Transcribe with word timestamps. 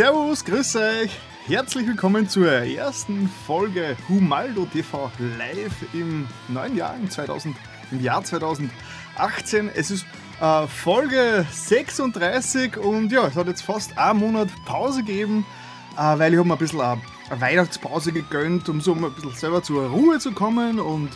Servus, 0.00 0.46
grüß 0.46 0.76
euch. 0.76 1.10
Herzlich 1.46 1.86
willkommen 1.86 2.26
zur 2.26 2.50
ersten 2.50 3.28
Folge 3.46 3.98
Humaldo 4.08 4.64
TV 4.64 5.12
live 5.36 5.74
im 5.92 6.26
neuen 6.48 6.74
Jahr, 6.74 6.96
im, 6.96 7.10
2000, 7.10 7.54
im 7.90 8.00
Jahr 8.02 8.24
2018. 8.24 9.68
Es 9.74 9.90
ist 9.90 10.06
äh, 10.40 10.66
Folge 10.68 11.44
36 11.52 12.78
und 12.78 13.12
ja, 13.12 13.26
es 13.26 13.36
hat 13.36 13.46
jetzt 13.46 13.60
fast 13.60 13.98
einen 13.98 14.20
Monat 14.20 14.48
Pause 14.64 15.04
gegeben, 15.04 15.44
äh, 15.98 16.18
weil 16.18 16.32
ich 16.32 16.38
habe 16.38 16.48
mir 16.48 16.54
ein 16.54 16.58
bisschen 16.58 16.80
eine, 16.80 17.02
Weihnachtspause 17.38 18.12
gegönnt, 18.12 18.70
um 18.70 18.80
so 18.80 18.94
ein 18.94 19.02
bisschen 19.12 19.34
selber 19.34 19.62
zur 19.62 19.90
Ruhe 19.90 20.18
zu 20.18 20.32
kommen 20.32 20.80
und 20.80 21.10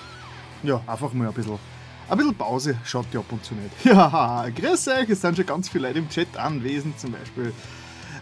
ja, 0.63 0.83
einfach 0.87 1.11
mal 1.15 1.29
ein 1.29 1.33
bisschen 1.33 1.59
ein 2.07 2.19
bisschen 2.19 2.35
Pause 2.35 2.77
schaut 2.85 3.07
ja 3.15 3.21
ab 3.21 3.27
und 3.31 3.43
zu 3.43 3.55
nicht. 3.55 3.71
Ja, 3.87 4.45
grüß 4.55 4.89
euch, 4.89 5.09
es 5.09 5.23
sind 5.23 5.39
schon 5.39 5.47
ganz 5.47 5.71
viele 5.71 5.89
Leute 5.89 6.01
im 6.01 6.11
Chat 6.11 6.37
anwesend, 6.37 7.01
zum 7.01 7.13
Beispiel. 7.13 7.55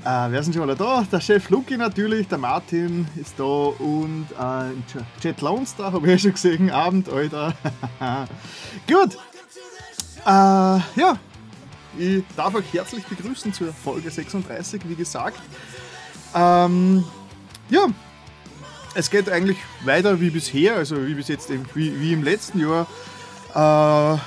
Äh, 0.04 0.32
wer 0.32 0.42
sind 0.42 0.52
schon 0.54 0.64
alle 0.64 0.74
da? 0.74 1.06
Der 1.12 1.20
Chef 1.20 1.48
Luki 1.48 1.76
natürlich, 1.76 2.26
der 2.26 2.38
Martin 2.38 3.06
ist 3.14 3.38
da 3.38 3.44
und 3.44 4.26
äh, 4.32 5.20
Chat 5.20 5.40
Lones 5.40 5.76
da, 5.76 5.92
habe 5.92 6.04
ich 6.06 6.12
ja 6.12 6.18
schon 6.18 6.32
gesehen. 6.32 6.70
Abend, 6.70 7.08
Alter. 7.08 7.54
Gut. 8.88 9.14
Äh, 10.24 10.28
ja, 10.28 11.16
ich 11.96 12.24
darf 12.36 12.52
euch 12.56 12.64
herzlich 12.72 13.04
begrüßen 13.04 13.52
zur 13.52 13.72
Folge 13.72 14.10
36, 14.10 14.82
wie 14.88 14.96
gesagt. 14.96 15.40
Ähm, 16.34 17.04
ja, 17.70 17.86
es 18.94 19.08
geht 19.08 19.28
eigentlich 19.28 19.58
weiter 19.84 20.20
wie 20.20 20.30
bisher, 20.30 20.76
also 20.76 21.06
wie 21.06 21.14
bis 21.14 21.28
jetzt, 21.28 21.48
wie, 21.74 22.00
wie 22.00 22.12
im 22.12 22.24
letzten 22.24 22.58
Jahr. 22.58 22.88
Äh, 23.54 24.18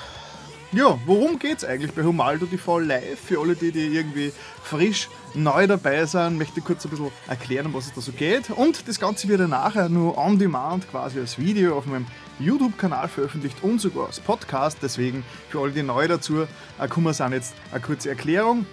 ja, 0.78 1.00
worum 1.06 1.38
geht 1.38 1.58
es 1.58 1.66
eigentlich 1.66 1.92
bei 1.92 2.04
Humaldo 2.04 2.46
TV 2.46 2.80
Live? 2.80 3.20
Für 3.26 3.42
alle, 3.42 3.56
die, 3.56 3.74
die 3.74 3.88
irgendwie 3.88 4.32
frisch 4.64 5.10
neu 5.36 5.68
dabei 5.68 6.06
sind, 6.06 6.38
möchte 6.38 6.62
kurz 6.62 6.86
ein 6.86 6.92
bisschen 6.92 7.12
erklären, 7.28 7.74
was 7.74 7.88
es 7.88 7.94
da 7.94 8.02
so 8.02 8.12
geht. 8.12 8.50
Und 8.50 8.88
das 8.88 9.00
Ganze 9.00 9.28
wird 9.28 9.42
dann 9.42 9.52
nachher 9.52 9.90
nur 9.90 10.18
on 10.18 10.40
demand 10.40 10.90
quasi 10.90 11.20
als 11.20 11.38
Video 11.38 11.78
auf 11.78 11.86
meinem 11.86 12.08
YouTube-Kanal 12.40 13.08
veröffentlicht 13.08 13.64
und 13.64 13.80
sogar 13.80 14.08
als 14.08 14.20
Podcast. 14.20 14.80
Deswegen 14.82 15.24
für 15.50 15.62
alle, 15.62 15.72
die 15.72 15.84
neu 15.84 16.08
dazu 16.08 16.48
äh, 16.80 16.88
kommen, 16.88 17.14
sind 17.14 17.34
jetzt 17.34 17.54
eine 17.72 17.82
kurze 17.82 18.10
Erklärung. 18.10 18.66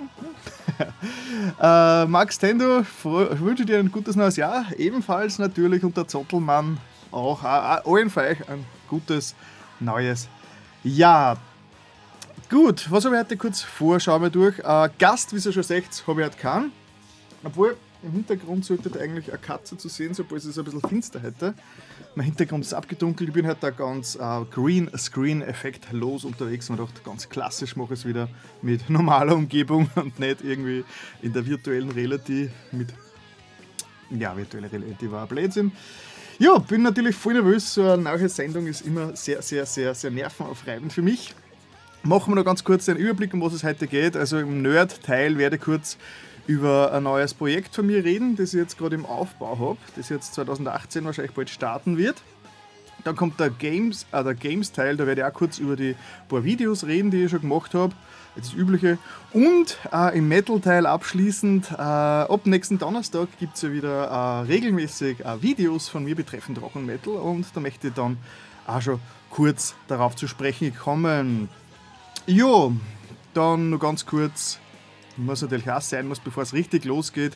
äh, 1.62 2.06
Max 2.06 2.40
Tendo, 2.40 2.80
ich 2.80 3.42
wünsche 3.42 3.66
dir 3.66 3.80
ein 3.80 3.92
gutes 3.92 4.16
neues 4.16 4.38
Jahr. 4.38 4.68
Ebenfalls 4.78 5.40
natürlich 5.40 5.84
und 5.84 5.98
der 5.98 6.08
Zottelmann 6.08 6.78
auch. 7.12 7.44
Allen 7.44 8.10
ein 8.16 8.66
gutes 8.88 9.36
neues 9.82 10.30
Jahr. 10.86 11.38
Gut, 12.52 12.92
was 12.92 13.06
habe 13.06 13.16
ich 13.16 13.22
heute 13.22 13.38
kurz 13.38 13.62
vor? 13.62 13.98
Schauen 14.02 14.24
wir 14.24 14.30
durch. 14.30 14.60
Äh, 14.60 14.90
Gast, 15.00 15.34
wie 15.34 15.38
ihr 15.38 15.54
schon 15.54 15.64
seht, 15.64 15.86
habe 16.06 16.20
ich 16.20 16.28
heute 16.28 16.38
keinen. 16.38 16.74
Obwohl, 17.46 17.78
im 18.04 18.12
Hintergrund 18.12 18.66
sollte 18.66 18.92
eigentlich 19.00 19.30
eine 19.30 19.38
Katze 19.38 19.78
zu 19.78 19.88
sehen 19.88 20.14
sein, 20.14 20.26
obwohl 20.26 20.38
es 20.38 20.58
ein 20.58 20.66
bisschen 20.66 20.82
finster 20.82 21.22
hätte. 21.22 21.54
Mein 22.14 22.26
Hintergrund 22.26 22.66
ist 22.66 22.74
abgedunkelt. 22.74 23.30
Ich 23.30 23.34
bin 23.34 23.48
heute 23.48 23.62
da 23.62 23.70
ganz 23.70 24.16
äh, 24.16 24.44
Green 24.52 24.92
Screen 24.98 25.42
Effekt 25.42 25.94
los 25.94 26.26
unterwegs 26.26 26.70
und 26.70 26.78
dachte, 26.78 27.02
ganz 27.06 27.30
klassisch 27.30 27.78
mache 27.78 27.94
ich 27.94 28.02
es 28.02 28.06
wieder 28.06 28.28
mit 28.62 28.90
normaler 28.90 29.34
Umgebung 29.34 29.90
und 29.96 30.20
nicht 30.20 30.44
irgendwie 30.44 30.84
in 31.22 31.32
der 31.32 31.46
virtuellen 31.46 31.92
Reality 31.92 32.50
mit. 32.74 32.90
Ja, 34.10 34.36
virtuelle 34.36 34.70
Reality 34.70 35.10
war 35.10 35.22
ein 35.22 35.30
Blödsinn. 35.30 35.72
Ja, 36.38 36.58
bin 36.58 36.82
natürlich 36.82 37.16
voll 37.16 37.32
nervös. 37.32 37.76
So 37.76 37.90
eine 37.90 38.04
neue 38.04 38.28
Sendung 38.28 38.68
ist 38.68 38.82
immer 38.82 39.16
sehr, 39.16 39.42
sehr, 39.42 39.66
sehr, 39.66 39.96
sehr 39.96 40.12
nervenaufreibend 40.12 40.92
für 40.92 41.02
mich. 41.02 41.34
Machen 42.04 42.32
wir 42.32 42.36
noch 42.38 42.46
ganz 42.46 42.64
kurz 42.64 42.90
einen 42.90 42.98
Überblick, 42.98 43.32
um 43.32 43.42
was 43.42 43.54
es 43.54 43.64
heute 43.64 43.86
geht. 43.86 44.18
Also 44.18 44.40
im 44.40 44.64
Nerd-Teil 44.64 45.38
werde 45.38 45.58
ich 45.58 45.62
kurz 45.62 45.98
über 46.48 46.92
ein 46.94 47.04
neues 47.04 47.36
Projekt 47.36 47.76
von 47.76 47.86
mir 47.86 48.04
reden, 48.04 48.36
das 48.36 48.56
ich 48.56 48.60
jetzt 48.60 48.80
gerade 48.80 48.96
im 48.96 49.06
Aufbau 49.06 49.60
habe, 49.60 49.78
das 49.96 50.10
jetzt 50.10 50.34
2018 50.34 51.06
wahrscheinlich 51.06 51.34
bald 51.34 51.52
starten 51.52 51.98
wird. 51.98 52.24
Dann 53.04 53.16
kommt 53.16 53.40
der 53.40 53.52
Games, 53.52 54.08
äh, 54.12 54.24
der 54.24 54.34
Games-Teil, 54.34 54.98
da 54.98 55.06
werde 55.06 55.22
ich 55.22 55.28
auch 55.28 55.34
kurz 55.34 55.60
über 55.60 55.76
die 55.76 55.96
paar 56.28 56.44
Videos 56.44 56.86
reden, 56.86 57.12
die 57.12 57.24
ich 57.24 57.32
schon 57.32 57.42
gemacht 57.42 57.76
habe. 57.76 57.94
Das 58.36 58.52
Übliche. 58.54 58.98
Und 59.32 59.78
äh, 59.94 60.18
im 60.18 60.28
Metal-Teil 60.28 60.88
abschließend, 60.88 61.72
äh, 61.72 61.76
ab 61.76 62.46
nächsten 62.46 62.80
Donnerstag 62.80 63.28
gibt 63.40 63.56
es 63.58 63.62
ja 63.62 63.72
wieder 63.72 64.06
äh, 64.06 64.40
regelmäßig 64.48 65.20
äh, 65.20 65.42
Videos 65.44 65.88
von 65.88 66.04
mir 66.04 66.16
betreffend 66.16 66.60
Rock 66.62 66.76
und 66.78 66.88
Metal 66.88 67.14
und 67.14 67.46
da 67.54 67.60
möchte 67.60 67.90
ich 67.90 67.94
dann 67.94 68.18
auch 68.66 68.82
schon 68.82 69.00
kurz 69.30 69.76
darauf 69.88 70.16
zu 70.16 70.28
sprechen 70.28 70.76
kommen. 70.76 71.50
Jo, 72.32 72.72
dann 73.34 73.72
noch 73.72 73.80
ganz 73.80 74.06
kurz, 74.06 74.58
muss 75.18 75.42
natürlich 75.42 75.70
auch 75.70 75.82
sein 75.82 76.08
muss, 76.08 76.22
bevor 76.22 76.44
es 76.44 76.54
richtig 76.54 76.86
losgeht. 76.86 77.34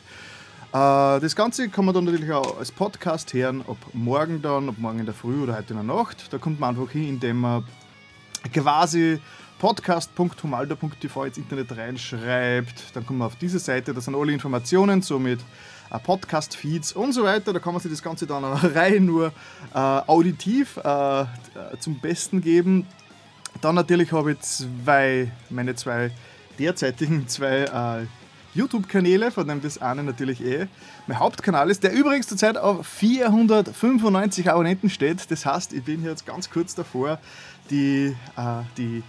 Äh, 0.72 1.20
das 1.20 1.36
Ganze 1.36 1.68
kann 1.68 1.84
man 1.84 1.94
dann 1.94 2.04
natürlich 2.06 2.32
auch 2.32 2.58
als 2.58 2.72
Podcast 2.72 3.34
hören, 3.34 3.62
ob 3.66 3.76
morgen 3.92 4.40
dann, 4.40 4.70
ob 4.70 4.78
morgen 4.78 5.00
in 5.00 5.04
der 5.04 5.14
Früh 5.14 5.42
oder 5.42 5.54
heute 5.54 5.74
in 5.74 5.86
der 5.86 5.94
Nacht. 5.94 6.32
Da 6.32 6.38
kommt 6.38 6.60
man 6.60 6.70
einfach 6.70 6.90
hin, 6.90 7.10
indem 7.10 7.40
man 7.40 7.64
quasi 8.54 9.20
podcast.humaldo.tv 9.58 11.24
ins 11.26 11.36
Internet 11.36 11.76
reinschreibt. 11.76 12.96
Dann 12.96 13.04
kommt 13.04 13.18
man 13.18 13.26
auf 13.26 13.36
diese 13.36 13.58
Seite, 13.58 13.92
da 13.92 14.00
sind 14.00 14.14
alle 14.14 14.32
Informationen, 14.32 15.02
somit 15.02 15.40
Podcast-Feeds 16.04 16.94
und 16.94 17.12
so 17.12 17.24
weiter. 17.24 17.52
Da 17.52 17.58
kann 17.58 17.74
man 17.74 17.82
sich 17.82 17.90
das 17.90 18.02
Ganze 18.02 18.26
dann 18.26 18.44
rein 18.74 19.04
nur 19.04 19.26
äh, 19.74 19.78
auditiv 19.78 20.78
äh, 20.78 21.26
zum 21.80 22.00
Besten 22.00 22.40
geben. 22.40 22.86
Dann 23.66 23.74
natürlich 23.74 24.12
habe 24.12 24.30
ich 24.30 24.40
zwei, 24.42 25.32
meine 25.50 25.74
zwei 25.74 26.12
derzeitigen 26.56 27.26
zwei 27.26 27.64
äh, 27.64 28.06
YouTube-Kanäle, 28.56 29.32
von 29.32 29.48
dem 29.48 29.60
das 29.60 29.82
eine 29.82 30.04
natürlich 30.04 30.40
eh 30.40 30.68
mein 31.08 31.18
Hauptkanal 31.18 31.68
ist, 31.68 31.82
der 31.82 31.92
übrigens 31.92 32.28
zurzeit 32.28 32.58
auf 32.58 32.86
495 32.86 34.48
Abonnenten 34.48 34.88
steht. 34.88 35.28
Das 35.32 35.44
heißt, 35.44 35.72
ich 35.72 35.82
bin 35.82 36.04
jetzt 36.04 36.24
ganz 36.24 36.48
kurz 36.48 36.76
davor, 36.76 37.18
die, 37.68 38.14
äh, 38.36 38.62
die 38.76 39.02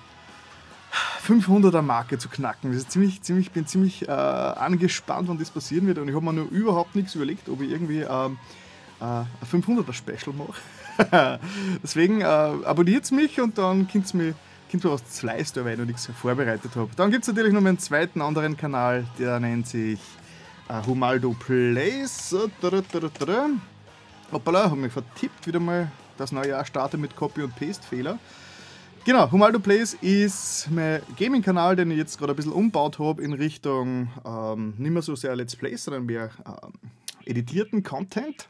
500er 1.27 1.83
Marke 1.83 2.17
zu 2.17 2.27
knacken. 2.27 2.73
Ist 2.73 2.89
ziemlich, 2.89 3.21
ziemlich, 3.21 3.51
bin 3.51 3.67
ziemlich 3.67 4.07
äh, 4.07 4.11
angespannt, 4.11 5.27
wann 5.27 5.37
das 5.37 5.51
passieren 5.51 5.85
wird 5.85 5.99
und 5.99 6.09
ich 6.09 6.15
habe 6.15 6.25
mir 6.25 6.33
nur 6.33 6.49
überhaupt 6.49 6.95
nichts 6.95 7.13
überlegt, 7.13 7.47
ob 7.47 7.61
ich 7.61 7.69
irgendwie 7.69 7.99
ähm, 7.99 8.39
äh, 9.01 9.03
ein 9.03 9.27
500er 9.51 9.93
Special 9.93 10.35
mache. 10.35 11.39
Deswegen 11.83 12.21
äh, 12.21 12.23
abonniert 12.23 13.11
mich 13.11 13.39
und 13.39 13.59
dann 13.59 13.87
könnt 13.87 14.11
ihr 14.15 14.17
mich 14.17 14.35
kommt 14.69 14.83
so 14.83 14.91
was 14.91 15.21
da, 15.53 15.65
weil 15.65 15.73
ich 15.73 15.79
noch 15.79 15.85
nichts 15.85 16.07
vorbereitet 16.07 16.75
habe. 16.75 16.89
Dann 16.95 17.11
gibt 17.11 17.23
es 17.23 17.27
natürlich 17.27 17.53
noch 17.53 17.61
meinen 17.61 17.79
zweiten 17.79 18.21
anderen 18.21 18.57
Kanal, 18.57 19.05
der 19.17 19.39
nennt 19.39 19.67
sich 19.67 19.99
äh, 20.69 20.85
Humaldo 20.85 21.35
Plays. 21.39 22.35
Hoppala, 24.31 24.63
habe 24.65 24.75
mich 24.75 24.91
vertippt 24.91 25.47
wieder 25.47 25.59
mal. 25.59 25.91
Das 26.17 26.31
neue 26.31 26.49
Jahr 26.49 26.65
startet 26.65 26.99
mit 26.99 27.15
Copy- 27.15 27.43
und 27.43 27.55
Paste-Fehler. 27.55 28.19
Genau, 29.05 29.31
Humaldo 29.31 29.59
Plays 29.59 29.93
ist 30.01 30.67
mein 30.69 31.01
Gaming-Kanal, 31.17 31.77
den 31.77 31.91
ich 31.91 31.97
jetzt 31.97 32.17
gerade 32.17 32.33
ein 32.33 32.35
bisschen 32.35 32.51
umbaut 32.51 32.99
habe 32.99 33.23
in 33.23 33.31
Richtung 33.31 34.09
ähm, 34.25 34.73
nicht 34.77 34.91
mehr 34.91 35.01
so 35.01 35.15
sehr 35.15 35.33
Let's 35.35 35.55
Plays, 35.55 35.85
sondern 35.85 36.05
mehr 36.05 36.29
ähm, 36.45 36.73
editierten 37.23 37.83
Content. 37.83 38.49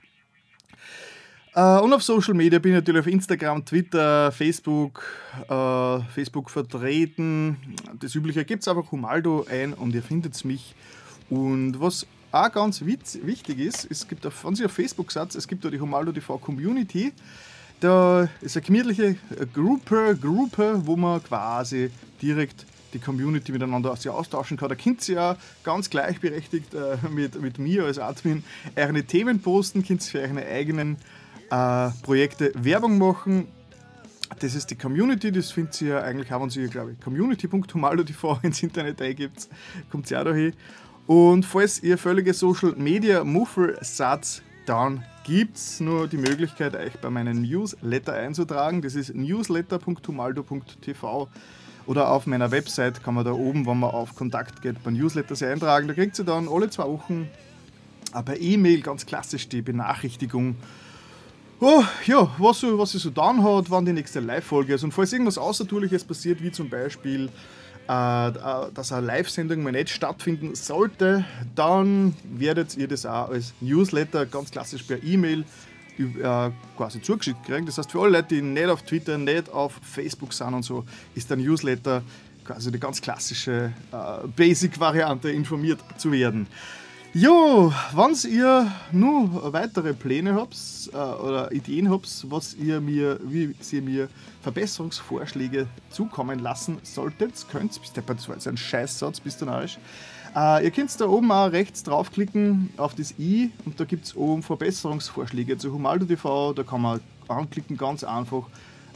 Äh, 1.58 1.80
und 1.80 1.92
auf 1.92 2.04
Social 2.04 2.36
Media 2.36 2.60
bin 2.60 2.74
ich 2.74 2.76
natürlich 2.76 3.00
auf 3.00 3.08
Instagram, 3.08 3.66
Twitter, 3.66 4.32
Facebook, 4.32 5.04
äh, 5.50 6.00
Facebook 6.14 6.52
vertreten. 6.52 7.58
Das 8.00 8.14
Übliche 8.14 8.46
gibt 8.46 8.62
es 8.62 8.68
einfach 8.68 8.92
Humaldo 8.92 9.48
ein 9.50 9.74
und 9.74 9.96
ihr 9.96 10.04
findet 10.04 10.46
mich. 10.46 10.76
Und 11.32 11.82
was 11.82 12.06
auch 12.32 12.52
ganz 12.52 12.86
wichtig 12.86 13.60
ist, 13.60 13.88
es 13.90 14.08
gibt 14.08 14.28
auf, 14.28 14.46
wenn 14.46 14.54
Sie 14.54 14.66
auf 14.66 14.72
Facebook 14.72 15.12
sagt, 15.12 15.34
es 15.34 15.48
gibt 15.48 15.66
da 15.66 15.72
die 15.72 15.80
Humaldo 15.80 16.12
TV 16.12 16.38
Community. 16.38 17.12
Da 17.80 18.30
ist 18.42 18.56
eine 18.56 18.66
gemütliche 18.66 19.16
Gruppe, 19.52 20.16
Gruppe, 20.22 20.80
wo 20.86 20.96
man 20.96 21.24
quasi 21.24 21.90
direkt 22.22 22.68
die 22.94 23.00
Community 23.00 23.52
miteinander 23.52 23.92
austauschen 23.92 24.58
kann. 24.58 24.70
Da 24.70 24.76
könnt 24.76 25.08
ihr 25.10 25.16
ja 25.16 25.38
ganz 25.64 25.90
gleichberechtigt 25.90 26.74
äh, 26.76 26.98
mit, 27.10 27.42
mit 27.42 27.58
mir 27.58 27.86
als 27.86 27.98
Admin 27.98 28.44
eure 28.76 29.04
Themen 29.04 29.42
posten, 29.42 29.84
könnt 29.84 30.06
ihr 30.06 30.12
für 30.12 30.22
eure 30.22 30.46
eigenen 30.46 30.98
äh, 31.50 31.90
Projekte 32.04 32.52
Werbung 32.56 32.98
machen. 32.98 33.48
Das 34.40 34.56
ist 34.56 34.70
die 34.70 34.76
Community, 34.76 35.32
das 35.32 35.52
findet 35.52 35.82
ihr 35.82 35.90
ja 35.90 36.02
eigentlich, 36.02 36.32
haben 36.32 36.50
sie, 36.50 36.68
glaube 36.68 36.92
ich, 36.92 37.00
community.humaldo.tv 37.00 38.40
ins 38.44 38.62
Internet 38.62 39.02
eingibt, 39.02 39.48
kommt 39.90 40.08
sie 40.08 40.18
auch 40.18 40.26
da 40.26 40.34
hin. 40.34 40.54
Und 41.08 41.46
falls 41.46 41.82
ihr 41.82 41.98
völlige 41.98 42.34
Social 42.34 42.74
Media 42.76 43.24
Muffel 43.24 43.78
seid, 43.82 44.42
dann 44.66 45.04
gibt 45.24 45.56
es 45.56 45.80
nur 45.80 46.08
die 46.08 46.18
Möglichkeit, 46.18 46.76
euch 46.76 47.00
bei 47.00 47.10
meinem 47.10 47.42
Newsletter 47.42 48.14
einzutragen. 48.14 48.82
Das 48.82 48.96
ist 48.96 49.16
newsletter.humaldo.tv 49.16 51.30
oder 51.86 52.12
auf 52.12 52.28
meiner 52.28 52.52
Website 52.52 53.02
kann 53.02 53.14
man 53.14 53.24
da 53.24 53.32
oben, 53.32 53.66
wenn 53.66 53.80
man 53.80 53.92
auf 53.92 54.16
Kontakt 54.16 54.62
geht, 54.62 54.84
bei 54.84 54.92
Newsletters 54.92 55.42
eintragen. 55.42 55.88
Da 55.88 55.94
kriegt 55.94 56.20
ihr 56.20 56.26
dann 56.26 56.50
alle 56.50 56.70
zwei 56.70 56.84
Wochen 56.84 57.30
per 58.12 58.40
E-Mail 58.40 58.82
ganz 58.82 59.06
klassisch 59.06 59.48
die 59.48 59.62
Benachrichtigung 59.62 60.58
Oh, 61.60 61.84
ja, 62.06 62.30
was, 62.38 62.60
so, 62.60 62.78
was 62.78 62.92
sie 62.92 63.00
so 63.00 63.10
dann 63.10 63.44
hat, 63.44 63.72
wann 63.72 63.84
die 63.84 63.92
nächste 63.94 64.20
Live-Folge 64.20 64.76
ist. 64.76 64.84
Und 64.84 64.92
falls 64.92 65.12
irgendwas 65.12 65.40
Außertuliches 65.40 66.04
passiert, 66.04 66.44
wie 66.44 66.52
zum 66.52 66.70
Beispiel, 66.70 67.30
äh, 67.90 68.28
äh, 68.28 68.32
dass 68.76 68.92
eine 68.92 69.08
Live-Sendung 69.08 69.64
mal 69.64 69.72
nicht 69.72 69.90
stattfinden 69.90 70.54
sollte, 70.54 71.26
dann 71.56 72.16
werdet 72.24 72.78
ihr 72.78 72.88
das 72.88 73.08
auch 73.08 73.30
als 73.30 73.54
Newsletter 73.60 74.28
ganz 74.28 74.52
klassisch 74.52 74.84
per 74.84 75.02
E-Mail 75.02 75.46
äh, 75.98 76.52
quasi 76.78 77.02
zugeschickt 77.02 77.44
kriegen. 77.44 77.66
Das 77.66 77.80
heißt, 77.80 77.92
für 77.92 78.02
alle 78.02 78.18
Leute, 78.18 78.36
die 78.36 78.44
nicht 78.44 78.68
auf 78.68 78.84
Twitter, 78.84 79.18
nicht 79.18 79.50
auf 79.52 79.80
Facebook 79.82 80.34
sind 80.34 80.54
und 80.54 80.64
so, 80.64 80.86
ist 81.16 81.28
der 81.32 81.38
Newsletter 81.38 82.04
quasi 82.46 82.72
die 82.72 82.80
ganz 82.80 83.02
klassische 83.02 83.74
äh, 83.92 84.28
Basic-Variante, 84.28 85.32
informiert 85.32 85.80
zu 85.98 86.12
werden. 86.12 86.46
Jo, 87.14 87.74
wenn 87.94 88.32
ihr 88.32 88.72
nur 88.92 89.54
weitere 89.54 89.94
Pläne 89.94 90.36
habt 90.36 90.56
äh, 90.94 90.98
oder 90.98 91.52
Ideen 91.52 91.90
habt, 91.90 92.26
was 92.30 92.54
ihr 92.54 92.82
mir, 92.82 93.20
wie 93.24 93.56
ihr 93.72 93.82
mir 93.82 94.10
Verbesserungsvorschläge 94.42 95.68
zukommen 95.90 96.40
lassen 96.40 96.78
solltet, 96.84 97.46
könnt 97.50 97.80
bis 97.82 97.94
der 97.94 98.08
war 98.08 98.16
jetzt 98.34 98.48
ein 98.48 98.58
Scheißsatz, 98.58 99.22
bist 99.22 99.42
du 99.42 99.46
narrisch. 99.46 99.80
Äh, 100.36 100.66
ihr 100.66 100.72
könnt 100.72 101.00
da 101.00 101.06
oben 101.06 101.32
auch 101.32 101.52
rechts 101.52 101.82
draufklicken 101.82 102.72
auf 102.78 102.94
das 102.94 103.14
i 103.18 103.52
und 103.66 103.80
da 103.80 103.86
gibt 103.86 104.06
es 104.06 104.16
oben 104.16 104.44
Verbesserungsvorschläge 104.44 105.58
zu 105.58 105.74
Humaldo 105.74 106.06
TV, 106.06 106.54
da 106.54 106.64
kann 106.64 106.82
man 106.82 107.00
anklicken, 107.30 107.78
ganz 107.78 108.04
einfach. 108.04 108.44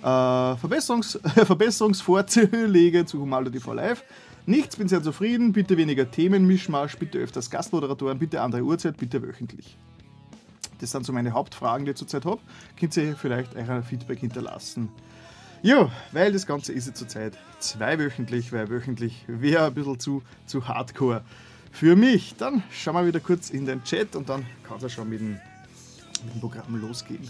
Äh, 0.02 0.58
Verbesserungs 0.58 1.18
Verbesserungsvorschläge 1.36 3.06
zu 3.06 3.20
Humaldo 3.20 3.50
TV 3.50 3.74
Live 3.74 4.04
Nichts, 4.46 4.76
bin 4.76 4.88
sehr 4.88 5.04
zufrieden. 5.04 5.54
Bitte 5.54 5.78
weniger 5.78 6.10
Themenmischmasch, 6.10 6.98
bitte 6.98 7.20
öfters 7.20 7.50
Gastmoderatoren, 7.50 8.18
bitte 8.18 8.42
andere 8.42 8.64
Uhrzeit, 8.64 8.98
bitte 8.98 9.22
wöchentlich. 9.22 9.78
Das 10.80 10.92
sind 10.92 11.06
so 11.06 11.14
meine 11.14 11.32
Hauptfragen, 11.32 11.86
die 11.86 11.92
ich 11.92 11.98
zurzeit 11.98 12.26
habe. 12.26 12.42
Könnt 12.80 12.98
ihr 12.98 13.16
vielleicht 13.16 13.56
euer 13.56 13.84
Feedback 13.84 14.20
hinterlassen. 14.20 14.90
Ja, 15.62 15.92
weil 16.12 16.34
das 16.34 16.48
Ganze 16.48 16.74
ist 16.74 16.88
ja 16.88 16.94
zurzeit 16.96 17.38
zweiwöchentlich, 17.60 18.52
weil 18.52 18.70
wöchentlich 18.70 19.24
wäre 19.28 19.68
ein 19.68 19.74
bisschen 19.76 20.00
zu, 20.00 20.24
zu 20.48 20.68
hardcore 20.68 21.24
für 21.72 21.96
mich. 21.96 22.34
Dann 22.36 22.64
schauen 22.72 22.96
wir 22.96 23.06
wieder 23.06 23.20
kurz 23.20 23.52
in 23.52 23.68
den 23.68 23.84
Chat 23.84 24.16
und 24.16 24.28
dann 24.28 24.44
kann 24.68 24.78
es 24.78 24.84
ja 24.84 24.90
schon 24.90 25.08
mit 25.08 25.20
dem, 25.20 25.40
mit 26.26 26.34
dem 26.34 26.42
Programm 26.42 26.82
losgehen 26.82 27.30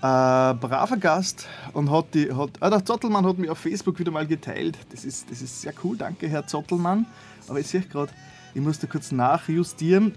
äh, 0.00 0.54
braver 0.54 0.96
Gast 0.96 1.46
und 1.74 1.90
hat 1.90 2.14
die. 2.14 2.32
Hat, 2.32 2.50
ah, 2.60 2.70
der 2.70 2.84
Zottelmann 2.84 3.26
hat 3.26 3.38
mich 3.38 3.50
auf 3.50 3.58
Facebook 3.58 3.98
wieder 3.98 4.10
mal 4.10 4.26
geteilt. 4.26 4.78
Das 4.90 5.04
ist, 5.04 5.30
das 5.30 5.42
ist 5.42 5.60
sehr 5.60 5.74
cool, 5.84 5.96
danke 5.96 6.28
Herr 6.28 6.46
Zottelmann. 6.46 7.06
Aber 7.48 7.60
ich 7.60 7.66
sehe 7.66 7.82
gerade, 7.82 8.10
ich 8.54 8.62
muss 8.62 8.78
da 8.78 8.86
kurz 8.86 9.12
nachjustieren. 9.12 10.14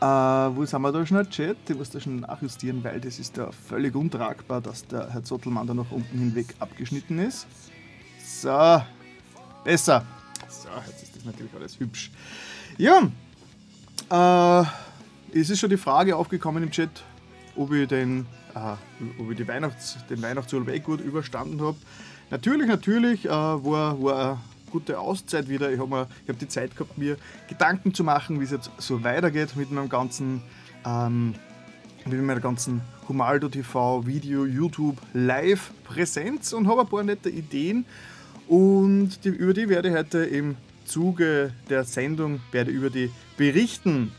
Äh, 0.00 0.06
wo 0.06 0.64
sind 0.64 0.80
wir 0.80 0.92
da 0.92 1.04
schon? 1.04 1.28
Chat? 1.28 1.56
Ich 1.68 1.76
muss 1.76 1.90
da 1.90 2.00
schon 2.00 2.20
nachjustieren, 2.20 2.82
weil 2.82 3.00
das 3.00 3.18
ist 3.18 3.36
ja 3.36 3.50
völlig 3.52 3.94
untragbar, 3.94 4.60
dass 4.60 4.86
der 4.86 5.10
Herr 5.12 5.22
Zottelmann 5.22 5.66
da 5.66 5.74
nach 5.74 5.90
unten 5.90 6.18
hinweg 6.18 6.54
abgeschnitten 6.58 7.18
ist. 7.18 7.46
So, 8.24 8.82
besser. 9.64 10.04
So, 10.48 10.68
jetzt 10.86 11.02
ist 11.02 11.16
das 11.16 11.24
natürlich 11.24 11.52
alles 11.54 11.78
hübsch. 11.78 12.10
Ja, 12.78 13.02
äh, 14.10 14.66
es 15.38 15.50
ist 15.50 15.60
schon 15.60 15.70
die 15.70 15.76
Frage 15.76 16.16
aufgekommen 16.16 16.62
im 16.62 16.70
Chat, 16.70 17.02
ob 17.56 17.72
ich 17.72 17.86
den 17.88 18.26
äh, 18.54 19.20
ob 19.20 19.30
ich 19.30 19.36
die 19.36 19.46
Weihnachts-, 19.46 19.98
den 20.08 20.22
Weihnachtsurlaub 20.22 20.68
eh 20.68 20.78
gut 20.80 21.00
überstanden 21.00 21.60
habe. 21.60 21.76
Natürlich, 22.30 22.68
natürlich 22.68 23.26
äh, 23.26 23.28
war, 23.28 24.02
war 24.02 24.24
eine 24.24 24.38
gute 24.70 24.98
Auszeit 24.98 25.48
wieder. 25.48 25.70
Ich 25.72 25.78
habe 25.78 26.08
hab 26.28 26.38
die 26.38 26.48
Zeit 26.48 26.76
gehabt, 26.76 26.98
mir 26.98 27.16
Gedanken 27.48 27.94
zu 27.94 28.04
machen, 28.04 28.40
wie 28.40 28.44
es 28.44 28.50
jetzt 28.50 28.70
so 28.78 29.04
weitergeht 29.04 29.56
mit 29.56 29.70
meinem 29.70 29.88
ganzen, 29.88 30.42
ähm, 30.84 31.34
mit 32.06 32.22
meiner 32.22 32.40
ganzen 32.40 32.80
Humaldo 33.08 33.48
TV, 33.48 34.06
Video, 34.06 34.46
YouTube, 34.46 34.96
Live-Präsenz 35.12 36.52
und 36.52 36.66
habe 36.66 36.82
ein 36.82 36.88
paar 36.88 37.02
nette 37.02 37.30
Ideen. 37.30 37.84
Und 38.48 39.24
die, 39.24 39.28
über 39.28 39.54
die 39.54 39.68
werde 39.68 39.88
ich 39.88 39.94
heute 39.94 40.24
im 40.24 40.56
Zuge 40.84 41.52
der 41.70 41.84
Sendung 41.84 42.40
werde 42.52 42.70
über 42.70 42.90
die 42.90 43.10
berichten. 43.36 44.12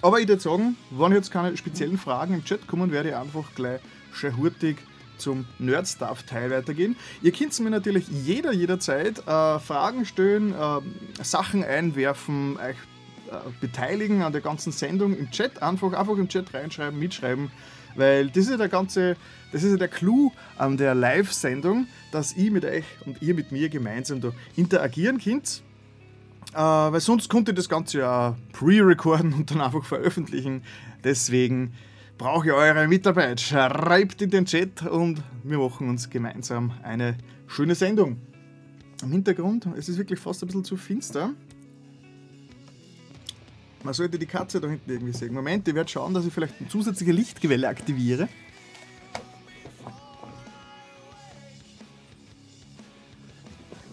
Aber 0.00 0.20
ich 0.20 0.28
würde 0.28 0.40
sagen, 0.40 0.76
wenn 0.90 1.12
jetzt 1.12 1.32
keine 1.32 1.56
speziellen 1.56 1.98
Fragen 1.98 2.34
im 2.34 2.44
Chat 2.44 2.66
kommen, 2.68 2.92
werde 2.92 3.10
ich 3.10 3.16
einfach 3.16 3.54
gleich 3.54 3.80
schön 4.12 4.36
hurtig 4.36 4.76
zum 5.16 5.46
Nerd-Stuff-Teil 5.58 6.50
weitergehen. 6.50 6.96
Ihr 7.22 7.32
könnt 7.32 7.58
mir 7.58 7.70
natürlich 7.70 8.06
jeder, 8.08 8.52
jederzeit 8.52 9.18
äh, 9.26 9.58
Fragen 9.58 10.04
stellen, 10.04 10.54
äh, 10.54 11.24
Sachen 11.24 11.64
einwerfen, 11.64 12.56
euch 12.56 12.76
äh, 13.32 13.50
beteiligen 13.60 14.22
an 14.22 14.32
der 14.32 14.40
ganzen 14.40 14.70
Sendung 14.70 15.16
im 15.16 15.32
Chat. 15.32 15.60
Einfach, 15.62 15.92
einfach 15.92 16.16
im 16.16 16.28
Chat 16.28 16.54
reinschreiben, 16.54 16.96
mitschreiben, 16.96 17.50
weil 17.96 18.28
das 18.28 18.44
ist 18.44 18.50
ja 18.50 18.56
der 18.56 18.68
ganze, 18.68 19.16
das 19.50 19.64
ist 19.64 19.72
ja 19.72 19.78
der 19.78 19.88
Clou 19.88 20.30
an 20.56 20.76
der 20.76 20.94
Live-Sendung, 20.94 21.88
dass 22.12 22.36
ich 22.36 22.52
mit 22.52 22.64
euch 22.64 22.84
und 23.04 23.20
ihr 23.20 23.34
mit 23.34 23.50
mir 23.50 23.68
gemeinsam 23.68 24.20
da 24.20 24.30
interagieren 24.54 25.18
könnt. 25.18 25.62
Äh, 26.54 26.56
weil 26.56 27.00
sonst 27.00 27.28
konnte 27.28 27.52
ich 27.52 27.56
das 27.56 27.68
Ganze 27.68 27.98
ja 27.98 28.36
pre-recorden 28.52 29.32
und 29.34 29.50
dann 29.50 29.60
einfach 29.60 29.84
veröffentlichen. 29.84 30.62
Deswegen 31.04 31.74
brauche 32.16 32.48
ich 32.48 32.52
eure 32.52 32.88
Mitarbeit. 32.88 33.40
Schreibt 33.40 34.22
in 34.22 34.30
den 34.30 34.44
Chat 34.44 34.82
und 34.82 35.22
wir 35.44 35.58
machen 35.58 35.88
uns 35.88 36.10
gemeinsam 36.10 36.72
eine 36.82 37.16
schöne 37.46 37.74
Sendung. 37.74 38.18
Im 39.02 39.12
Hintergrund, 39.12 39.66
es 39.76 39.88
ist 39.88 39.98
wirklich 39.98 40.18
fast 40.18 40.42
ein 40.42 40.46
bisschen 40.46 40.64
zu 40.64 40.76
finster. 40.76 41.30
Man 43.84 43.94
sollte 43.94 44.18
die 44.18 44.26
Katze 44.26 44.60
da 44.60 44.68
hinten 44.68 44.90
irgendwie 44.90 45.12
sehen. 45.12 45.32
Moment, 45.32 45.68
ich 45.68 45.74
werde 45.74 45.88
schauen, 45.88 46.12
dass 46.12 46.26
ich 46.26 46.32
vielleicht 46.32 46.54
eine 46.58 46.68
zusätzliche 46.68 47.12
Lichtquelle 47.12 47.68
aktiviere. 47.68 48.28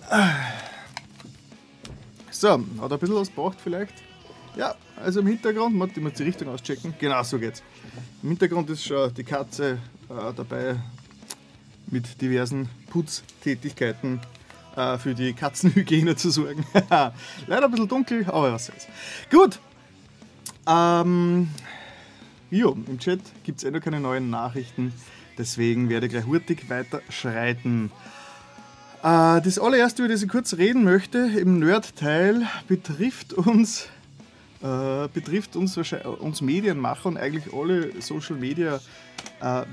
Ah. 0.10 0.45
So, 2.46 2.64
hat 2.80 2.94
ein 2.94 3.00
bisschen 3.00 3.16
was 3.16 3.30
gebracht 3.30 3.58
vielleicht. 3.60 3.96
Ja, 4.56 4.76
also 5.04 5.22
im 5.22 5.26
Hintergrund, 5.26 5.76
man 5.76 5.90
muss 6.00 6.14
die 6.14 6.22
Richtung 6.22 6.48
auschecken. 6.50 6.94
Genau, 7.00 7.24
so 7.24 7.40
geht's. 7.40 7.64
Im 8.22 8.30
Hintergrund 8.30 8.70
ist 8.70 8.86
schon 8.86 9.12
die 9.16 9.24
Katze 9.24 9.80
äh, 10.10 10.32
dabei 10.36 10.76
mit 11.88 12.22
diversen 12.22 12.70
Putztätigkeiten 12.92 14.20
äh, 14.76 15.00
für 15.00 15.16
die 15.16 15.34
Katzenhygiene 15.34 16.16
zu 16.18 16.30
sorgen. 16.30 16.64
Leider 17.48 17.66
ein 17.66 17.72
bisschen 17.72 17.88
dunkel, 17.88 18.24
aber 18.28 18.54
was 18.54 18.68
soll's. 18.68 18.86
Gut. 19.32 19.60
Ähm, 20.68 21.50
jo, 22.52 22.74
im 22.74 23.00
Chat 23.00 23.22
gibt 23.44 23.58
es 23.58 23.64
eh 23.64 23.72
noch 23.72 23.82
keine 23.82 24.00
neuen 24.00 24.30
Nachrichten, 24.30 24.94
deswegen 25.40 25.90
werde 25.90 26.06
ich 26.06 26.12
gleich 26.12 26.28
hurtig 26.28 26.70
weiter 26.70 27.02
schreiten. 27.10 27.88
Äh, 27.88 28.25
das 29.06 29.60
allererste, 29.60 30.02
über 30.02 30.12
das 30.12 30.24
ich 30.24 30.30
kurz 30.30 30.56
reden 30.56 30.84
möchte, 30.84 31.20
im 31.20 31.60
Nerd-Teil, 31.60 32.48
betrifft 32.68 33.34
uns, 33.34 33.88
äh, 34.64 35.08
betrifft 35.14 35.56
uns, 35.56 35.78
uns 35.78 36.42
Medienmacher 36.42 37.10
und 37.10 37.18
eigentlich 37.18 37.54
alle 37.54 38.02
Social 38.02 38.36
Media 38.36 38.80
äh, 39.42 39.64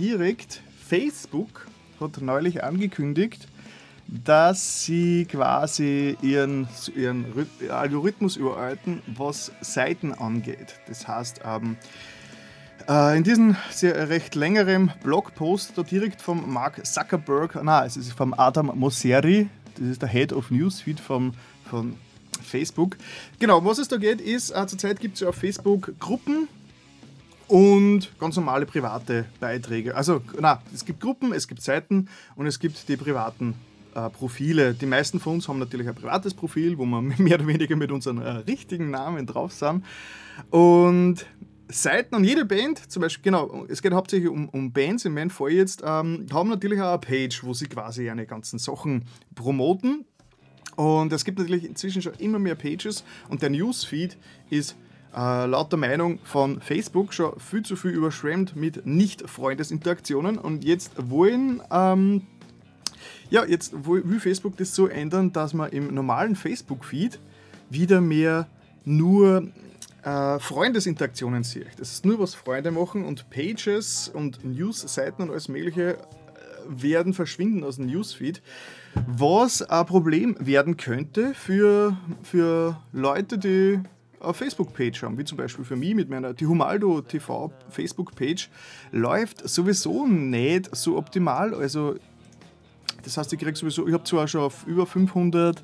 direkt. 0.00 0.62
Facebook 0.84 1.68
hat 2.00 2.20
neulich 2.20 2.64
angekündigt, 2.64 3.46
dass 4.08 4.84
sie 4.84 5.26
quasi 5.26 6.16
ihren, 6.20 6.66
ihren 6.96 7.26
Algorithmus 7.68 8.34
überarbeiten, 8.34 9.00
was 9.06 9.52
Seiten 9.60 10.12
angeht. 10.12 10.80
Das 10.88 11.06
heißt, 11.06 11.42
ähm, 11.44 11.76
äh, 11.76 12.19
in 12.90 13.22
diesem 13.22 13.56
sehr 13.70 14.08
recht 14.08 14.34
längeren 14.34 14.92
Blogpost, 15.04 15.72
da 15.76 15.82
direkt 15.84 16.20
vom 16.20 16.52
Mark 16.52 16.84
Zuckerberg, 16.84 17.62
nein, 17.62 17.86
es 17.86 17.96
ist 17.96 18.12
vom 18.12 18.34
Adam 18.34 18.72
Mosseri, 18.74 19.48
das 19.76 19.86
ist 19.86 20.02
der 20.02 20.08
Head 20.08 20.32
of 20.32 20.50
Newsfeed 20.50 20.98
vom, 20.98 21.32
von 21.70 21.94
Facebook. 22.42 22.96
Genau, 23.38 23.64
was 23.64 23.78
es 23.78 23.86
da 23.86 23.96
geht, 23.96 24.20
ist, 24.20 24.50
äh, 24.50 24.66
zurzeit 24.66 24.98
gibt 24.98 25.14
es 25.14 25.20
ja 25.20 25.28
auf 25.28 25.36
Facebook 25.36 25.92
Gruppen, 26.00 26.48
und 27.50 28.16
ganz 28.20 28.36
normale 28.36 28.64
private 28.64 29.24
Beiträge. 29.40 29.96
Also, 29.96 30.22
na, 30.40 30.62
es 30.72 30.84
gibt 30.84 31.00
Gruppen, 31.00 31.32
es 31.32 31.48
gibt 31.48 31.62
Seiten 31.62 32.08
und 32.36 32.46
es 32.46 32.60
gibt 32.60 32.88
die 32.88 32.96
privaten 32.96 33.54
äh, 33.94 34.08
Profile. 34.08 34.72
Die 34.72 34.86
meisten 34.86 35.18
von 35.18 35.34
uns 35.34 35.48
haben 35.48 35.58
natürlich 35.58 35.88
ein 35.88 35.96
privates 35.96 36.32
Profil, 36.32 36.78
wo 36.78 36.86
wir 36.86 37.00
mehr 37.18 37.34
oder 37.34 37.48
weniger 37.48 37.74
mit 37.74 37.90
unseren 37.90 38.22
äh, 38.22 38.30
richtigen 38.30 38.90
Namen 38.90 39.26
drauf 39.26 39.52
sind. 39.52 39.84
Und 40.50 41.26
Seiten 41.70 42.14
und 42.14 42.24
jede 42.24 42.44
Band, 42.44 42.90
zum 42.90 43.02
Beispiel, 43.02 43.22
genau, 43.22 43.66
es 43.68 43.82
geht 43.82 43.92
hauptsächlich 43.92 44.28
um, 44.28 44.48
um 44.48 44.72
Bands, 44.72 45.04
in 45.04 45.14
meinem 45.14 45.30
Fall 45.30 45.52
jetzt, 45.52 45.82
ähm, 45.84 46.26
haben 46.32 46.48
natürlich 46.48 46.80
auch 46.80 46.90
eine 46.90 46.98
Page, 46.98 47.42
wo 47.44 47.54
sie 47.54 47.66
quasi 47.66 48.10
eine 48.10 48.26
ganzen 48.26 48.58
Sachen 48.58 49.04
promoten. 49.34 50.04
Und 50.76 51.12
es 51.12 51.24
gibt 51.24 51.38
natürlich 51.38 51.64
inzwischen 51.64 52.02
schon 52.02 52.14
immer 52.14 52.38
mehr 52.38 52.54
Pages 52.54 53.04
und 53.28 53.42
der 53.42 53.50
Newsfeed 53.50 54.16
ist 54.48 54.76
äh, 55.14 55.46
laut 55.46 55.72
der 55.72 55.78
Meinung 55.78 56.20
von 56.24 56.60
Facebook 56.60 57.12
schon 57.12 57.38
viel 57.38 57.62
zu 57.62 57.76
viel 57.76 57.90
überschwemmt 57.90 58.56
mit 58.56 58.86
Nicht-Freundesinteraktionen 58.86 60.38
und 60.38 60.64
jetzt 60.64 60.92
wollen 60.96 61.60
ähm, 61.70 62.22
ja, 63.30 63.44
jetzt 63.44 63.72
will 63.86 64.20
Facebook 64.20 64.56
das 64.56 64.74
so 64.74 64.86
ändern, 64.86 65.32
dass 65.32 65.54
man 65.54 65.70
im 65.70 65.94
normalen 65.94 66.36
Facebook-Feed 66.36 67.18
wieder 67.70 68.00
mehr 68.00 68.48
nur 68.84 69.48
äh, 70.04 70.38
Freundesinteraktionen 70.38 71.44
sieht. 71.44 71.78
Das 71.78 71.92
ist 71.92 72.04
nur, 72.04 72.18
was 72.18 72.34
Freunde 72.34 72.70
machen 72.70 73.04
und 73.04 73.30
Pages 73.30 74.08
und 74.08 74.44
News-Seiten 74.44 75.22
und 75.22 75.30
alles 75.30 75.48
Mögliche 75.48 75.94
äh, 75.94 75.98
werden 76.66 77.12
verschwinden 77.12 77.64
aus 77.64 77.76
dem 77.76 77.86
Newsfeed. 77.86 78.42
Was 79.06 79.62
ein 79.62 79.86
Problem 79.86 80.36
werden 80.38 80.76
könnte 80.76 81.34
für, 81.34 81.96
für 82.22 82.80
Leute, 82.92 83.38
die 83.38 83.80
eine 84.20 84.34
Facebook-Page 84.34 85.02
haben, 85.02 85.18
wie 85.18 85.24
zum 85.24 85.38
Beispiel 85.38 85.64
für 85.64 85.76
mich 85.76 85.94
mit 85.94 86.10
meiner 86.10 86.34
die 86.34 86.46
Humaldo 86.46 87.00
TV 87.00 87.52
Facebook-Page, 87.70 88.50
läuft 88.92 89.48
sowieso 89.48 90.06
nicht 90.06 90.74
so 90.74 90.96
optimal. 90.96 91.54
Also 91.54 91.96
das 93.02 93.16
heißt, 93.16 93.32
ich 93.32 93.38
kriege 93.38 93.56
sowieso, 93.56 93.86
ich 93.86 93.94
habe 93.94 94.04
zwar 94.04 94.28
schon 94.28 94.42
auf 94.42 94.66
über 94.66 94.86
500, 94.86 95.62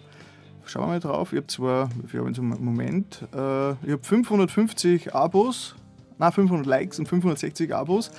schauen 0.69 0.83
wir 0.85 0.89
mal 0.89 1.01
drauf, 1.01 1.33
ich 1.33 1.39
habe 1.39 1.47
zwar, 1.47 1.89
wie 2.07 2.19
habe 2.19 2.31
ich 2.31 2.39
im 2.39 2.49
Moment, 2.49 3.23
äh, 3.35 3.73
ich 3.73 3.93
habe 3.93 4.03
550 4.03 5.15
Abos, 5.15 5.75
nein, 6.19 6.33
500 6.33 6.67
Likes 6.67 6.99
und 6.99 7.09
560 7.09 7.75
Abos, 7.75 8.11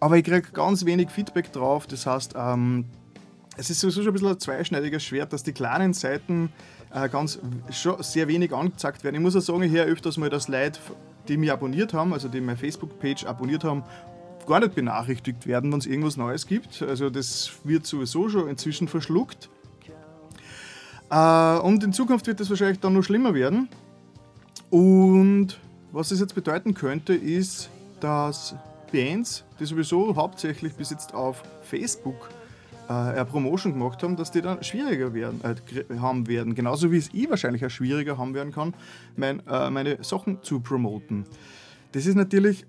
aber 0.00 0.16
ich 0.16 0.24
kriege 0.24 0.50
ganz 0.52 0.84
wenig 0.84 1.10
Feedback 1.10 1.52
drauf. 1.52 1.86
Das 1.86 2.06
heißt, 2.06 2.34
ähm, 2.36 2.86
es 3.56 3.70
ist 3.70 3.80
sowieso 3.80 4.02
schon 4.02 4.10
ein 4.10 4.14
bisschen 4.14 4.28
ein 4.28 4.40
zweischneidiges 4.40 5.04
Schwert, 5.04 5.32
dass 5.32 5.42
die 5.42 5.52
kleinen 5.52 5.92
Seiten 5.92 6.50
äh, 6.92 7.08
ganz 7.08 7.38
schon 7.70 8.02
sehr 8.02 8.28
wenig 8.28 8.52
angezeigt 8.52 9.04
werden. 9.04 9.16
Ich 9.16 9.20
muss 9.20 9.36
auch 9.36 9.40
sagen, 9.40 9.62
ich 9.62 9.72
höre 9.72 9.86
öfters 9.86 10.16
mal, 10.16 10.30
dass 10.30 10.48
Leute, 10.48 10.80
die 11.28 11.36
mich 11.36 11.52
abonniert 11.52 11.94
haben, 11.94 12.12
also 12.12 12.28
die 12.28 12.40
meine 12.40 12.56
Facebook-Page 12.56 13.26
abonniert 13.26 13.64
haben, 13.64 13.84
gar 14.46 14.60
nicht 14.60 14.74
benachrichtigt 14.74 15.46
werden, 15.46 15.72
wenn 15.72 15.78
es 15.78 15.86
irgendwas 15.86 16.16
Neues 16.16 16.46
gibt. 16.46 16.82
Also 16.82 17.10
das 17.10 17.52
wird 17.64 17.86
sowieso 17.86 18.28
schon 18.28 18.48
inzwischen 18.48 18.88
verschluckt. 18.88 19.48
Äh, 21.10 21.58
und 21.58 21.82
in 21.84 21.92
Zukunft 21.92 22.26
wird 22.26 22.40
das 22.40 22.50
wahrscheinlich 22.50 22.80
dann 22.80 22.94
noch 22.94 23.02
schlimmer 23.02 23.34
werden. 23.34 23.68
Und 24.70 25.58
was 25.92 26.08
das 26.08 26.20
jetzt 26.20 26.34
bedeuten 26.34 26.74
könnte, 26.74 27.14
ist, 27.14 27.70
dass 28.00 28.54
Bands, 28.92 29.44
die 29.58 29.64
sowieso 29.64 30.16
hauptsächlich 30.16 30.74
bis 30.74 30.90
jetzt 30.90 31.14
auf 31.14 31.42
Facebook 31.62 32.28
äh, 32.88 32.92
eine 32.92 33.24
Promotion 33.24 33.72
gemacht 33.72 34.02
haben, 34.02 34.16
dass 34.16 34.30
die 34.30 34.42
dann 34.42 34.62
schwieriger 34.62 35.14
werden, 35.14 35.40
äh, 35.42 35.98
haben 35.98 36.26
werden. 36.26 36.54
Genauso 36.54 36.90
wie 36.92 36.98
es 36.98 37.10
ich 37.12 37.28
wahrscheinlich 37.30 37.64
auch 37.64 37.70
schwieriger 37.70 38.18
haben 38.18 38.34
werden 38.34 38.52
kann, 38.52 38.74
mein, 39.16 39.46
äh, 39.46 39.70
meine 39.70 40.02
Sachen 40.02 40.42
zu 40.42 40.60
promoten. 40.60 41.24
Das 41.92 42.06
ist 42.06 42.14
natürlich 42.14 42.66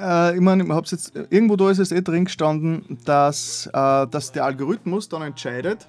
äh, 0.00 0.34
ich 0.34 0.40
meine, 0.40 0.64
ich 0.64 0.90
jetzt, 0.90 1.14
irgendwo 1.30 1.56
da 1.56 1.70
ist 1.70 1.78
es 1.78 1.92
eh 1.92 2.00
drin 2.02 2.24
gestanden, 2.24 2.98
dass, 3.04 3.66
äh, 3.72 4.06
dass 4.06 4.32
der 4.32 4.44
Algorithmus 4.44 5.08
dann 5.08 5.22
entscheidet, 5.22 5.88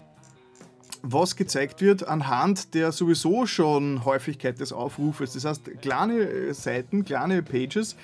was 1.04 1.36
gezeigt 1.36 1.82
wird 1.82 2.08
anhand 2.08 2.74
der 2.74 2.92
sowieso 2.92 3.46
schon 3.46 4.06
Häufigkeit 4.06 4.60
des 4.60 4.72
Aufrufes. 4.72 5.34
Das 5.34 5.46
heißt, 5.46 5.82
kleine 5.82 6.54
Seiten, 6.54 7.04
kleine 7.04 7.42
Pages, 7.42 7.96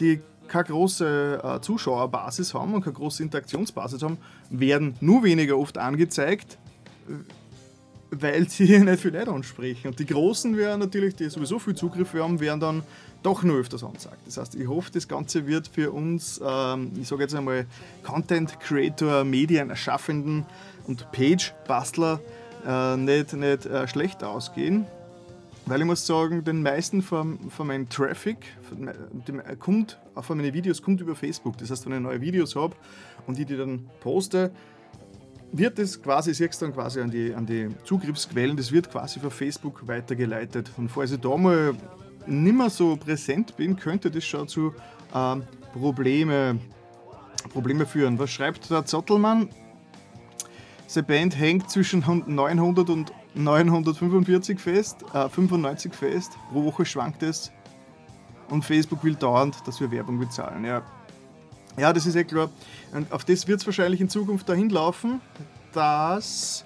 die 0.00 0.20
keine 0.48 0.64
große 0.64 1.40
äh, 1.42 1.60
Zuschauerbasis 1.60 2.54
haben 2.54 2.74
und 2.74 2.82
keine 2.82 2.94
große 2.94 3.22
Interaktionsbasis 3.22 4.02
haben, 4.02 4.18
werden 4.50 4.96
nur 5.00 5.22
weniger 5.22 5.56
oft 5.56 5.78
angezeigt, 5.78 6.58
weil 8.10 8.48
sie 8.48 8.78
nicht 8.80 9.00
viel 9.00 9.12
Leute 9.12 9.30
ansprechen. 9.30 9.88
Und 9.88 9.98
die 9.98 10.06
Großen 10.06 10.56
werden 10.56 10.80
natürlich, 10.80 11.14
die 11.14 11.28
sowieso 11.30 11.60
viel 11.60 11.76
Zugriff 11.76 12.12
haben, 12.14 12.40
werden 12.40 12.60
dann 12.60 12.82
doch 13.22 13.42
nur 13.42 13.58
öfters 13.58 13.84
ansagt. 13.84 14.18
Das 14.26 14.38
heißt, 14.38 14.54
ich 14.56 14.66
hoffe, 14.66 14.90
das 14.92 15.06
Ganze 15.06 15.46
wird 15.46 15.68
für 15.68 15.92
uns, 15.92 16.40
ähm, 16.44 16.92
ich 17.00 17.06
sage 17.06 17.22
jetzt 17.22 17.34
einmal, 17.34 17.66
Content 18.02 18.58
Creator, 18.60 19.24
Medienerschaffenden 19.24 20.46
und 20.86 21.10
Page-Bastler 21.12 22.20
äh, 22.66 22.96
nicht, 22.96 23.32
nicht 23.32 23.66
äh, 23.66 23.86
schlecht 23.88 24.24
ausgehen. 24.24 24.86
Weil 25.66 25.80
ich 25.80 25.86
muss 25.86 26.04
sagen, 26.04 26.42
den 26.42 26.62
meisten 26.62 27.00
von, 27.00 27.38
von 27.50 27.66
meinem 27.68 27.88
Traffic 27.88 28.38
von, 28.68 28.90
dem, 29.28 29.42
kommt, 29.58 29.98
von 30.20 30.38
meinen 30.38 30.52
Videos 30.52 30.82
kommt 30.82 31.00
über 31.00 31.14
Facebook. 31.14 31.58
Das 31.58 31.70
heißt, 31.70 31.86
wenn 31.86 31.92
ich 31.92 32.00
neue 32.00 32.20
Videos 32.20 32.56
habe 32.56 32.74
und 33.26 33.38
ich 33.38 33.46
die 33.46 33.56
dann 33.56 33.88
poste, 34.00 34.50
wird 35.52 35.78
es 35.78 36.02
quasi, 36.02 36.34
siehst 36.34 36.62
dann 36.62 36.72
quasi 36.72 37.00
an 37.00 37.10
die, 37.10 37.34
an 37.34 37.46
die 37.46 37.68
Zugriffsquellen, 37.84 38.56
das 38.56 38.72
wird 38.72 38.90
quasi 38.90 39.20
für 39.20 39.30
Facebook 39.30 39.86
weitergeleitet. 39.86 40.70
Und 40.76 40.88
falls 40.88 41.12
ich 41.12 41.20
da 41.20 41.36
mal 41.36 41.74
nicht 42.26 42.56
mehr 42.56 42.70
so 42.70 42.96
präsent 42.96 43.56
bin, 43.56 43.76
könnte 43.76 44.10
das 44.10 44.24
schon 44.24 44.48
zu 44.48 44.74
ähm, 45.14 45.44
Probleme, 45.72 46.58
Probleme 47.52 47.86
führen. 47.86 48.18
Was 48.18 48.30
schreibt 48.30 48.70
der 48.70 48.84
Zottelmann? 48.84 49.48
Seine 50.90 51.06
Band 51.06 51.38
hängt 51.38 51.70
zwischen 51.70 52.00
900 52.00 52.90
und 52.90 53.12
945 53.34 54.58
fest, 54.58 55.04
äh, 55.14 55.28
95 55.28 55.94
fest. 55.94 56.32
Pro 56.50 56.64
Woche 56.64 56.84
schwankt 56.84 57.22
es. 57.22 57.52
Und 58.48 58.64
Facebook 58.64 59.04
will 59.04 59.14
dauernd, 59.14 59.56
dass 59.68 59.80
wir 59.80 59.88
Werbung 59.92 60.18
bezahlen. 60.18 60.64
Ja, 60.64 60.82
ja 61.78 61.92
das 61.92 62.06
ist 62.06 62.16
eh 62.16 62.24
klar. 62.24 62.50
Und 62.92 63.12
auf 63.12 63.24
das 63.24 63.46
wird 63.46 63.60
es 63.60 63.66
wahrscheinlich 63.66 64.00
in 64.00 64.08
Zukunft 64.08 64.48
dahin 64.48 64.68
laufen, 64.68 65.20
dass 65.72 66.64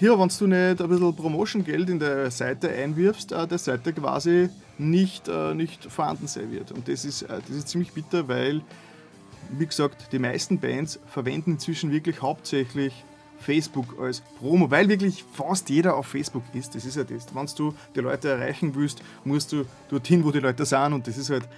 ja, 0.00 0.18
wenn 0.18 0.28
du 0.28 0.46
nicht 0.48 0.82
ein 0.82 0.88
bisschen 0.88 1.14
Promotion-Geld 1.14 1.88
in 1.88 2.00
der 2.00 2.32
Seite 2.32 2.68
einwirfst, 2.68 3.30
äh, 3.30 3.46
der 3.46 3.58
Seite 3.58 3.92
quasi 3.92 4.48
nicht, 4.76 5.28
äh, 5.28 5.54
nicht 5.54 5.84
vorhanden 5.84 6.26
sein 6.26 6.50
wird. 6.50 6.72
Und 6.72 6.88
das 6.88 7.04
ist, 7.04 7.22
äh, 7.22 7.38
das 7.46 7.56
ist 7.56 7.68
ziemlich 7.68 7.92
bitter, 7.92 8.26
weil, 8.26 8.62
wie 9.50 9.66
gesagt, 9.66 10.12
die 10.12 10.18
meisten 10.18 10.58
Bands 10.58 11.00
verwenden 11.06 11.52
inzwischen 11.52 11.90
wirklich 11.90 12.22
hauptsächlich 12.22 12.92
Facebook 13.38 14.00
als 14.00 14.22
Promo, 14.38 14.70
weil 14.70 14.88
wirklich 14.88 15.24
fast 15.32 15.68
jeder 15.68 15.96
auf 15.96 16.06
Facebook 16.06 16.42
ist. 16.54 16.74
Das 16.74 16.84
ist 16.84 16.96
ja 16.96 17.04
das. 17.04 17.34
Wenn 17.34 17.46
du 17.56 17.74
die 17.94 18.00
Leute 18.00 18.30
erreichen 18.30 18.74
willst, 18.74 19.02
musst 19.24 19.52
du 19.52 19.64
dorthin, 19.88 20.24
wo 20.24 20.30
die 20.30 20.40
Leute 20.40 20.64
sind. 20.64 20.92
Und 20.92 21.06
das 21.06 21.18
ist 21.18 21.30
halt 21.30 21.48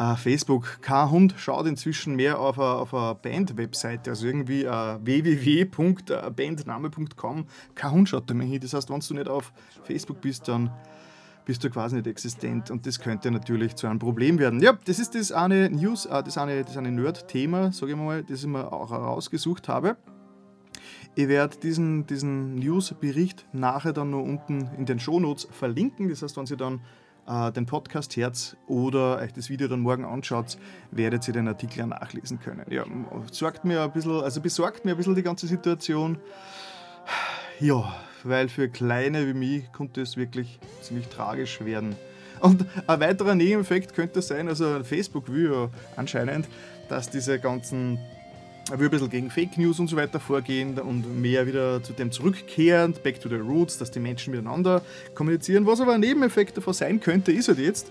Uh, 0.00 0.14
Facebook. 0.14 0.80
Kein 0.80 1.10
Hund 1.10 1.34
schaut 1.38 1.66
inzwischen 1.66 2.14
mehr 2.14 2.38
auf 2.38 2.60
eine, 2.60 2.68
auf 2.68 2.94
eine 2.94 3.16
Band-Webseite, 3.16 4.10
also 4.10 4.28
irgendwie 4.28 4.64
uh, 4.64 4.96
www.bandname.com. 5.02 7.46
Kein 7.74 7.90
Hund 7.90 8.08
schaut 8.08 8.30
da 8.30 8.34
mehr 8.34 8.46
hin. 8.46 8.60
Das 8.60 8.74
heißt, 8.74 8.90
wenn 8.90 9.00
du 9.00 9.14
nicht 9.14 9.26
auf 9.26 9.52
Facebook 9.82 10.20
bist, 10.20 10.46
dann 10.46 10.70
bist 11.48 11.64
du 11.64 11.70
quasi 11.70 11.96
nicht 11.96 12.06
existent 12.06 12.70
und 12.70 12.86
das 12.86 13.00
könnte 13.00 13.30
natürlich 13.30 13.74
zu 13.74 13.86
einem 13.86 13.98
Problem 13.98 14.38
werden. 14.38 14.60
Ja, 14.60 14.78
das 14.84 14.98
ist 14.98 15.14
das 15.14 15.32
eine 15.32 15.70
News, 15.70 16.04
uh, 16.04 16.20
das 16.20 16.36
eine, 16.36 16.62
das 16.62 16.76
eine 16.76 16.92
Nerd-Thema, 16.92 17.72
sage 17.72 17.92
ich 17.92 17.98
mal, 17.98 18.22
das 18.22 18.40
ich 18.40 18.46
mir 18.46 18.70
auch 18.70 18.90
herausgesucht 18.90 19.66
habe. 19.66 19.96
Ich 21.14 21.26
werde 21.26 21.56
diesen, 21.56 22.06
diesen 22.06 22.56
News-Bericht 22.56 23.46
nachher 23.54 23.94
dann 23.94 24.10
noch 24.10 24.20
unten 24.20 24.68
in 24.76 24.84
den 24.84 25.00
Shownotes 25.00 25.48
verlinken. 25.50 26.10
Das 26.10 26.20
heißt, 26.20 26.36
wenn 26.36 26.44
Sie 26.44 26.58
dann 26.58 26.82
äh, 27.26 27.50
den 27.50 27.64
Podcast 27.64 28.14
Herz 28.18 28.54
oder 28.66 29.16
euch 29.16 29.32
das 29.32 29.48
Video 29.48 29.68
dann 29.68 29.80
morgen 29.80 30.04
anschaut, 30.04 30.58
werdet 30.90 31.26
ihr 31.28 31.32
den 31.32 31.48
Artikel 31.48 31.78
ja 31.78 31.86
nachlesen 31.86 32.40
können. 32.40 32.66
Ja, 32.68 32.84
sorgt 33.32 33.64
mir 33.64 33.84
ein 33.84 33.92
bisschen, 33.92 34.20
also 34.20 34.42
besorgt 34.42 34.84
mir 34.84 34.90
ein 34.90 34.96
bisschen 34.98 35.14
die 35.14 35.22
ganze 35.22 35.46
Situation. 35.46 36.18
Ja, 37.58 37.90
weil 38.24 38.48
für 38.48 38.68
Kleine 38.68 39.26
wie 39.26 39.34
mich 39.34 39.72
konnte 39.72 40.02
es 40.02 40.16
wirklich 40.16 40.58
ziemlich 40.82 41.08
tragisch 41.08 41.64
werden. 41.64 41.96
Und 42.40 42.64
ein 42.86 43.00
weiterer 43.00 43.34
Nebeneffekt 43.34 43.94
könnte 43.94 44.22
sein, 44.22 44.48
also 44.48 44.82
Facebook 44.84 45.32
will 45.32 45.52
ja 45.52 45.70
anscheinend, 45.96 46.46
dass 46.88 47.10
diese 47.10 47.38
ganzen 47.38 47.98
will 48.76 48.88
ein 48.88 48.90
bisschen 48.90 49.10
gegen 49.10 49.30
Fake 49.30 49.56
News 49.56 49.80
und 49.80 49.88
so 49.88 49.96
weiter 49.96 50.20
vorgehen 50.20 50.78
und 50.78 51.20
mehr 51.20 51.46
wieder 51.46 51.82
zu 51.82 51.94
dem 51.94 52.12
zurückkehren, 52.12 52.94
back 53.02 53.20
to 53.20 53.28
the 53.28 53.36
roots, 53.36 53.78
dass 53.78 53.90
die 53.90 54.00
Menschen 54.00 54.32
miteinander 54.32 54.82
kommunizieren. 55.14 55.64
Was 55.66 55.80
aber 55.80 55.94
ein 55.94 56.00
Nebeneffekt 56.00 56.56
davon 56.56 56.74
sein 56.74 57.00
könnte, 57.00 57.32
ist 57.32 57.48
halt 57.48 57.58
jetzt, 57.58 57.90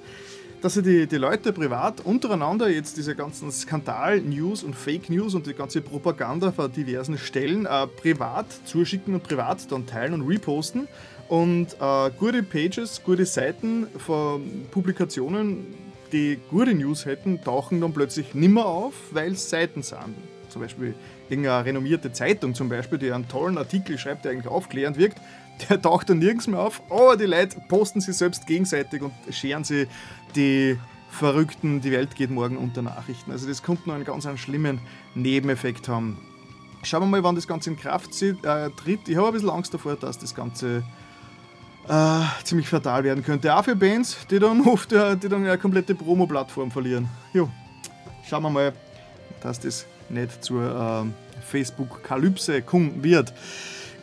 dass 0.61 0.73
sie 0.73 0.81
die, 0.81 1.07
die 1.07 1.17
Leute 1.17 1.53
privat 1.53 2.01
untereinander 2.01 2.69
jetzt 2.69 2.97
diese 2.97 3.15
ganzen 3.15 3.51
Skandal-News 3.51 4.63
und 4.63 4.75
Fake 4.75 5.09
News 5.09 5.35
und 5.35 5.45
die 5.45 5.53
ganze 5.53 5.81
Propaganda 5.81 6.51
von 6.51 6.71
diversen 6.71 7.17
Stellen 7.17 7.65
äh, 7.65 7.87
privat 7.87 8.47
zuschicken 8.65 9.13
und 9.13 9.23
privat 9.23 9.71
dann 9.71 9.85
teilen 9.85 10.13
und 10.13 10.27
reposten. 10.27 10.87
Und 11.27 11.75
äh, 11.79 12.09
gute 12.17 12.41
Pages, 12.41 13.01
gute 13.03 13.25
Seiten 13.25 13.87
von 13.97 14.65
Publikationen, 14.71 15.67
die 16.11 16.39
gute 16.49 16.73
News 16.73 17.05
hätten, 17.05 17.41
tauchen 17.43 17.81
dann 17.81 17.93
plötzlich 17.93 18.33
nimmer 18.33 18.65
auf, 18.65 18.93
weil 19.11 19.33
es 19.33 19.49
Seiten 19.49 19.83
sind 19.83 20.15
zum 20.49 20.61
Beispiel 20.61 20.95
irgendeine 21.29 21.65
renommierte 21.65 22.11
Zeitung 22.11 22.55
zum 22.55 22.69
Beispiel, 22.69 22.97
die 22.97 23.11
einen 23.11 23.27
tollen 23.27 23.57
Artikel 23.57 23.97
schreibt, 23.97 24.25
der 24.25 24.31
eigentlich 24.31 24.47
aufklärend 24.47 24.97
wirkt, 24.97 25.19
der 25.69 25.81
taucht 25.81 26.09
dann 26.09 26.19
nirgends 26.19 26.47
mehr 26.47 26.59
auf, 26.59 26.81
aber 26.89 27.17
die 27.17 27.25
Leute 27.25 27.61
posten 27.67 28.01
sich 28.01 28.15
selbst 28.15 28.47
gegenseitig 28.47 29.01
und 29.01 29.13
scheren 29.31 29.63
sie 29.63 29.87
die 30.35 30.77
verrückten, 31.09 31.81
die 31.81 31.91
Welt 31.91 32.15
geht 32.15 32.29
morgen 32.29 32.57
unter 32.57 32.81
Nachrichten. 32.81 33.31
Also 33.31 33.47
das 33.47 33.63
könnte 33.63 33.87
noch 33.87 33.95
einen 33.95 34.05
ganz 34.05 34.25
einen 34.25 34.37
schlimmen 34.37 34.79
Nebeneffekt 35.15 35.87
haben. 35.87 36.17
Schauen 36.83 37.01
wir 37.01 37.07
mal, 37.07 37.23
wann 37.23 37.35
das 37.35 37.47
Ganze 37.47 37.71
in 37.71 37.77
Kraft 37.77 38.21
äh, 38.21 38.33
tritt. 38.71 39.07
Ich 39.07 39.17
habe 39.17 39.27
ein 39.27 39.33
bisschen 39.33 39.49
Angst 39.49 39.73
davor, 39.73 39.95
dass 39.95 40.19
das 40.19 40.35
Ganze 40.35 40.83
äh, 41.87 42.19
ziemlich 42.43 42.69
fatal 42.69 43.03
werden 43.03 43.23
könnte. 43.23 43.55
Auch 43.55 43.63
für 43.63 43.75
Bands, 43.75 44.17
die 44.29 44.39
dann 44.39 44.61
oft 44.67 44.91
äh, 44.91 45.15
die 45.17 45.27
dann 45.27 45.43
eine 45.43 45.57
komplette 45.57 45.95
Promo-Plattform 45.95 46.71
verlieren. 46.71 47.07
Jo, 47.33 47.49
schauen 48.27 48.43
wir 48.43 48.49
mal, 48.49 48.73
dass 49.41 49.59
das 49.59 49.85
nicht 50.09 50.43
zur 50.43 51.05
äh, 51.05 51.41
Facebook-Kalypse 51.43 52.61
kommen 52.61 53.03
wird. 53.03 53.33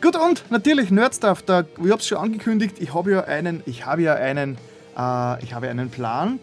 Gut, 0.01 0.15
und 0.17 0.43
natürlich 0.51 0.91
Nerdstuff, 0.91 1.41
da, 1.43 1.61
ich 1.61 1.91
habe 1.91 1.99
es 1.99 2.07
schon 2.07 2.17
angekündigt, 2.17 2.75
ich 2.79 2.93
habe 2.93 3.11
ja 3.11 3.23
einen, 3.23 3.63
ich 3.65 3.85
habe 3.85 4.03
ja 4.03 4.15
einen, 4.15 4.57
äh, 4.97 5.43
ich 5.43 5.53
habe 5.53 5.69
einen 5.69 5.89
Plan. 5.89 6.39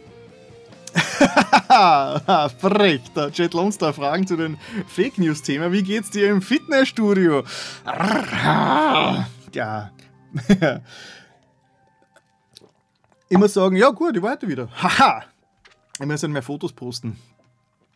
Frech, 2.59 3.01
der 3.17 3.31
Jet 3.31 3.55
Lonstar 3.55 3.95
Fragen 3.95 4.27
zu 4.27 4.37
den 4.37 4.59
Fake 4.89 5.19
News-Thema. 5.19 5.73
Wie 5.73 5.83
geht's 5.83 6.11
dir 6.11 6.31
im 6.31 6.43
Fitnessstudio? 6.43 7.45
ja. 9.55 9.91
muss 13.39 13.55
sagen, 13.55 13.77
ja 13.77 13.89
gut, 13.89 14.17
ich 14.17 14.23
warte 14.23 14.47
wieder. 14.49 14.69
Haha. 14.83 15.25
muss 16.09 16.21
dann 16.21 16.33
mehr 16.33 16.43
Fotos 16.43 16.73
posten. 16.73 17.19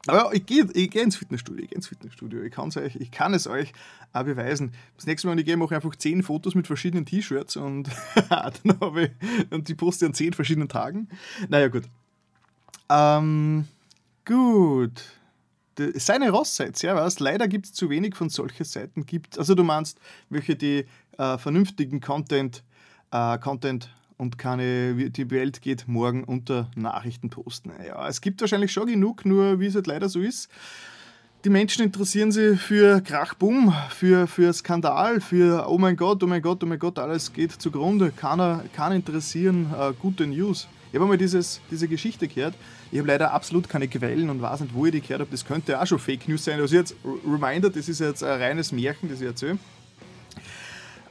Aber 0.08 0.34
ich 0.34 0.46
gehe 0.46 0.66
ich 0.72 0.90
geh 0.90 1.00
ins 1.00 1.16
Fitnessstudio, 1.16 1.64
ich 1.64 1.70
gehe 1.70 1.76
ins 1.76 1.88
Fitnessstudio. 1.88 2.42
Ich, 2.42 2.52
kann's 2.52 2.76
euch, 2.76 2.96
ich 2.96 3.10
kann 3.10 3.34
es 3.34 3.46
euch 3.46 3.72
auch 4.12 4.24
beweisen. 4.24 4.72
Das 4.96 5.06
nächste 5.06 5.26
Mal, 5.26 5.32
wenn 5.32 5.38
ich 5.38 5.44
gehe, 5.44 5.56
mache 5.56 5.74
ich 5.74 5.76
einfach 5.76 5.96
10 5.96 6.22
Fotos 6.22 6.54
mit 6.54 6.66
verschiedenen 6.66 7.06
T-Shirts 7.06 7.56
und 7.56 7.88
dann 8.28 8.80
habe 8.80 9.04
ich, 9.04 9.10
und 9.50 9.68
die 9.68 9.74
poste 9.74 10.06
an 10.06 10.14
10 10.14 10.32
verschiedenen 10.32 10.68
Tagen. 10.68 11.08
Naja, 11.48 11.68
gut. 11.68 11.84
Ähm, 12.88 13.66
gut. 14.24 15.04
Seine 15.94 16.30
Ross-Sites, 16.30 16.82
ja, 16.82 16.94
was? 16.94 17.20
Leider 17.20 17.48
gibt 17.48 17.66
es 17.66 17.72
zu 17.72 17.90
wenig 17.90 18.16
von 18.16 18.30
solchen 18.30 18.64
Seiten. 18.64 19.04
Gibt, 19.04 19.38
also 19.38 19.54
du 19.54 19.62
meinst, 19.62 20.00
welche 20.30 20.56
die 20.56 20.86
äh, 21.18 21.38
vernünftigen 21.38 22.00
Content, 22.00 22.64
äh, 23.10 23.38
Content 23.38 23.90
und 24.18 24.38
keine, 24.38 25.10
die 25.10 25.30
Welt 25.30 25.60
geht 25.60 25.88
morgen 25.88 26.24
unter 26.24 26.70
Nachrichten 26.74 27.30
posten. 27.30 27.72
Ja, 27.86 28.08
es 28.08 28.20
gibt 28.20 28.40
wahrscheinlich 28.40 28.72
schon 28.72 28.86
genug, 28.86 29.24
nur 29.24 29.60
wie 29.60 29.66
es 29.66 29.74
halt 29.74 29.86
leider 29.86 30.08
so 30.08 30.20
ist. 30.20 30.48
Die 31.44 31.50
Menschen 31.50 31.84
interessieren 31.84 32.32
sich 32.32 32.60
für 32.60 33.00
Krachbumm, 33.00 33.72
für, 33.90 34.26
für 34.26 34.52
Skandal, 34.52 35.20
für 35.20 35.68
oh 35.68 35.78
mein 35.78 35.96
Gott, 35.96 36.22
oh 36.22 36.26
mein 36.26 36.42
Gott, 36.42 36.64
oh 36.64 36.66
mein 36.66 36.78
Gott, 36.78 36.98
alles 36.98 37.32
geht 37.32 37.52
zugrunde. 37.52 38.10
Keiner 38.10 38.64
kann 38.74 38.92
interessieren 38.92 39.72
äh, 39.78 39.92
gute 40.00 40.26
News. 40.26 40.66
Ich 40.88 40.94
habe 40.94 41.04
einmal 41.04 41.18
dieses, 41.18 41.60
diese 41.70 41.86
Geschichte 41.88 42.26
gehört. 42.26 42.54
Ich 42.90 42.98
habe 42.98 43.08
leider 43.08 43.32
absolut 43.32 43.68
keine 43.68 43.86
Quellen 43.86 44.30
und 44.30 44.40
weiß 44.40 44.60
nicht, 44.60 44.74
wo 44.74 44.86
ich 44.86 44.92
die 44.92 45.00
gehört 45.00 45.20
habe. 45.20 45.30
Das 45.30 45.44
könnte 45.44 45.80
auch 45.80 45.86
schon 45.86 45.98
Fake 45.98 46.26
News 46.26 46.44
sein. 46.44 46.58
Also 46.58 46.74
jetzt 46.74 46.96
Reminder, 47.24 47.70
das 47.70 47.88
ist 47.88 48.00
jetzt 48.00 48.24
ein 48.24 48.40
reines 48.40 48.72
Märchen, 48.72 49.08
das 49.08 49.20
ich 49.20 49.26
erzähle. 49.26 49.58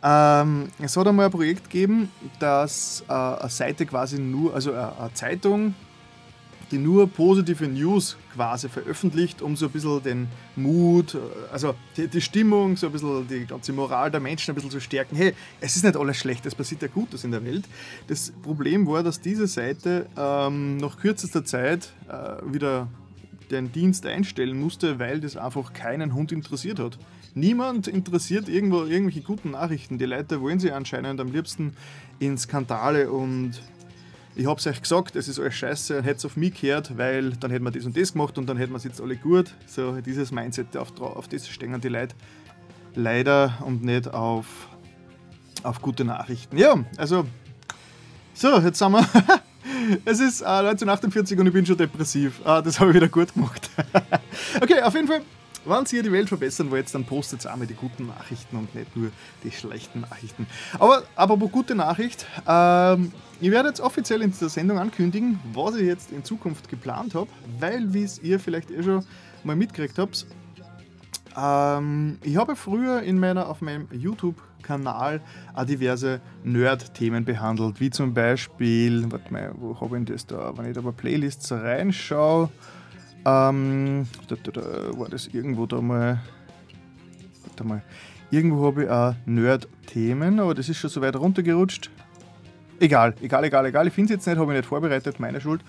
Ähm, 0.07 0.67
es 0.77 0.95
hat 0.95 1.07
einmal 1.07 1.25
ein 1.25 1.31
Projekt 1.31 1.63
gegeben, 1.63 2.11
dass 2.37 3.03
äh, 3.09 3.11
eine 3.11 3.49
Seite 3.49 3.87
quasi 3.87 4.19
nur, 4.19 4.53
also 4.53 4.71
eine, 4.71 4.99
eine, 4.99 5.13
Zeitung, 5.15 5.73
die 6.69 6.77
nur 6.77 7.09
positive 7.09 7.67
News 7.67 8.15
quasi 8.35 8.69
veröffentlicht, 8.69 9.41
um 9.41 9.55
so 9.55 9.65
ein 9.65 9.71
bisschen 9.71 10.03
den 10.03 10.27
Mut, 10.55 11.15
äh, 11.15 11.17
also 11.51 11.73
die, 11.97 12.07
die, 12.07 12.21
Stimmung, 12.21 12.77
so 12.77 12.85
ein 12.85 12.91
bisschen 12.91 13.27
die 13.27 13.47
ganze 13.47 13.73
Moral 13.73 14.11
der 14.11 14.19
Menschen 14.19 14.51
ein 14.51 14.55
bisschen 14.55 14.69
zu 14.69 14.79
stärken. 14.79 15.15
Hey, 15.15 15.33
es 15.59 15.75
ist 15.75 15.83
nicht 15.83 15.97
alles 15.97 16.17
schlecht, 16.17 16.45
es 16.45 16.53
passiert 16.53 16.83
ja 16.83 16.87
Gutes 16.87 17.23
in 17.23 17.31
der 17.31 17.43
Welt. 17.43 17.65
Das 18.05 18.31
Problem 18.43 18.85
war, 18.85 19.01
dass 19.01 19.21
diese 19.21 19.47
Seite 19.47 20.05
ähm, 20.15 20.77
nach 20.77 20.97
kürzester 20.97 21.43
Zeit 21.45 21.93
äh, 22.07 22.53
wieder 22.53 22.89
den 23.49 23.71
Dienst 23.71 24.05
einstellen 24.05 24.59
musste, 24.59 24.99
weil 24.99 25.19
das 25.19 25.35
einfach 25.35 25.73
keinen 25.73 26.13
Hund 26.13 26.31
interessiert 26.31 26.77
hat. 26.77 26.99
Niemand 27.37 27.89
interessiert 27.89 28.47
irgendwo 28.47 28.85
irgendwelche 28.85 29.19
guten 29.19 29.51
Nachrichten. 29.51 29.97
Die 29.97 30.05
Leute 30.05 30.39
wollen 30.39 30.57
sie 30.57 30.71
anscheinend 30.71 31.19
am 31.19 31.33
liebsten 31.33 31.75
in 32.17 32.37
Skandale 32.37 33.11
und 33.11 33.61
ich 34.37 34.47
hab's 34.47 34.65
euch 34.67 34.81
gesagt, 34.81 35.17
es 35.17 35.27
ist 35.27 35.37
alles 35.37 35.53
scheiße, 35.55 36.01
hätte 36.01 36.15
es 36.15 36.25
auf 36.25 36.37
mich 36.37 36.61
gehört, 36.61 36.97
weil 36.97 37.31
dann 37.31 37.51
hätten 37.51 37.65
wir 37.65 37.71
das 37.71 37.83
und 37.83 37.97
das 37.97 38.13
gemacht 38.13 38.37
und 38.37 38.47
dann 38.47 38.55
hätten 38.55 38.71
wir 38.71 38.77
es 38.77 38.85
jetzt 38.85 39.01
alle 39.01 39.17
gut. 39.17 39.53
So 39.67 39.99
dieses 39.99 40.31
Mindset, 40.31 40.77
auf, 40.77 40.97
auf 41.01 41.27
das 41.27 41.45
stehen 41.49 41.77
die 41.81 41.89
Leute 41.89 42.15
leider 42.95 43.57
und 43.65 43.83
nicht 43.83 44.07
auf, 44.13 44.69
auf 45.63 45.81
gute 45.81 46.05
Nachrichten. 46.05 46.57
Ja, 46.57 46.85
also, 46.95 47.25
so, 48.33 48.59
jetzt 48.59 48.79
sind 48.79 48.93
wir. 48.93 49.05
Es 50.05 50.19
ist 50.19 50.41
äh, 50.41 50.45
1948 50.45 51.37
und 51.37 51.47
ich 51.47 51.53
bin 51.53 51.65
schon 51.65 51.77
depressiv. 51.77 52.41
Ah, 52.45 52.61
das 52.61 52.79
habe 52.79 52.91
ich 52.91 52.95
wieder 52.95 53.09
gut 53.09 53.33
gemacht. 53.33 53.69
okay, 54.61 54.81
auf 54.81 54.95
jeden 54.95 55.07
Fall, 55.07 55.21
wenn 55.65 55.85
ihr 55.91 56.03
die 56.03 56.11
Welt 56.11 56.29
verbessern 56.29 56.71
wollt, 56.71 56.93
dann 56.93 57.05
postet 57.05 57.45
auch 57.47 57.55
mal 57.55 57.67
die 57.67 57.73
guten 57.73 58.07
Nachrichten 58.07 58.55
und 58.57 58.73
nicht 58.75 58.95
nur 58.95 59.11
die 59.43 59.51
schlechten 59.51 60.01
Nachrichten. 60.01 60.47
Aber 60.79 61.03
apropos 61.15 61.51
gute 61.51 61.75
Nachricht, 61.75 62.25
ähm, 62.47 63.11
ich 63.41 63.51
werde 63.51 63.69
jetzt 63.69 63.81
offiziell 63.81 64.21
in 64.21 64.31
dieser 64.31 64.49
Sendung 64.49 64.77
ankündigen, 64.79 65.39
was 65.53 65.75
ich 65.75 65.85
jetzt 65.85 66.11
in 66.11 66.23
Zukunft 66.23 66.69
geplant 66.69 67.15
habe, 67.15 67.27
weil, 67.59 67.93
wie 67.93 68.03
es 68.03 68.19
ihr 68.19 68.39
vielleicht 68.39 68.71
eh 68.71 68.83
schon 68.83 69.05
mal 69.43 69.55
mitgekriegt 69.55 69.97
habt, 69.97 70.25
ähm, 71.37 72.17
ich 72.23 72.37
habe 72.37 72.55
früher 72.55 73.01
in 73.01 73.19
meiner, 73.19 73.49
auf 73.49 73.61
meinem 73.61 73.87
YouTube-Kanal 73.91 75.21
diverse 75.67 76.21
Nerd-Themen 76.43 77.25
behandelt, 77.25 77.79
wie 77.79 77.89
zum 77.89 78.13
Beispiel, 78.13 79.11
warte 79.11 79.33
mal, 79.33 79.51
wo 79.57 79.79
habe 79.79 79.99
ich 79.99 80.05
das 80.05 80.25
da? 80.25 80.57
Wenn 80.57 80.67
ich 80.67 80.73
da 80.73 80.81
bei 80.81 80.91
Playlists 80.91 81.51
reinschaue, 81.51 82.49
ähm, 83.25 84.07
da, 84.27 84.35
da, 84.43 84.51
da, 84.51 84.99
war 84.99 85.09
das 85.09 85.27
irgendwo 85.27 85.65
da 85.65 85.81
mal, 85.81 86.21
warte 87.45 87.63
mal, 87.63 87.81
irgendwo 88.31 88.67
habe 88.67 88.83
ich 88.83 88.89
auch 88.89 89.15
Nerd-Themen, 89.25 90.39
aber 90.39 90.53
das 90.53 90.69
ist 90.69 90.77
schon 90.77 90.89
so 90.89 91.01
weit 91.01 91.15
runtergerutscht. 91.15 91.89
Egal, 92.79 93.15
egal, 93.21 93.43
egal, 93.45 93.65
egal. 93.65 93.87
Ich 93.87 93.93
finde 93.93 94.13
es 94.13 94.17
jetzt 94.17 94.27
nicht, 94.27 94.37
habe 94.37 94.51
ich 94.53 94.57
nicht 94.57 94.67
vorbereitet, 94.67 95.19
meine 95.19 95.39
Schuld. 95.39 95.61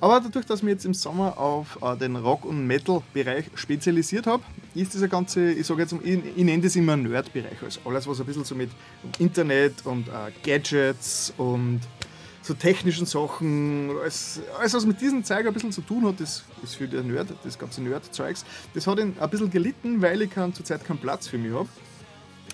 Aber 0.00 0.20
dadurch, 0.20 0.46
dass 0.46 0.60
ich 0.60 0.62
mich 0.62 0.72
jetzt 0.72 0.86
im 0.86 0.94
Sommer 0.94 1.36
auf 1.38 1.78
äh, 1.82 1.96
den 1.96 2.16
Rock- 2.16 2.44
und 2.44 2.66
Metal-Bereich 2.66 3.46
spezialisiert 3.54 4.26
habe, 4.26 4.42
ist 4.74 4.94
dieser 4.94 5.08
ganze, 5.08 5.52
ich 5.52 5.66
sage 5.66 5.82
jetzt, 5.82 5.94
ich, 6.02 6.20
ich 6.36 6.44
nenne 6.44 6.62
das 6.62 6.76
immer 6.76 6.96
Nerd-Bereich. 6.96 7.62
Also 7.62 7.80
alles, 7.84 8.06
was 8.06 8.20
ein 8.20 8.26
bisschen 8.26 8.44
so 8.44 8.54
mit 8.54 8.70
Internet 9.18 9.84
und 9.84 10.08
äh, 10.08 10.30
Gadgets 10.42 11.34
und 11.36 11.80
so 12.42 12.54
technischen 12.54 13.06
Sachen, 13.06 13.90
alles, 14.00 14.40
alles, 14.58 14.74
was 14.74 14.86
mit 14.86 15.00
diesem 15.00 15.24
Zeug 15.24 15.46
ein 15.46 15.52
bisschen 15.52 15.72
zu 15.72 15.82
tun 15.82 16.06
hat, 16.06 16.20
das 16.20 16.44
ist 16.62 16.74
für 16.74 16.88
den 16.88 17.12
Nerd, 17.12 17.28
das 17.44 17.58
ganze 17.58 17.82
Nerd-Zeugs, 17.82 18.44
das 18.74 18.86
hat 18.86 18.98
ihn 18.98 19.14
ein 19.18 19.30
bisschen 19.30 19.50
gelitten, 19.50 20.00
weil 20.00 20.22
ich 20.22 20.30
zurzeit 20.32 20.84
keinen 20.84 20.98
Platz 20.98 21.28
für 21.28 21.38
mich 21.38 21.52
habe. 21.52 21.68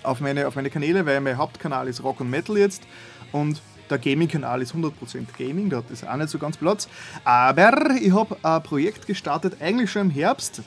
Auf 0.03 0.19
meine, 0.19 0.47
auf 0.47 0.55
meine 0.55 0.69
Kanäle, 0.69 1.05
weil 1.05 1.19
mein 1.21 1.37
Hauptkanal 1.37 1.87
ist 1.87 2.03
Rock 2.03 2.19
und 2.19 2.29
Metal 2.29 2.57
jetzt 2.57 2.83
und 3.31 3.61
der 3.89 3.97
Gaming-Kanal 3.97 4.61
ist 4.61 4.73
100% 4.73 4.91
Gaming, 5.37 5.69
da 5.69 5.77
hat 5.77 5.85
das 5.89 6.03
auch 6.03 6.15
nicht 6.17 6.29
so 6.29 6.37
ganz 6.37 6.57
Platz. 6.57 6.89
Aber 7.23 7.91
ich 7.95 8.11
habe 8.13 8.37
ein 8.43 8.63
Projekt 8.63 9.07
gestartet, 9.07 9.57
eigentlich 9.61 9.89
schon 9.89 10.03
im 10.03 10.09
Herbst. 10.09 10.63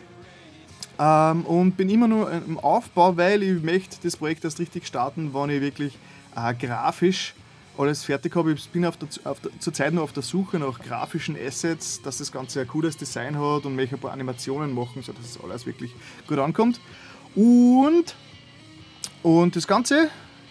Ähm, 0.98 1.44
und 1.46 1.76
bin 1.76 1.88
immer 1.88 2.08
nur 2.08 2.30
im 2.30 2.58
Aufbau, 2.58 3.16
weil 3.16 3.42
ich 3.42 3.62
möchte 3.62 3.96
das 4.02 4.16
Projekt 4.16 4.44
erst 4.44 4.58
richtig 4.58 4.86
starten, 4.86 5.32
wenn 5.32 5.50
ich 5.50 5.60
wirklich 5.60 5.98
äh, 6.36 6.54
grafisch 6.54 7.34
alles 7.80 8.04
fertig 8.04 8.36
habe. 8.36 8.52
Ich 8.52 8.68
bin 8.68 8.84
auf 8.84 8.96
der, 8.96 9.08
auf 9.24 9.40
der, 9.40 9.50
zurzeit 9.58 9.92
noch 9.92 10.02
auf 10.02 10.12
der 10.12 10.22
Suche 10.22 10.58
nach 10.58 10.78
grafischen 10.78 11.36
Assets, 11.36 12.02
dass 12.02 12.18
das 12.18 12.30
Ganze 12.30 12.60
ein 12.60 12.68
cooles 12.68 12.96
Design 12.96 13.38
hat 13.38 13.64
und 13.64 13.76
möchte 13.76 13.96
ein 13.96 14.00
paar 14.00 14.12
Animationen 14.12 14.74
machen, 14.74 15.02
sodass 15.02 15.34
das 15.34 15.42
alles 15.42 15.66
wirklich 15.66 15.92
gut 16.26 16.38
ankommt. 16.38 16.80
Und, 17.34 18.14
und 19.22 19.56
das 19.56 19.66
Ganze, 19.66 20.10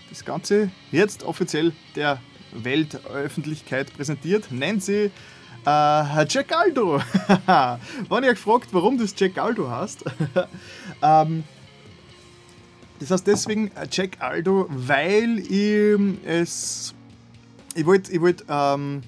das 0.10 0.26
Ganze 0.26 0.72
jetzt 0.92 1.24
offiziell 1.24 1.74
der 1.96 2.20
Weltöffentlichkeit 2.52 3.94
präsentiert, 3.94 4.52
nennt 4.52 4.84
sie 4.84 5.12
äh, 5.66 6.26
Jack 6.28 6.56
Aldo. 6.56 7.02
Wenn 8.10 8.24
ihr 8.24 8.32
euch 8.32 8.40
fragt, 8.40 8.74
warum 8.74 8.98
das 8.98 9.14
Jack 9.18 9.38
Aldo 9.38 9.70
heißt, 9.70 10.04
Ähm, 11.02 11.44
das 13.00 13.12
heißt 13.12 13.28
deswegen 13.28 13.72
Jack 13.92 14.18
Aldo, 14.20 14.68
weil 14.70 15.40
ich 15.40 16.18
es. 16.26 16.94
Ich 17.80 17.86
wollte 17.86 18.12
ich 18.12 18.20
wollt, 18.20 18.44
ähm, 18.50 19.04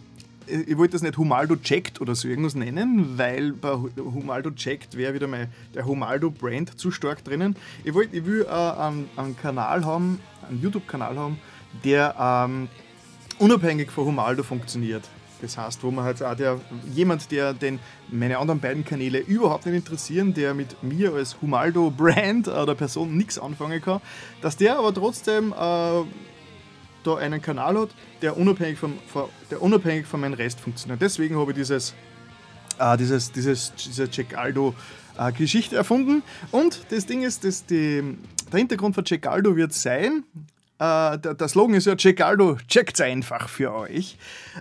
ich 0.48 0.78
wollte 0.78 0.94
das 0.94 1.02
nicht 1.02 1.18
Humaldo 1.18 1.58
checkt 1.58 2.00
oder 2.00 2.16
so 2.16 2.30
irgendwas 2.30 2.56
nennen, 2.56 3.18
weil 3.18 3.52
bei 3.52 3.74
Humaldo 3.74 4.52
checkt 4.52 4.96
wäre 4.96 5.14
wieder 5.14 5.28
mal 5.28 5.50
der 5.76 5.86
Humaldo-Brand 5.86 6.80
zu 6.80 6.90
stark 6.90 7.22
drinnen. 7.26 7.58
Ich, 7.84 7.94
wollt, 7.94 8.14
ich 8.14 8.26
will 8.26 8.46
äh, 8.46 8.50
einen, 8.50 9.10
einen, 9.18 9.36
Kanal 9.36 9.84
haben, 9.84 10.22
einen 10.48 10.62
YouTube-Kanal 10.62 11.18
haben, 11.18 11.38
der 11.84 12.16
ähm, 12.18 12.70
unabhängig 13.40 13.92
von 13.92 14.06
Humaldo 14.06 14.42
funktioniert. 14.42 15.04
Das 15.42 15.58
heißt, 15.58 15.84
wo 15.84 15.92
man 15.92 16.06
halt 16.06 16.24
auch 16.24 16.36
der, 16.36 16.58
jemand, 16.94 17.30
der 17.30 17.54
den, 17.54 17.78
meine 18.10 18.38
anderen 18.38 18.62
beiden 18.62 18.86
Kanäle 18.86 19.20
überhaupt 19.20 19.66
nicht 19.66 19.76
interessieren, 19.76 20.34
der 20.34 20.54
mit 20.54 20.82
mir 20.82 21.14
als 21.14 21.42
Humaldo-Brand 21.42 22.48
oder 22.48 22.76
Person 22.76 23.18
nichts 23.18 23.38
anfangen 23.38 23.82
kann, 23.82 24.00
dass 24.42 24.56
der 24.56 24.78
aber 24.78 24.94
trotzdem 24.94 25.52
äh, 25.52 26.04
da 27.04 27.16
einen 27.16 27.42
Kanal 27.42 27.78
hat, 27.78 27.90
der 28.22 28.38
unabhängig, 28.38 28.78
vom, 28.78 28.94
der 29.50 29.62
unabhängig 29.62 30.06
von 30.06 30.22
meinem 30.22 30.34
Rest 30.34 30.60
funktioniert. 30.60 31.02
Deswegen 31.02 31.38
habe 31.38 31.52
ich 31.52 31.58
dieses, 31.58 31.94
äh, 32.80 32.98
dieses, 32.98 33.32
dieses, 33.32 33.74
diese 33.76 34.08
Jack 34.12 34.38
Aldo 34.38 34.74
äh, 35.18 35.32
Geschichte 35.32 35.76
erfunden. 35.76 36.24
Und 36.52 36.80
das 36.90 37.06
Ding 37.06 37.24
ist, 37.24 37.44
dass 37.44 37.66
die, 37.66 38.18
der 38.52 38.60
Hintergrund 38.60 38.96
von 38.96 39.04
Jack 39.06 39.28
Aldo 39.28 39.56
wird 39.56 39.74
sein, 39.74 40.24
äh, 40.80 41.20
der, 41.20 41.48
Slogan 41.48 41.76
ist 41.76 41.86
ja 41.86 41.94
Jack 41.98 42.22
Aldo, 42.22 42.58
checkt's 42.68 43.02
einfach 43.02 43.48
für 43.48 43.72
euch. 43.74 44.18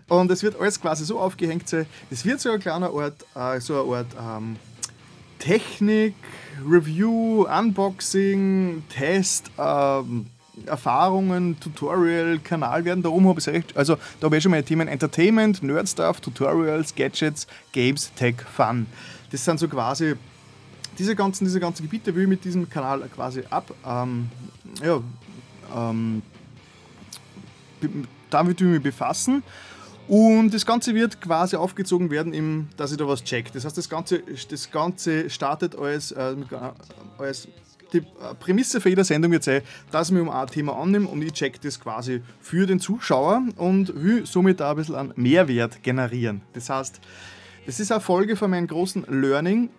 Und 0.09 0.31
es 0.31 0.43
wird 0.43 0.61
alles 0.61 0.81
quasi 0.81 1.05
so 1.05 1.19
aufgehängt 1.19 1.69
sein, 1.69 1.87
es 2.11 2.25
wird 2.27 2.41
so 2.41 2.51
ein 2.51 2.61
kleiner 2.61 2.93
Ort, 2.93 3.25
äh, 3.35 3.59
so 3.61 3.83
eine 3.83 3.97
Art 3.97 4.39
ähm, 4.39 4.57
Technik, 5.39 6.15
Review, 6.69 7.47
Unboxing, 7.47 8.85
Test, 8.91 9.51
ähm, 9.59 10.27
Erfahrungen, 10.67 11.59
Tutorial, 11.61 12.39
Kanal 12.39 12.85
werden. 12.85 13.03
Darum 13.03 13.29
habe 13.29 13.41
ich 13.41 13.47
recht. 13.49 13.77
Also 13.77 13.97
da 14.19 14.27
habe 14.27 14.37
ich 14.37 14.43
schon 14.43 14.51
meine 14.51 14.65
Themen 14.65 14.89
Entertainment, 14.89 15.63
Nerd 15.63 15.89
Stuff, 15.89 16.21
Tutorials, 16.21 16.95
Gadgets, 16.95 17.47
Games, 17.73 18.13
Tech, 18.15 18.37
Fun. 18.55 18.87
Das 19.31 19.45
sind 19.45 19.59
so 19.59 19.69
quasi 19.69 20.17
diese 20.99 21.17
ganzen, 21.17 21.45
diese 21.45 21.61
ganzen 21.61 21.85
Gebiete 21.85 22.15
will 22.15 22.25
ich 22.25 22.29
mit 22.29 22.45
diesem 22.45 22.69
Kanal 22.69 23.01
quasi 23.15 23.43
ab. 23.49 23.73
Ähm, 23.87 24.29
ja, 24.85 25.01
ähm, 25.75 26.23
damit 28.29 28.61
will 28.61 28.69
ich 28.69 28.75
mich 28.75 28.83
befassen. 28.83 29.43
Und 30.09 30.53
das 30.53 30.67
Ganze 30.67 30.95
wird 30.95 31.21
quasi 31.21 31.57
aufgezogen 31.57 32.11
werden, 32.11 32.35
im, 32.35 32.69
dass 32.77 32.91
ich 32.91 32.99
da 32.99 33.07
was 33.07 33.23
check. 33.23 33.53
Das 33.53 33.65
heißt, 33.65 33.79
das 33.79 33.89
Ganze, 33.89 34.23
das 34.51 34.71
Ganze 34.71 35.31
startet 35.31 35.77
als, 35.77 36.13
äh, 36.13 36.35
als 37.17 37.49
die 37.93 38.03
Prämisse 38.39 38.81
für 38.81 38.89
jede 38.89 39.05
Sendung 39.05 39.33
wird 39.33 39.45
sein, 39.45 39.63
dass 39.91 40.11
mich 40.11 40.23
um 40.23 40.31
ein 40.31 40.47
Thema 40.47 40.77
annehme 40.77 41.09
und 41.09 41.23
ich 41.23 41.33
check 41.33 41.61
das 41.61 41.81
quasi 41.81 42.23
für 42.41 42.67
den 42.67 42.81
Zuschauer 42.81 43.43
und 43.57 43.95
will 43.95 44.27
somit 44.27 44.61
da 44.61 44.71
ein 44.71 44.77
bisschen 44.77 44.95
einen 44.95 45.13
Mehrwert 45.17 45.83
generieren. 45.83 46.43
Das 46.53 46.71
heißt, 46.71 47.01
das 47.67 47.81
ist 47.81 47.93
eine 47.93 48.01
Folge 48.01 48.37
von 48.37 48.51
meinem 48.51 48.67
großen 48.67 49.05
Learning, 49.09 49.71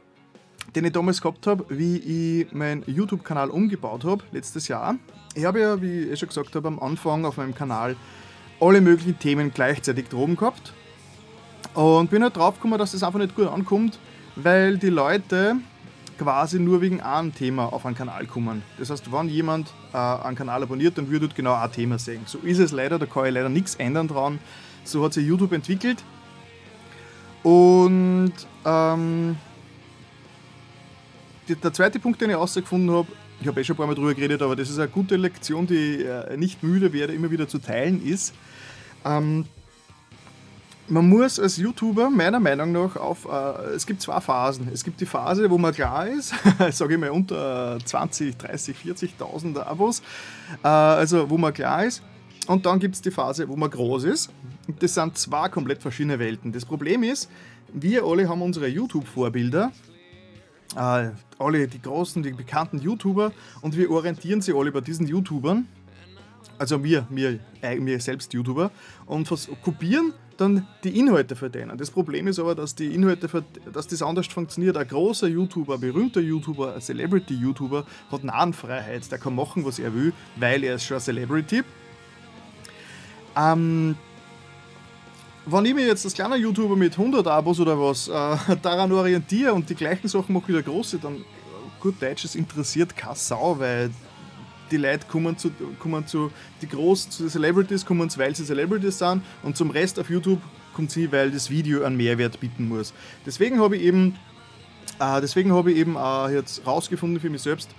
den 0.76 0.86
ich 0.86 0.92
damals 0.92 1.22
gehabt 1.22 1.48
habe, 1.48 1.66
wie 1.70 1.98
ich 2.44 2.52
meinen 2.52 2.84
YouTube-Kanal 2.86 3.50
umgebaut 3.50 4.06
habe, 4.06 4.24
letztes 4.32 4.68
Jahr. 4.68 4.96
Ich 5.36 5.46
habe 5.46 5.60
ja, 5.60 5.82
wie 5.82 6.04
ich 6.04 6.20
schon 6.20 6.30
gesagt 6.30 6.56
habe, 6.56 6.68
am 6.68 6.80
Anfang 6.80 7.26
auf 7.26 7.38
meinem 7.38 7.56
Kanal 7.56 7.96
alle 8.60 8.82
möglichen 8.82 9.18
Themen 9.18 9.52
gleichzeitig 9.54 10.08
droben 10.08 10.36
gehabt 10.36 10.74
und 11.74 12.10
bin 12.10 12.24
halt 12.24 12.38
drauf 12.38 12.56
gekommen, 12.56 12.78
dass 12.78 12.92
das 12.92 13.04
einfach 13.04 13.20
nicht 13.20 13.36
gut 13.36 13.48
ankommt, 13.48 14.00
weil 14.36 14.78
die 14.78 14.90
Leute 14.90 15.58
quasi 16.22 16.60
nur 16.60 16.82
wegen 16.82 17.02
einem 17.02 17.34
Thema 17.34 17.74
auf 17.74 17.84
einen 17.84 17.96
Kanal 17.96 18.28
kommen. 18.28 18.62
Das 18.78 18.92
heißt, 18.92 19.12
wenn 19.12 19.28
jemand 19.28 19.74
äh, 19.92 19.98
einen 19.98 20.38
Kanal 20.38 20.62
abonniert, 20.62 20.96
dann 21.00 21.10
würde 21.10 21.28
genau 21.30 21.56
ein 21.56 21.72
Thema 21.72 21.98
sehen. 21.98 22.22
So 22.26 22.38
ist 22.40 22.60
es 22.60 22.72
leider, 22.72 23.00
da 23.00 23.08
kann 23.08 23.26
ich 23.26 23.34
leider 23.34 23.50
nichts 23.50 23.74
ändern 23.74 24.08
dran. 24.08 24.38
So 24.84 25.04
hat 25.04 25.14
sich 25.14 25.26
YouTube 25.26 25.52
entwickelt. 25.52 26.04
Und 27.42 28.34
ähm, 28.66 29.36
der 31.48 31.74
zweite 31.74 32.00
Punkt, 32.00 32.22
den 32.22 32.30
ich 32.30 32.36
herausgefunden 32.36 32.96
habe, 32.96 33.08
ich 33.40 33.48
habe 33.48 33.60
eh 33.60 33.64
schon 33.64 33.74
ein 33.74 33.78
paar 33.78 33.88
Mal 33.88 33.96
drüber 33.96 34.14
geredet, 34.14 34.44
aber 34.44 34.56
das 34.56 34.70
ist 34.70 34.78
eine 34.78 34.90
gute 34.90 35.16
Lektion, 35.16 35.66
die 35.66 35.74
ich 35.74 36.06
äh, 36.06 36.38
nicht 36.38 36.62
müde 36.62 36.94
werde, 36.94 37.14
immer 37.14 37.32
wieder 37.32 37.48
zu 37.48 37.58
teilen, 37.58 38.06
ist, 38.06 38.36
ähm, 39.06 39.46
man 40.92 41.08
muss 41.08 41.40
als 41.40 41.56
YouTuber 41.56 42.10
meiner 42.10 42.40
Meinung 42.40 42.74
nach 42.74 42.98
auf, 42.98 43.26
äh, 43.26 43.76
es 43.76 43.86
gibt 43.86 44.02
zwei 44.02 44.20
Phasen. 44.20 44.68
Es 44.74 44.84
gibt 44.84 45.00
die 45.00 45.06
Phase, 45.06 45.50
wo 45.50 45.58
man 45.58 45.74
klar 45.74 46.08
ist, 46.08 46.34
sage 46.72 46.96
ich 46.96 47.00
mal 47.00 47.10
unter 47.10 47.78
20, 47.84 48.38
30, 48.38 48.76
40.000 48.78 49.60
Abos, 49.64 50.02
äh, 50.64 50.68
also 50.68 51.30
wo 51.30 51.38
man 51.38 51.54
klar 51.54 51.86
ist. 51.86 52.04
Und 52.48 52.66
dann 52.66 52.80
gibt 52.80 52.96
es 52.96 53.02
die 53.02 53.12
Phase, 53.12 53.48
wo 53.48 53.56
man 53.56 53.70
groß 53.70 54.04
ist. 54.04 54.32
Das 54.80 54.94
sind 54.94 55.18
zwei 55.18 55.48
komplett 55.48 55.82
verschiedene 55.82 56.20
Welten. 56.20 56.52
Das 56.52 56.66
Problem 56.66 57.04
ist, 57.04 57.30
wir 57.74 58.04
alle 58.04 58.28
haben 58.28 58.42
unsere 58.42 58.68
YouTube-Vorbilder, 58.68 59.72
äh, 60.76 61.10
alle 61.40 61.68
die 61.68 61.82
großen, 61.82 62.22
die 62.22 62.32
bekannten 62.32 62.80
YouTuber 62.80 63.32
und 63.62 63.78
wir 63.78 63.90
orientieren 63.90 64.42
sie 64.42 64.54
alle 64.54 64.72
bei 64.72 64.82
diesen 64.82 65.08
YouTubern 65.08 65.68
also 66.58 66.84
wir, 66.84 67.08
wir, 67.10 67.40
wir 67.62 68.00
selbst 68.00 68.34
YouTuber, 68.34 68.70
und 69.08 69.28
kopieren 69.64 70.14
dann 70.42 70.68
die 70.84 70.98
Inhalte 70.98 71.36
für 71.36 71.50
denen. 71.50 71.78
Das 71.78 71.92
Problem 71.92 72.28
ist 72.28 72.40
aber, 72.40 72.56
dass 72.56 72.76
die 72.76 72.94
Inhalte, 72.94 73.30
dass 73.72 73.88
das 73.88 74.02
anders 74.02 74.28
funktioniert. 74.28 74.76
Ein 74.76 74.88
großer 74.88 75.28
YouTuber, 75.28 75.76
ein 75.76 75.82
berühmter 75.82 76.20
YouTuber, 76.20 76.76
ein 76.76 76.82
Celebrity-YouTuber 76.82 77.86
hat 78.12 78.24
Nahenfreiheit. 78.24 79.10
Der 79.12 79.20
kann 79.20 79.36
machen, 79.36 79.64
was 79.66 79.80
er 79.80 79.94
will, 79.94 80.14
weil 80.36 80.64
er 80.64 80.76
ist 80.76 80.86
schon 80.86 80.98
ein 80.98 81.02
Celebrity. 81.02 81.64
Ähm, 83.38 83.96
wenn 85.46 85.66
ich 85.66 85.74
mir 85.74 85.86
jetzt 85.86 86.06
als 86.06 86.14
kleiner 86.14 86.36
YouTuber 86.36 86.76
mit 86.76 86.98
100 86.98 87.26
Abos 87.28 87.60
oder 87.60 87.80
was 87.80 88.08
äh, 88.08 88.56
daran 88.62 88.92
orientiere 88.92 89.54
und 89.54 89.70
die 89.70 89.76
gleichen 89.76 90.08
Sachen 90.08 90.34
mache 90.34 90.50
wie 90.50 90.54
der 90.54 90.64
große, 90.64 91.00
dann 91.00 91.24
gut 91.80 92.02
Deutsch, 92.02 92.26
es 92.26 92.36
interessiert 92.36 92.96
keine 92.96 93.16
Sau, 93.16 93.58
weil 93.60 93.92
die 94.72 94.78
Leute 94.78 95.06
kommen 95.08 95.38
zu, 95.38 95.52
kommen 95.80 96.08
zu 96.08 96.32
die 96.62 96.68
großen 96.68 97.12
zu 97.12 97.28
Celebrities, 97.28 97.86
kommen 97.86 98.10
weil 98.18 98.36
sie 98.36 98.46
Celebrities 98.46 98.98
sind 98.98 99.22
und 99.44 99.58
zum 99.58 99.70
Rest 99.70 100.00
auf 100.00 100.10
YouTube 100.10 100.42
kommt 100.74 100.92
sie, 100.92 101.12
weil 101.12 101.32
das 101.32 101.50
Video 101.50 101.84
einen 101.84 101.98
Mehrwert 101.98 102.40
bieten 102.40 102.68
muss. 102.68 102.94
Deswegen 103.26 103.60
habe 103.60 103.78
ich 103.78 103.84
eben, 103.84 104.18
äh, 105.00 105.22
deswegen 105.22 105.54
habe 105.54 105.72
ich 105.72 105.78
eben 105.78 105.96
äh, 105.96 106.34
jetzt 106.34 106.66
rausgefunden 106.66 107.20
für 107.20 107.30
mich 107.30 107.42
selbst, 107.42 107.70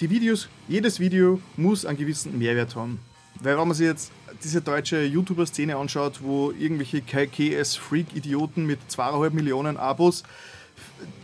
die 0.00 0.10
Videos, 0.10 0.48
jedes 0.68 1.00
Video 1.00 1.40
muss 1.56 1.84
einen 1.84 1.98
gewissen 1.98 2.38
Mehrwert 2.38 2.76
haben. 2.76 3.00
Weil 3.40 3.58
wenn 3.58 3.68
man 3.68 3.76
sich 3.76 3.86
jetzt 3.86 4.12
diese 4.44 4.60
deutsche 4.60 5.02
YouTuber-Szene 5.02 5.76
anschaut, 5.76 6.20
wo 6.22 6.52
irgendwelche 6.52 7.02
KS-Freak-Idioten 7.02 8.66
mit 8.66 8.78
zweieinhalb 8.88 9.32
Millionen 9.32 9.76
Abos 9.76 10.22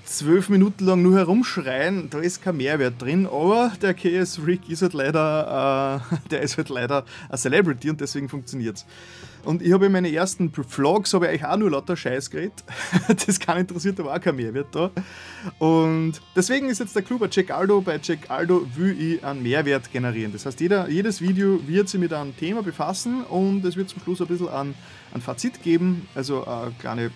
zwölf 0.04 0.48
Minuten 0.48 0.84
lang 0.84 1.02
nur 1.02 1.16
herumschreien, 1.16 2.08
da 2.10 2.18
ist 2.18 2.42
kein 2.42 2.56
Mehrwert 2.56 3.00
drin, 3.00 3.26
aber 3.26 3.72
der 3.80 3.94
KS 3.94 4.40
Rick 4.46 4.68
ist 4.68 4.82
halt 4.82 4.92
leider, 4.92 6.00
äh, 6.12 6.16
der 6.30 6.42
ist 6.42 6.56
halt 6.56 6.68
leider 6.68 7.04
ein 7.28 7.38
Celebrity 7.38 7.90
und 7.90 8.00
deswegen 8.00 8.28
funktioniert 8.28 8.76
es. 8.76 8.86
Und 9.44 9.60
ich 9.60 9.72
habe 9.72 9.86
in 9.86 9.92
meinen 9.92 10.12
ersten 10.12 10.50
Vlogs 10.50 11.12
habe 11.12 11.26
ich 11.26 11.30
eigentlich 11.30 11.44
auch 11.44 11.56
nur 11.56 11.70
lauter 11.70 11.96
Scheiß 11.96 12.30
geredet. 12.30 12.64
das 13.26 13.38
kann 13.38 13.58
interessiert, 13.58 14.00
aber 14.00 14.14
auch 14.14 14.20
kein 14.20 14.36
Mehrwert 14.36 14.68
da. 14.72 14.90
Und 15.58 16.14
deswegen 16.34 16.70
ist 16.70 16.80
jetzt 16.80 16.96
der 16.96 17.02
Club 17.02 17.20
bei 17.20 17.28
Jack 17.30 17.50
Aldo. 17.50 17.82
Bei 17.82 18.00
Jack 18.02 18.30
Aldo 18.30 18.66
will 18.74 18.98
ich 18.98 19.24
einen 19.24 19.42
Mehrwert 19.42 19.92
generieren. 19.92 20.32
Das 20.32 20.46
heißt, 20.46 20.60
jeder, 20.60 20.88
jedes 20.88 21.20
Video 21.20 21.60
wird 21.66 21.90
sich 21.90 22.00
mit 22.00 22.12
einem 22.12 22.34
Thema 22.36 22.62
befassen 22.62 23.22
und 23.24 23.64
es 23.64 23.76
wird 23.76 23.90
zum 23.90 24.00
Schluss 24.00 24.22
ein 24.22 24.28
bisschen 24.28 24.48
ein, 24.48 24.74
Fazit 25.20 25.62
geben, 25.62 26.08
also 26.14 26.44
eine 26.44 26.72
kleine 26.80 27.10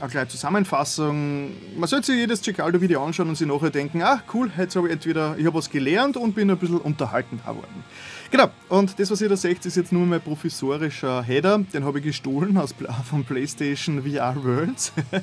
eine 0.00 0.10
kleine 0.10 0.28
Zusammenfassung. 0.28 1.50
Man 1.78 1.88
sollte 1.88 2.06
sich 2.06 2.16
jedes 2.16 2.42
Cicaldo-Video 2.42 3.04
anschauen 3.04 3.28
und 3.28 3.36
sich 3.36 3.46
nachher 3.46 3.70
denken, 3.70 4.02
ah 4.02 4.22
cool, 4.32 4.50
jetzt 4.58 4.74
habe 4.76 4.88
ich 4.88 4.92
entweder, 4.92 5.36
ich 5.38 5.46
habe 5.46 5.56
was 5.56 5.70
gelernt 5.70 6.16
und 6.16 6.34
bin 6.34 6.50
ein 6.50 6.58
bisschen 6.58 6.78
unterhalten 6.78 7.38
geworden. 7.38 7.84
Genau, 8.30 8.50
und 8.68 8.98
das, 8.98 9.10
was 9.10 9.20
ihr 9.20 9.28
da 9.28 9.36
seht, 9.36 9.64
ist 9.64 9.76
jetzt 9.76 9.92
nur 9.92 10.04
mein 10.06 10.20
professorischer 10.20 11.22
Header. 11.22 11.58
Den 11.72 11.84
habe 11.84 11.98
ich 11.98 12.04
gestohlen 12.04 12.56
aus, 12.56 12.74
von 13.08 13.24
PlayStation 13.24 14.02
VR 14.02 14.36
Worlds. 14.42 14.92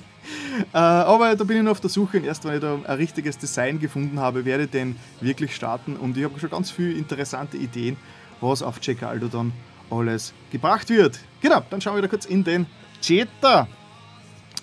Äh, 0.71 0.77
aber 0.77 1.35
da 1.35 1.43
bin 1.43 1.57
ich 1.57 1.63
noch 1.63 1.71
auf 1.71 1.81
der 1.81 1.89
Suche 1.89 2.17
und 2.17 2.25
erst 2.25 2.45
wenn 2.45 2.53
ich 2.53 2.61
da 2.61 2.75
ein 2.75 2.97
richtiges 2.97 3.39
Design 3.39 3.79
gefunden 3.79 4.19
habe, 4.19 4.45
werde 4.45 4.65
ich 4.65 4.69
den 4.69 4.95
wirklich 5.19 5.55
starten. 5.55 5.95
Und 5.95 6.15
ich 6.15 6.23
habe 6.23 6.39
schon 6.39 6.51
ganz 6.51 6.69
viele 6.69 6.93
interessante 6.93 7.57
Ideen, 7.57 7.97
was 8.39 8.61
auf 8.61 8.79
Cicaldo 8.79 9.27
dann 9.27 9.51
alles 9.89 10.33
gebracht 10.51 10.89
wird. 10.89 11.19
Genau, 11.41 11.63
dann 11.71 11.81
schauen 11.81 11.95
wir 11.95 12.03
da 12.03 12.07
kurz 12.07 12.25
in 12.25 12.43
den 12.43 12.67
Cheater. 13.01 13.67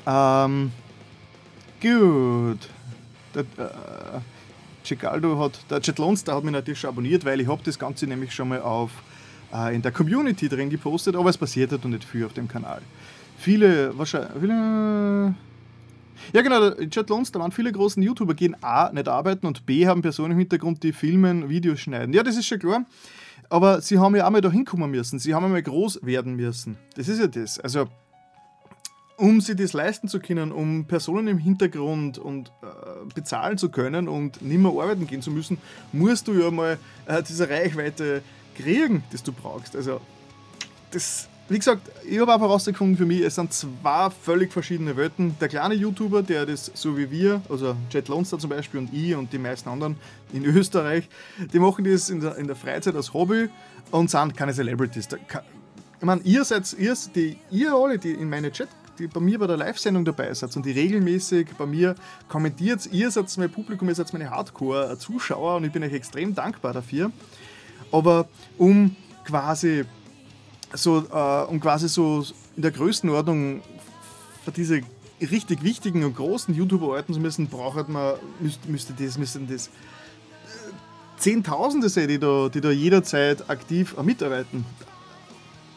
Ähm, 0.08 0.72
gut. 1.82 2.68
Der, 3.34 3.42
äh, 3.42 4.20
Cicaldo 4.82 5.38
hat, 5.38 5.58
der 5.68 5.80
Jet 5.80 5.98
Lonster 5.98 6.34
hat 6.34 6.44
mich 6.44 6.52
natürlich 6.52 6.80
schon 6.80 6.88
abonniert, 6.88 7.26
weil 7.26 7.40
ich 7.42 7.46
habe 7.46 7.60
das 7.62 7.78
Ganze 7.78 8.06
nämlich 8.06 8.34
schon 8.34 8.48
mal 8.48 8.62
auf, 8.62 8.90
äh, 9.52 9.74
in 9.74 9.82
der 9.82 9.92
Community 9.92 10.48
drin 10.48 10.70
gepostet, 10.70 11.14
aber 11.14 11.28
es 11.28 11.36
passiert 11.36 11.72
halt 11.72 11.84
noch 11.84 11.90
nicht 11.90 12.04
viel 12.04 12.24
auf 12.24 12.32
dem 12.32 12.48
Kanal. 12.48 12.80
Viele, 13.36 13.96
wahrscheinlich, 13.98 14.30
viele, 14.40 15.34
Ja, 16.32 16.42
genau, 16.42 16.70
Jet 16.80 17.10
Lones, 17.10 17.30
da 17.30 17.38
waren 17.40 17.52
viele 17.52 17.70
großen 17.70 18.02
YouTuber, 18.02 18.32
gehen 18.32 18.56
A, 18.62 18.90
nicht 18.90 19.08
arbeiten 19.08 19.46
und 19.46 19.66
B, 19.66 19.86
haben 19.86 20.00
Personen 20.00 20.32
im 20.32 20.38
Hintergrund, 20.38 20.82
die 20.82 20.92
filmen, 20.92 21.50
Videos 21.50 21.80
schneiden. 21.80 22.14
Ja, 22.14 22.22
das 22.22 22.36
ist 22.36 22.46
schon 22.46 22.58
klar. 22.58 22.86
Aber 23.50 23.82
sie 23.82 23.98
haben 23.98 24.16
ja 24.16 24.26
auch 24.26 24.30
mal 24.30 24.40
da 24.40 24.50
hinkommen 24.50 24.90
müssen. 24.90 25.18
Sie 25.18 25.34
haben 25.34 25.44
einmal 25.44 25.62
groß 25.62 26.00
werden 26.02 26.34
müssen. 26.34 26.76
Das 26.96 27.08
ist 27.08 27.18
ja 27.18 27.26
das. 27.26 27.58
Also, 27.60 27.88
um 29.18 29.40
sie 29.40 29.56
das 29.56 29.72
leisten 29.72 30.08
zu 30.08 30.20
können, 30.20 30.52
um 30.52 30.86
Personen 30.86 31.26
im 31.26 31.38
Hintergrund 31.38 32.18
und 32.18 32.52
äh, 32.62 32.66
bezahlen 33.14 33.58
zu 33.58 33.68
können 33.68 34.08
und 34.08 34.40
nicht 34.40 34.60
mehr 34.60 34.70
arbeiten 34.70 35.06
gehen 35.08 35.22
zu 35.22 35.32
müssen, 35.32 35.58
musst 35.92 36.28
du 36.28 36.34
ja 36.34 36.50
mal 36.52 36.78
äh, 37.06 37.22
diese 37.22 37.50
Reichweite 37.50 38.22
kriegen, 38.56 39.02
das 39.10 39.24
du 39.24 39.32
brauchst. 39.32 39.74
Also, 39.74 40.00
das, 40.92 41.28
wie 41.48 41.58
gesagt, 41.58 41.82
ich 42.08 42.20
habe 42.20 42.32
einfach 42.32 42.46
herausgefunden 42.46 42.96
für 42.96 43.06
mich, 43.06 43.22
es 43.22 43.34
sind 43.34 43.52
zwei 43.52 44.08
völlig 44.10 44.52
verschiedene 44.52 44.96
Welten. 44.96 45.36
Der 45.40 45.48
kleine 45.48 45.74
YouTuber, 45.74 46.22
der 46.22 46.46
das 46.46 46.70
so 46.74 46.96
wie 46.96 47.10
wir, 47.10 47.42
also 47.48 47.74
Jet 47.90 48.06
Lonster 48.06 48.38
zum 48.38 48.50
Beispiel 48.50 48.78
und 48.78 48.94
ich 48.94 49.16
und 49.16 49.32
die 49.32 49.38
meisten 49.38 49.68
anderen 49.68 49.96
in 50.32 50.44
Österreich, 50.44 51.08
die 51.52 51.58
machen 51.58 51.84
das 51.84 52.08
in 52.08 52.20
der, 52.20 52.36
in 52.36 52.46
der 52.46 52.56
Freizeit 52.56 52.94
als 52.94 53.12
Hobby 53.12 53.48
und 53.90 54.10
sind 54.10 54.36
keine 54.36 54.54
Celebrities. 54.54 55.08
Ich 56.00 56.06
meine, 56.06 56.20
ihr 56.22 56.44
seid, 56.44 56.72
ihr, 56.78 56.94
die, 57.16 57.38
ihr 57.50 57.74
alle, 57.74 57.98
die 57.98 58.12
in 58.12 58.30
meine 58.30 58.52
Chat 58.52 58.68
die 58.98 59.06
bei 59.06 59.20
mir 59.20 59.38
bei 59.38 59.46
der 59.46 59.56
Live-Sendung 59.56 60.04
dabei 60.04 60.32
seid 60.34 60.54
und 60.56 60.66
die 60.66 60.72
regelmäßig 60.72 61.48
bei 61.56 61.66
mir 61.66 61.94
kommentiert, 62.28 62.88
ihr 62.92 63.10
seid 63.10 63.34
mein 63.38 63.50
Publikum, 63.50 63.88
ihr 63.88 63.94
seid 63.94 64.12
meine 64.12 64.30
Hardcore-Zuschauer 64.30 65.56
und 65.56 65.64
ich 65.64 65.72
bin 65.72 65.82
euch 65.82 65.92
extrem 65.92 66.34
dankbar 66.34 66.72
dafür. 66.72 67.12
Aber 67.92 68.28
um 68.56 68.96
quasi 69.24 69.84
so, 70.72 71.04
äh, 71.10 71.44
um 71.44 71.60
quasi 71.60 71.88
so 71.88 72.24
in 72.56 72.62
der 72.62 72.70
Größenordnung 72.70 73.62
für 74.44 74.52
diese 74.52 74.80
richtig 75.20 75.62
wichtigen 75.62 76.04
und 76.04 76.16
großen 76.16 76.54
YouTuber 76.54 76.94
halten 76.94 77.14
zu 77.14 77.20
müssen, 77.20 77.48
braucht 77.48 77.88
man, 77.88 78.14
müsste, 78.40 78.70
müsste 78.70 78.92
das, 78.92 79.18
müssten 79.18 79.48
das 79.48 79.68
äh, 79.68 79.70
Zehntausende 81.18 81.88
sein, 81.88 82.08
die 82.08 82.18
da, 82.18 82.48
die 82.48 82.60
da 82.60 82.70
jederzeit 82.70 83.48
aktiv 83.48 83.96
mitarbeiten. 84.02 84.64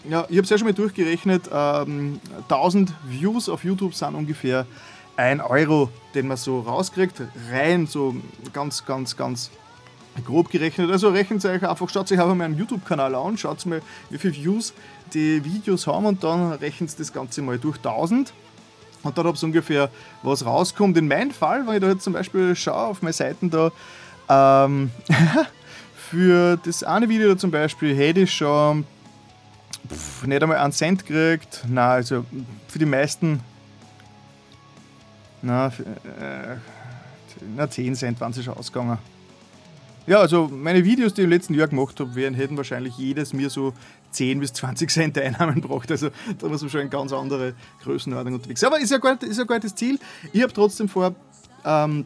Ja, 0.10 0.26
ich 0.30 0.38
habe 0.38 0.42
es 0.42 0.50
ja 0.50 0.58
schon 0.58 0.68
mal 0.68 0.74
durchgerechnet. 0.74 1.44
Ähm, 1.54 2.20
1000 2.50 2.92
Views 3.08 3.50
auf 3.50 3.64
YouTube 3.64 3.94
sind 3.94 4.16
ungefähr 4.16 4.66
1 5.16 5.44
Euro, 5.44 5.90
den 6.16 6.28
man 6.28 6.38
so 6.38 6.62
rauskriegt. 6.62 7.22
Rein 7.52 7.86
so 7.86 8.16
ganz, 8.52 8.84
ganz, 8.86 9.16
ganz 9.16 9.52
grob 10.26 10.50
gerechnet. 10.50 10.90
Also 10.90 11.10
rechnet 11.10 11.46
euch 11.46 11.64
einfach, 11.64 11.90
schaut 11.90 12.12
euch 12.12 12.20
einfach 12.20 12.36
meinen 12.36 12.58
YouTube-Kanal 12.58 13.14
an, 13.14 13.38
schaut 13.38 13.64
mal, 13.66 13.82
wie 14.10 14.18
viele 14.18 14.34
Views 14.34 14.74
die 15.14 15.44
Videos 15.46 15.86
haben 15.88 16.06
und 16.06 16.24
dann 16.24 16.54
rechnet 16.54 17.00
das 17.00 17.14
Ganze 17.14 17.42
mal 17.42 17.60
durch 17.60 17.78
1000. 17.78 18.34
Und 19.04 19.18
dann, 19.18 19.28
ob 19.28 19.36
es 19.36 19.44
ungefähr 19.44 19.90
was 20.22 20.46
rauskommt. 20.46 20.98
In 20.98 21.08
meinem 21.08 21.32
Fall, 21.32 21.66
wenn 21.66 21.76
ich 21.76 21.82
da 21.82 21.90
jetzt 21.90 22.04
zum 22.04 22.14
Beispiel 22.14 22.56
schaue 22.56 22.88
auf 22.88 23.02
meine 23.02 23.14
Seiten 23.14 23.50
da, 23.50 23.72
ähm, 24.30 24.92
für 26.10 26.58
das 26.58 26.84
eine 26.84 27.08
Video 27.08 27.30
da 27.30 27.38
zum 27.38 27.52
Beispiel 27.52 27.96
hätte 27.96 28.22
ich 28.22 28.34
schon 28.34 28.86
pff, 29.90 30.26
nicht 30.28 30.42
einmal 30.42 30.58
einen 30.58 30.74
Cent 30.74 31.06
gekriegt. 31.06 31.64
Na, 31.68 31.92
also 31.92 32.26
für 32.68 32.80
die 32.80 32.86
meisten. 32.86 33.42
Na, 35.42 35.70
für, 35.70 35.84
äh, 35.84 36.58
na 37.56 37.70
10 37.70 37.96
Cent 37.96 38.22
waren 38.22 38.34
sie 38.34 38.44
schon 38.44 38.56
ausgegangen. 38.56 38.98
Ja, 40.08 40.20
also 40.20 40.48
meine 40.52 40.84
Videos, 40.84 41.14
die 41.14 41.22
ich 41.22 41.26
im 41.26 41.32
letzten 41.32 41.54
Jahr 41.54 41.68
gemacht 41.68 42.00
habe, 42.00 42.16
wären, 42.16 42.34
hätten 42.34 42.58
wahrscheinlich 42.58 42.98
jedes 42.98 43.34
mir 43.34 43.50
so 43.50 43.74
10 44.12 44.40
bis 44.40 44.54
20 44.54 44.90
Cent 44.90 45.18
Einnahmen 45.18 45.62
gebracht. 45.62 45.92
Also 45.92 46.10
da 46.40 46.48
muss 46.48 46.62
man 46.62 46.70
schon 46.70 46.82
eine 46.82 46.90
ganz 46.90 47.14
andere 47.14 47.54
Größenordnung 47.84 48.36
unterwegs. 48.36 48.64
Aber 48.64 48.80
ist 48.80 48.92
ja 48.92 48.98
ist 48.98 49.38
ja 49.38 49.44
gar 49.44 49.60
das 49.60 49.76
Ziel. 49.76 50.00
Ich 50.34 50.42
habe 50.42 50.54
trotzdem 50.54 50.90
vor, 50.90 51.16
ähm, 51.66 52.06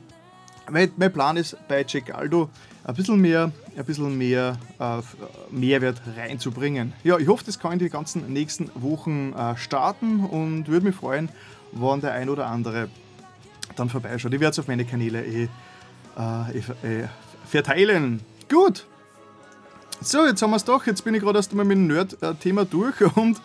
mein, 0.70 0.92
mein 0.98 1.14
Plan 1.14 1.38
ist 1.38 1.58
bei 1.68 1.86
Jack 1.88 2.14
Aldo 2.14 2.50
ein 2.86 2.94
bisschen 2.94 3.20
mehr, 3.20 3.52
ein 3.76 3.86
bisschen 3.86 4.16
mehr 4.18 4.58
äh, 4.80 5.02
Mehrwert 5.50 6.02
reinzubringen. 6.16 6.94
Ja, 7.04 7.18
ich 7.18 7.28
hoffe, 7.28 7.44
das 7.44 7.60
kann 7.60 7.74
in 7.74 7.80
die 7.80 7.90
ganzen 7.90 8.32
nächsten 8.32 8.70
Wochen 8.76 9.34
äh, 9.34 9.58
starten 9.58 10.24
und 10.24 10.68
würde 10.68 10.86
mich 10.86 10.96
freuen, 10.96 11.30
wenn 11.72 12.02
der 12.02 12.14
ein 12.14 12.30
oder 12.30 12.46
andere 12.46 12.90
dann 13.76 13.90
vorbeischaut. 13.90 14.34
Ich 14.34 14.40
werde 14.40 14.52
es 14.52 14.60
auf 14.60 14.68
meine 14.68 14.86
Kanäle 14.86 15.26
eh, 15.26 15.48
äh, 16.18 16.60
eh, 16.84 17.02
eh 17.02 17.08
verteilen. 17.48 18.22
Gut. 18.50 18.86
So, 20.02 20.26
jetzt 20.26 20.42
haben 20.44 20.52
wir 20.52 20.58
es 20.58 20.66
doch. 20.66 20.86
Jetzt 20.86 21.04
bin 21.04 21.16
ich 21.16 21.22
gerade 21.22 21.40
erst 21.40 21.52
einmal 21.52 21.66
mit 21.66 21.78
dem 21.78 21.88
Nerd-Thema 21.88 22.66
durch 22.66 23.02
und, 23.16 23.42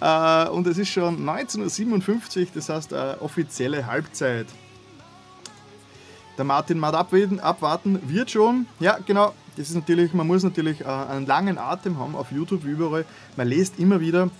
äh, 0.00 0.48
und 0.48 0.66
es 0.68 0.78
ist 0.78 0.90
schon 0.90 1.26
19.57 1.28 2.40
Uhr, 2.40 2.46
das 2.54 2.68
heißt 2.68 2.92
äh, 2.92 3.16
offizielle 3.18 3.86
Halbzeit. 3.86 4.46
Der 6.36 6.44
Martin 6.44 6.78
mag 6.78 6.94
abwarten, 6.94 7.38
abwarten, 7.40 8.00
wird 8.08 8.30
schon. 8.30 8.66
Ja, 8.80 8.98
genau. 9.04 9.34
Das 9.56 9.68
ist 9.68 9.74
natürlich, 9.76 10.12
man 10.14 10.26
muss 10.26 10.42
natürlich 10.42 10.80
äh, 10.80 10.84
einen 10.84 11.26
langen 11.26 11.58
Atem 11.58 11.98
haben 11.98 12.16
auf 12.16 12.32
YouTube, 12.32 12.64
wie 12.64 12.70
überall. 12.70 13.04
Man 13.36 13.46
liest 13.46 13.78
immer 13.78 14.00
wieder, 14.00 14.30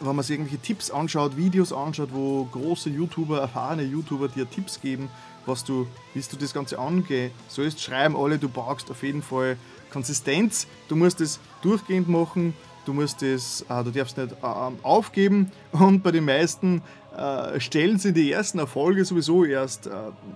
wenn 0.00 0.16
man 0.16 0.24
sich 0.24 0.36
irgendwelche 0.38 0.62
Tipps 0.62 0.90
anschaut, 0.90 1.36
Videos 1.36 1.72
anschaut, 1.72 2.08
wo 2.12 2.44
große 2.44 2.88
YouTuber, 2.88 3.40
erfahrene 3.40 3.82
YouTuber 3.82 4.28
dir 4.28 4.48
Tipps 4.48 4.80
geben, 4.80 5.10
was 5.44 5.64
du, 5.64 5.86
wie 6.14 6.20
du 6.22 6.36
das 6.36 6.54
Ganze 6.54 6.78
angehen 6.78 7.30
sollst. 7.48 7.80
Schreiben 7.80 8.16
alle, 8.16 8.38
du 8.38 8.48
brauchst 8.48 8.90
auf 8.90 9.02
jeden 9.02 9.22
Fall 9.22 9.58
Konsistenz. 9.90 10.66
Du 10.88 10.96
musst 10.96 11.20
es 11.20 11.38
durchgehend 11.60 12.08
machen. 12.08 12.54
Du 12.84 12.92
musst 12.92 13.22
es, 13.22 13.64
äh, 13.68 13.84
du 13.84 13.90
darfst 13.90 14.16
nicht 14.16 14.32
äh, 14.32 14.46
aufgeben. 14.82 15.50
Und 15.72 16.02
bei 16.02 16.10
den 16.10 16.24
meisten 16.24 16.82
äh, 17.16 17.60
stellen 17.60 17.98
sie 17.98 18.12
die 18.12 18.32
ersten 18.32 18.58
Erfolge 18.58 19.04
sowieso 19.04 19.44
erst 19.44 19.88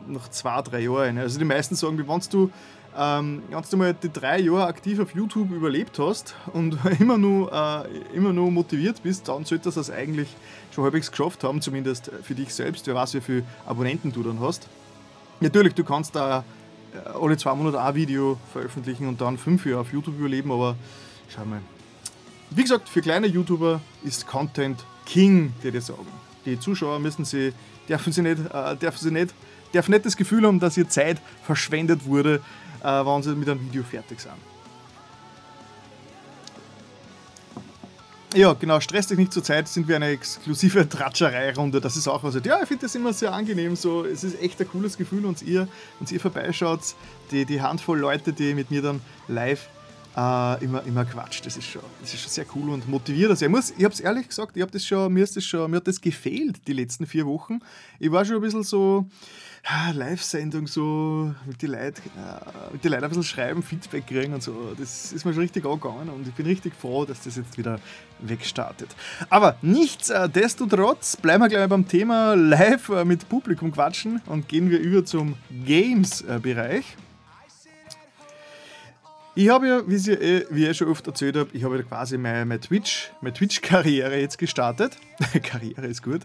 nach 0.07 0.29
zwei, 0.29 0.63
drei 0.63 0.81
Jahren. 0.81 1.19
Also 1.19 1.39
die 1.39 1.45
meisten 1.45 1.75
sagen, 1.75 1.99
wenn 1.99 2.21
du 2.31 2.51
ähm, 2.99 3.43
ganz 3.51 3.73
mal 3.73 3.95
die 3.95 4.13
drei 4.13 4.41
Jahre 4.41 4.67
aktiv 4.67 5.01
auf 5.01 5.15
YouTube 5.15 5.51
überlebt 5.51 5.99
hast 5.99 6.35
und 6.53 6.79
immer 7.01 7.19
nur, 7.19 7.53
immer 8.15 8.33
nur 8.33 8.51
motiviert 8.51 9.03
bist, 9.03 9.29
dann 9.29 9.45
sollte 9.45 9.71
das 9.71 9.91
eigentlich 9.91 10.29
schon 10.75 10.85
halbwegs 10.85 11.11
geschafft 11.11 11.45
haben, 11.45 11.61
zumindest 11.61 12.11
für 12.23 12.35
dich 12.35 12.55
selbst. 12.55 12.87
Wer 12.87 12.95
weiß, 12.95 13.15
wie 13.15 13.21
viele 13.21 13.43
Abonnenten 13.67 14.13
du 14.13 14.23
dann 14.23 14.41
hast. 14.41 14.69
Natürlich, 15.41 15.75
du 15.75 15.85
kannst 15.85 16.15
da 16.15 16.45
alle 17.21 17.37
zwei 17.37 17.55
Monate 17.55 17.83
ein 17.83 17.95
Video 17.95 18.39
veröffentlichen 18.53 19.07
und 19.07 19.21
dann 19.21 19.37
fünf 19.37 19.67
Jahre 19.67 19.81
auf 19.83 19.93
YouTube 19.93 20.19
überleben, 20.19 20.51
aber 20.51 20.77
schau 21.29 21.45
mal. 21.45 21.61
Wie 22.51 22.63
gesagt, 22.63 22.89
für 22.89 23.01
kleine 23.01 23.27
YouTuber 23.27 23.81
ist 24.05 24.27
Content 24.27 24.85
King, 25.05 25.53
die 25.63 25.71
dir 25.71 25.81
sagen 25.81 26.07
die 26.47 26.59
Zuschauer 26.59 26.99
müssen 26.99 27.25
sie, 27.25 27.53
dürfen 27.89 28.13
sie 28.13 28.23
nicht, 28.23 28.39
äh, 28.53 28.77
dürfen 28.77 28.99
sie 28.99 29.11
nicht, 29.11 29.35
dürfen 29.75 29.91
nicht 29.91 30.07
das 30.07 30.17
Gefühl 30.17 30.47
haben, 30.47 30.61
dass 30.61 30.77
ihr 30.77 30.89
Zeit 30.89 31.21
verschwendet 31.43 32.07
wurde, 32.07 32.41
äh, 32.83 32.87
wenn 32.87 33.23
sie 33.23 33.35
mit 33.35 33.49
einem 33.49 33.61
Video 33.67 33.83
fertig 33.83 34.21
sind. 34.21 34.33
Ja, 38.35 38.53
genau, 38.53 38.81
stress 38.81 39.07
dich 39.07 39.17
nicht 39.17 39.33
zur 39.33 39.43
Zeit, 39.43 39.67
sind 39.67 39.89
wir 39.89 39.97
eine 39.97 40.09
exklusive 40.09 40.87
Tratscherei-Runde. 40.89 41.81
Das 41.81 41.97
ist 41.97 42.07
auch 42.07 42.23
was. 42.23 42.35
Ja, 42.45 42.61
ich 42.61 42.69
finde 42.69 42.83
das 42.83 42.95
immer 42.95 43.15
sehr 43.15 43.33
angenehm. 43.33 43.77
So, 43.77 44.05
es 44.05 44.25
ist 44.25 44.41
echt 44.43 44.61
ein 44.61 44.69
cooles 44.69 44.99
Gefühl, 44.99 45.25
und 45.25 45.41
ihr, 45.41 45.69
uns 46.01 46.13
ihr 46.13 46.21
vorbeischaut, 46.21 46.81
die, 47.31 47.47
die 47.47 47.63
Handvoll 47.63 47.99
Leute, 47.99 48.35
die 48.35 48.53
mit 48.53 48.71
mir 48.71 48.83
dann 48.83 49.01
live 49.27 49.69
äh, 50.17 50.65
immer, 50.65 50.83
immer 50.85 51.05
quatscht. 51.05 51.45
Das 51.45 51.57
ist, 51.57 51.67
schon, 51.67 51.83
das 52.01 52.15
ist 52.15 52.21
schon 52.21 52.31
sehr 52.31 52.47
cool 52.55 52.71
und 52.71 52.89
motiviert. 52.89 53.31
Also 53.31 53.45
ich 53.45 53.51
muss, 53.51 53.71
ich 53.71 53.85
habe 53.85 53.93
es 53.93 54.01
ehrlich 54.01 54.29
gesagt, 54.29 54.57
ich 54.57 54.63
hab 54.63 54.71
das 54.71 54.85
schon, 54.85 55.13
mir, 55.13 55.25
ist 55.25 55.37
das 55.37 55.45
schon, 55.45 55.71
mir 55.71 55.79
hat 55.79 55.87
das 55.87 56.01
gefehlt 56.01 56.67
die 56.67 56.73
letzten 56.73 57.07
vier 57.07 57.27
Wochen. 57.27 57.61
Ich 57.99 58.11
war 58.11 58.25
schon 58.25 58.37
ein 58.37 58.43
bisschen 58.43 58.63
so, 58.63 59.07
Live-Sendung 59.95 60.67
so 60.67 61.35
mit 61.45 61.61
den 61.61 61.73
Leuten 61.73 62.03
äh, 62.17 62.89
Leuten 62.89 63.05
ein 63.05 63.09
bisschen 63.09 63.25
schreiben, 63.25 63.63
Feedback 63.63 64.07
kriegen 64.07 64.33
und 64.33 64.43
so. 64.43 64.75
Das 64.79 65.13
ist 65.13 65.25
mir 65.25 65.33
schon 65.33 65.43
richtig 65.43 65.67
angegangen 65.67 66.09
und 66.09 66.27
ich 66.27 66.35
bin 66.35 66.47
richtig 66.47 66.75
froh, 66.75 67.05
dass 67.05 67.23
das 67.23 67.37
jetzt 67.37 67.59
wieder 67.59 67.81
wegstartet. 68.21 68.89
Aber 69.29 69.57
nichtsdestotrotz 69.63 71.17
bleiben 71.17 71.43
wir 71.43 71.49
gleich 71.49 71.69
beim 71.69 71.87
Thema 71.87 72.35
live 72.35 72.89
äh, 72.91 73.05
mit 73.05 73.29
Publikum 73.29 73.73
quatschen 73.73 74.21
und 74.27 74.49
gehen 74.49 74.71
wir 74.71 74.79
über 74.79 75.05
zum 75.05 75.35
Games-Bereich. 75.65 76.97
Ich 79.39 79.51
habe 79.51 79.69
ja, 79.69 79.83
wie, 79.87 79.97
ich, 79.97 80.09
eh, 80.09 80.47
wie 80.49 80.67
ich 80.67 80.79
schon 80.79 80.89
oft 80.89 81.07
erzählt 81.07 81.37
habe, 81.37 81.51
ich 81.53 81.63
habe 81.63 81.77
ja 81.77 81.83
quasi 81.83 82.17
meine, 82.17 82.47
meine 82.47 82.59
Twitch, 82.59 83.13
meine 83.21 83.35
Twitch-Karriere 83.35 84.19
jetzt 84.19 84.39
gestartet. 84.39 84.97
Karriere 85.43 85.87
ist 85.87 86.03
gut. 86.03 86.23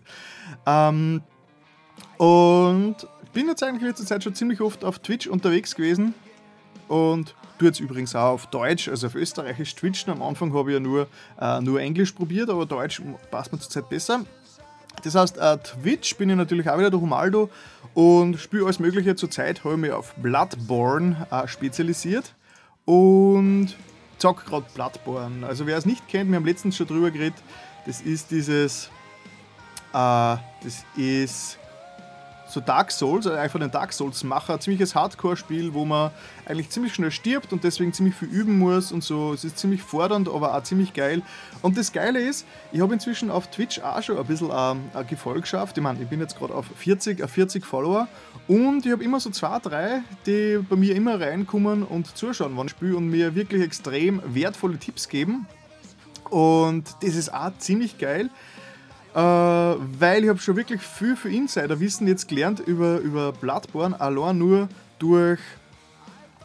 Ähm, 0.65 1.21
und 2.17 2.95
bin 3.33 3.49
jetzt 3.49 3.63
eigentlich 3.63 3.81
in 3.81 3.89
letzter 3.89 4.05
Zeit 4.05 4.23
schon 4.23 4.33
ziemlich 4.33 4.61
oft 4.61 4.85
auf 4.85 4.99
Twitch 4.99 5.27
unterwegs 5.27 5.75
gewesen. 5.75 6.13
Und 6.87 7.35
tue 7.59 7.67
jetzt 7.67 7.81
übrigens 7.81 8.15
auch 8.15 8.31
auf 8.31 8.45
Deutsch, 8.45 8.87
also 8.87 9.07
auf 9.07 9.15
Österreichisch 9.15 9.75
Twitchen. 9.75 10.13
Am 10.13 10.21
Anfang 10.21 10.53
habe 10.53 10.71
ich 10.71 10.75
ja 10.75 10.79
nur, 10.79 11.07
äh, 11.37 11.59
nur 11.59 11.81
Englisch 11.81 12.13
probiert, 12.13 12.49
aber 12.49 12.65
Deutsch 12.65 13.01
passt 13.29 13.51
mir 13.51 13.59
zurzeit 13.59 13.89
besser. 13.89 14.21
Das 15.03 15.15
heißt, 15.15 15.37
äh, 15.37 15.57
Twitch 15.57 16.15
bin 16.15 16.29
ich 16.29 16.37
natürlich 16.37 16.69
auch 16.69 16.77
wieder 16.77 16.89
durch 16.89 17.01
Humaldo 17.01 17.49
und 17.93 18.39
spiele 18.39 18.63
alles 18.63 18.79
Mögliche. 18.79 19.17
Zurzeit 19.17 19.65
habe 19.65 19.73
ich 19.73 19.81
mich 19.81 19.91
auf 19.91 20.15
Bloodborne 20.15 21.27
äh, 21.29 21.45
spezialisiert 21.49 22.35
und 22.85 23.75
zock 24.17 24.45
gerade 24.45 24.65
Bloodborne. 24.73 25.45
Also 25.45 25.65
wer 25.65 25.77
es 25.77 25.85
nicht 25.85 26.07
kennt, 26.07 26.29
wir 26.29 26.37
haben 26.37 26.45
letztens 26.45 26.77
schon 26.77 26.87
drüber 26.87 27.11
geredet, 27.11 27.41
das 27.85 28.01
ist 28.01 28.31
dieses, 28.31 28.87
äh, 29.93 30.37
das 30.63 30.85
ist 30.95 31.57
so 32.51 32.59
Dark 32.59 32.91
Souls, 32.91 33.25
also 33.25 33.37
einfach 33.37 33.59
den 33.59 33.71
Dark 33.71 33.93
Souls-Macher, 33.93 34.53
ein 34.53 34.59
ziemliches 34.59 34.95
Hardcore-Spiel, 34.95 35.73
wo 35.73 35.85
man 35.85 36.11
eigentlich 36.45 36.69
ziemlich 36.69 36.93
schnell 36.93 37.11
stirbt 37.11 37.53
und 37.53 37.63
deswegen 37.63 37.93
ziemlich 37.93 38.15
viel 38.15 38.27
üben 38.27 38.59
muss 38.59 38.91
und 38.91 39.03
so. 39.03 39.33
Es 39.33 39.43
ist 39.43 39.57
ziemlich 39.57 39.81
fordernd, 39.81 40.27
aber 40.27 40.55
auch 40.55 40.63
ziemlich 40.63 40.93
geil. 40.93 41.21
Und 41.61 41.77
das 41.77 41.91
Geile 41.91 42.19
ist, 42.19 42.45
ich 42.71 42.81
habe 42.81 42.93
inzwischen 42.93 43.31
auf 43.31 43.49
Twitch 43.49 43.79
auch 43.79 44.01
schon 44.01 44.17
ein 44.17 44.25
bisschen 44.25 44.49
ähm, 44.53 44.81
eine 44.93 45.05
Gefolgschaft. 45.05 45.77
Ich 45.77 45.83
meine, 45.83 46.01
ich 46.01 46.07
bin 46.07 46.19
jetzt 46.19 46.37
gerade 46.37 46.53
auf 46.53 46.65
40, 46.75 47.27
40 47.29 47.65
Follower 47.65 48.07
und 48.47 48.85
ich 48.85 48.91
habe 48.91 49.03
immer 49.03 49.19
so 49.19 49.29
zwei, 49.29 49.59
drei, 49.59 50.01
die 50.25 50.59
bei 50.69 50.75
mir 50.75 50.95
immer 50.95 51.19
reinkommen 51.19 51.83
und 51.83 52.17
zuschauen, 52.17 52.53
wann 52.55 52.67
ich 52.67 52.71
spiele 52.71 52.97
und 52.97 53.07
mir 53.07 53.35
wirklich 53.35 53.61
extrem 53.63 54.21
wertvolle 54.25 54.77
Tipps 54.77 55.07
geben. 55.07 55.47
Und 56.29 56.95
das 57.01 57.15
ist 57.15 57.33
auch 57.33 57.51
ziemlich 57.57 57.97
geil. 57.97 58.29
Äh, 59.13 59.19
weil 59.19 60.23
ich 60.23 60.29
habe 60.29 60.39
schon 60.39 60.55
wirklich 60.55 60.81
viel 60.81 61.17
für 61.17 61.29
Insiderwissen 61.29 62.07
jetzt 62.07 62.29
gelernt 62.29 62.61
über, 62.61 62.99
über 62.99 63.33
Bloodborne, 63.33 63.99
allein 63.99 64.37
nur 64.37 64.69
durch, 64.99 65.39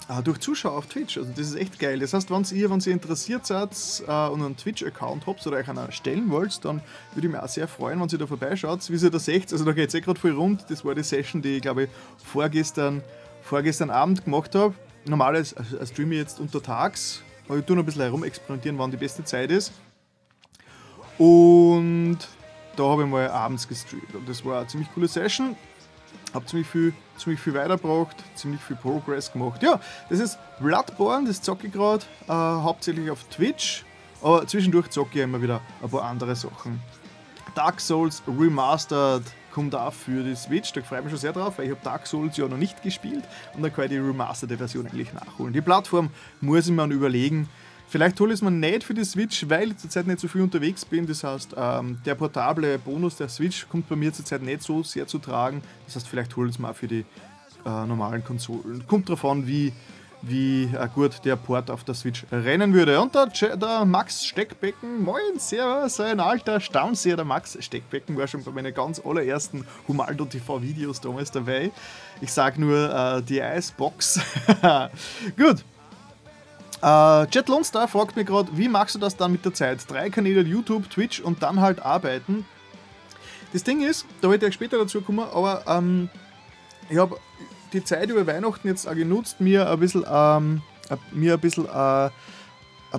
äh, 0.08 0.20
durch 0.22 0.40
Zuschauer 0.40 0.76
auf 0.78 0.86
Twitch. 0.86 1.16
Also 1.16 1.30
das 1.30 1.46
ist 1.46 1.54
echt 1.54 1.78
geil. 1.78 2.00
Das 2.00 2.12
heißt, 2.12 2.28
wenn 2.28 2.44
ihr, 2.52 2.68
wenn 2.68 2.80
ihr 2.80 2.92
interessiert 2.92 3.46
seid 3.46 3.70
äh, 4.08 4.28
und 4.28 4.42
einen 4.42 4.56
Twitch-Account 4.56 5.28
habt 5.28 5.46
oder 5.46 5.58
euch 5.58 5.68
einen 5.68 5.92
stellen 5.92 6.28
wollt, 6.28 6.64
dann 6.64 6.82
würde 7.14 7.28
ich 7.28 7.32
mich 7.32 7.40
auch 7.40 7.48
sehr 7.48 7.68
freuen, 7.68 8.00
wenn 8.00 8.08
ihr 8.08 8.18
da 8.18 8.26
vorbeischaut. 8.26 8.90
Wie 8.90 8.96
ihr 8.96 9.10
da 9.10 9.18
seht, 9.20 9.52
also 9.52 9.64
da 9.64 9.72
geht 9.72 9.88
es 9.88 9.94
eh 9.94 10.00
gerade 10.00 10.18
voll 10.18 10.32
rund. 10.32 10.64
Das 10.68 10.84
war 10.84 10.96
die 10.96 11.04
Session, 11.04 11.42
die 11.42 11.56
ich 11.56 11.62
glaube 11.62 11.88
vorgestern, 12.24 13.00
vorgestern 13.42 13.90
Abend 13.90 14.24
gemacht 14.24 14.56
habe. 14.56 14.74
Normalerweise 15.04 15.54
äh, 15.56 15.86
streame 15.86 16.14
ich 16.14 16.20
jetzt 16.22 16.40
untertags, 16.40 17.22
aber 17.46 17.58
ich 17.58 17.64
tue 17.64 17.76
noch 17.76 17.84
ein 17.84 17.86
bisschen 17.86 18.02
herum 18.02 18.24
experimentieren, 18.24 18.76
wann 18.76 18.90
die 18.90 18.96
beste 18.96 19.22
Zeit 19.22 19.52
ist. 19.52 19.70
Und 21.16 22.18
da 22.76 22.84
habe 22.84 23.02
ich 23.02 23.08
mal 23.08 23.28
abends 23.30 23.66
gestreamt 23.66 24.14
und 24.14 24.28
das 24.28 24.44
war 24.44 24.58
eine 24.58 24.66
ziemlich 24.66 24.88
coole 24.94 25.08
Session. 25.08 25.56
Habe 26.34 26.44
ziemlich 26.46 26.66
viel, 26.66 26.92
ziemlich 27.16 27.40
viel 27.40 27.54
weitergebracht, 27.54 28.16
ziemlich 28.34 28.60
viel 28.60 28.76
Progress 28.76 29.32
gemacht. 29.32 29.62
Ja, 29.62 29.80
das 30.10 30.20
ist 30.20 30.38
Bloodborne, 30.60 31.26
das 31.26 31.40
zocke 31.40 31.68
ich 31.68 31.72
gerade 31.72 32.04
äh, 32.28 32.32
hauptsächlich 32.32 33.10
auf 33.10 33.24
Twitch, 33.24 33.84
aber 34.22 34.46
zwischendurch 34.46 34.90
zocke 34.90 35.18
ich 35.18 35.24
immer 35.24 35.40
wieder 35.40 35.60
ein 35.82 35.88
paar 35.88 36.02
andere 36.02 36.36
Sachen. 36.36 36.80
Dark 37.54 37.80
Souls 37.80 38.22
Remastered 38.26 39.22
kommt 39.50 39.74
auch 39.74 39.92
für 39.92 40.22
die 40.22 40.36
Switch, 40.36 40.72
da 40.74 40.82
freue 40.82 40.98
ich 40.98 41.04
mich 41.04 41.12
schon 41.12 41.20
sehr 41.20 41.32
drauf, 41.32 41.56
weil 41.56 41.66
ich 41.66 41.70
habe 41.70 41.80
Dark 41.82 42.06
Souls 42.06 42.36
ja 42.36 42.46
noch 42.46 42.58
nicht 42.58 42.82
gespielt 42.82 43.24
und 43.54 43.62
dann 43.62 43.72
kann 43.72 43.84
ich 43.84 43.90
die 43.90 43.96
remasterte 43.96 44.58
Version 44.58 44.86
eigentlich 44.86 45.14
nachholen. 45.14 45.54
Die 45.54 45.62
Plattform 45.62 46.10
muss 46.42 46.66
ich 46.66 46.72
mir 46.72 46.84
überlegen, 46.86 47.48
Vielleicht 47.88 48.18
hole 48.18 48.32
ich 48.32 48.38
es 48.38 48.42
mir 48.42 48.50
nicht 48.50 48.82
für 48.82 48.94
die 48.94 49.04
Switch, 49.04 49.48
weil 49.48 49.70
ich 49.70 49.78
zurzeit 49.78 50.06
nicht 50.06 50.18
so 50.18 50.26
viel 50.26 50.40
unterwegs 50.40 50.84
bin. 50.84 51.06
Das 51.06 51.22
heißt, 51.22 51.54
ähm, 51.56 51.98
der 52.04 52.16
portable 52.16 52.78
Bonus 52.78 53.16
der 53.16 53.28
Switch 53.28 53.68
kommt 53.68 53.88
bei 53.88 53.94
mir 53.94 54.12
zurzeit 54.12 54.42
nicht 54.42 54.62
so 54.62 54.82
sehr 54.82 55.06
zu 55.06 55.18
tragen. 55.18 55.62
Das 55.86 55.96
heißt, 55.96 56.08
vielleicht 56.08 56.34
hole 56.36 56.48
ich 56.48 56.56
es 56.56 56.58
mal 56.58 56.74
für 56.74 56.88
die 56.88 57.04
äh, 57.64 57.86
normalen 57.86 58.24
Konsolen. 58.24 58.84
Kommt 58.88 59.08
drauf 59.08 59.24
an, 59.24 59.46
wie, 59.46 59.72
wie 60.20 60.64
äh, 60.64 60.88
gut 60.92 61.24
der 61.24 61.36
Port 61.36 61.70
auf 61.70 61.84
der 61.84 61.94
Switch 61.94 62.24
rennen 62.32 62.74
würde. 62.74 63.00
Und 63.00 63.14
der, 63.14 63.56
der 63.56 63.84
Max 63.84 64.26
Steckbecken, 64.26 65.04
moin, 65.04 65.38
servus, 65.38 66.00
ein 66.00 66.18
alter 66.18 66.58
Stammseher, 66.58 67.14
der 67.14 67.24
Max 67.24 67.56
Steckbecken 67.60 68.16
war 68.16 68.26
schon 68.26 68.42
bei 68.42 68.50
meinen 68.50 68.74
ganz 68.74 69.00
allerersten 69.04 69.64
Humaldo 69.86 70.24
TV 70.24 70.60
Videos 70.60 71.00
damals 71.00 71.30
dabei. 71.30 71.70
Ich 72.20 72.32
sage 72.32 72.60
nur 72.60 72.92
äh, 72.92 73.22
die 73.22 73.38
Icebox. 73.38 74.20
gut. 75.36 75.64
Äh, 76.82 77.26
Jet 77.30 77.48
Lone 77.48 77.64
fragt 77.64 78.16
mich 78.16 78.26
gerade, 78.26 78.48
wie 78.56 78.68
machst 78.68 78.94
du 78.94 78.98
das 78.98 79.16
dann 79.16 79.32
mit 79.32 79.44
der 79.44 79.54
Zeit? 79.54 79.80
Drei 79.88 80.10
Kanäle, 80.10 80.42
YouTube, 80.42 80.90
Twitch 80.90 81.20
und 81.20 81.42
dann 81.42 81.60
halt 81.60 81.80
arbeiten. 81.80 82.44
Das 83.52 83.64
Ding 83.64 83.82
ist, 83.82 84.04
da 84.20 84.28
wollte 84.28 84.46
ich 84.46 84.54
später 84.54 84.78
dazu 84.78 85.00
kommen, 85.00 85.26
aber 85.32 85.64
ähm, 85.66 86.10
ich 86.90 86.98
habe 86.98 87.16
die 87.72 87.82
Zeit 87.82 88.10
über 88.10 88.26
Weihnachten 88.26 88.68
jetzt 88.68 88.86
auch 88.86 88.94
genutzt, 88.94 89.40
mir 89.40 89.70
ein 89.70 89.80
bisschen, 89.80 90.04
ähm, 90.08 90.62
mir 91.12 91.34
ein 91.34 91.40
bisschen 91.40 91.66
äh, 91.66 91.68
eine 91.68 92.10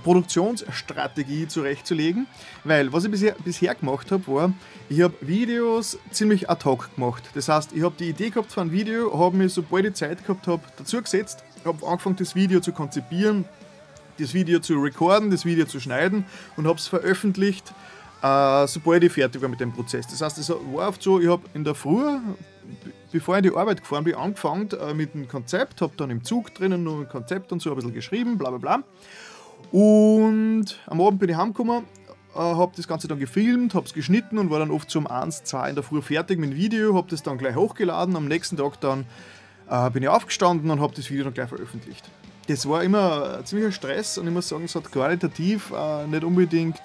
Produktionsstrategie 0.04 1.48
zurechtzulegen, 1.48 2.28
weil 2.64 2.92
was 2.92 3.06
ich 3.06 3.12
bisher, 3.12 3.36
bisher 3.44 3.76
gemacht 3.76 4.12
habe, 4.12 4.28
war, 4.28 4.54
ich 4.90 5.02
habe 5.02 5.14
Videos 5.22 5.98
ziemlich 6.12 6.50
ad 6.50 6.66
hoc 6.66 6.94
gemacht. 6.96 7.24
Das 7.34 7.50
heißt, 7.50 7.74
ich 7.74 7.84
habe 7.84 7.96
die 7.98 8.10
Idee 8.10 8.30
gehabt 8.30 8.52
von 8.52 8.62
einem 8.62 8.72
Video, 8.72 9.18
habe 9.18 9.38
mich, 9.38 9.54
sobald 9.54 9.86
ich 9.86 9.94
Zeit 9.94 10.26
gehabt 10.26 10.48
habe, 10.48 10.62
dazu 10.78 11.02
gesetzt, 11.02 11.44
habe 11.66 11.86
angefangen, 11.86 12.16
das 12.18 12.36
Video 12.36 12.60
zu 12.60 12.72
konzipieren, 12.72 13.46
das 14.20 14.34
Video 14.34 14.60
zu 14.60 14.80
recorden, 14.80 15.32
das 15.32 15.46
Video 15.46 15.66
zu 15.66 15.80
schneiden 15.80 16.26
und 16.56 16.68
habe 16.68 16.78
es 16.78 16.88
veröffentlicht, 16.88 17.74
äh, 18.22 18.68
sobald 18.68 19.04
ich 19.04 19.12
fertig 19.12 19.42
war 19.42 19.50
mit 19.50 19.60
dem 19.60 19.72
Prozess. 19.72 20.08
Das 20.08 20.22
heißt, 20.22 20.38
es 20.38 20.50
war 20.50 20.88
oft 20.88 21.02
so, 21.02 21.20
ich 21.20 21.28
habe 21.28 21.44
in 21.54 21.64
der 21.64 21.76
Früh, 21.76 22.18
bevor 23.12 23.36
ich 23.36 23.46
in 23.46 23.52
die 23.52 23.58
Arbeit 23.58 23.82
gefahren 23.82 24.04
bin, 24.04 24.16
angefangen 24.16 24.70
äh, 24.72 24.94
mit 24.94 25.14
einem 25.14 25.28
Konzept, 25.28 25.82
habe 25.82 25.94
dann 25.98 26.10
im 26.10 26.24
Zug 26.24 26.54
drinnen 26.54 26.84
noch 26.84 27.00
ein 27.00 27.08
Konzept 27.08 27.52
und 27.52 27.62
so 27.62 27.70
ein 27.70 27.76
bisschen 27.76 27.94
geschrieben, 27.94 28.38
bla 28.38 28.50
bla 28.50 28.58
bla. 28.60 28.84
Und 29.72 30.80
am 30.86 31.02
Abend 31.02 31.20
bin 31.20 31.30
ich 31.30 31.36
heimgekommen, 31.36 31.84
äh, 32.36 32.40
habe 32.40 32.72
das 32.76 32.88
Ganze 32.88 33.08
dann 33.08 33.20
gefilmt, 33.20 33.76
habe 33.76 33.86
es 33.86 33.94
geschnitten 33.94 34.38
und 34.38 34.50
war 34.50 34.60
dann 34.60 34.72
oft 34.72 34.90
zum 34.90 35.08
1, 35.08 35.44
2 35.44 35.70
in 35.70 35.76
der 35.76 35.84
Früh 35.84 36.02
fertig 36.02 36.40
mit 36.40 36.52
dem 36.52 36.58
Video, 36.58 36.96
habe 36.96 37.10
das 37.10 37.24
dann 37.24 37.38
gleich 37.38 37.56
hochgeladen. 37.56 38.16
Am 38.16 38.28
nächsten 38.28 38.58
Tag 38.58 38.80
dann 38.82 39.06
äh, 39.70 39.90
bin 39.92 40.04
ich 40.04 40.10
aufgestanden 40.10 40.72
und 40.72 40.82
habe 40.82 40.94
das 40.96 41.10
Video 41.10 41.26
dann 41.26 41.34
gleich 41.34 41.50
veröffentlicht 41.50 42.10
das 42.48 42.68
war 42.68 42.84
immer 42.84 43.44
ziemlicher 43.44 43.72
Stress 43.72 44.18
und 44.18 44.28
ich 44.28 44.34
muss 44.34 44.48
sagen, 44.48 44.64
es 44.64 44.76
hat 44.76 44.90
qualitativ 44.92 45.72
äh, 45.72 46.08
nicht 46.08 46.24
unbedingt, 46.24 46.82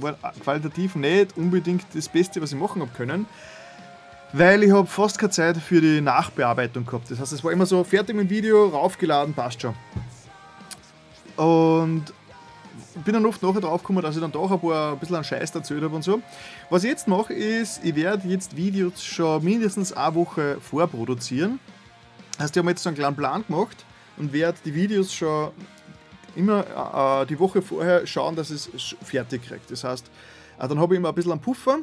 war 0.00 0.16
qualitativ 0.42 0.96
nicht 0.96 1.36
unbedingt 1.36 1.86
das 1.94 2.08
Beste, 2.08 2.42
was 2.42 2.52
ich 2.52 2.58
machen 2.58 2.82
habe 2.82 2.90
können, 2.96 3.26
weil 4.32 4.64
ich 4.64 4.72
habe 4.72 4.88
fast 4.88 5.18
keine 5.18 5.30
Zeit 5.30 5.56
für 5.58 5.80
die 5.80 6.00
Nachbearbeitung 6.00 6.84
gehabt. 6.84 7.10
Das 7.10 7.20
heißt, 7.20 7.32
es 7.32 7.44
war 7.44 7.52
immer 7.52 7.66
so 7.66 7.84
fertig 7.84 8.16
mit 8.16 8.28
dem 8.28 8.30
Video, 8.30 8.66
raufgeladen, 8.68 9.34
passt 9.34 9.62
schon. 9.62 9.74
Und 11.36 12.04
bin 13.04 13.14
dann 13.14 13.26
oft 13.26 13.42
nachher 13.42 13.60
drauf 13.60 13.82
gekommen, 13.82 14.02
dass 14.02 14.16
ich 14.16 14.20
dann 14.20 14.32
doch 14.32 14.50
ein, 14.50 14.60
paar, 14.60 14.92
ein 14.92 14.98
bisschen 14.98 15.16
einen 15.16 15.24
Scheiß 15.24 15.54
erzählt 15.54 15.82
habe 15.82 15.94
und 15.94 16.02
so. 16.02 16.20
Was 16.70 16.82
ich 16.82 16.90
jetzt 16.90 17.06
mache, 17.06 17.32
ist, 17.32 17.84
ich 17.84 17.94
werde 17.94 18.26
jetzt 18.26 18.56
Videos 18.56 19.04
schon 19.04 19.44
mindestens 19.44 19.92
eine 19.92 20.14
Woche 20.16 20.58
vorproduzieren. 20.60 21.60
Das 22.32 22.44
heißt, 22.44 22.56
ich 22.56 22.60
habe 22.60 22.70
jetzt 22.70 22.82
so 22.82 22.88
einen 22.88 22.96
kleinen 22.96 23.16
Plan 23.16 23.44
gemacht 23.46 23.84
und 24.16 24.32
werde 24.32 24.58
die 24.64 24.74
Videos 24.74 25.12
schon 25.12 25.50
immer 26.36 27.22
äh, 27.22 27.26
die 27.26 27.38
Woche 27.38 27.62
vorher 27.62 28.06
schauen, 28.06 28.36
dass 28.36 28.50
ich 28.50 28.68
es 28.74 28.96
fertig 29.02 29.42
kriege. 29.46 29.60
Das 29.68 29.84
heißt, 29.84 30.10
äh, 30.58 30.68
dann 30.68 30.78
habe 30.78 30.94
ich 30.94 30.98
immer 30.98 31.10
ein 31.10 31.14
bisschen 31.14 31.32
einen 31.32 31.40
Puffer, 31.40 31.78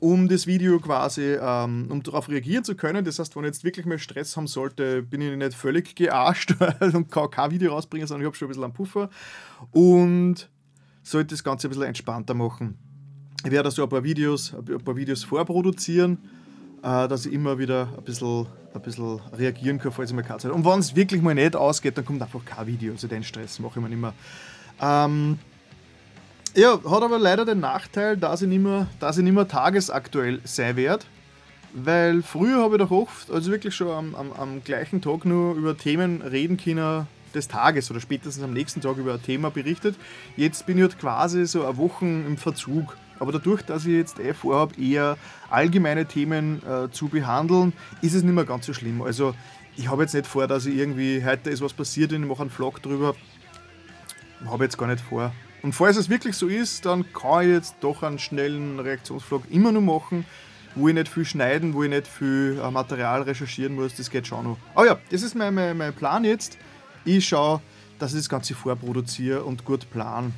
um 0.00 0.28
das 0.28 0.46
Video 0.46 0.78
quasi, 0.78 1.36
ähm, 1.40 1.88
um 1.90 2.02
darauf 2.02 2.28
reagieren 2.28 2.64
zu 2.64 2.76
können. 2.76 3.04
Das 3.04 3.18
heißt, 3.18 3.34
wenn 3.36 3.44
ich 3.44 3.48
jetzt 3.48 3.64
wirklich 3.64 3.86
mehr 3.86 3.98
Stress 3.98 4.36
haben 4.36 4.46
sollte, 4.46 5.02
bin 5.02 5.20
ich 5.20 5.36
nicht 5.36 5.54
völlig 5.54 5.96
gearscht 5.96 6.54
und 6.80 7.10
kann 7.10 7.30
kein 7.30 7.50
Video 7.50 7.72
rausbringen, 7.72 8.06
sondern 8.06 8.22
ich 8.22 8.26
habe 8.26 8.36
schon 8.36 8.46
ein 8.46 8.50
bisschen 8.50 8.64
einen 8.64 8.74
Puffer 8.74 9.10
und 9.72 10.48
sollte 11.02 11.34
das 11.34 11.42
Ganze 11.42 11.68
ein 11.68 11.70
bisschen 11.70 11.84
entspannter 11.84 12.34
machen. 12.34 12.78
Ich 13.44 13.50
werde 13.50 13.68
also 13.68 13.82
ein 13.82 13.88
paar 13.88 14.04
Videos, 14.04 14.54
ein 14.54 14.84
paar 14.84 14.96
Videos 14.96 15.24
vorproduzieren 15.24 16.18
äh, 16.82 17.08
dass 17.08 17.26
ich 17.26 17.32
immer 17.32 17.58
wieder 17.58 17.88
ein 17.96 18.04
bisschen, 18.04 18.46
ein 18.74 18.80
bisschen 18.82 19.20
reagieren 19.32 19.78
kann, 19.78 19.92
falls 19.92 20.10
ich 20.10 20.16
mal 20.16 20.22
keine 20.22 20.38
Zeit 20.38 20.50
habe. 20.50 20.54
Und 20.54 20.64
wenn 20.64 20.78
es 20.78 20.94
wirklich 20.94 21.22
mal 21.22 21.34
nicht 21.34 21.56
ausgeht, 21.56 21.96
dann 21.96 22.04
kommt 22.04 22.22
einfach 22.22 22.44
kein 22.44 22.66
Video. 22.66 22.92
Also 22.92 23.08
den 23.08 23.24
Stress 23.24 23.58
mache 23.58 23.78
ich 23.78 23.82
mir 23.82 23.88
nicht 23.88 24.00
mehr. 24.00 24.14
Ähm, 24.80 25.38
ja, 26.54 26.72
hat 26.72 27.02
aber 27.02 27.18
leider 27.18 27.44
den 27.44 27.60
Nachteil, 27.60 28.16
dass 28.16 28.42
ich 28.42 28.48
nicht 28.48 28.62
mehr, 28.62 28.86
dass 29.00 29.18
ich 29.18 29.24
nicht 29.24 29.34
mehr 29.34 29.48
tagesaktuell 29.48 30.40
sein 30.44 30.76
werde. 30.76 31.04
Weil 31.72 32.22
früher 32.22 32.62
habe 32.62 32.76
ich 32.76 32.82
doch 32.82 32.90
oft, 32.90 33.30
also 33.30 33.50
wirklich 33.50 33.74
schon 33.74 33.88
am, 33.88 34.14
am, 34.14 34.32
am 34.32 34.64
gleichen 34.64 35.02
Tag 35.02 35.24
nur 35.24 35.54
über 35.54 35.76
Themen 35.76 36.22
reden 36.22 36.56
können 36.56 37.06
des 37.34 37.46
Tages 37.48 37.90
oder 37.90 38.00
spätestens 38.00 38.42
am 38.42 38.52
nächsten 38.52 38.80
Tag 38.80 38.96
über 38.96 39.14
ein 39.14 39.22
Thema 39.22 39.50
berichtet. 39.50 39.96
Jetzt 40.36 40.64
bin 40.66 40.78
ich 40.78 40.82
halt 40.82 40.98
quasi 40.98 41.46
so 41.46 41.64
eine 41.64 41.76
Woche 41.76 42.06
im 42.06 42.38
Verzug. 42.38 42.96
Aber 43.18 43.32
dadurch, 43.32 43.62
dass 43.62 43.84
ich 43.84 43.92
jetzt 43.92 44.20
eh 44.20 44.34
vorhabe, 44.34 44.80
eher 44.80 45.16
allgemeine 45.50 46.06
Themen 46.06 46.62
äh, 46.66 46.90
zu 46.90 47.08
behandeln, 47.08 47.72
ist 48.02 48.14
es 48.14 48.22
nicht 48.22 48.34
mehr 48.34 48.44
ganz 48.44 48.66
so 48.66 48.72
schlimm. 48.72 49.02
Also 49.02 49.34
ich 49.76 49.88
habe 49.88 50.02
jetzt 50.02 50.14
nicht 50.14 50.26
vor, 50.26 50.46
dass 50.46 50.66
ich 50.66 50.76
irgendwie, 50.76 51.24
heute 51.24 51.50
ist 51.50 51.60
was 51.60 51.72
passiert 51.72 52.12
und 52.12 52.22
ich 52.22 52.28
mache 52.28 52.42
einen 52.42 52.50
Vlog 52.50 52.82
drüber. 52.82 53.14
Habe 54.46 54.64
jetzt 54.64 54.78
gar 54.78 54.86
nicht 54.86 55.00
vor. 55.00 55.32
Und 55.62 55.72
falls 55.72 55.96
es 55.96 56.08
wirklich 56.08 56.36
so 56.36 56.46
ist, 56.46 56.86
dann 56.86 57.12
kann 57.12 57.42
ich 57.42 57.48
jetzt 57.48 57.76
doch 57.80 58.02
einen 58.02 58.18
schnellen 58.18 58.78
Reaktionsvlog 58.78 59.42
immer 59.50 59.72
nur 59.72 59.82
machen, 59.82 60.24
wo 60.74 60.88
ich 60.88 60.94
nicht 60.94 61.08
viel 61.08 61.24
schneiden, 61.24 61.74
wo 61.74 61.82
ich 61.82 61.90
nicht 61.90 62.06
viel 62.06 62.60
äh, 62.62 62.70
Material 62.70 63.22
recherchieren 63.22 63.74
muss. 63.74 63.96
Das 63.96 64.10
geht 64.10 64.26
schon 64.26 64.44
noch. 64.44 64.58
Aber 64.74 64.86
ja, 64.86 64.98
das 65.10 65.22
ist 65.22 65.34
mein, 65.34 65.54
mein, 65.54 65.76
mein 65.76 65.92
Plan 65.92 66.24
jetzt. 66.24 66.58
Ich 67.04 67.26
schaue, 67.26 67.60
dass 67.98 68.12
ich 68.12 68.20
das 68.20 68.28
Ganze 68.28 68.54
vorproduziere 68.54 69.42
und 69.42 69.64
gut 69.64 69.90
plan. 69.90 70.32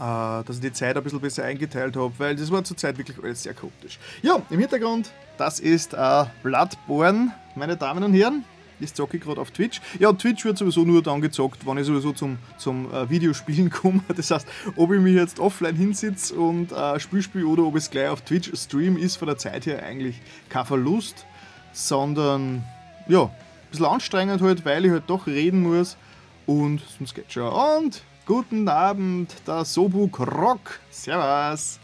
Äh, 0.00 0.44
dass 0.44 0.56
ich 0.56 0.62
die 0.62 0.72
Zeit 0.72 0.96
ein 0.96 1.02
bisschen 1.02 1.20
besser 1.20 1.44
eingeteilt 1.44 1.94
habe, 1.94 2.10
weil 2.16 2.34
das 2.34 2.50
war 2.50 2.64
zurzeit 2.64 2.96
wirklich 2.96 3.22
alles 3.22 3.42
sehr 3.42 3.52
chaotisch. 3.52 3.98
Ja, 4.22 4.40
im 4.48 4.58
Hintergrund, 4.58 5.10
das 5.36 5.60
ist 5.60 5.92
äh, 5.92 6.24
Bloodborne, 6.42 7.32
meine 7.54 7.76
Damen 7.76 8.02
und 8.02 8.14
Herren. 8.14 8.44
Das 8.80 8.94
zocke 8.94 9.18
ich 9.18 9.22
gerade 9.22 9.38
auf 9.38 9.50
Twitch. 9.50 9.82
Ja, 9.98 10.10
Twitch 10.10 10.42
wird 10.46 10.56
sowieso 10.56 10.86
nur 10.86 11.02
dann 11.02 11.20
gezockt, 11.20 11.66
wenn 11.66 11.76
ich 11.76 11.84
sowieso 11.84 12.12
zum, 12.12 12.38
zum 12.56 12.90
äh, 12.90 13.10
Videospielen 13.10 13.68
komme. 13.70 14.00
Das 14.16 14.30
heißt, 14.30 14.48
ob 14.74 14.90
ich 14.90 15.00
mich 15.00 15.16
jetzt 15.16 15.38
offline 15.38 15.76
hinsitze 15.76 16.34
und 16.34 16.72
äh, 16.72 16.98
Spiel 16.98 17.20
spiele 17.20 17.46
oder 17.46 17.64
ob 17.64 17.76
es 17.76 17.90
gleich 17.90 18.08
auf 18.08 18.22
Twitch 18.22 18.50
stream, 18.56 18.96
ist 18.96 19.16
von 19.16 19.28
der 19.28 19.36
Zeit 19.36 19.66
her 19.66 19.84
eigentlich 19.84 20.22
kein 20.48 20.64
Verlust. 20.64 21.26
sondern 21.74 22.64
ja, 23.06 23.24
ein 23.24 23.30
bisschen 23.70 23.84
anstrengend 23.84 24.40
halt, 24.40 24.64
weil 24.64 24.86
ich 24.86 24.92
halt 24.92 25.04
doch 25.08 25.26
reden 25.26 25.60
muss 25.60 25.98
und 26.46 26.80
geht's 27.14 27.34
schon. 27.34 27.52
Und 27.52 28.02
guten 28.26 28.68
Abend, 28.68 29.34
der 29.46 29.64
Sobu 29.64 30.08
Krok. 30.08 30.80
Servus. 30.90 31.78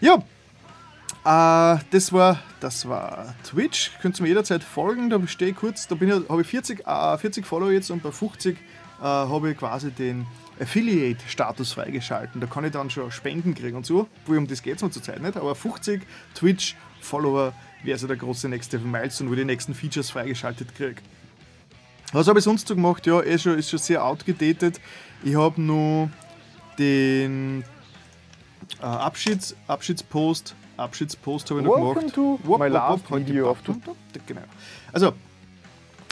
Ja, 0.00 0.16
äh, 1.24 1.80
das 1.90 2.12
war 2.12 2.40
das 2.60 2.88
war 2.88 3.34
Twitch. 3.44 3.92
Könnt 4.00 4.18
ihr 4.18 4.22
mir 4.22 4.28
jederzeit 4.28 4.62
folgen. 4.62 5.10
Da 5.10 5.26
stehe 5.26 5.50
ich 5.52 5.56
kurz, 5.56 5.88
da 5.88 5.96
ich, 5.98 6.10
habe 6.10 6.42
ich 6.42 6.46
40, 6.46 6.86
äh, 6.86 7.18
40 7.18 7.46
Follower 7.46 7.72
jetzt 7.72 7.90
und 7.90 8.02
bei 8.02 8.12
50 8.12 8.56
äh, 8.56 9.02
habe 9.02 9.50
ich 9.50 9.58
quasi 9.58 9.90
den 9.90 10.26
Affiliate-Status 10.60 11.72
freigeschalten. 11.72 12.40
Da 12.40 12.46
kann 12.46 12.64
ich 12.64 12.72
dann 12.72 12.90
schon 12.90 13.10
Spenden 13.10 13.54
kriegen 13.54 13.76
und 13.76 13.86
so. 13.86 14.06
Wo 14.26 14.34
um 14.34 14.46
das 14.46 14.62
geht 14.62 14.76
es 14.76 14.82
mir 14.82 14.90
zurzeit 14.90 15.22
nicht, 15.22 15.36
aber 15.36 15.54
50 15.54 16.02
Twitch-Follower 16.34 17.54
wäre 17.82 17.98
so 17.98 18.06
der 18.06 18.16
große 18.16 18.48
nächste 18.48 18.78
Milestone, 18.78 19.30
wo 19.30 19.34
ich 19.34 19.40
die 19.40 19.46
nächsten 19.46 19.74
Features 19.74 20.10
freigeschaltet 20.10 20.74
kriege. 20.74 21.00
Was 22.12 22.28
habe 22.28 22.40
ich 22.40 22.44
sonst 22.44 22.68
so 22.68 22.74
gemacht? 22.74 23.06
Ja, 23.06 23.22
eh 23.22 23.38
schon, 23.38 23.58
ist 23.58 23.70
schon 23.70 23.78
sehr 23.78 24.04
outgedatet. 24.04 24.80
Ich 25.22 25.36
habe 25.36 25.60
nur 25.60 26.08
den 26.78 27.62
äh, 28.80 28.84
Abschieds, 28.84 29.54
Abschiedspost, 29.66 30.54
Abschiedspost 30.76 31.50
habe 31.50 31.60
ich 31.60 31.66
noch 31.66 31.76
Welcome 31.76 32.10
gemacht. 32.10 32.14
to 32.14 32.58
my 32.58 32.68
last 32.68 33.10
video 33.10 33.50
of 33.50 33.58
Genau. 34.26 34.40
Also, 34.92 35.12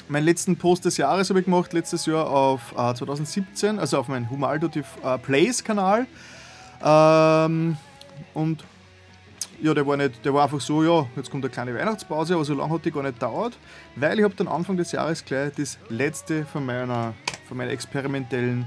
meinen 0.08 0.24
letzten 0.24 0.56
Post 0.56 0.84
des 0.84 0.98
Jahres 0.98 1.30
habe 1.30 1.40
ich 1.40 1.46
gemacht, 1.46 1.72
letztes 1.72 2.04
Jahr 2.04 2.28
auf 2.28 2.72
äh, 2.76 2.94
2017, 2.94 3.78
also 3.78 3.98
auf 3.98 4.08
meinem 4.08 4.28
Humaldo 4.28 4.68
äh, 4.68 5.18
Plays 5.18 5.64
Kanal. 5.64 6.06
Ähm, 6.84 7.76
und 8.34 8.62
ja, 9.60 9.74
der 9.74 9.86
war, 9.86 9.96
nicht, 9.96 10.24
der 10.24 10.34
war 10.34 10.44
einfach 10.44 10.60
so, 10.60 10.84
ja, 10.84 11.06
jetzt 11.16 11.30
kommt 11.30 11.44
eine 11.44 11.50
kleine 11.50 11.74
Weihnachtspause, 11.74 12.34
aber 12.34 12.44
so 12.44 12.54
lange 12.54 12.74
hat 12.74 12.84
die 12.84 12.90
gar 12.92 13.02
nicht 13.02 13.14
gedauert, 13.14 13.58
weil 13.96 14.18
ich 14.18 14.24
habe 14.24 14.34
dann 14.34 14.48
Anfang 14.48 14.76
des 14.76 14.92
Jahres 14.92 15.24
gleich 15.24 15.52
das 15.56 15.78
letzte 15.88 16.44
von 16.44 16.64
meiner, 16.64 17.14
von 17.48 17.56
meiner 17.56 17.72
experimentellen 17.72 18.66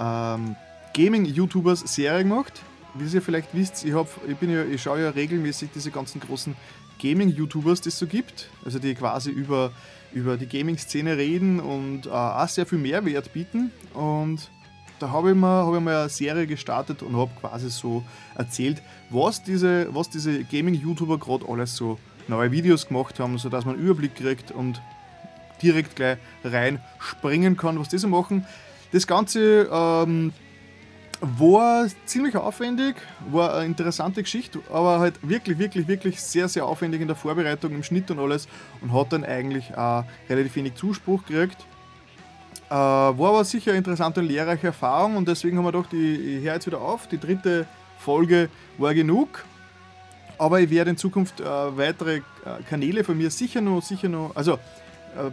ähm, 0.00 0.56
Gaming-YouTubers-Serie 0.94 2.24
gemacht. 2.24 2.62
Wie 2.94 3.04
ihr 3.04 3.22
vielleicht 3.22 3.54
wisst, 3.54 3.84
ich, 3.84 3.94
hab, 3.94 4.08
ich, 4.26 4.36
bin 4.36 4.50
ja, 4.50 4.64
ich 4.64 4.82
schaue 4.82 5.00
ja 5.00 5.10
regelmäßig 5.10 5.70
diese 5.72 5.92
ganzen 5.92 6.20
großen 6.20 6.56
Gaming-YouTubers, 7.00 7.82
die 7.82 7.90
es 7.90 7.98
so 7.98 8.06
gibt, 8.06 8.50
also 8.64 8.78
die 8.78 8.94
quasi 8.94 9.30
über, 9.30 9.72
über 10.12 10.36
die 10.36 10.46
Gaming-Szene 10.46 11.16
reden 11.16 11.60
und 11.60 12.06
äh, 12.06 12.10
auch 12.10 12.48
sehr 12.48 12.66
viel 12.66 12.78
Mehrwert 12.78 13.32
bieten. 13.32 13.70
Und 13.94 14.50
da 14.98 15.10
habe 15.10 15.30
ich, 15.30 15.36
mir, 15.36 15.46
hab 15.46 15.74
ich 15.74 15.80
mal 15.80 16.00
eine 16.00 16.08
Serie 16.08 16.46
gestartet 16.46 17.02
und 17.02 17.16
habe 17.16 17.30
quasi 17.40 17.70
so 17.70 18.02
erzählt, 18.34 18.82
was 19.08 19.42
diese, 19.42 19.94
was 19.94 20.10
diese 20.10 20.42
Gaming-YouTuber 20.44 21.18
gerade 21.18 21.48
alles 21.48 21.76
so 21.76 21.98
neue 22.26 22.50
Videos 22.50 22.88
gemacht 22.88 23.20
haben, 23.20 23.38
sodass 23.38 23.64
man 23.64 23.76
einen 23.76 23.84
Überblick 23.84 24.16
kriegt 24.16 24.50
und 24.50 24.82
direkt 25.62 25.96
gleich 25.96 26.18
rein 26.42 26.80
springen 26.98 27.56
kann, 27.56 27.78
was 27.78 27.88
die 27.88 27.98
so 27.98 28.08
machen. 28.08 28.46
Das 28.92 29.06
Ganze 29.06 29.68
ähm, 29.72 30.32
war 31.20 31.86
ziemlich 32.06 32.36
aufwendig, 32.36 32.96
war 33.30 33.54
eine 33.54 33.66
interessante 33.66 34.22
Geschichte, 34.22 34.60
aber 34.72 34.98
halt 34.98 35.14
wirklich, 35.22 35.58
wirklich, 35.58 35.86
wirklich 35.86 36.20
sehr, 36.20 36.48
sehr 36.48 36.64
aufwendig 36.66 37.00
in 37.00 37.06
der 37.06 37.16
Vorbereitung, 37.16 37.72
im 37.72 37.82
Schnitt 37.82 38.10
und 38.10 38.18
alles 38.18 38.48
und 38.80 38.92
hat 38.92 39.12
dann 39.12 39.24
eigentlich 39.24 39.76
auch 39.76 40.04
relativ 40.28 40.56
wenig 40.56 40.74
Zuspruch 40.74 41.24
gekriegt. 41.26 41.58
Äh, 42.68 42.74
war 42.74 43.30
aber 43.30 43.44
sicher 43.44 43.72
eine 43.72 43.78
interessante 43.78 44.20
und 44.20 44.26
lehrreiche 44.26 44.68
Erfahrung 44.68 45.16
und 45.16 45.28
deswegen 45.28 45.58
haben 45.58 45.64
wir 45.64 45.72
gedacht, 45.72 45.92
ich, 45.92 46.20
ich 46.20 46.44
höre 46.44 46.54
jetzt 46.54 46.66
wieder 46.66 46.80
auf. 46.80 47.06
Die 47.08 47.18
dritte 47.18 47.66
Folge 47.98 48.48
war 48.78 48.94
genug. 48.94 49.44
Aber 50.38 50.60
ich 50.60 50.70
werde 50.70 50.90
in 50.90 50.96
Zukunft 50.96 51.40
äh, 51.40 51.44
weitere 51.44 52.16
äh, 52.16 52.22
Kanäle 52.68 53.04
von 53.04 53.18
mir 53.18 53.30
sicher 53.30 53.60
noch, 53.60 53.82
sicher 53.82 54.08
noch, 54.08 54.34
also 54.34 54.58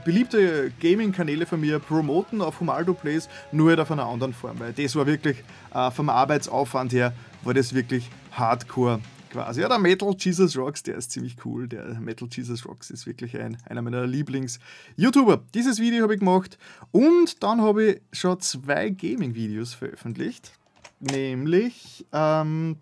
beliebte 0.04 0.72
Gaming-Kanäle 0.80 1.46
von 1.46 1.60
mir 1.60 1.80
promoten 1.80 2.42
auf 2.42 2.60
Humaldo 2.60 2.94
Plays, 2.94 3.30
nur 3.52 3.70
halt 3.70 3.80
auf 3.80 3.92
einer 3.92 4.06
anderen 4.06 4.34
Form, 4.34 4.60
weil 4.60 4.74
das 4.74 4.96
war 4.96 5.06
wirklich 5.06 5.44
äh, 5.74 5.92
vom 5.92 6.10
Arbeitsaufwand 6.10 6.94
her, 6.94 7.14
war 7.44 7.54
das 7.54 7.74
wirklich 7.74 8.10
hardcore 8.32 9.00
quasi. 9.30 9.62
Ja, 9.62 9.68
der 9.68 9.80
Metal 9.80 10.16
Jesus 10.18 10.58
Rocks, 10.58 10.84
der 10.84 10.96
ist 10.96 11.12
ziemlich 11.12 11.36
cool. 11.46 11.68
Der 11.68 12.00
Metal 12.00 12.28
Jesus 12.32 12.66
Rocks 12.66 12.90
ist 12.90 13.06
wirklich 13.06 13.38
ein, 13.38 13.58
einer 13.66 13.82
meiner 13.82 14.06
Lieblings-YouTuber. 14.06 15.44
Dieses 15.54 15.80
Video 15.80 16.04
habe 16.04 16.14
ich 16.14 16.20
gemacht 16.20 16.58
und 16.92 17.44
dann 17.44 17.62
habe 17.62 17.86
ich 17.86 18.02
schon 18.14 18.40
zwei 18.40 18.90
Gaming-Videos 18.90 19.74
veröffentlicht. 19.74 20.52
Nämlich, 21.00 22.06
ähm, 22.12 22.78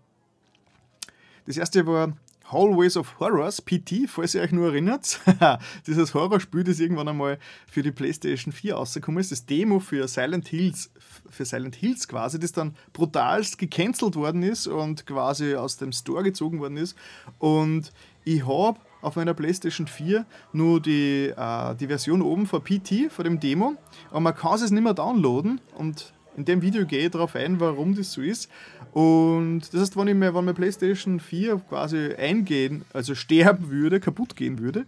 das 1.46 1.58
erste 1.58 1.86
war 1.86 2.14
Hallways 2.52 2.96
of 2.96 3.20
Horrors, 3.20 3.62
PT, 3.62 4.08
falls 4.08 4.36
ihr 4.36 4.42
euch 4.42 4.52
nur 4.52 4.68
erinnert. 4.68 5.20
Dieses 5.88 6.14
Horrorspiel, 6.14 6.64
das 6.64 6.80
irgendwann 6.80 7.08
einmal 7.08 7.40
für 7.68 7.82
die 7.82 7.92
PlayStation 7.92 8.54
4 8.54 8.76
rausgekommen 8.76 9.20
ist, 9.20 9.32
das 9.32 9.46
Demo 9.46 9.80
für 9.80 10.08
Silent 10.08 10.48
Hills, 10.48 10.92
für 11.30 11.46
Silent 11.46 11.76
Hills 11.76 12.08
quasi, 12.08 12.40
das 12.40 12.52
dann 12.52 12.76
brutalst 12.94 13.58
gecancelt 13.58 14.16
worden 14.16 14.44
ist 14.44 14.68
und 14.68 15.08
quasi 15.08 15.56
aus 15.56 15.78
dem 15.78 15.92
Store 15.92 16.24
gezogen 16.24 16.60
worden 16.60 16.78
ist. 16.78 16.96
Und 17.40 17.92
ich 18.24 18.46
habe 18.46 18.80
auf 19.02 19.16
meiner 19.16 19.34
PlayStation 19.34 19.88
4 19.88 20.26
nur 20.52 20.82
die, 20.82 21.34
äh, 21.36 21.76
die 21.76 21.88
Version 21.88 22.22
oben 22.22 22.46
von 22.48 22.64
PT, 22.64 23.12
von 23.12 23.24
dem 23.24 23.40
Demo, 23.40 23.76
aber 24.10 24.20
man 24.20 24.36
kann 24.36 24.56
es 24.56 24.72
nicht 24.72 24.84
mehr 24.84 24.94
downloaden 24.94 25.62
und 25.76 26.15
in 26.38 26.46
dem 26.46 26.62
Video 26.62 26.86
gehe 26.86 27.06
ich 27.06 27.12
darauf 27.12 27.36
ein, 27.36 27.60
warum 27.60 27.96
das 27.96 28.12
so 28.12 28.22
ist. 28.22 28.50
Und 28.94 29.62
das 29.72 29.82
heißt, 29.82 29.98
wenn 29.98 30.08
ich 30.08 30.16
mir, 30.16 30.34
wenn 30.34 30.46
meine 30.46 30.54
PlayStation 30.54 31.20
4 31.20 31.62
quasi 31.70 32.14
eingehen, 32.14 32.86
also 32.94 33.16
sterben 33.16 33.70
würde, 33.70 34.00
kaputt 34.00 34.36
gehen 34.36 34.60
würde, 34.60 34.86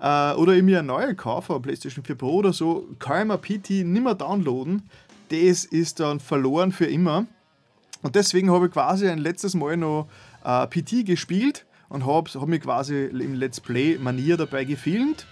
äh, 0.00 0.32
oder 0.34 0.54
ich 0.54 0.62
mir 0.62 0.78
eine 0.78 0.88
neue 0.88 1.14
kaufe, 1.14 1.52
eine 1.52 1.62
PlayStation 1.62 2.04
4 2.04 2.16
Pro 2.16 2.34
oder 2.34 2.52
so, 2.52 2.88
kann 2.98 3.22
ich 3.22 3.26
mir 3.28 3.38
PT 3.38 3.84
mehr 3.84 4.14
downloaden. 4.14 4.82
Das 5.28 5.64
ist 5.64 6.00
dann 6.00 6.20
verloren 6.20 6.72
für 6.72 6.86
immer. 6.86 7.26
Und 8.02 8.14
deswegen 8.14 8.50
habe 8.50 8.66
ich 8.66 8.72
quasi 8.72 9.08
ein 9.08 9.18
letztes 9.18 9.54
Mal 9.54 9.76
noch 9.76 10.08
äh, 10.44 10.66
PT 10.66 11.04
gespielt 11.06 11.66
und 11.88 12.06
habe 12.06 12.30
hab 12.30 12.48
mich 12.48 12.62
quasi 12.62 13.06
im 13.06 13.34
Let's 13.34 13.60
Play-Manier 13.60 14.36
dabei 14.36 14.64
gefilmt. 14.64 15.26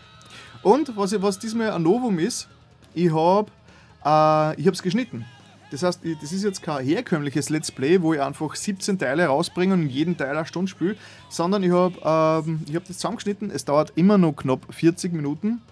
Und 0.62 0.96
was, 0.96 1.20
was 1.20 1.38
diesmal 1.38 1.70
ein 1.72 1.82
Novum 1.82 2.18
ist, 2.18 2.48
ich 2.94 3.12
habe 3.12 3.50
äh, 4.04 4.68
es 4.68 4.82
geschnitten. 4.82 5.24
Das 5.74 5.82
heißt, 5.82 6.02
das 6.22 6.30
ist 6.30 6.44
jetzt 6.44 6.62
kein 6.62 6.84
herkömmliches 6.84 7.50
Let's 7.50 7.72
Play, 7.72 8.00
wo 8.00 8.14
ich 8.14 8.20
einfach 8.20 8.54
17 8.54 8.96
Teile 8.96 9.26
rausbringe 9.26 9.74
und 9.74 9.88
jeden 9.88 10.16
Teil 10.16 10.36
eine 10.36 10.46
Stunde 10.46 10.70
spiele, 10.70 10.94
sondern 11.28 11.64
ich 11.64 11.72
habe 11.72 11.96
ähm, 12.46 12.60
hab 12.72 12.84
das 12.84 12.98
zusammengeschnitten. 12.98 13.50
Es 13.50 13.64
dauert 13.64 13.92
immer 13.96 14.16
noch 14.16 14.34
knapp 14.34 14.72
40 14.72 15.12
Minuten. 15.12 15.62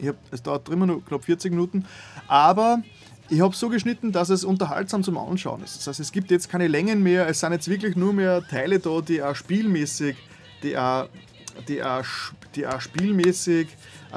Ich 0.00 0.08
hab, 0.08 0.16
es 0.32 0.42
dauert 0.42 0.68
immer 0.70 0.86
noch 0.86 1.04
knapp 1.06 1.24
40 1.24 1.52
Minuten, 1.52 1.84
aber 2.26 2.82
ich 3.28 3.40
habe 3.40 3.54
so 3.54 3.68
geschnitten, 3.68 4.10
dass 4.10 4.28
es 4.28 4.42
unterhaltsam 4.42 5.04
zum 5.04 5.16
Anschauen 5.16 5.62
ist. 5.62 5.76
Das 5.76 5.86
heißt, 5.86 6.00
es 6.00 6.10
gibt 6.10 6.32
jetzt 6.32 6.50
keine 6.50 6.66
Längen 6.66 7.00
mehr, 7.00 7.28
es 7.28 7.38
sind 7.38 7.52
jetzt 7.52 7.68
wirklich 7.68 7.94
nur 7.94 8.12
mehr 8.12 8.42
Teile 8.42 8.80
da, 8.80 9.00
die 9.00 9.22
auch 9.22 9.36
spielmäßig, 9.36 10.16
die 10.64 10.76
auch, 10.76 11.08
die 11.68 11.80
auch, 11.84 12.04
die 12.56 12.66
auch 12.66 12.80
spielmäßig 12.80 13.68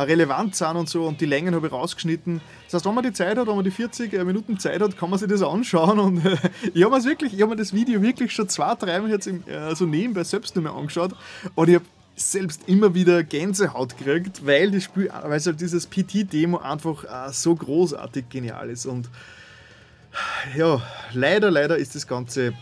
relevant 0.03 0.55
sind 0.55 0.75
und 0.75 0.89
so 0.89 1.05
und 1.05 1.21
die 1.21 1.25
Längen 1.25 1.55
habe 1.55 1.67
ich 1.67 1.73
rausgeschnitten. 1.73 2.41
Das 2.65 2.75
heißt, 2.75 2.85
wenn 2.85 2.93
man 2.93 3.03
die 3.03 3.13
Zeit 3.13 3.37
hat, 3.37 3.47
wenn 3.47 3.55
man 3.55 3.63
die 3.63 3.71
40 3.71 4.13
äh, 4.13 4.23
Minuten 4.23 4.59
Zeit 4.59 4.81
hat, 4.81 4.97
kann 4.97 5.09
man 5.09 5.19
sich 5.19 5.29
das 5.29 5.41
anschauen 5.41 5.99
und 5.99 6.25
äh, 6.25 6.37
ich 6.73 6.83
habe 6.83 7.03
wirklich, 7.03 7.37
ich 7.37 7.45
mir 7.45 7.55
das 7.55 7.73
Video 7.73 8.01
wirklich 8.01 8.31
schon 8.31 8.49
zwei, 8.49 8.75
dreimal 8.75 9.09
jetzt 9.09 9.27
im, 9.27 9.43
äh, 9.47 9.75
so 9.75 9.85
nebenbei 9.85 10.23
selbst 10.23 10.55
nicht 10.55 10.63
mehr 10.63 10.73
angeschaut 10.73 11.13
und 11.55 11.69
ich 11.69 11.75
habe 11.75 11.85
selbst 12.15 12.61
immer 12.67 12.93
wieder 12.93 13.23
Gänsehaut 13.23 13.97
gekriegt, 13.97 14.45
weil 14.45 14.71
das 14.71 14.83
Spiel, 14.83 15.11
weil 15.23 15.39
halt 15.39 15.61
dieses 15.61 15.85
PT-Demo 15.87 16.57
einfach 16.57 17.03
äh, 17.03 17.31
so 17.31 17.55
großartig 17.55 18.29
genial 18.29 18.69
ist 18.69 18.85
und 18.85 19.09
ja, 20.55 20.81
leider, 21.13 21.51
leider 21.51 21.77
ist 21.77 21.95
das 21.95 22.07
Ganze 22.07 22.53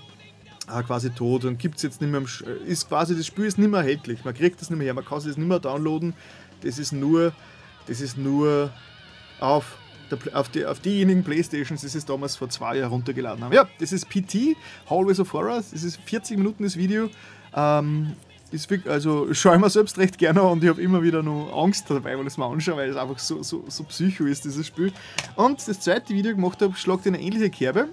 äh, 0.67 0.83
quasi 0.83 1.09
tot 1.11 1.45
und 1.45 1.59
gibt 1.59 1.75
es 1.75 1.83
jetzt 1.83 2.01
nicht 2.01 2.09
mehr, 2.09 2.21
ist 2.65 2.87
quasi, 2.87 3.15
das 3.15 3.27
Spiel 3.27 3.45
ist 3.45 3.57
nicht 3.57 3.69
mehr 3.69 3.81
erhältlich, 3.81 4.23
man 4.25 4.33
kriegt 4.33 4.61
das 4.61 4.69
nicht 4.69 4.79
mehr 4.79 4.85
her, 4.85 4.93
man 4.93 5.05
kann 5.05 5.19
es 5.19 5.25
nicht 5.25 5.37
mehr 5.37 5.59
downloaden, 5.59 6.13
das 6.63 6.79
ist 6.79 6.91
nur, 6.91 7.33
das 7.87 8.01
ist 8.01 8.17
nur 8.17 8.71
auf, 9.39 9.77
der, 10.09 10.39
auf, 10.39 10.49
die, 10.49 10.65
auf 10.65 10.79
diejenigen 10.79 11.23
Playstations, 11.23 11.81
die 11.81 11.87
es 11.87 12.05
damals 12.05 12.35
vor 12.35 12.49
zwei 12.49 12.77
Jahren 12.77 12.91
runtergeladen 12.91 13.43
haben. 13.43 13.53
Ja, 13.53 13.67
das 13.79 13.91
ist 13.91 14.09
PT, 14.09 14.55
Hallways 14.89 15.19
of 15.19 15.33
Horror, 15.33 15.57
das 15.57 15.73
ist 15.73 15.99
40 16.05 16.37
Minuten 16.37 16.63
das 16.63 16.77
Video. 16.77 17.09
Ähm, 17.55 18.13
ist 18.53 18.69
wirklich, 18.69 18.91
also 18.91 19.33
schaue 19.33 19.55
ich 19.55 19.61
mir 19.61 19.69
selbst 19.69 19.97
recht 19.97 20.17
gerne 20.17 20.43
und 20.43 20.63
ich 20.63 20.69
habe 20.69 20.81
immer 20.81 21.01
wieder 21.01 21.23
nur 21.23 21.51
Angst 21.55 21.89
dabei, 21.89 22.11
wenn 22.11 22.21
ich 22.21 22.33
es 22.33 22.37
mir 22.37 22.45
anschaue, 22.45 22.77
weil 22.77 22.89
es 22.89 22.95
einfach 22.95 23.17
so, 23.17 23.41
so, 23.41 23.65
so 23.67 23.83
psycho 23.83 24.25
ist, 24.25 24.45
dieses 24.45 24.67
Spiel. 24.67 24.93
Und 25.35 25.67
das 25.67 25.79
zweite 25.79 26.13
Video 26.13 26.35
gemacht 26.35 26.61
habe, 26.61 26.75
schlagt 26.75 27.05
in 27.07 27.15
eine 27.15 27.23
ähnliche 27.23 27.49
Kerbe. 27.49 27.89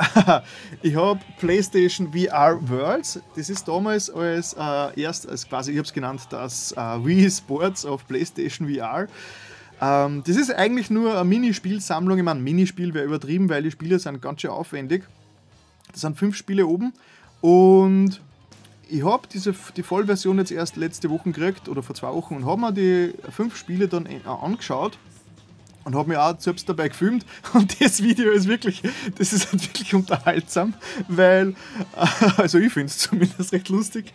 ich 0.82 0.96
habe 0.96 1.20
PlayStation 1.38 2.12
VR 2.12 2.58
Worlds. 2.68 3.20
Das 3.36 3.50
ist 3.50 3.66
damals 3.68 4.10
als 4.10 4.54
äh, 4.54 5.00
erst, 5.00 5.28
als 5.28 5.48
quasi, 5.48 5.72
ich 5.72 5.78
habe 5.78 5.86
es 5.86 5.92
genannt, 5.92 6.22
das 6.30 6.72
äh, 6.72 6.76
Wii 6.76 7.30
Sports 7.30 7.84
auf 7.84 8.06
PlayStation 8.06 8.68
VR. 8.68 9.08
Ähm, 9.80 10.22
das 10.26 10.36
ist 10.36 10.54
eigentlich 10.54 10.90
nur 10.90 11.14
eine 11.14 11.24
Minispielsammlung. 11.24 12.18
Ich 12.18 12.24
meine, 12.24 12.40
Minispiel 12.40 12.94
wäre 12.94 13.04
übertrieben, 13.04 13.48
weil 13.48 13.62
die 13.62 13.70
Spiele 13.70 13.98
sind 13.98 14.20
ganz 14.22 14.40
schön 14.40 14.50
aufwendig. 14.50 15.04
Das 15.92 16.02
sind 16.02 16.16
fünf 16.16 16.36
Spiele 16.36 16.66
oben 16.66 16.92
und 17.40 18.20
ich 18.88 19.04
habe 19.04 19.22
die 19.28 19.82
Vollversion 19.82 20.38
jetzt 20.38 20.50
erst 20.50 20.76
letzte 20.76 21.10
Woche 21.10 21.30
gekriegt 21.30 21.68
oder 21.68 21.82
vor 21.82 21.94
zwei 21.94 22.12
Wochen 22.12 22.36
und 22.36 22.46
habe 22.46 22.60
mir 22.60 22.72
die 22.72 23.14
fünf 23.30 23.56
Spiele 23.56 23.88
dann 23.88 24.06
äh, 24.06 24.20
angeschaut 24.24 24.98
und 25.84 25.94
habe 25.94 26.08
mich 26.08 26.18
auch 26.18 26.38
selbst 26.38 26.68
dabei 26.68 26.88
gefilmt 26.88 27.24
und 27.54 27.80
das 27.80 28.02
Video 28.02 28.30
ist 28.32 28.48
wirklich, 28.48 28.82
das 29.16 29.32
ist 29.32 29.50
halt 29.50 29.62
wirklich 29.62 29.94
unterhaltsam, 29.94 30.74
weil, 31.08 31.54
also 32.36 32.58
ich 32.58 32.72
finde 32.72 32.88
es 32.88 32.98
zumindest 32.98 33.52
recht 33.52 33.68
lustig, 33.68 34.12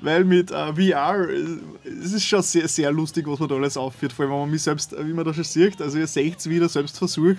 weil 0.00 0.24
mit 0.24 0.50
äh, 0.50 0.74
VR, 0.74 1.28
es 1.84 2.12
ist 2.12 2.24
schon 2.24 2.42
sehr, 2.42 2.68
sehr 2.68 2.92
lustig, 2.92 3.26
was 3.26 3.38
man 3.38 3.48
da 3.48 3.54
alles 3.56 3.76
aufführt, 3.76 4.12
vor 4.12 4.24
allem 4.24 4.32
wenn 4.32 4.40
man 4.40 4.50
mich 4.50 4.62
selbst, 4.62 4.94
wie 4.98 5.12
man 5.12 5.24
das 5.24 5.36
schon 5.36 5.44
sieht, 5.44 5.80
also 5.80 5.98
ihr 5.98 6.06
seht 6.06 6.38
es 6.38 6.48
wieder, 6.48 6.68
selbst 6.68 6.98
versucht, 6.98 7.38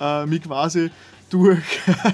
uh, 0.00 0.26
mich 0.26 0.42
quasi 0.42 0.90
durch 1.32 1.64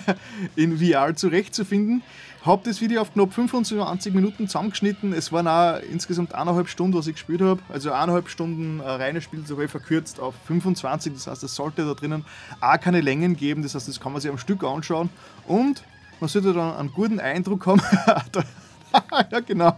in 0.57 0.78
VR 0.78 1.14
zurechtzufinden. 1.14 2.03
Habe 2.43 2.62
das 2.64 2.80
Video 2.80 3.03
auf 3.03 3.12
knapp 3.12 3.34
25 3.34 4.14
Minuten 4.14 4.47
zusammengeschnitten. 4.47 5.12
Es 5.12 5.32
waren 5.32 5.49
auch 5.49 5.80
insgesamt 5.91 6.34
eineinhalb 6.34 6.68
Stunden, 6.68 6.97
was 6.97 7.09
ich 7.09 7.14
gespielt 7.14 7.43
habe. 7.43 7.61
Also 7.68 7.91
eineinhalb 7.91 8.28
Stunden 8.28 8.80
äh, 8.80 8.89
reines 8.89 9.24
Spiel 9.24 9.45
sogar 9.45 9.68
verkürzt 9.68 10.20
auf 10.20 10.34
25. 10.47 11.14
Das 11.14 11.26
heißt, 11.26 11.43
es 11.43 11.55
sollte 11.55 11.84
da 11.84 11.95
drinnen 11.95 12.24
auch 12.61 12.80
keine 12.80 13.01
Längen 13.01 13.36
geben. 13.36 13.62
Das 13.62 13.74
heißt, 13.74 13.89
das 13.89 14.01
kann 14.01 14.12
man 14.12 14.20
sich 14.20 14.30
am 14.30 14.39
Stück 14.39 14.62
anschauen. 14.62 15.11
Und 15.47 15.82
man 16.20 16.28
sollte 16.28 16.53
dann 16.53 16.76
einen 16.76 16.93
guten 16.93 17.18
Eindruck 17.18 17.66
haben. 17.66 17.82
ja, 19.30 19.41
genau. 19.41 19.76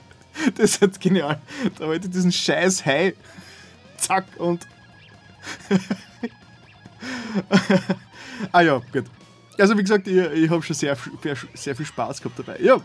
Das 0.56 0.70
ist 0.70 0.82
jetzt 0.82 1.00
genial. 1.00 1.40
Da 1.78 1.86
wollte 1.86 2.06
ich 2.06 2.12
diesen 2.12 2.32
scheiß 2.32 2.84
Hai. 2.86 3.14
Zack 3.96 4.24
und. 4.38 4.66
ah 8.52 8.60
ja, 8.60 8.80
gut. 8.92 9.04
Also 9.60 9.76
wie 9.76 9.82
gesagt, 9.82 10.08
ich, 10.08 10.16
ich 10.16 10.50
habe 10.50 10.62
schon 10.62 10.74
sehr, 10.74 10.96
sehr 11.54 11.76
viel 11.76 11.86
Spaß 11.86 12.22
gehabt 12.22 12.38
dabei. 12.38 12.58
Ja, 12.60 12.80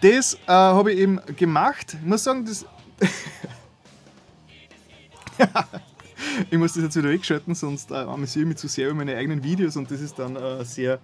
das 0.00 0.34
äh, 0.34 0.38
habe 0.48 0.92
ich 0.92 0.98
eben 0.98 1.20
gemacht. 1.36 1.96
Ich 2.00 2.06
muss 2.06 2.24
sagen, 2.24 2.44
das... 2.44 2.66
ich 6.50 6.58
muss 6.58 6.74
das 6.74 6.82
jetzt 6.82 6.96
wieder 6.96 7.08
wegschalten, 7.08 7.54
sonst 7.54 7.90
äh, 7.90 7.94
amüsiere 7.94 8.42
ich 8.42 8.48
mich 8.48 8.56
zu 8.58 8.68
sehr 8.68 8.88
über 8.88 8.96
meine 8.96 9.16
eigenen 9.16 9.42
Videos 9.42 9.76
und 9.76 9.90
das 9.90 10.00
ist 10.00 10.18
dann 10.18 10.36
äh, 10.36 10.64
sehr... 10.64 10.98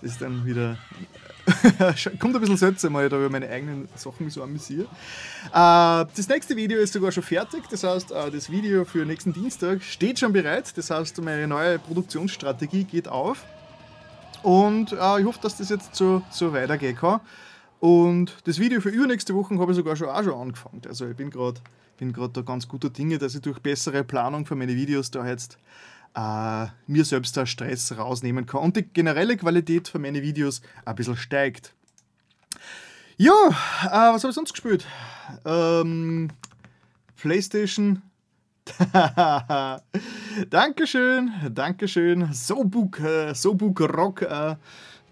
Das 0.00 0.12
ist 0.12 0.22
dann 0.22 0.44
wieder... 0.44 0.78
Kommt 2.20 2.36
ein 2.36 2.40
bisschen 2.40 2.56
seltsam, 2.56 2.94
weil 2.94 3.06
ich 3.06 3.10
da 3.10 3.16
über 3.16 3.30
meine 3.30 3.48
eigenen 3.48 3.88
Sachen 3.96 4.30
so 4.30 4.44
amüsiere. 4.44 4.82
Äh, 4.82 4.86
das 5.52 6.28
nächste 6.28 6.56
Video 6.56 6.78
ist 6.78 6.92
sogar 6.92 7.10
schon 7.10 7.24
fertig. 7.24 7.64
Das 7.68 7.82
heißt, 7.82 8.12
äh, 8.12 8.30
das 8.30 8.50
Video 8.50 8.84
für 8.84 9.04
nächsten 9.04 9.32
Dienstag 9.32 9.82
steht 9.82 10.20
schon 10.20 10.32
bereit. 10.32 10.76
Das 10.76 10.90
heißt, 10.90 11.20
meine 11.20 11.48
neue 11.48 11.80
Produktionsstrategie 11.80 12.84
geht 12.84 13.08
auf. 13.08 13.44
Und 14.42 14.92
äh, 14.92 15.20
ich 15.20 15.26
hoffe, 15.26 15.40
dass 15.42 15.56
das 15.56 15.68
jetzt 15.68 15.94
so, 15.94 16.22
so 16.30 16.52
weitergehen 16.52 16.96
kann. 16.96 17.20
Und 17.80 18.36
das 18.44 18.58
Video 18.58 18.80
für 18.80 18.90
übernächste 18.90 19.34
Woche 19.34 19.58
habe 19.58 19.72
ich 19.72 19.76
sogar 19.76 19.96
schon 19.96 20.08
auch 20.08 20.22
schon 20.22 20.34
angefangen. 20.34 20.82
Also 20.86 21.08
ich 21.08 21.16
bin 21.16 21.30
gerade 21.30 21.60
bin 21.98 22.12
da 22.32 22.40
ganz 22.42 22.66
guter 22.66 22.90
Dinge, 22.90 23.18
dass 23.18 23.34
ich 23.34 23.42
durch 23.42 23.60
bessere 23.60 24.02
Planung 24.02 24.46
für 24.46 24.56
meine 24.56 24.74
Videos 24.74 25.10
da 25.10 25.26
jetzt 25.26 25.58
äh, 26.14 26.66
mir 26.86 27.04
selbst 27.04 27.36
da 27.36 27.46
Stress 27.46 27.96
rausnehmen 27.96 28.46
kann 28.46 28.62
und 28.62 28.76
die 28.76 28.82
generelle 28.82 29.36
Qualität 29.36 29.88
für 29.88 29.98
meine 29.98 30.22
Videos 30.22 30.62
ein 30.84 30.94
bisschen 30.96 31.16
steigt. 31.16 31.74
Ja, 33.16 33.32
äh, 33.84 34.14
was 34.14 34.24
habe 34.24 34.30
ich 34.30 34.34
sonst 34.34 34.52
gespielt? 34.52 34.86
Ähm, 35.44 36.30
PlayStation 37.16 38.02
Dankeschön, 40.50 41.32
Dankeschön. 41.50 42.32
Sobuk, 42.32 43.00
äh, 43.00 43.34
Sobuk 43.34 43.80
Rock 43.80 44.22
äh, 44.22 44.56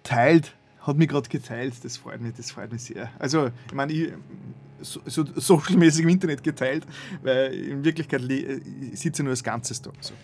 teilt, 0.03 0.55
hat 0.81 0.97
mich 0.97 1.09
gerade 1.09 1.29
geteilt. 1.29 1.75
Das 1.83 1.97
freut 1.97 2.21
mich, 2.21 2.35
das 2.35 2.51
freut 2.53 2.73
mich 2.73 2.83
sehr. 2.83 3.11
Also, 3.19 3.51
ich 3.67 3.75
meine, 3.75 4.15
so, 4.81 5.01
so 5.05 5.25
socialmäßig 5.35 6.03
im 6.03 6.11
Internet 6.11 6.43
geteilt, 6.43 6.87
weil 7.23 7.53
in 7.53 7.85
Wirklichkeit 7.85 8.23
sitze 8.23 9.23
ich 9.23 9.25
nur 9.25 9.31
als 9.31 9.43
Ganzes 9.43 9.83
da. 9.83 9.91
So. 10.01 10.15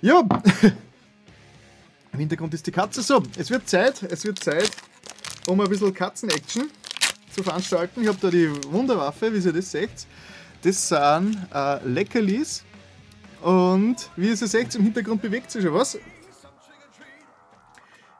Ja, 0.00 0.20
im 2.12 2.18
Hintergrund 2.18 2.54
ist 2.54 2.66
die 2.66 2.72
Katze. 2.72 3.02
So, 3.02 3.22
es 3.36 3.50
wird 3.50 3.68
Zeit, 3.68 4.02
es 4.02 4.24
wird 4.24 4.42
Zeit, 4.42 4.70
um 5.46 5.60
ein 5.60 5.68
bisschen 5.68 5.92
Katzen-Action 5.92 6.70
zu 7.30 7.42
veranstalten. 7.42 8.02
Ich 8.02 8.08
habe 8.08 8.18
da 8.20 8.30
die 8.30 8.50
Wunderwaffe, 8.72 9.32
wie 9.32 9.38
ihr 9.38 9.52
das 9.52 9.70
seht. 9.70 10.06
Das 10.62 10.88
sind 10.88 11.38
äh, 11.54 11.86
Leckerlis 11.86 12.64
und 13.42 14.10
wie 14.16 14.28
ihr 14.28 14.36
seht, 14.36 14.74
im 14.74 14.82
Hintergrund 14.82 15.22
bewegt 15.22 15.50
sich 15.50 15.62
schon 15.62 15.74
was. 15.74 15.98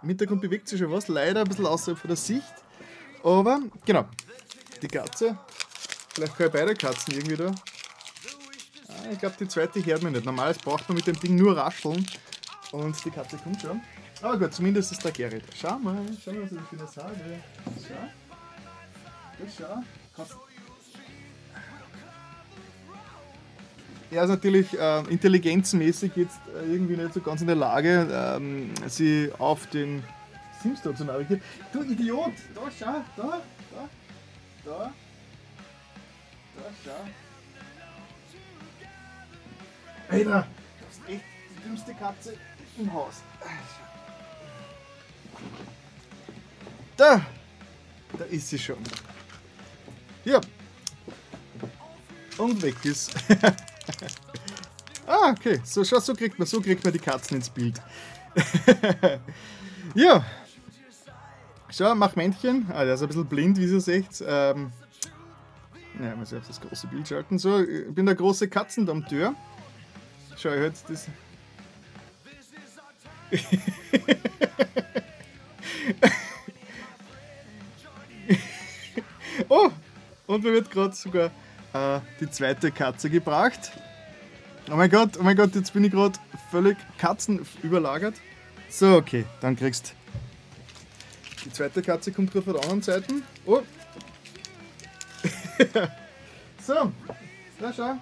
Im 0.02 0.08
Hintergrund 0.08 0.40
bewegt 0.40 0.68
sich 0.68 0.78
schon 0.78 0.90
was, 0.90 1.08
leider 1.08 1.40
ein 1.40 1.48
bisschen 1.48 1.66
außerhalb 1.66 1.98
von 1.98 2.08
der 2.08 2.16
Sicht. 2.16 2.54
Aber, 3.22 3.60
genau, 3.84 4.06
die 4.80 4.88
Katze. 4.88 5.38
Vielleicht 6.14 6.36
kann 6.36 6.46
ich 6.46 6.52
beide 6.52 6.74
Katzen 6.74 7.14
irgendwie 7.14 7.36
da. 7.36 7.50
Ah, 8.88 9.10
ich 9.12 9.18
glaube, 9.18 9.36
die 9.38 9.46
zweite 9.46 9.84
hört 9.84 10.02
man 10.02 10.12
nicht. 10.12 10.24
Normalerweise 10.24 10.60
braucht 10.60 10.88
man 10.88 10.96
mit 10.96 11.06
dem 11.06 11.18
Ding 11.20 11.36
nur 11.36 11.56
rascheln. 11.56 12.06
Und 12.72 13.04
die 13.04 13.10
Katze 13.10 13.36
kommt 13.36 13.60
schon. 13.60 13.80
Aber 14.22 14.38
gut, 14.38 14.54
zumindest 14.54 14.92
ist 14.92 15.04
der 15.04 15.12
Gerrit. 15.12 15.44
Schau 15.54 15.78
mal, 15.78 16.04
schau 16.22 16.32
mal, 16.32 16.42
was 16.42 16.52
ich 16.52 16.72
wieder 16.72 16.86
sage. 16.86 17.42
Schau. 17.86 17.94
Das 19.38 19.56
schau. 19.58 19.82
Kannst 20.16 20.34
Er 24.12 24.24
ist 24.24 24.28
natürlich 24.30 24.76
äh, 24.76 25.00
intelligenzmäßig 25.08 26.16
jetzt 26.16 26.40
äh, 26.48 26.72
irgendwie 26.72 26.96
nicht 26.96 27.14
so 27.14 27.20
ganz 27.20 27.42
in 27.42 27.46
der 27.46 27.54
Lage, 27.56 28.08
ähm, 28.12 28.70
sie 28.88 29.30
auf 29.38 29.68
den 29.68 30.02
Simstore 30.61 30.96
zu 30.96 31.04
navigieren. 31.04 31.40
Du 31.72 31.82
Idiot! 31.82 32.32
Da, 32.52 32.62
schau! 32.76 33.04
Da! 33.16 33.42
Da! 33.72 33.88
Da! 34.64 34.92
Da, 36.56 36.62
schau! 36.84 37.08
Peter! 40.08 40.46
Du 40.80 40.86
bist 40.86 41.00
echt 41.08 41.24
die 41.50 41.68
dümmste 41.68 41.94
Katze 41.94 42.34
im 42.78 42.92
Haus. 42.92 43.22
Da! 46.96 47.24
Da 48.18 48.24
ist 48.24 48.48
sie 48.48 48.58
schon. 48.58 48.78
Ja. 50.24 50.40
Und 52.38 52.61
weg 52.61 52.84
ist. 52.84 53.14
ah, 55.07 55.31
okay. 55.31 55.61
So, 55.64 55.85
schau, 55.85 56.01
so 56.01 56.14
kriegt 56.14 56.39
man, 56.39 56.47
so 56.47 56.61
kriegt 56.61 56.85
man 56.85 56.93
die 56.93 56.99
Katzen 56.99 57.37
ins 57.37 57.51
Bild. 57.51 57.81
ja. 59.95 60.24
Schau, 61.70 61.95
mach 61.95 62.16
Männchen. 62.16 62.66
Ah, 62.72 62.85
der 62.85 62.95
ist 62.95 63.03
ein 63.03 63.09
bisschen 63.09 63.26
blind, 63.26 63.59
wie 63.59 63.66
ihr 63.66 63.81
seht. 63.81 64.24
Ähm, 64.26 64.72
ja, 66.03 66.16
muss 66.16 66.33
ich 66.33 66.39
auf 66.39 66.47
das 66.47 66.59
große 66.61 66.87
Bild 66.89 67.09
schalten. 67.09 67.39
So, 67.39 67.61
ich 67.61 67.95
bin 67.95 68.07
der 68.07 68.14
große 68.14 68.49
Katzendompteur. 68.49 69.35
Schau, 70.37 70.51
ich 70.51 70.62
jetzt 70.62 70.89
das. 70.89 71.09
oh! 79.49 79.70
Und 80.26 80.43
mir 80.43 80.53
wird 80.53 80.70
gerade 80.70 80.95
sogar 80.95 81.31
äh, 81.72 82.00
die 82.20 82.30
zweite 82.30 82.70
Katze 82.70 83.10
gebracht. 83.10 83.72
Oh 84.70 84.76
mein 84.76 84.90
Gott, 84.90 85.18
oh 85.18 85.22
mein 85.22 85.36
Gott, 85.36 85.54
jetzt 85.54 85.72
bin 85.72 85.84
ich 85.84 85.92
gerade 85.92 86.18
völlig 86.50 86.76
Katzen 86.98 87.44
überlagert. 87.62 88.14
So, 88.68 88.96
okay, 88.96 89.24
dann 89.40 89.56
kriegst 89.56 89.94
Die 91.44 91.52
zweite 91.52 91.82
Katze 91.82 92.12
kommt 92.12 92.32
gerade 92.32 92.44
von 92.44 92.54
der 92.54 92.62
anderen 92.62 92.82
Seite. 92.82 93.14
Oh! 93.46 93.62
so, 96.66 96.92
na 97.58 97.72
schau. 97.72 97.96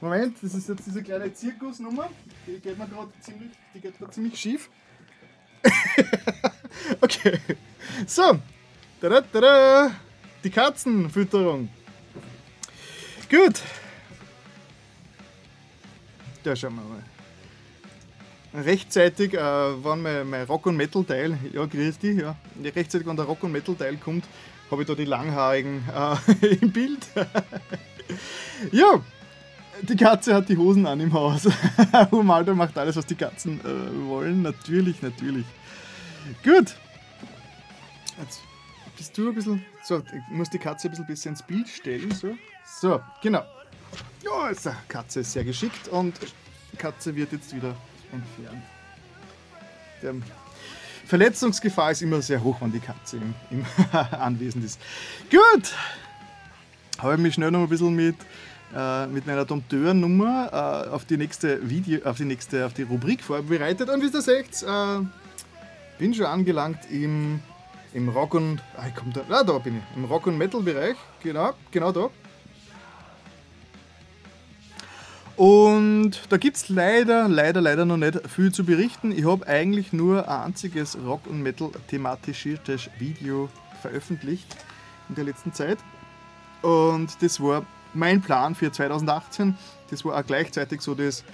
Moment, 0.00 0.36
das 0.42 0.54
ist 0.54 0.68
jetzt 0.68 0.86
diese 0.86 1.02
kleine 1.02 1.32
Zirkusnummer. 1.32 2.10
Die 2.46 2.58
geht 2.60 2.78
mir 2.78 2.86
gerade 2.86 3.10
ziemlich, 3.20 3.52
ziemlich 4.10 4.38
schief. 4.38 4.68
okay. 7.00 7.38
So, 8.06 8.38
Tada, 9.04 9.20
tada, 9.20 9.90
die 10.42 10.48
Katzenfütterung. 10.48 11.68
Gut. 13.28 13.60
Da 16.42 16.56
schauen 16.56 16.76
wir 16.76 16.84
mal. 18.54 18.64
Rechtzeitig 18.64 19.34
äh, 19.34 19.38
wann 19.38 20.00
mein, 20.00 20.30
mein 20.30 20.46
Rock- 20.46 20.64
und 20.64 20.78
Metal-Teil, 20.78 21.36
ja, 21.52 21.66
grüß 21.66 21.98
dich, 21.98 22.18
ja. 22.18 22.34
Rechtzeitig, 22.58 23.06
wenn 23.06 23.16
der 23.16 23.26
Rock- 23.26 23.42
und 23.42 23.52
Metal-Teil 23.52 23.98
kommt, 23.98 24.24
habe 24.70 24.80
ich 24.80 24.88
da 24.88 24.94
die 24.94 25.04
Langhaarigen 25.04 25.84
äh, 26.40 26.46
im 26.62 26.72
Bild. 26.72 27.06
ja, 28.72 29.02
die 29.82 29.96
Katze 29.96 30.34
hat 30.34 30.48
die 30.48 30.56
Hosen 30.56 30.86
an 30.86 31.00
im 31.00 31.12
Haus. 31.12 31.46
Humaldo 32.10 32.54
macht 32.54 32.78
alles, 32.78 32.96
was 32.96 33.04
die 33.04 33.16
Katzen 33.16 33.60
äh, 33.60 34.08
wollen. 34.08 34.40
Natürlich, 34.40 35.02
natürlich. 35.02 35.44
Gut. 36.42 36.74
Jetzt 38.18 38.40
bist 38.96 39.16
du 39.16 39.28
ein 39.28 39.34
bisschen. 39.34 39.64
So, 39.82 39.98
ich 39.98 40.36
muss 40.36 40.50
die 40.50 40.58
Katze 40.58 40.88
ein 40.88 40.90
bisschen 40.90 41.06
besser 41.06 41.30
ins 41.30 41.42
Bild 41.42 41.68
stellen. 41.68 42.10
So, 42.12 42.36
so 42.80 43.00
genau. 43.22 43.44
Ja, 44.22 44.32
also, 44.44 44.70
Katze 44.88 45.20
ist 45.20 45.32
sehr 45.32 45.44
geschickt 45.44 45.88
und 45.88 46.14
die 46.72 46.76
Katze 46.76 47.14
wird 47.14 47.32
jetzt 47.32 47.54
wieder 47.54 47.74
entfernt. 48.12 48.62
Der 50.02 50.14
Verletzungsgefahr 51.06 51.90
ist 51.90 52.02
immer 52.02 52.22
sehr 52.22 52.42
hoch, 52.42 52.60
wenn 52.60 52.72
die 52.72 52.80
Katze 52.80 53.18
im, 53.18 53.34
im 53.50 53.66
anwesend 54.18 54.64
ist. 54.64 54.80
Gut, 55.30 55.74
habe 56.98 57.14
ich 57.14 57.20
mich 57.20 57.34
schnell 57.34 57.50
noch 57.50 57.60
ein 57.60 57.68
bisschen 57.68 57.94
mit, 57.94 58.16
äh, 58.74 59.06
mit 59.06 59.26
meiner 59.26 59.44
Dompteur-Nummer 59.44 60.86
äh, 60.86 60.88
auf 60.90 61.04
die 61.04 61.16
nächste 61.16 61.68
Video, 61.68 62.04
auf 62.08 62.16
die 62.16 62.24
nächste, 62.24 62.64
auf 62.66 62.72
die 62.72 62.82
Rubrik 62.82 63.22
vorbereitet. 63.22 63.88
Und 63.90 64.02
wie 64.02 64.06
ihr 64.06 64.22
seht, 64.22 64.62
äh, 64.62 65.00
bin 65.98 66.14
schon 66.14 66.26
angelangt 66.26 66.78
im, 66.90 67.40
im 67.94 68.08
Rock 68.08 68.34
und. 68.34 68.60
Ah, 68.76 68.88
ich 68.88 69.12
da, 69.12 69.22
ah, 69.30 69.42
da 69.42 69.58
bin 69.58 69.78
ich. 69.78 69.96
Im 69.96 70.04
Rock- 70.04 70.26
und 70.26 70.36
Metal-Bereich. 70.36 70.96
Genau, 71.22 71.52
genau 71.70 71.92
da. 71.92 72.10
Und 75.36 76.12
da 76.28 76.36
gibt 76.36 76.56
es 76.56 76.68
leider, 76.68 77.28
leider, 77.28 77.60
leider 77.60 77.84
noch 77.84 77.96
nicht 77.96 78.20
viel 78.28 78.52
zu 78.52 78.64
berichten. 78.64 79.10
Ich 79.10 79.24
habe 79.24 79.46
eigentlich 79.48 79.92
nur 79.92 80.28
ein 80.28 80.46
einziges 80.46 80.96
Rock- 81.04 81.26
und 81.26 81.42
Metal-thematisiertes 81.42 82.90
Video 82.98 83.48
veröffentlicht 83.82 84.56
in 85.08 85.16
der 85.16 85.24
letzten 85.24 85.52
Zeit. 85.52 85.78
Und 86.62 87.20
das 87.20 87.40
war 87.40 87.66
mein 87.94 88.20
Plan 88.20 88.54
für 88.54 88.70
2018. 88.70 89.56
Das 89.90 90.04
war 90.04 90.18
auch 90.18 90.26
gleichzeitig 90.26 90.80
so 90.80 90.94
das, 90.94 91.24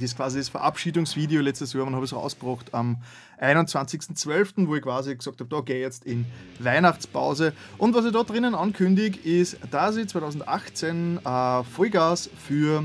das 0.00 0.14
quasi 0.14 0.38
das 0.38 0.48
Verabschiedungsvideo 0.48 1.40
letztes 1.40 1.72
Jahr. 1.72 1.84
Man 1.84 1.94
habe 1.94 2.04
es 2.04 2.12
rausgebracht 2.12 2.74
am 2.74 2.98
21.12., 3.40 4.66
wo 4.66 4.76
ich 4.76 4.82
quasi 4.82 5.14
gesagt 5.14 5.40
habe, 5.40 5.48
da 5.48 5.60
gehe 5.60 5.76
ich 5.76 5.82
jetzt 5.82 6.04
in 6.04 6.26
Weihnachtspause. 6.58 7.52
Und 7.78 7.94
was 7.94 8.04
ich 8.04 8.12
da 8.12 8.22
drinnen 8.22 8.54
ankündige, 8.54 9.18
ist, 9.20 9.58
dass 9.70 9.96
ich 9.96 10.08
2018 10.08 11.20
äh, 11.24 11.64
Vollgas 11.64 12.28
für 12.36 12.84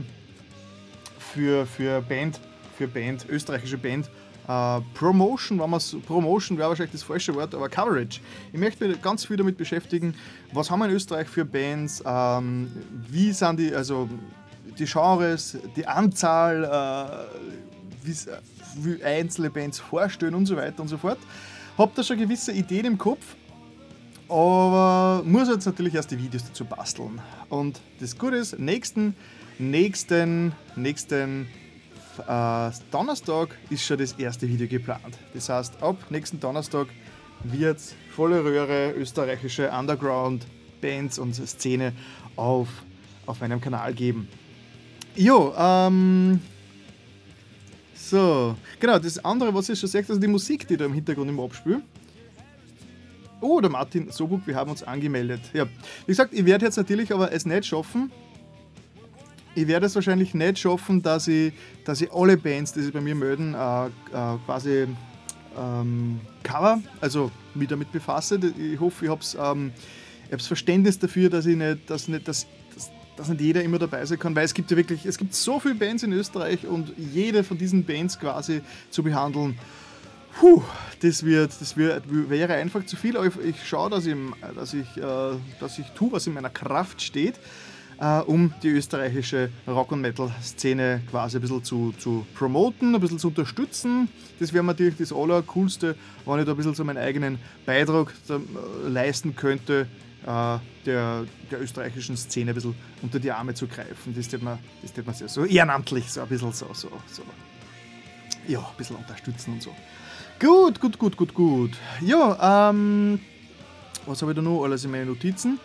für, 1.34 1.66
für 1.66 2.01
Band, 2.01 2.39
für 2.78 2.88
Band, 2.88 3.28
österreichische 3.30 3.78
Band, 3.78 4.10
Uh, 4.45 4.82
Promotion, 4.93 5.58
wenn 5.58 5.70
man's, 5.70 5.95
Promotion 6.06 6.58
wäre 6.58 6.68
wahrscheinlich 6.68 6.91
das 6.91 7.04
falsche 7.04 7.34
Wort, 7.34 7.56
aber 7.56 7.70
Coverage. 7.70 8.20
Ich 8.51 8.60
möchte 8.60 8.86
mich 8.86 9.01
ganz 9.01 9.26
viel 9.26 9.38
damit 9.38 9.56
beschäftigen, 9.56 10.16
was 10.51 10.70
haben 10.70 10.80
wir 10.80 10.88
in 10.88 10.91
Österreich 10.91 11.30
für 11.30 11.45
Bands, 11.45 12.04
ähm, 12.06 12.70
wie 13.10 13.32
sind 13.32 13.58
die, 13.62 13.74
also 13.74 14.10
die 14.80 14.86
Genres, 14.86 15.57
die 15.76 15.86
Anzahl, 15.88 16.63
äh, 16.63 18.09
wie 18.76 19.03
einzelne 19.03 19.49
Bands 19.49 19.80
vorstellen 19.80 20.36
und 20.36 20.45
so 20.45 20.55
weiter 20.55 20.82
und 20.82 20.88
so 20.88 20.97
fort. 20.97 21.19
Hab 21.78 21.95
da 21.95 22.03
schon 22.03 22.17
gewisse 22.17 22.51
Ideen 22.51 22.86
im 22.86 22.97
Kopf, 22.97 23.36
aber 24.28 25.24
muss 25.26 25.47
jetzt 25.47 25.65
natürlich 25.65 25.95
erst 25.95 26.11
die 26.11 26.17
Videos 26.17 26.45
dazu 26.45 26.65
basteln. 26.65 27.21
Und 27.49 27.82
das 27.99 28.17
Gute 28.17 28.38
ist, 28.38 28.59
nächsten 28.59 29.15
nächsten, 29.59 30.53
nächsten 30.76 31.47
äh, 32.28 32.71
Donnerstag 32.91 33.57
ist 33.69 33.84
schon 33.84 33.97
das 33.97 34.13
erste 34.13 34.47
Video 34.47 34.67
geplant. 34.67 35.17
Das 35.34 35.49
heißt, 35.49 35.82
ab 35.82 35.97
nächsten 36.09 36.39
Donnerstag 36.39 36.88
wird 37.43 37.80
volle 38.15 38.43
Röhre 38.43 38.93
österreichische 38.93 39.69
Underground-Bands 39.71 41.19
und 41.19 41.36
Szene 41.36 41.93
auf, 42.36 42.67
auf 43.26 43.41
meinem 43.41 43.59
Kanal 43.59 43.93
geben. 43.93 44.28
Jo, 45.16 45.53
ähm, 45.57 46.39
so, 47.93 48.55
genau, 48.80 48.97
das 48.99 49.24
andere, 49.24 49.53
was 49.53 49.70
ich 49.70 49.80
schon 49.80 49.89
sagt, 49.89 50.09
also 50.09 50.20
die 50.20 50.28
Musik, 50.28 50.68
die 50.68 50.76
da 50.76 50.86
im 50.86 50.93
Hintergrund 50.93 51.30
im 51.30 51.39
abspielt. 51.39 51.84
Oh, 53.39 53.59
der 53.59 53.70
Martin 53.70 54.09
Sobuk, 54.09 54.47
wir 54.47 54.55
haben 54.55 54.72
uns 54.72 54.84
angemeldet. 54.84 55.41
Ja, 55.53 55.66
wie 55.66 56.11
gesagt, 56.11 56.34
ich 56.34 56.45
werde 56.45 56.66
jetzt 56.66 56.78
natürlich 56.78 57.14
aber 57.14 57.32
es 57.32 57.45
nicht 57.45 57.66
schaffen, 57.66 58.11
ich 59.55 59.68
werde 59.68 59.86
es 59.86 59.95
wahrscheinlich 59.95 60.34
nicht 60.34 60.59
schaffen, 60.59 61.01
dass 61.01 61.28
ich, 61.28 61.53
dass 61.86 62.01
ich 62.01 62.11
alle 62.11 62.38
Bands, 62.38 62.74
die 62.74 62.82
sich 62.82 62.93
bei 62.93 63.01
mir 63.01 63.16
melden, 63.16 63.53
äh, 63.53 63.86
äh, 63.86 63.89
quasi 64.45 64.88
ähm, 65.57 66.20
cover, 66.41 66.82
also 67.01 67.32
mich 67.53 67.68
damit 67.68 67.91
befasse. 67.91 68.39
Ich 68.57 68.80
hoffe, 68.80 69.05
ich 69.05 69.11
habe 69.11 69.22
ähm, 69.39 69.72
das 70.32 70.47
Verständnis 70.47 70.97
dafür, 70.97 71.30
dass 71.30 71.45
ich 71.45 71.55
nicht, 71.55 71.88
dass 71.89 72.07
nicht, 72.07 72.28
dass, 72.28 72.47
dass, 73.16 73.30
nicht 73.30 73.41
jeder 73.41 73.64
immer 73.64 73.80
dabei 73.80 74.05
sein 74.05 74.20
kann, 74.20 74.36
weil 74.36 74.45
es 74.45 74.53
gibt 74.53 74.72
ja 74.72 74.78
wirklich, 74.78 75.05
es 75.05 75.18
gibt 75.18 75.34
so 75.34 75.59
viele 75.59 75.76
Bands 75.76 76.03
in 76.03 76.14
Österreich 76.14 76.66
und 76.66 76.93
jede 76.97 77.43
von 77.43 77.57
diesen 77.57 77.84
Bands 77.86 78.20
quasi 78.20 78.61
zu 78.89 79.03
behandeln, 79.03 79.57
Puh, 80.39 80.64
das, 81.01 81.24
wird, 81.24 81.51
das 81.61 81.78
wird, 81.78 82.05
wäre 82.07 82.55
einfach 82.55 82.84
zu 82.88 82.95
viel. 82.95 83.16
Ich, 83.18 83.49
ich 83.49 83.68
schaue, 83.68 83.91
dass 83.91 84.07
ich, 84.07 84.16
dass, 84.55 84.74
ich, 84.74 84.97
äh, 84.97 85.36
dass 85.59 85.78
ich 85.78 85.86
tue, 85.91 86.11
was 86.11 86.26
in 86.26 86.34
meiner 86.34 86.49
Kraft 86.49 87.03
steht 87.03 87.36
äh, 87.99 88.20
um 88.20 88.53
die 88.61 88.70
österreichische 88.70 89.49
Rock- 89.68 89.91
und 89.91 90.01
Metal-Szene 90.01 91.01
quasi 91.09 91.38
ein 91.38 91.41
bisschen 91.41 91.64
zu, 91.64 91.93
zu 91.97 92.26
promoten, 92.36 92.95
ein 92.95 93.01
bisschen 93.01 93.20
zu 93.20 93.30
unterstützen. 93.30 94.09
Das 94.39 94.53
wäre 94.53 94.64
natürlich 94.64 94.97
das 94.97 95.14
Allercoolste, 95.14 95.95
wenn 96.26 96.39
ich 96.39 96.45
da 96.45 96.51
ein 96.51 96.57
bisschen 96.57 96.76
so 96.76 96.84
meinen 96.84 96.97
eigenen 96.97 97.39
Beitrag 97.66 98.14
äh, 98.30 98.89
leisten 98.89 99.36
könnte, 99.36 99.88
der, 100.26 101.26
der 101.51 101.61
österreichischen 101.61 102.17
Szene 102.17 102.51
ein 102.51 102.55
bisschen 102.55 102.76
unter 103.01 103.19
die 103.19 103.32
Arme 103.32 103.53
zu 103.53 103.67
greifen. 103.67 104.13
Das 104.15 104.28
tät 104.28 104.41
man, 104.41 104.59
das 104.82 104.93
tät 104.93 105.05
man 105.05 105.15
sehr 105.15 105.28
so 105.28 105.45
ehrenamtlich, 105.45 106.11
so 106.11 106.21
ein 106.21 106.28
bisschen 106.28 106.51
so, 106.53 106.67
so, 106.74 106.89
so, 107.07 107.24
ja, 108.47 108.59
ein 108.59 108.78
bisschen 108.78 108.95
unterstützen 108.95 109.53
und 109.53 109.63
so. 109.63 109.76
Gut, 110.39 110.80
gut, 110.80 110.97
gut, 110.97 111.17
gut, 111.17 111.34
gut. 111.34 111.71
Ja, 112.01 112.69
ähm, 112.69 113.19
was 114.05 114.21
habe 114.21 114.32
ich 114.32 114.36
da 114.36 114.41
noch 114.41 114.63
alles 114.63 114.84
in 114.84 114.91
meinen 114.91 115.07
Notizen? 115.07 115.59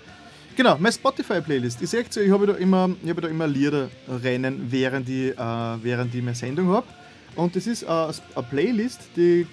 Genau, 0.56 0.76
meine 0.78 0.92
Spotify-Playlist. 0.92 1.82
Ich 1.82 1.90
sehe 1.90 2.02
ich 2.02 2.30
habe 2.30 2.46
da 2.46 2.54
immer, 2.54 2.90
ich 3.02 3.10
habe 3.10 3.20
da 3.20 3.28
immer 3.28 3.46
Lieder 3.46 3.88
rennen, 4.08 4.66
während 4.70 5.08
ich, 5.08 5.38
äh, 5.38 5.82
während 5.82 6.14
ich 6.14 6.22
meine 6.22 6.34
Sendung 6.34 6.68
habe. 6.68 6.86
Und 7.36 7.54
das 7.54 7.66
ist 7.66 7.84
äh, 7.84 7.86
eine 7.86 8.12
Playlist, 8.50 9.00
die 9.16 9.46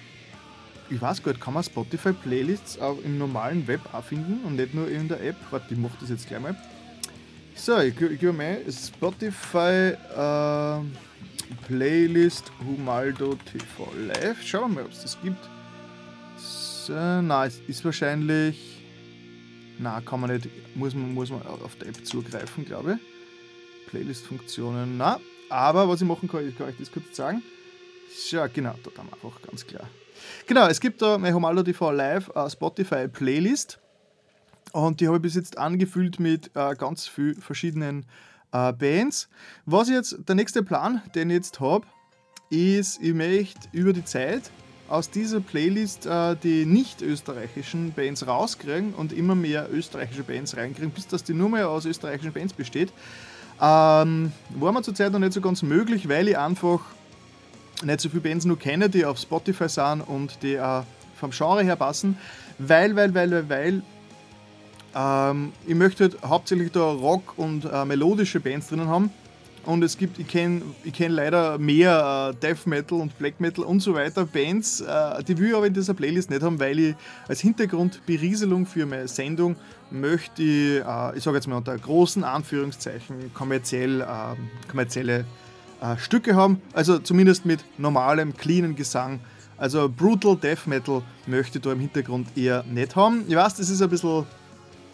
ich 0.90 1.00
weiß 1.00 1.22
gar 1.22 1.32
nicht, 1.32 1.40
kann 1.42 1.54
man 1.54 1.62
Spotify-Playlists 1.62 2.78
auch 2.80 2.98
im 3.04 3.18
normalen 3.18 3.66
Web 3.66 3.80
finden 4.08 4.44
und 4.44 4.56
nicht 4.56 4.74
nur 4.74 4.88
in 4.88 5.08
der 5.08 5.22
App? 5.22 5.36
Warte, 5.50 5.74
ich 5.74 5.78
mache 5.78 5.96
das 6.00 6.10
jetzt 6.10 6.28
gleich 6.28 6.40
mal. 6.40 6.56
So, 7.54 7.78
ich, 7.78 7.98
ich 8.00 8.20
gebe 8.20 8.32
mal 8.32 8.58
Spotify 8.70 9.94
äh, 10.14 10.80
Playlist 11.66 12.52
Humaldo 12.64 13.34
TV 13.50 13.92
Live. 14.06 14.42
Schauen 14.42 14.72
wir 14.72 14.82
mal, 14.82 14.84
ob 14.84 14.92
es 14.92 15.02
das 15.02 15.18
gibt. 15.22 15.48
So, 16.36 16.92
nein, 16.92 17.48
es 17.48 17.60
ist 17.66 17.84
wahrscheinlich 17.84 18.76
na, 19.78 20.00
kann 20.00 20.20
man 20.20 20.32
nicht, 20.32 20.48
muss 20.74 20.94
man, 20.94 21.12
muss 21.12 21.30
man 21.30 21.42
auf 21.46 21.76
der 21.76 21.88
App 21.88 22.06
zugreifen, 22.06 22.64
glaube 22.64 22.94
ich. 22.94 23.90
Playlist-Funktionen, 23.90 24.96
na. 24.96 25.20
Aber 25.48 25.88
was 25.88 26.00
ich 26.00 26.08
machen 26.08 26.28
kann, 26.28 26.48
ich 26.48 26.56
kann 26.56 26.68
euch 26.68 26.76
das 26.78 26.90
kurz 26.90 27.14
sagen. 27.14 27.42
Ja, 28.30 28.46
genau, 28.46 28.74
dort 28.82 28.98
haben 28.98 29.08
wir 29.08 29.14
einfach 29.14 29.42
ganz 29.42 29.66
klar. 29.66 29.88
Genau, 30.46 30.66
es 30.66 30.80
gibt 30.80 31.02
da 31.02 31.18
mein 31.18 31.34
Homalo 31.34 31.62
TV 31.62 31.90
Live 31.90 32.30
uh, 32.34 32.48
Spotify 32.48 33.08
Playlist. 33.08 33.78
Und 34.72 35.00
die 35.00 35.06
habe 35.06 35.16
ich 35.16 35.22
bis 35.22 35.34
jetzt 35.34 35.58
angefüllt 35.58 36.18
mit 36.20 36.50
uh, 36.56 36.74
ganz 36.76 37.06
vielen 37.06 37.40
verschiedenen 37.40 38.06
uh, 38.54 38.72
Bands. 38.72 39.28
Was 39.64 39.88
jetzt, 39.88 40.16
der 40.28 40.34
nächste 40.34 40.62
Plan, 40.62 41.02
den 41.14 41.30
ich 41.30 41.36
jetzt 41.36 41.60
habe, 41.60 41.86
ist, 42.50 43.00
ich 43.02 43.14
möchte 43.14 43.68
über 43.72 43.92
die 43.92 44.04
Zeit 44.04 44.50
aus 44.88 45.10
dieser 45.10 45.40
Playlist 45.40 46.06
äh, 46.06 46.36
die 46.36 46.64
nicht 46.64 47.02
österreichischen 47.02 47.92
Bands 47.92 48.26
rauskriegen 48.26 48.94
und 48.94 49.12
immer 49.12 49.34
mehr 49.34 49.68
österreichische 49.72 50.22
Bands 50.22 50.56
reinkriegen, 50.56 50.90
bis 50.90 51.08
das 51.08 51.24
die 51.24 51.34
nur 51.34 51.48
mehr 51.48 51.68
aus 51.68 51.86
österreichischen 51.86 52.32
Bands 52.32 52.52
besteht. 52.52 52.92
Ähm, 53.60 54.32
war 54.50 54.72
mir 54.72 54.82
zurzeit 54.82 55.12
noch 55.12 55.18
nicht 55.18 55.32
so 55.32 55.40
ganz 55.40 55.62
möglich, 55.62 56.08
weil 56.08 56.28
ich 56.28 56.38
einfach 56.38 56.80
nicht 57.84 58.00
so 58.00 58.08
viele 58.08 58.22
Bands 58.22 58.44
nur 58.44 58.58
kenne, 58.58 58.88
die 58.88 59.04
auf 59.04 59.18
Spotify 59.18 59.68
sind 59.68 60.00
und 60.00 60.42
die 60.42 60.58
auch 60.58 60.84
vom 61.18 61.30
Genre 61.30 61.62
her 61.62 61.76
passen. 61.76 62.16
Weil, 62.58 62.96
weil, 62.96 63.14
weil, 63.14 63.30
weil, 63.30 63.48
weil 63.48 63.82
ähm, 64.94 65.52
ich 65.66 65.74
möchte 65.74 66.04
halt 66.04 66.22
hauptsächlich 66.22 66.72
da 66.72 66.90
Rock 66.90 67.34
und 67.36 67.64
äh, 67.64 67.84
melodische 67.84 68.40
Bands 68.40 68.68
drinnen 68.68 68.88
haben 68.88 69.10
und 69.66 69.82
es 69.82 69.98
gibt, 69.98 70.18
ich 70.18 70.28
kenne 70.28 70.62
ich 70.84 70.92
kenn 70.92 71.12
leider 71.12 71.58
mehr 71.58 72.32
äh, 72.32 72.40
Death 72.40 72.66
Metal 72.66 73.00
und 73.00 73.18
Black 73.18 73.40
Metal 73.40 73.64
und 73.64 73.80
so 73.80 73.94
weiter 73.94 74.24
Bands, 74.24 74.80
äh, 74.80 75.22
die 75.24 75.36
will 75.36 75.48
ich 75.48 75.54
aber 75.54 75.66
in 75.66 75.74
dieser 75.74 75.92
Playlist 75.92 76.30
nicht 76.30 76.42
haben, 76.42 76.58
weil 76.58 76.78
ich 76.78 76.94
als 77.28 77.40
Hintergrundberieselung 77.40 78.64
für 78.64 78.86
meine 78.86 79.08
Sendung 79.08 79.56
möchte 79.90 80.42
ich, 80.42 80.80
äh, 80.80 81.16
ich 81.16 81.22
sage 81.22 81.36
jetzt 81.36 81.48
mal 81.48 81.56
unter 81.56 81.76
großen 81.76 82.24
Anführungszeichen, 82.24 83.34
kommerziell, 83.34 84.00
ähm, 84.00 84.48
kommerzielle 84.70 85.24
äh, 85.80 85.96
Stücke 85.98 86.34
haben, 86.34 86.60
also 86.72 86.98
zumindest 86.98 87.46
mit 87.46 87.64
normalem, 87.78 88.36
cleanen 88.36 88.76
Gesang. 88.76 89.20
Also 89.58 89.88
Brutal 89.88 90.36
Death 90.36 90.66
Metal 90.66 91.02
möchte 91.26 91.58
ich 91.58 91.64
da 91.64 91.72
im 91.72 91.80
Hintergrund 91.80 92.36
eher 92.36 92.62
nicht 92.64 92.94
haben. 92.94 93.24
Ich 93.26 93.36
weiß, 93.36 93.54
das 93.54 93.70
ist 93.70 93.80
ein 93.80 93.88
bisschen 93.88 94.26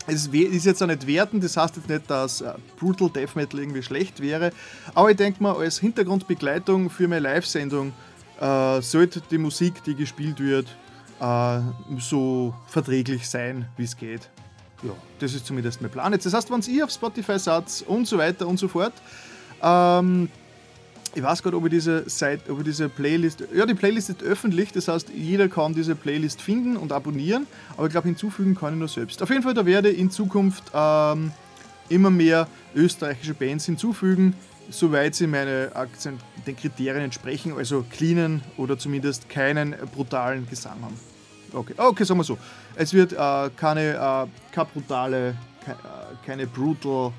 es 0.06 0.26
ist 0.26 0.64
jetzt 0.64 0.82
auch 0.82 0.86
nicht 0.88 1.06
wertend, 1.06 1.44
das 1.44 1.56
heißt 1.56 1.76
jetzt 1.76 1.88
nicht, 1.88 2.10
dass 2.10 2.40
äh, 2.40 2.54
Brutal 2.78 3.08
Death 3.08 3.36
Metal 3.36 3.60
irgendwie 3.60 3.82
schlecht 3.82 4.20
wäre, 4.20 4.50
aber 4.94 5.10
ich 5.10 5.16
denke 5.16 5.42
mal, 5.42 5.54
als 5.54 5.78
Hintergrundbegleitung 5.78 6.90
für 6.90 7.06
meine 7.06 7.20
Live-Sendung 7.20 7.92
äh, 8.40 8.82
sollte 8.82 9.22
die 9.30 9.38
Musik, 9.38 9.82
die 9.84 9.94
gespielt 9.94 10.40
wird, 10.40 10.66
äh, 11.20 11.60
so 11.98 12.54
verträglich 12.66 13.28
sein, 13.28 13.68
wie 13.76 13.84
es 13.84 13.96
geht. 13.96 14.28
Ja, 14.82 14.90
das 15.20 15.34
ist 15.34 15.46
zumindest 15.46 15.80
mein 15.80 15.90
Plan. 15.90 16.12
Jetzt, 16.12 16.26
das 16.26 16.34
heißt, 16.34 16.50
wenn 16.50 16.60
ihr 16.74 16.84
auf 16.84 16.90
Spotify 16.90 17.38
seid 17.38 17.84
und 17.86 18.08
so 18.08 18.18
weiter 18.18 18.48
und 18.48 18.58
so 18.58 18.66
fort, 18.66 18.94
ähm, 19.62 20.28
ich 21.14 21.22
weiß 21.22 21.42
gerade, 21.42 21.56
ob 21.56 21.64
ich 21.66 21.70
diese 21.70 22.08
Seite, 22.08 22.50
ob 22.50 22.58
ich 22.60 22.64
diese 22.64 22.88
Playlist, 22.88 23.44
ja, 23.54 23.66
die 23.66 23.74
Playlist 23.74 24.10
ist 24.10 24.22
öffentlich, 24.22 24.72
das 24.72 24.88
heißt, 24.88 25.10
jeder 25.10 25.48
kann 25.48 25.74
diese 25.74 25.94
Playlist 25.94 26.40
finden 26.40 26.76
und 26.76 26.92
abonnieren, 26.92 27.46
aber 27.76 27.86
ich 27.86 27.92
glaube, 27.92 28.08
hinzufügen 28.08 28.54
kann 28.54 28.74
ich 28.74 28.78
nur 28.78 28.88
selbst. 28.88 29.22
Auf 29.22 29.28
jeden 29.28 29.42
Fall, 29.42 29.54
da 29.54 29.66
werde 29.66 29.90
ich 29.90 29.98
in 29.98 30.10
Zukunft 30.10 30.64
ähm, 30.74 31.32
immer 31.88 32.10
mehr 32.10 32.48
österreichische 32.74 33.34
Bands 33.34 33.66
hinzufügen, 33.66 34.34
soweit 34.70 35.14
sie 35.14 35.26
meine 35.26 35.70
den 36.46 36.56
Kriterien 36.56 37.04
entsprechen, 37.04 37.54
also 37.56 37.84
cleanen 37.90 38.42
oder 38.56 38.78
zumindest 38.78 39.28
keinen 39.28 39.74
brutalen 39.94 40.48
Gesang 40.48 40.80
haben. 40.82 40.98
Okay, 41.52 41.74
okay 41.76 42.04
sagen 42.04 42.20
wir 42.20 42.24
so. 42.24 42.38
Es 42.74 42.94
wird 42.94 43.12
äh, 43.12 43.50
keine, 43.56 43.90
äh, 43.90 44.54
keine 44.54 44.68
brutale, 44.72 45.34
keine, 45.62 45.76
äh, 45.78 46.26
keine 46.26 46.46
brutal 46.46 47.12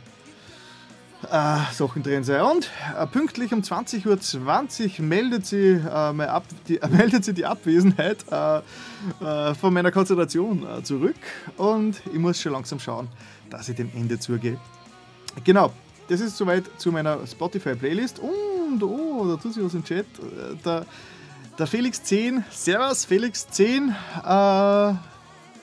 äh, 1.32 1.74
Sachen 1.74 2.04
drin 2.04 2.24
sein. 2.24 2.42
Und 2.42 2.70
äh, 2.98 3.06
pünktlich 3.08 3.54
um 3.54 3.62
20.20 3.62 4.08
Uhr 4.08 4.20
20 4.20 5.00
meldet, 5.00 5.46
sie, 5.46 5.74
äh, 5.74 5.90
Ab 5.90 6.44
die, 6.68 6.80
meldet 6.90 7.26
sie 7.26 7.34
die 7.34 7.46
Abwesenheit 7.46 8.26
äh, 8.32 8.58
äh, 9.24 9.54
von 9.56 9.74
meiner 9.74 9.92
Konzentration 9.92 10.66
äh, 10.66 10.84
zurück 10.84 11.16
und 11.58 12.02
ich 12.12 12.20
muss 12.20 12.42
schon 12.42 12.54
langsam 12.54 12.80
schauen, 12.80 13.08
dass 13.50 13.70
ich 13.70 13.76
dem 13.76 13.92
Ende 13.96 14.20
zugehe. 14.20 14.58
Genau, 15.44 15.72
das 16.08 16.22
ist 16.22 16.38
soweit 16.38 16.64
zu 16.78 16.92
meiner 16.92 17.26
Spotify-Playlist. 17.26 18.20
Und, 18.20 18.84
oh, 18.84 19.26
da 19.28 19.36
tut 19.36 19.54
sich 19.54 19.64
was 19.64 19.74
im 19.74 19.84
Chat. 19.84 20.06
Der, 20.64 20.86
der 21.58 21.68
Felix 21.68 22.04
10, 22.04 22.44
Servus 22.52 23.06
Felix 23.06 23.48
10, 23.50 23.96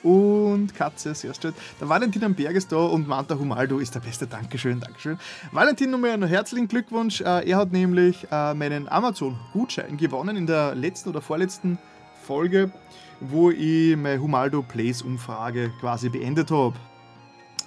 und 0.03 0.73
Katze, 0.75 1.13
sehr 1.13 1.33
schön. 1.33 1.53
Der 1.79 1.87
Valentin 1.87 2.23
am 2.23 2.33
Berg 2.33 2.55
ist 2.55 2.71
da 2.71 2.77
und 2.77 3.07
Manta 3.07 3.35
Humaldo 3.35 3.79
ist 3.79 3.93
der 3.95 3.99
Beste. 3.99 4.27
Dankeschön, 4.27 4.79
Dankeschön. 4.79 5.19
Valentin, 5.51 5.91
nochmal 5.91 6.11
einen 6.11 6.27
herzlichen 6.27 6.67
Glückwunsch. 6.67 7.21
Äh, 7.21 7.49
er 7.49 7.57
hat 7.57 7.71
nämlich 7.71 8.27
äh, 8.31 8.53
meinen 8.53 8.89
Amazon-Gutschein 8.89 9.97
gewonnen 9.97 10.35
in 10.35 10.47
der 10.47 10.75
letzten 10.75 11.09
oder 11.09 11.21
vorletzten 11.21 11.77
Folge, 12.23 12.71
wo 13.19 13.51
ich 13.51 13.95
meine 13.95 14.21
Humaldo 14.21 14.63
Plays-Umfrage 14.63 15.71
quasi 15.79 16.09
beendet 16.09 16.51
habe. 16.51 16.75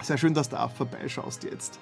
Sehr 0.02 0.18
schön, 0.18 0.34
dass 0.34 0.48
du 0.48 0.60
auch 0.60 0.70
vorbeischaust 0.70 1.44
jetzt. 1.44 1.78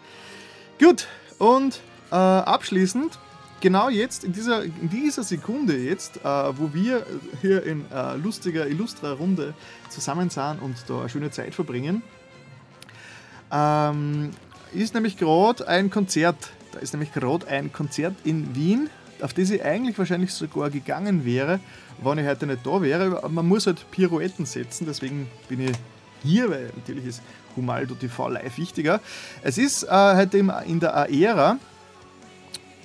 Gut, 0.79 1.09
und 1.39 1.81
äh, 2.11 2.15
abschließend 2.15 3.19
genau 3.63 3.89
jetzt, 3.89 4.25
in 4.25 4.35
dieser, 4.35 4.65
in 4.65 4.91
dieser 4.91 5.23
Sekunde 5.23 5.79
jetzt, 5.79 6.19
äh, 6.19 6.23
wo 6.23 6.75
wir 6.75 7.07
hier 7.41 7.63
in 7.63 7.91
äh, 7.91 8.17
lustiger, 8.17 8.67
illustrer 8.67 9.13
Runde 9.13 9.55
zusammen 9.89 10.29
sind 10.29 10.61
und 10.61 10.77
da 10.89 11.01
eine 11.01 11.09
schöne 11.09 11.31
Zeit 11.31 11.55
verbringen, 11.55 12.03
ähm, 13.51 14.33
ist 14.75 14.93
nämlich 14.93 15.17
gerade 15.17 15.67
ein 15.67 15.89
Konzert. 15.89 16.51
Da 16.73 16.81
ist 16.81 16.93
nämlich 16.93 17.13
gerade 17.15 17.47
ein 17.49 17.73
Konzert 17.73 18.15
in 18.25 18.55
Wien, 18.55 18.91
auf 19.23 19.33
das 19.33 19.51
ich 19.51 19.65
eigentlich 19.65 19.97
wahrscheinlich 19.97 20.33
sogar 20.35 20.69
gegangen 20.69 21.25
wäre, 21.25 21.61
wenn 22.03 22.19
ich 22.19 22.27
heute 22.27 22.47
nicht 22.47 22.67
da 22.67 22.83
wäre. 22.83 23.29
Man 23.31 23.47
muss 23.47 23.67
halt 23.67 23.91
Pirouetten 23.91 24.45
setzen, 24.45 24.87
deswegen 24.87 25.31
bin 25.49 25.61
ich 25.61 25.77
hier, 26.23 26.51
weil 26.51 26.71
natürlich 26.77 27.07
ist 27.07 27.23
Humaldo 27.57 27.95
TV 27.95 28.29
live 28.29 28.59
wichtiger. 28.59 29.01
Es 29.43 29.59
ist 29.59 29.85
äh, 29.85 30.17
heute 30.17 30.39
in 30.67 30.81
der 30.81 30.97
Aera 30.97 31.59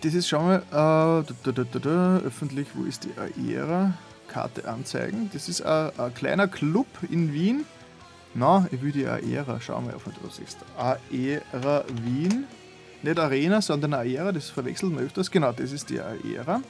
das 0.02 0.14
ist 0.14 0.28
schon 0.28 0.46
mal 0.46 0.58
äh, 0.72 1.34
da, 1.44 1.52
da, 1.52 1.64
da, 1.64 2.18
öffentlich, 2.20 2.68
wo 2.74 2.84
ist 2.84 3.06
die 3.06 3.14
Aera? 3.18 3.94
Karte 4.28 4.68
anzeigen. 4.68 5.30
Das 5.34 5.48
ist 5.48 5.62
ein, 5.62 5.92
ein 5.98 6.14
kleiner 6.14 6.48
Club 6.48 6.88
in 7.10 7.34
Wien. 7.34 7.66
Na, 8.34 8.68
ich 8.72 8.82
will 8.82 8.92
die 8.92 9.08
Aera, 9.08 9.60
wir, 9.60 9.96
ob 9.96 10.04
du 10.04 10.12
das 10.24 10.36
siehst. 10.36 10.58
Aera 10.78 11.86
Wien. 12.04 12.46
Nicht 13.04 13.20
Arena, 13.20 13.62
sondern 13.62 13.94
Aera, 13.94 14.32
das 14.32 14.50
verwechselt 14.50 14.94
man 14.94 15.06
öfters. 15.06 15.32
Genau, 15.32 15.52
das 15.52 15.72
ist 15.72 15.90
die 15.90 16.00
Aera. 16.00 16.62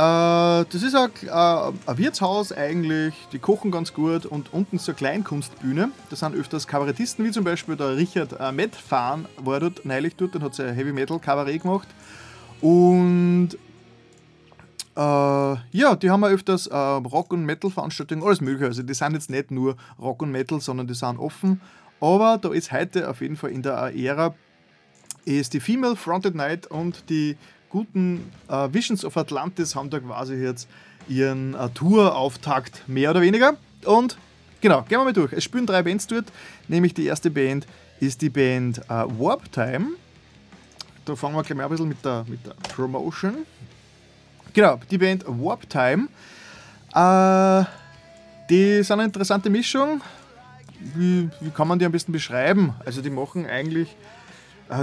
Äh, 0.00 0.64
das 0.64 0.82
ist 0.82 0.94
ein, 0.94 1.10
äh, 1.26 1.30
ein, 1.30 1.98
Wirtshaus 1.98 2.52
eigentlich, 2.52 3.12
die 3.32 3.38
kochen 3.38 3.70
ganz 3.70 3.92
gut 3.92 4.24
und 4.24 4.50
unten 4.50 4.76
ist 4.76 4.88
eine 4.88 4.96
Kleinkunstbühne. 4.96 5.90
Da 6.08 6.16
sind 6.16 6.34
öfters 6.34 6.66
Kabarettisten, 6.66 7.22
wie 7.22 7.30
zum 7.30 7.44
Beispiel 7.44 7.76
der 7.76 7.98
Richard 7.98 8.40
äh, 8.40 8.50
Metfahn 8.50 9.26
war 9.36 9.60
dort 9.60 9.84
neulich 9.84 10.16
dort 10.16 10.34
und 10.36 10.42
hat 10.42 10.54
sein 10.54 10.74
Heavy 10.74 10.92
Metal 10.92 11.18
Kabarett 11.18 11.60
gemacht. 11.60 11.88
Und 12.62 13.50
äh, 14.96 15.00
ja, 15.00 15.96
die 15.96 16.10
haben 16.10 16.22
ja 16.22 16.28
öfters 16.28 16.66
äh, 16.66 16.74
Rock- 16.74 17.34
und 17.34 17.44
Metal-Veranstaltungen, 17.44 18.22
alles 18.24 18.40
mögliche. 18.40 18.66
Also 18.66 18.82
die 18.82 18.94
sind 18.94 19.12
jetzt 19.12 19.28
nicht 19.28 19.50
nur 19.50 19.76
Rock 19.98 20.22
und 20.22 20.32
Metal, 20.32 20.62
sondern 20.62 20.86
die 20.86 20.94
sind 20.94 21.18
offen. 21.18 21.60
Aber 22.00 22.38
da 22.38 22.50
ist 22.54 22.72
heute 22.72 23.10
auf 23.10 23.20
jeden 23.20 23.36
Fall 23.36 23.50
in 23.50 23.60
der 23.60 23.94
Ära 23.94 24.34
ist 25.26 25.52
die 25.52 25.60
Female 25.60 25.96
Fronted 25.96 26.34
Night 26.34 26.66
und 26.68 27.10
die 27.10 27.36
guten 27.70 28.30
äh, 28.48 28.68
Visions 28.72 29.04
of 29.04 29.16
Atlantis 29.16 29.74
haben 29.74 29.88
da 29.88 30.00
quasi 30.00 30.34
jetzt 30.34 30.68
ihren 31.08 31.54
äh, 31.54 31.70
Tour-Auftakt 31.70 32.86
mehr 32.86 33.10
oder 33.10 33.22
weniger. 33.22 33.56
Und 33.84 34.18
genau, 34.60 34.82
gehen 34.82 34.98
wir 34.98 35.04
mal 35.04 35.12
durch. 35.12 35.32
Es 35.32 35.44
spielen 35.44 35.66
drei 35.66 35.82
Bands 35.82 36.06
dort, 36.06 36.26
nämlich 36.68 36.92
die 36.92 37.06
erste 37.06 37.30
Band 37.30 37.66
ist 38.00 38.20
die 38.20 38.28
Band 38.28 38.78
äh, 38.78 38.88
Warp 38.88 39.50
Time. 39.52 39.92
Da 41.04 41.16
fangen 41.16 41.34
wir 41.34 41.42
gleich 41.42 41.56
mal 41.56 41.64
ein 41.64 41.70
bisschen 41.70 41.88
mit 41.88 42.04
der, 42.04 42.24
mit 42.28 42.44
der 42.44 42.54
Promotion. 42.74 43.46
Genau, 44.52 44.80
die 44.90 44.98
Band 44.98 45.24
Warp 45.26 45.68
Time. 45.70 46.08
Äh, 46.94 47.64
die 48.50 48.82
sind 48.82 48.92
eine 48.92 49.04
interessante 49.04 49.48
Mischung. 49.48 50.00
Wie, 50.94 51.28
wie 51.40 51.50
kann 51.50 51.68
man 51.68 51.78
die 51.78 51.84
am 51.84 51.92
besten 51.92 52.10
beschreiben? 52.10 52.74
Also 52.84 53.00
die 53.00 53.10
machen 53.10 53.46
eigentlich 53.46 53.94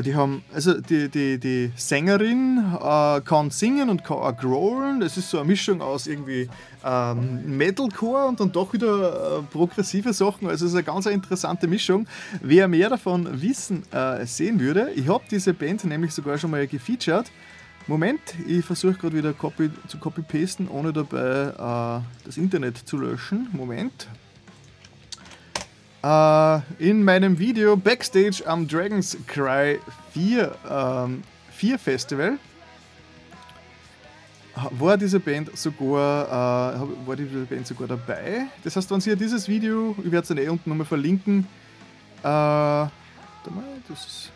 die 0.03 0.15
haben, 0.15 0.43
also 0.53 0.79
die, 0.79 1.09
die, 1.09 1.39
die 1.39 1.71
Sängerin 1.75 2.75
äh, 2.75 3.21
kann 3.21 3.51
singen 3.51 3.89
und 3.89 4.03
kann 4.03 4.17
auch 4.17 4.35
growlen. 4.35 4.99
Das 4.99 5.17
ist 5.17 5.29
so 5.29 5.39
eine 5.39 5.47
Mischung 5.47 5.81
aus 5.81 6.07
irgendwie 6.07 6.49
ähm, 6.83 7.57
Metalcore 7.57 8.27
und 8.27 8.39
dann 8.39 8.51
doch 8.51 8.73
wieder 8.73 9.39
äh, 9.39 9.41
progressive 9.43 10.11
Sachen. 10.13 10.47
Also 10.47 10.65
es 10.65 10.71
ist 10.71 10.75
eine 10.75 10.83
ganz 10.83 11.05
interessante 11.05 11.67
Mischung. 11.67 12.05
Wer 12.41 12.67
mehr 12.67 12.89
davon 12.89 13.41
wissen 13.41 13.83
äh, 13.91 14.25
sehen 14.25 14.59
würde, 14.59 14.91
ich 14.95 15.07
habe 15.07 15.23
diese 15.31 15.53
Band 15.53 15.85
nämlich 15.85 16.11
sogar 16.11 16.38
schon 16.38 16.51
mal 16.51 16.67
gefeatured. 16.67 17.31
Moment, 17.88 18.19
ich 18.45 18.65
versuche 18.65 18.95
gerade 18.95 19.15
wieder 19.15 19.31
copy, 19.31 19.69
zu 19.88 19.97
copy-pasten, 19.97 20.67
ohne 20.67 20.91
dabei 20.91 22.01
äh, 22.01 22.25
das 22.25 22.35
Internet 22.35 22.77
zu 22.77 22.97
löschen. 22.97 23.47
Moment. 23.53 24.09
Uh, 26.03 26.61
in 26.77 27.03
meinem 27.03 27.39
Video 27.39 27.75
Backstage 27.75 28.43
am 28.45 28.67
Dragon's 28.67 29.17
Cry 29.25 29.79
4, 30.13 30.55
ähm, 30.69 31.23
4 31.51 31.79
Festival 31.79 32.37
war 34.71 34.97
diese 34.97 35.19
Band 35.19 35.55
sogar, 35.57 36.75
äh, 36.75 37.07
war 37.07 37.15
diese 37.15 37.45
Band 37.45 37.65
sogar 37.67 37.87
dabei. 37.87 38.47
Das 38.63 38.75
heißt, 38.75 38.89
wenn 38.91 39.01
Sie 39.01 39.15
dieses 39.15 39.47
Video, 39.47 39.95
ich 39.99 40.11
werde 40.11 40.19
es 40.19 40.27
dann 40.27 40.37
eh 40.37 40.49
unten 40.49 40.69
nochmal 40.69 40.85
verlinken, 40.85 41.47
äh, 42.21 42.25
das 42.27 42.91
ist 43.89 44.31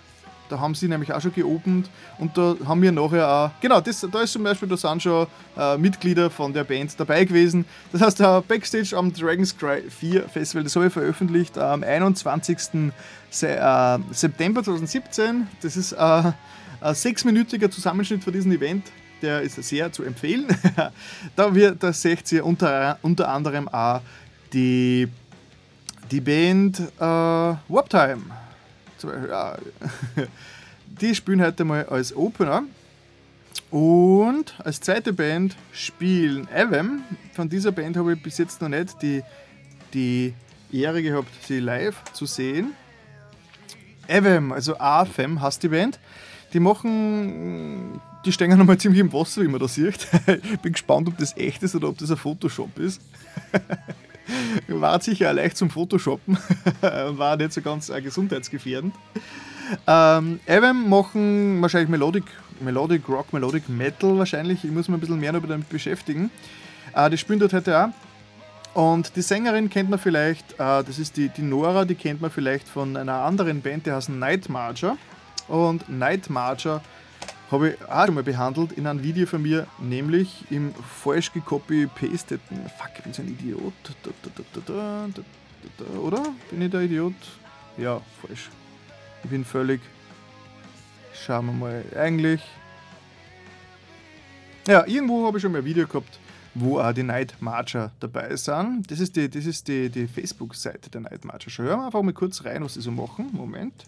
da 0.51 0.59
haben 0.59 0.75
sie 0.75 0.87
nämlich 0.87 1.13
auch 1.13 1.21
schon 1.21 1.33
geopend 1.33 1.89
und 2.19 2.37
da 2.37 2.55
haben 2.65 2.81
wir 2.81 2.91
nachher 2.91 3.27
auch, 3.27 3.51
genau, 3.61 3.79
das, 3.79 4.05
da 4.11 4.21
ist 4.21 4.33
zum 4.33 4.43
Beispiel, 4.43 4.67
da 4.67 4.75
sind 4.75 5.01
schon 5.01 5.27
äh, 5.57 5.77
Mitglieder 5.77 6.29
von 6.29 6.51
der 6.51 6.65
Band 6.65 6.99
dabei 6.99 7.23
gewesen. 7.23 7.65
Das 7.91 8.01
heißt, 8.01 8.19
der 8.19 8.41
Backstage 8.41 8.95
am 8.97 9.13
Dragon's 9.13 9.57
Cry 9.57 9.83
4 9.89 10.27
Festival, 10.27 10.63
das 10.63 10.75
habe 10.75 10.87
ich 10.87 10.93
veröffentlicht 10.93 11.57
am 11.57 11.83
21. 11.83 12.91
Se 13.29 13.47
äh, 13.47 13.99
September 14.11 14.61
2017. 14.61 15.47
Das 15.61 15.77
ist 15.77 15.93
äh, 15.93 15.97
ein 16.81 16.95
sechsminütiger 16.95 17.71
Zusammenschnitt 17.71 18.23
von 18.23 18.33
diesem 18.33 18.51
Event. 18.51 18.87
Der 19.21 19.41
ist 19.41 19.55
sehr 19.63 19.91
zu 19.91 20.03
empfehlen. 20.03 20.47
da, 21.35 21.55
wird, 21.55 21.81
da 21.81 21.93
seht 21.93 22.29
ihr 22.31 22.45
unter, 22.45 22.97
unter 23.03 23.29
anderem 23.29 23.69
auch 23.69 24.01
die, 24.51 25.07
die 26.09 26.19
Band 26.19 26.79
äh, 26.99 27.55
Warp 29.03 29.13
Time 29.13 29.27
ja, 29.29 29.57
die 30.85 31.15
spielen 31.15 31.41
heute 31.41 31.63
mal 31.63 31.85
als 31.85 32.15
Opener. 32.15 32.63
Und 33.69 34.55
als 34.59 34.81
zweite 34.81 35.13
Band 35.13 35.55
spielen 35.71 36.47
Avem. 36.53 37.03
Von 37.33 37.49
dieser 37.49 37.71
Band 37.71 37.97
habe 37.97 38.13
ich 38.13 38.21
bis 38.21 38.37
jetzt 38.37 38.61
noch 38.61 38.69
nicht 38.69 39.01
die, 39.01 39.23
die 39.93 40.33
Ehre 40.71 41.01
gehabt, 41.01 41.29
sie 41.45 41.59
live 41.59 42.03
zu 42.13 42.25
sehen. 42.25 42.73
Avem, 44.09 44.51
also 44.51 44.77
AFM 44.77 45.41
heißt 45.41 45.63
die 45.63 45.69
Band. 45.69 45.99
Die 46.53 46.59
machen, 46.59 48.01
die 48.25 48.31
stehen 48.31 48.49
nochmal 48.57 48.77
ziemlich 48.77 48.99
im 48.99 49.13
Wasser, 49.13 49.41
wie 49.41 49.47
man 49.47 49.59
das 49.59 49.75
sieht. 49.75 50.07
Ich 50.27 50.59
bin 50.59 50.73
gespannt, 50.73 51.07
ob 51.07 51.17
das 51.17 51.35
echt 51.37 51.63
ist 51.63 51.75
oder 51.75 51.87
ob 51.89 51.97
das 51.97 52.11
ein 52.11 52.17
Photoshop 52.17 52.77
ist. 52.77 53.01
War 54.67 55.01
sicher 55.01 55.33
leicht 55.33 55.57
zum 55.57 55.69
Photoshoppen 55.69 56.37
war 56.81 57.37
nicht 57.37 57.53
so 57.53 57.61
ganz 57.61 57.89
äh, 57.89 58.01
gesundheitsgefährdend. 58.01 58.95
Ähm, 59.87 60.39
Avem 60.47 60.89
machen 60.89 61.61
wahrscheinlich 61.61 61.89
Melodic, 61.89 62.25
Melodic 62.59 63.07
Rock, 63.07 63.33
Melodic 63.33 63.69
Metal 63.69 64.17
wahrscheinlich. 64.17 64.63
Ich 64.63 64.71
muss 64.71 64.87
mich 64.87 64.97
ein 64.97 64.99
bisschen 64.99 65.19
mehr 65.19 65.31
damit 65.31 65.69
beschäftigen. 65.69 66.29
Äh, 66.93 67.09
die 67.09 67.17
spielen 67.17 67.39
dort 67.39 67.53
heute 67.53 67.85
auch. 67.85 67.89
Und 68.73 69.15
die 69.15 69.21
Sängerin 69.21 69.69
kennt 69.69 69.89
man 69.89 69.99
vielleicht, 69.99 70.53
äh, 70.53 70.83
das 70.83 70.97
ist 70.97 71.17
die, 71.17 71.29
die 71.29 71.41
Nora, 71.41 71.85
die 71.85 71.95
kennt 71.95 72.21
man 72.21 72.31
vielleicht 72.31 72.67
von 72.67 72.95
einer 72.95 73.15
anderen 73.15 73.61
Band, 73.61 73.85
die 73.85 73.91
heißt 73.91 74.09
Night 74.09 74.49
Marcher. 74.49 74.97
Und 75.47 75.89
Night 75.89 76.29
Marcher 76.29 76.81
habe 77.51 77.71
ich 77.71 77.89
auch 77.89 78.05
schon 78.05 78.15
mal 78.15 78.23
behandelt 78.23 78.71
in 78.71 78.87
einem 78.87 79.03
Video 79.03 79.25
von 79.25 79.41
mir, 79.41 79.67
nämlich 79.79 80.45
im 80.49 80.73
falsch 80.73 81.33
gecopy-pasteten. 81.33 82.57
Fuck, 82.77 82.91
ich 82.97 83.03
bin 83.03 83.13
so 83.13 83.21
ein 83.21 83.27
Idiot. 83.27 83.73
Da, 84.03 84.11
da, 84.65 85.23
da, 85.77 85.99
oder? 85.99 86.33
Bin 86.49 86.61
ich 86.61 86.71
der 86.71 86.81
Idiot? 86.81 87.13
Ja, 87.77 88.01
falsch. 88.21 88.49
Ich 89.23 89.29
bin 89.29 89.43
völlig. 89.43 89.81
Schauen 91.13 91.47
wir 91.47 91.53
mal. 91.53 91.85
Eigentlich. 91.95 92.41
Ja, 94.67 94.85
irgendwo 94.87 95.25
habe 95.25 95.37
ich 95.37 95.41
schon 95.41 95.51
mal 95.51 95.59
ein 95.59 95.65
Video 95.65 95.85
gehabt, 95.87 96.19
wo 96.53 96.79
auch 96.79 96.93
die 96.93 97.03
Night 97.03 97.35
Marcher 97.41 97.91
dabei 97.99 98.35
sind. 98.35 98.89
Das 98.89 98.99
ist 98.99 99.15
die, 99.15 99.29
die, 99.29 99.89
die 99.89 100.07
Facebook-Seite 100.07 100.89
der 100.89 101.01
Night 101.01 101.25
Marcher. 101.25 101.49
Schauen 101.49 101.65
wir 101.65 101.85
einfach 101.85 102.01
mal 102.01 102.13
kurz 102.13 102.45
rein, 102.45 102.63
was 102.63 102.75
sie 102.75 102.81
so 102.81 102.91
machen. 102.91 103.29
Moment. 103.33 103.85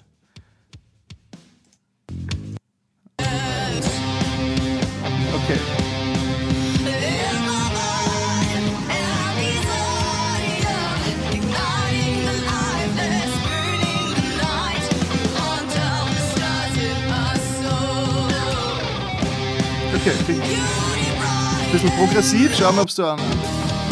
Okay. 20.06 20.12
Ein 20.28 21.72
bisschen 21.72 21.91
progressiv. 21.91 22.58
Schauen 22.58 22.76
wir, 22.76 22.82
ob 22.82 22.89
es 22.89 22.95
da 22.95 23.14
ein 23.14 23.20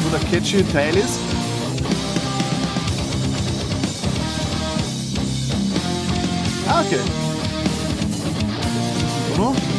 oder 0.09 0.19
catchy 0.29 0.61
Teil 0.63 0.95
ist. 0.97 1.19
Ah, 6.67 6.81
okay. 6.81 6.99
Oder? 9.35 9.70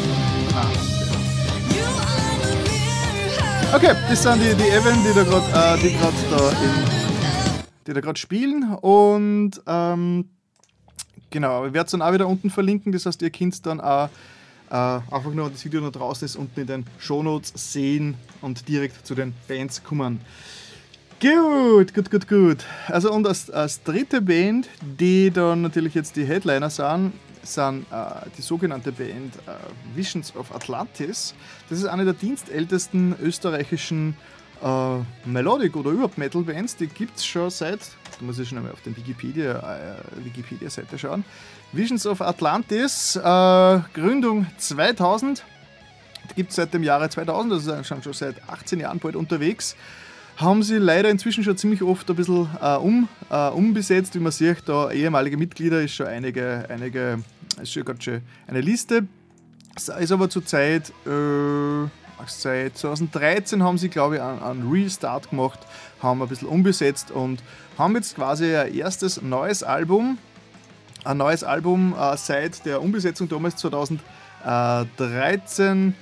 Okay, 3.75 3.95
das 4.11 4.23
sind 4.23 4.39
die, 4.39 4.55
die 4.55 4.69
Evan, 4.69 5.03
die 5.03 5.15
da 5.15 5.23
gerade 5.23 5.47
äh, 5.47 5.93
da 6.31 6.51
in, 6.51 6.85
die 7.87 7.93
da 7.95 8.01
gerade 8.01 8.19
spielen 8.19 8.75
und 8.75 9.53
ähm, 9.67 10.29
genau, 11.31 11.65
ich 11.65 11.73
werde 11.73 11.87
es 11.87 11.93
dann 11.93 12.03
auch 12.03 12.13
wieder 12.13 12.29
unten 12.29 12.51
verlinken, 12.51 12.93
das 12.93 13.07
heißt, 13.07 13.23
ihr 13.23 13.31
könnt 13.31 13.65
dann 13.65 13.81
auch 13.81 14.11
äh, 14.71 14.75
einfach 14.75 15.33
nur 15.33 15.49
das 15.49 15.65
Video 15.65 15.81
noch 15.81 15.91
draußen 15.91 16.27
ist, 16.27 16.37
unten 16.37 16.61
in 16.61 16.67
den 16.67 16.87
Shownotes 16.99 17.55
sehen 17.73 18.15
und 18.43 18.69
direkt 18.69 19.07
zu 19.07 19.15
den 19.15 19.33
Bands 19.49 19.83
kommen. 19.83 20.21
Gut, 21.19 21.95
gut, 21.95 22.11
gut, 22.11 22.29
gut. 22.29 22.65
Also 22.89 23.11
und 23.11 23.27
als, 23.27 23.49
als 23.49 23.83
dritte 23.83 24.21
Band, 24.21 24.69
die 24.83 25.31
dann 25.31 25.63
natürlich 25.63 25.95
jetzt 25.95 26.17
die 26.17 26.27
Headliner 26.27 26.69
sind, 26.69 27.15
sind 27.43 27.87
äh, 27.91 28.29
die 28.37 28.43
sogenannte 28.43 28.93
Band 28.93 29.35
äh, 29.47 29.53
Visions 29.95 30.35
of 30.37 30.55
Atlantis. 30.55 31.35
Das 31.69 31.79
ist 31.79 31.87
eine 31.87 32.05
der 32.05 32.15
dienstältesten 32.15 33.15
österreichischen 33.21 34.17
äh, 34.63 34.99
Melodic 35.25 35.77
oder 35.77 35.91
überhaupt 35.91 36.19
Metal 36.19 36.43
Bands. 36.43 36.77
Die 36.77 36.87
gibt 36.87 37.17
es 37.17 37.25
schon 37.25 37.51
seit, 37.51 37.81
da 38.19 38.25
muss 38.25 38.39
ich 38.39 38.49
schon 38.49 38.59
einmal 38.59 38.73
auf 38.73 38.85
Wikipedia, 38.85 39.59
äh, 39.59 40.25
Wikipedia-Seite 40.25 40.99
schauen. 40.99 41.25
Visions 41.73 42.07
of 42.07 42.21
Atlantis, 42.21 43.17
äh, 43.17 43.21
Gründung 43.95 44.47
2000, 44.59 45.45
gibt 46.37 46.51
es 46.51 46.57
seit 46.57 46.73
dem 46.73 46.83
Jahre 46.83 47.09
2000, 47.09 47.53
also 47.53 47.83
sind 47.83 48.05
schon 48.05 48.13
seit 48.13 48.49
18 48.49 48.81
Jahren 48.81 48.99
bald 48.99 49.17
unterwegs. 49.17 49.77
Haben 50.43 50.63
sie 50.65 50.79
leider 50.79 51.09
inzwischen 51.09 51.45
schon 51.45 51.57
ziemlich 51.57 51.83
oft 51.83 52.11
ein 52.11 52.17
bisschen 52.17 52.49
äh, 52.61 52.75
um, 52.75 53.09
äh, 53.31 53.49
umbesetzt, 53.51 54.17
wie 54.17 54.19
man 54.19 54.33
sieht, 54.33 54.65
da 54.67 54.91
ehemalige 54.91 55.37
Mitglieder 55.37 55.81
ist 55.81 55.95
schon 55.95 56.09
einige, 56.09 56.65
einige 56.69 57.23
ist 57.63 57.73
schon 57.73 57.85
schön 58.01 58.23
eine 58.49 58.61
Liste. 58.61 59.07
Es 59.77 59.89
ist 59.89 60.11
aber 60.11 60.29
zurzeit, 60.29 60.91
äh, 61.07 61.87
seit 62.27 62.77
2013 62.77 63.63
haben 63.63 63.79
sie, 63.79 63.89
glaube 63.89 64.17
ich, 64.17 64.21
einen, 64.21 64.43
einen 64.43 64.69
Restart 64.69 65.31
gemacht, 65.31 65.61
haben 66.03 66.21
ein 66.21 66.29
bisschen 66.29 66.49
umbesetzt 66.49 67.13
und 67.13 67.41
haben 67.79 67.95
jetzt 67.95 68.17
quasi 68.17 68.57
ein 68.57 68.75
erstes 68.75 69.23
neues 69.23 69.63
Album, 69.63 70.19
ein 71.05 71.19
neues 71.19 71.45
Album 71.45 71.95
äh, 71.97 72.17
seit 72.17 72.67
der 72.67 72.83
Umbesetzung 72.83 73.29
damals 73.29 73.55
2013 73.59 75.95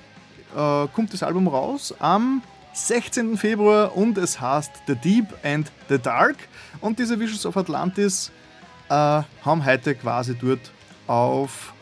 äh, 0.57 0.87
kommt 0.95 1.13
das 1.13 1.23
Album 1.23 1.47
raus 1.47 1.95
am 1.99 2.41
16. 2.73 3.37
Februar 3.37 3.97
und 3.97 4.19
es 4.19 4.41
heißt 4.41 4.71
The 4.87 4.95
Deep 4.95 5.27
and 5.43 5.71
the 5.89 5.99
Dark. 5.99 6.37
Und 6.81 6.99
diese 6.99 7.19
Visions 7.19 7.45
of 7.47 7.57
Atlantis 7.57 8.31
äh, 8.89 8.93
haben 8.93 9.65
heute 9.65 9.95
quasi 9.95 10.35
dort 10.35 10.71
auf 11.07 11.73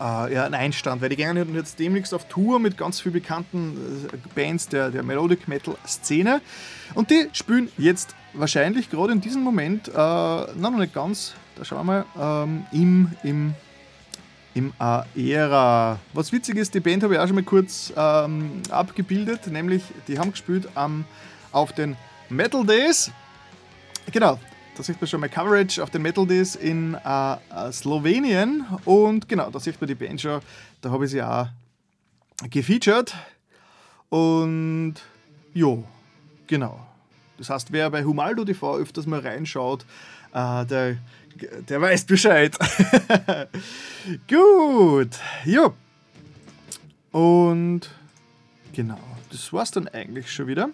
äh, 0.00 0.32
ja, 0.32 0.44
einen 0.44 0.54
Einstand, 0.54 1.02
weil 1.02 1.10
die 1.10 1.16
gehen 1.16 1.54
jetzt 1.54 1.78
demnächst 1.78 2.14
auf 2.14 2.26
Tour 2.28 2.58
mit 2.58 2.78
ganz 2.78 3.00
vielen 3.00 3.12
bekannten 3.12 4.08
äh, 4.12 4.16
Bands 4.34 4.68
der, 4.68 4.90
der 4.90 5.02
Melodic 5.02 5.46
Metal 5.46 5.76
Szene. 5.86 6.40
Und 6.94 7.10
die 7.10 7.28
spielen 7.32 7.70
jetzt 7.76 8.14
wahrscheinlich 8.32 8.90
gerade 8.90 9.12
in 9.12 9.20
diesem 9.20 9.42
Moment, 9.42 9.88
äh, 9.88 9.92
noch 9.92 10.70
nicht 10.70 10.94
ganz, 10.94 11.34
da 11.56 11.64
schauen 11.64 11.86
wir 11.86 12.06
mal, 12.14 12.44
ähm, 12.44 12.66
im, 12.72 13.12
im 13.22 13.54
im 14.54 14.72
Aera. 14.78 15.98
Was 16.12 16.32
witzig 16.32 16.56
ist, 16.56 16.74
die 16.74 16.80
Band 16.80 17.02
habe 17.02 17.14
ich 17.14 17.20
auch 17.20 17.26
schon 17.26 17.36
mal 17.36 17.44
kurz 17.44 17.92
ähm, 17.96 18.62
abgebildet, 18.70 19.46
nämlich 19.46 19.82
die 20.08 20.18
haben 20.18 20.32
gespielt 20.32 20.68
ähm, 20.76 21.04
auf 21.52 21.72
den 21.72 21.96
Metal 22.28 22.64
Days. 22.64 23.10
Genau, 24.12 24.38
da 24.76 24.82
sieht 24.82 25.00
man 25.00 25.08
schon 25.08 25.20
mal 25.20 25.28
Coverage 25.28 25.82
auf 25.82 25.90
den 25.90 26.02
Metal 26.02 26.26
Days 26.26 26.56
in 26.56 26.94
äh, 26.94 27.32
äh, 27.32 27.72
Slowenien 27.72 28.66
und 28.84 29.28
genau, 29.28 29.50
da 29.50 29.60
sieht 29.60 29.80
man 29.80 29.88
die 29.88 29.94
Band 29.94 30.20
schon, 30.20 30.40
da 30.80 30.90
habe 30.90 31.04
ich 31.04 31.10
sie 31.10 31.22
auch 31.22 31.48
gefeatured 32.48 33.14
und 34.08 34.94
jo, 35.54 35.84
genau. 36.46 36.86
Das 37.38 37.48
heißt, 37.48 37.72
wer 37.72 37.88
bei 37.90 38.04
Humaldo 38.04 38.44
TV 38.44 38.76
öfters 38.76 39.06
mal 39.06 39.20
reinschaut, 39.20 39.86
äh, 40.32 40.66
der 40.66 40.96
der 41.68 41.80
weiß 41.80 42.04
Bescheid. 42.04 42.56
Gut, 44.28 45.18
ja. 45.44 45.72
Und 47.12 47.90
genau, 48.72 49.00
das 49.30 49.52
war's 49.52 49.70
dann 49.70 49.88
eigentlich 49.88 50.32
schon 50.32 50.46
wieder. 50.46 50.70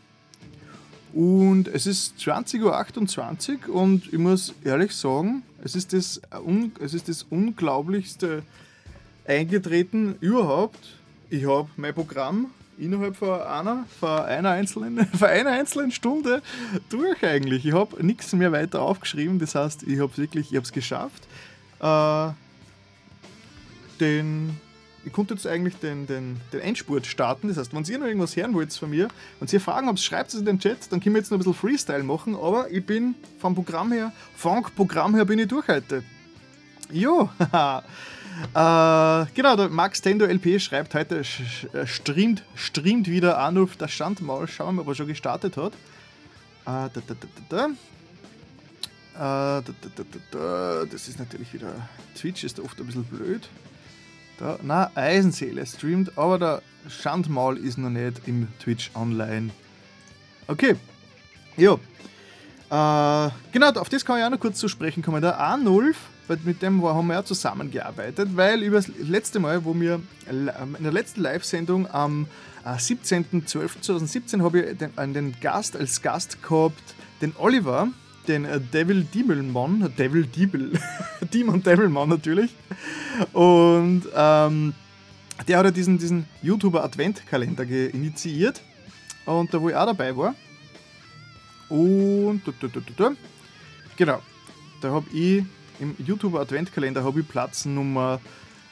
Und 1.13 1.69
es 1.69 1.87
ist 1.87 2.19
20.28 2.19 3.69
Uhr 3.69 3.75
und 3.75 4.13
ich 4.13 4.19
muss 4.19 4.55
ehrlich 4.65 4.93
sagen, 4.93 5.43
es 5.65 5.75
ist 5.75 5.93
das, 5.93 6.21
es 6.81 6.95
ist 6.95 7.09
das 7.09 7.23
Unglaublichste 7.23 8.43
eingetreten 9.27 10.17
überhaupt. 10.21 10.79
Ich 11.31 11.47
habe 11.47 11.71
mein 11.77 11.95
Programm 11.95 12.51
innerhalb 12.79 13.17
von 13.17 13.41
einer, 13.41 13.85
von 13.99 14.21
einer, 14.21 14.51
einzelnen, 14.51 15.07
von 15.19 15.29
einer 15.29 15.51
einzelnen 15.51 15.91
Stunde 15.91 16.43
durch 16.89 17.23
eigentlich. 17.23 17.67
Ich 17.67 17.73
habe 17.73 18.05
nichts 18.05 18.33
mehr 18.33 18.53
weiter 18.53 18.83
aufgeschrieben, 18.83 19.39
das 19.39 19.55
heißt, 19.55 19.83
ich 19.85 20.01
habe 20.01 20.13
es 20.13 20.19
wirklich, 20.19 20.53
ich 20.53 20.73
geschafft. 20.73 21.27
Äh, 21.81 22.29
den, 24.01 24.61
ich 25.05 25.13
konnte 25.13 25.35
jetzt 25.35 25.47
eigentlich 25.47 25.77
den, 25.77 26.07
den, 26.07 26.41
den 26.53 26.61
Endspurt 26.61 27.07
starten, 27.07 27.49
das 27.49 27.57
heißt, 27.57 27.75
wenn 27.75 27.85
ihr 27.85 27.99
noch 27.99 28.07
irgendwas 28.07 28.37
hören 28.37 28.55
wollt 28.55 28.73
von 28.73 28.91
mir, 28.91 29.09
wenn 29.41 29.49
ihr 29.51 29.61
Fragen 29.61 29.87
habt, 29.87 30.01
schreibt 30.01 30.35
es 30.35 30.41
in 30.41 30.45
den 30.45 30.59
Chat, 30.59 30.91
dann 30.91 31.01
können 31.01 31.15
wir 31.15 31.21
jetzt 31.21 31.31
noch 31.31 31.37
ein 31.37 31.39
bisschen 31.39 31.55
Freestyle 31.55 32.03
machen, 32.03 32.35
aber 32.35 32.71
ich 32.71 32.85
bin 32.85 33.15
vom 33.39 33.55
Programm 33.55 33.93
her, 33.93 34.13
Funk-Programm 34.37 35.15
her 35.15 35.25
bin 35.25 35.39
ich 35.39 35.49
durch 35.49 35.67
heute. 35.69 36.03
Jo, 36.91 37.31
haha. 37.53 37.83
Äh, 38.55 39.27
genau, 39.35 39.57
der 39.57 39.69
Max 39.71 40.03
Tendo 40.03 40.27
LP 40.27 40.61
schreibt 40.61 40.95
heute, 40.95 41.21
äh, 41.21 41.87
streamt, 41.87 42.43
streamt 42.55 43.09
wieder 43.09 43.39
Arnulf 43.39 43.77
das 43.77 43.93
Standmaul. 43.93 44.47
Schauen 44.47 44.69
wir 44.69 44.73
mal, 44.73 44.83
ob 44.83 44.89
er 44.89 44.95
schon 44.95 45.07
gestartet 45.07 45.57
hat. 45.57 45.73
Äh, 45.73 45.77
da, 46.67 46.91
da, 46.91 47.01
da, 47.15 47.15
da, 47.49 47.69
da. 49.17 49.61
Äh, 49.61 49.63
das 50.87 51.09
ist 51.09 51.19
natürlich 51.19 51.53
wieder. 51.55 51.73
Twitch 52.15 52.45
ist 52.45 52.61
oft 52.61 52.79
ein 52.79 52.87
bisschen 52.87 53.05
blöd. 53.05 53.49
Da, 54.39 54.59
na, 54.63 54.91
Eisenseele 54.95 55.65
streamt, 55.65 56.19
aber 56.19 56.39
der 56.39 56.63
Schandmaul 56.89 57.57
ist 57.57 57.79
noch 57.79 57.89
nicht 57.89 58.21
im 58.27 58.49
Twitch 58.59 58.91
online. 58.95 59.51
Okay. 60.47 60.77
Jo. 61.57 61.81
Äh, 62.69 63.31
genau, 63.53 63.71
auf 63.77 63.89
das 63.89 64.05
kann 64.05 64.19
ich 64.19 64.25
auch 64.25 64.31
noch 64.31 64.41
kurz 64.41 64.59
zu 64.59 64.69
sprechen 64.69 65.03
kommen. 65.03 65.23
Der 65.23 65.41
A0 65.41 65.95
mit 66.45 66.63
dem 66.63 66.83
haben 66.83 67.07
wir 67.07 67.15
ja 67.15 67.25
zusammengearbeitet, 67.25 68.31
weil 68.35 68.63
über 68.63 68.77
das 68.77 68.89
letzte 68.89 69.39
Mal, 69.39 69.65
wo 69.65 69.75
wir 69.75 70.01
in 70.29 70.47
der 70.81 70.93
letzten 70.93 71.21
Live-Sendung 71.21 71.89
am 71.91 72.27
17.12.2017 72.65 74.43
habe 74.43 74.61
ich 74.61 74.79
den, 74.79 75.15
den 75.15 75.41
Gast 75.41 75.77
als 75.77 76.03
Gast 76.03 76.43
gehabt, 76.43 76.95
den 77.21 77.33
Oliver, 77.39 77.89
den 78.27 78.45
äh, 78.45 78.61
Devil 78.61 79.05
Diemelmann, 79.05 79.93
Devil 79.97 80.27
Diebel, 80.27 80.73
Demon 81.33 81.63
Devilmann 81.63 82.09
natürlich. 82.09 82.55
Und 83.33 84.03
ähm, 84.15 84.75
der 85.47 85.59
hat 85.59 85.65
ja 85.67 85.71
diesen, 85.71 85.99
diesen 85.99 86.27
YouTuber 86.43 86.83
Adventkalender 86.83 87.65
initiiert 87.65 88.63
und 89.27 89.53
da 89.53 89.61
wo 89.61 89.69
ich 89.69 89.77
auch 89.77 89.87
dabei 89.87 90.17
war. 90.17 90.35
Und 91.69 92.43
genau, 93.97 94.23
da 94.81 94.91
habe 94.91 95.07
ich 95.13 95.45
im 95.81 95.97
YouTuber 95.99 96.41
Adventkalender 96.41 97.05
habe 97.05 97.21
ich 97.21 97.29
Platz 97.29 97.65
Nummer 97.65 98.21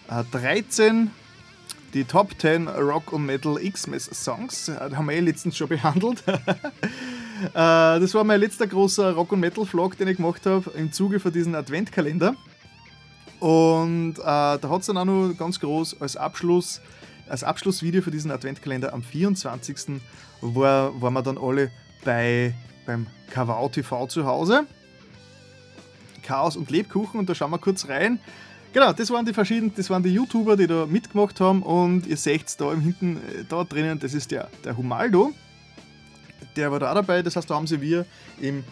äh, 0.08 0.24
13 0.32 1.10
die 1.94 2.04
Top 2.04 2.32
10 2.38 2.66
Rock 2.68 3.12
und 3.12 3.24
Metal 3.24 3.56
Xmas 3.56 4.06
Songs. 4.06 4.68
Äh, 4.68 4.90
die 4.90 4.96
haben 4.96 5.06
wir 5.06 5.14
eh 5.14 5.20
letztens 5.20 5.56
schon 5.56 5.68
behandelt. 5.68 6.22
Äh, 7.46 7.50
das 7.52 8.14
war 8.14 8.22
mein 8.22 8.38
letzter 8.38 8.66
großer 8.66 9.12
Rock 9.12 9.32
und 9.32 9.40
Metal 9.40 9.66
Vlog, 9.66 9.98
den 9.98 10.06
ich 10.06 10.18
gemacht 10.18 10.46
habe 10.46 10.70
im 10.78 10.92
Zuge 10.92 11.18
von 11.18 11.32
diesem 11.32 11.54
Adventkalender. 11.56 12.36
Und 13.40 14.14
äh, 14.18 14.22
da 14.22 14.60
hat 14.62 14.80
es 14.80 14.86
dann 14.86 14.96
auch 14.96 15.04
noch 15.04 15.34
ganz 15.36 15.58
groß 15.58 16.00
als 16.00 16.16
Abschluss, 16.16 16.80
als 17.28 17.42
Abschlussvideo 17.42 18.02
für 18.02 18.12
diesen 18.12 18.30
Adventkalender 18.30 18.94
am 18.94 19.02
24. 19.02 20.00
war, 20.40 21.02
waren 21.02 21.12
wir 21.12 21.22
dann 21.22 21.36
alle 21.36 21.72
bei, 22.04 22.54
beim 22.86 23.08
Kavau 23.30 23.68
TV 23.68 24.06
zu 24.06 24.24
Hause. 24.24 24.64
Chaos 26.24 26.56
und 26.56 26.70
Lebkuchen 26.70 27.20
und 27.20 27.28
da 27.28 27.34
schauen 27.34 27.50
wir 27.50 27.58
kurz 27.58 27.88
rein. 27.88 28.18
Genau, 28.74 28.92
das 28.92 29.08
waren 29.10 29.24
die 29.24 29.32
verschiedenen, 29.32 29.72
das 29.76 29.88
waren 29.88 30.02
die 30.02 30.12
YouTuber, 30.12 30.56
die 30.56 30.66
da 30.66 30.84
mitgemacht 30.84 31.40
haben 31.40 31.62
und 31.62 32.08
ihr 32.08 32.16
seht 32.16 32.60
da 32.60 32.72
im 32.72 32.80
hinten, 32.80 33.18
äh, 33.18 33.44
da 33.48 33.62
drinnen, 33.62 34.00
das 34.00 34.14
ist 34.14 34.32
der, 34.32 34.50
der 34.64 34.76
Humaldo. 34.76 35.32
Der 36.56 36.72
war 36.72 36.80
da 36.80 36.90
auch 36.90 36.94
dabei, 36.96 37.22
das 37.22 37.36
heißt, 37.36 37.48
da 37.48 37.54
haben 37.54 37.68
sie 37.68 37.80
wir 37.80 38.04
im, 38.40 38.64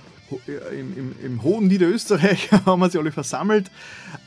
äh, 0.48 0.80
im, 0.80 0.98
im, 0.98 1.14
im 1.24 1.42
hohen 1.44 1.68
Niederösterreich 1.68 2.50
haben 2.66 2.80
wir 2.80 2.90
sie 2.90 2.98
alle 2.98 3.12
versammelt. 3.12 3.70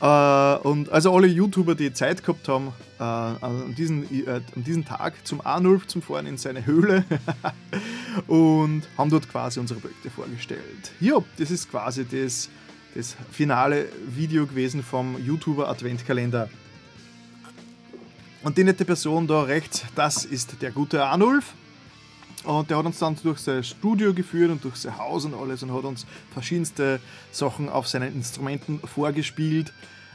Äh, 0.00 0.56
und 0.66 0.88
also 0.88 1.14
alle 1.14 1.26
YouTuber, 1.26 1.74
die 1.74 1.92
Zeit 1.92 2.24
gehabt 2.24 2.48
haben, 2.48 2.72
an, 2.98 3.74
diesen, 3.76 4.06
an 4.26 4.64
diesem 4.64 4.86
Tag 4.86 5.26
zum 5.26 5.44
Arnulf 5.44 5.86
zum 5.86 6.00
Fahren 6.00 6.24
in 6.24 6.38
seine 6.38 6.64
Höhle 6.64 7.04
und 8.26 8.84
haben 8.96 9.10
dort 9.10 9.28
quasi 9.28 9.60
unsere 9.60 9.80
Projekte 9.80 10.08
vorgestellt. 10.08 10.92
Ja, 10.98 11.18
das 11.36 11.50
ist 11.50 11.70
quasi 11.70 12.06
das 12.06 12.48
das 12.96 13.16
finale 13.30 13.86
Video 14.08 14.46
gewesen 14.46 14.82
vom 14.82 15.22
YouTuber 15.22 15.68
Adventkalender. 15.68 16.48
Und 18.42 18.56
die 18.56 18.64
nette 18.64 18.84
Person 18.84 19.26
da 19.26 19.42
rechts, 19.42 19.84
das 19.94 20.24
ist 20.24 20.62
der 20.62 20.70
gute 20.70 21.04
Arnulf. 21.04 21.52
Und 22.44 22.70
der 22.70 22.78
hat 22.78 22.86
uns 22.86 22.98
dann 22.98 23.16
durch 23.22 23.40
sein 23.40 23.64
Studio 23.64 24.14
geführt 24.14 24.50
und 24.50 24.64
durch 24.64 24.76
sein 24.76 24.96
Haus 24.96 25.24
und 25.24 25.34
alles 25.34 25.62
und 25.62 25.74
hat 25.74 25.84
uns 25.84 26.06
verschiedenste 26.32 27.00
Sachen 27.32 27.68
auf 27.68 27.88
seinen 27.88 28.14
Instrumenten 28.14 28.78
vorgespielt. 28.80 29.72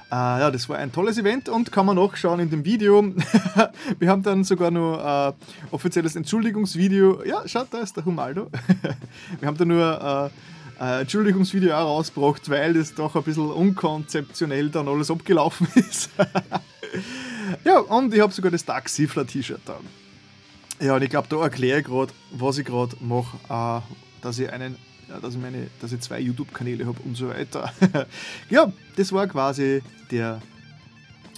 Äh, 0.10 0.16
ja, 0.16 0.50
das 0.50 0.68
war 0.68 0.78
ein 0.78 0.92
tolles 0.92 1.18
Event 1.18 1.50
und 1.50 1.72
kann 1.72 1.86
man 1.86 1.98
nachschauen 1.98 2.40
in 2.40 2.50
dem 2.50 2.66
Video. 2.66 3.04
Wir 4.00 4.10
haben 4.10 4.24
dann 4.24 4.44
sogar 4.44 4.72
noch 4.72 5.30
äh, 5.30 5.34
offizielles 5.72 6.16
Entschuldigungsvideo. 6.16 7.24
Ja, 7.26 7.48
schaut, 7.48 7.68
da 7.72 7.80
ist 7.80 7.96
der 7.96 8.06
Humaldo. 8.06 8.50
Wir 9.40 9.48
haben 9.48 9.58
da 9.58 9.66
nur 9.66 10.32
äh, 10.32 10.61
äh, 10.82 11.02
Entschuldigungsvideo 11.02 11.74
auch 11.76 11.98
rausgebracht, 11.98 12.50
weil 12.50 12.74
das 12.74 12.96
doch 12.96 13.16
ein 13.16 13.24
bisschen 13.24 13.52
unkonzeptionell 13.52 14.70
dann 14.70 14.88
alles 14.88 15.12
abgelaufen 15.12 15.68
ist. 15.76 16.10
ja, 17.64 17.80
und 17.80 18.14
ich 18.14 18.20
habe 18.20 18.34
sogar 18.34 18.52
das 18.52 18.66
Dark 18.66 18.88
T-Shirt 18.88 19.62
da. 19.66 19.80
Ja, 20.80 20.96
und 20.96 21.04
ich 21.04 21.10
glaube, 21.12 21.28
da 21.30 21.42
erkläre 21.44 21.80
ich 21.80 21.86
gerade, 21.86 22.12
was 22.32 22.58
ich 22.58 22.66
gerade 22.66 22.96
mache, 23.00 23.38
äh, 23.48 23.82
dass 24.22 24.40
ich 24.40 24.52
einen 24.52 24.76
ja, 25.08 25.20
dass, 25.20 25.36
ich 25.36 25.42
meine, 25.42 25.68
dass 25.82 25.92
ich 25.92 26.00
zwei 26.00 26.20
YouTube-Kanäle 26.22 26.86
habe 26.86 27.02
und 27.04 27.18
so 27.18 27.28
weiter. 27.28 27.72
ja, 28.50 28.72
das 28.96 29.12
war 29.12 29.28
quasi 29.28 29.84
der 30.10 30.42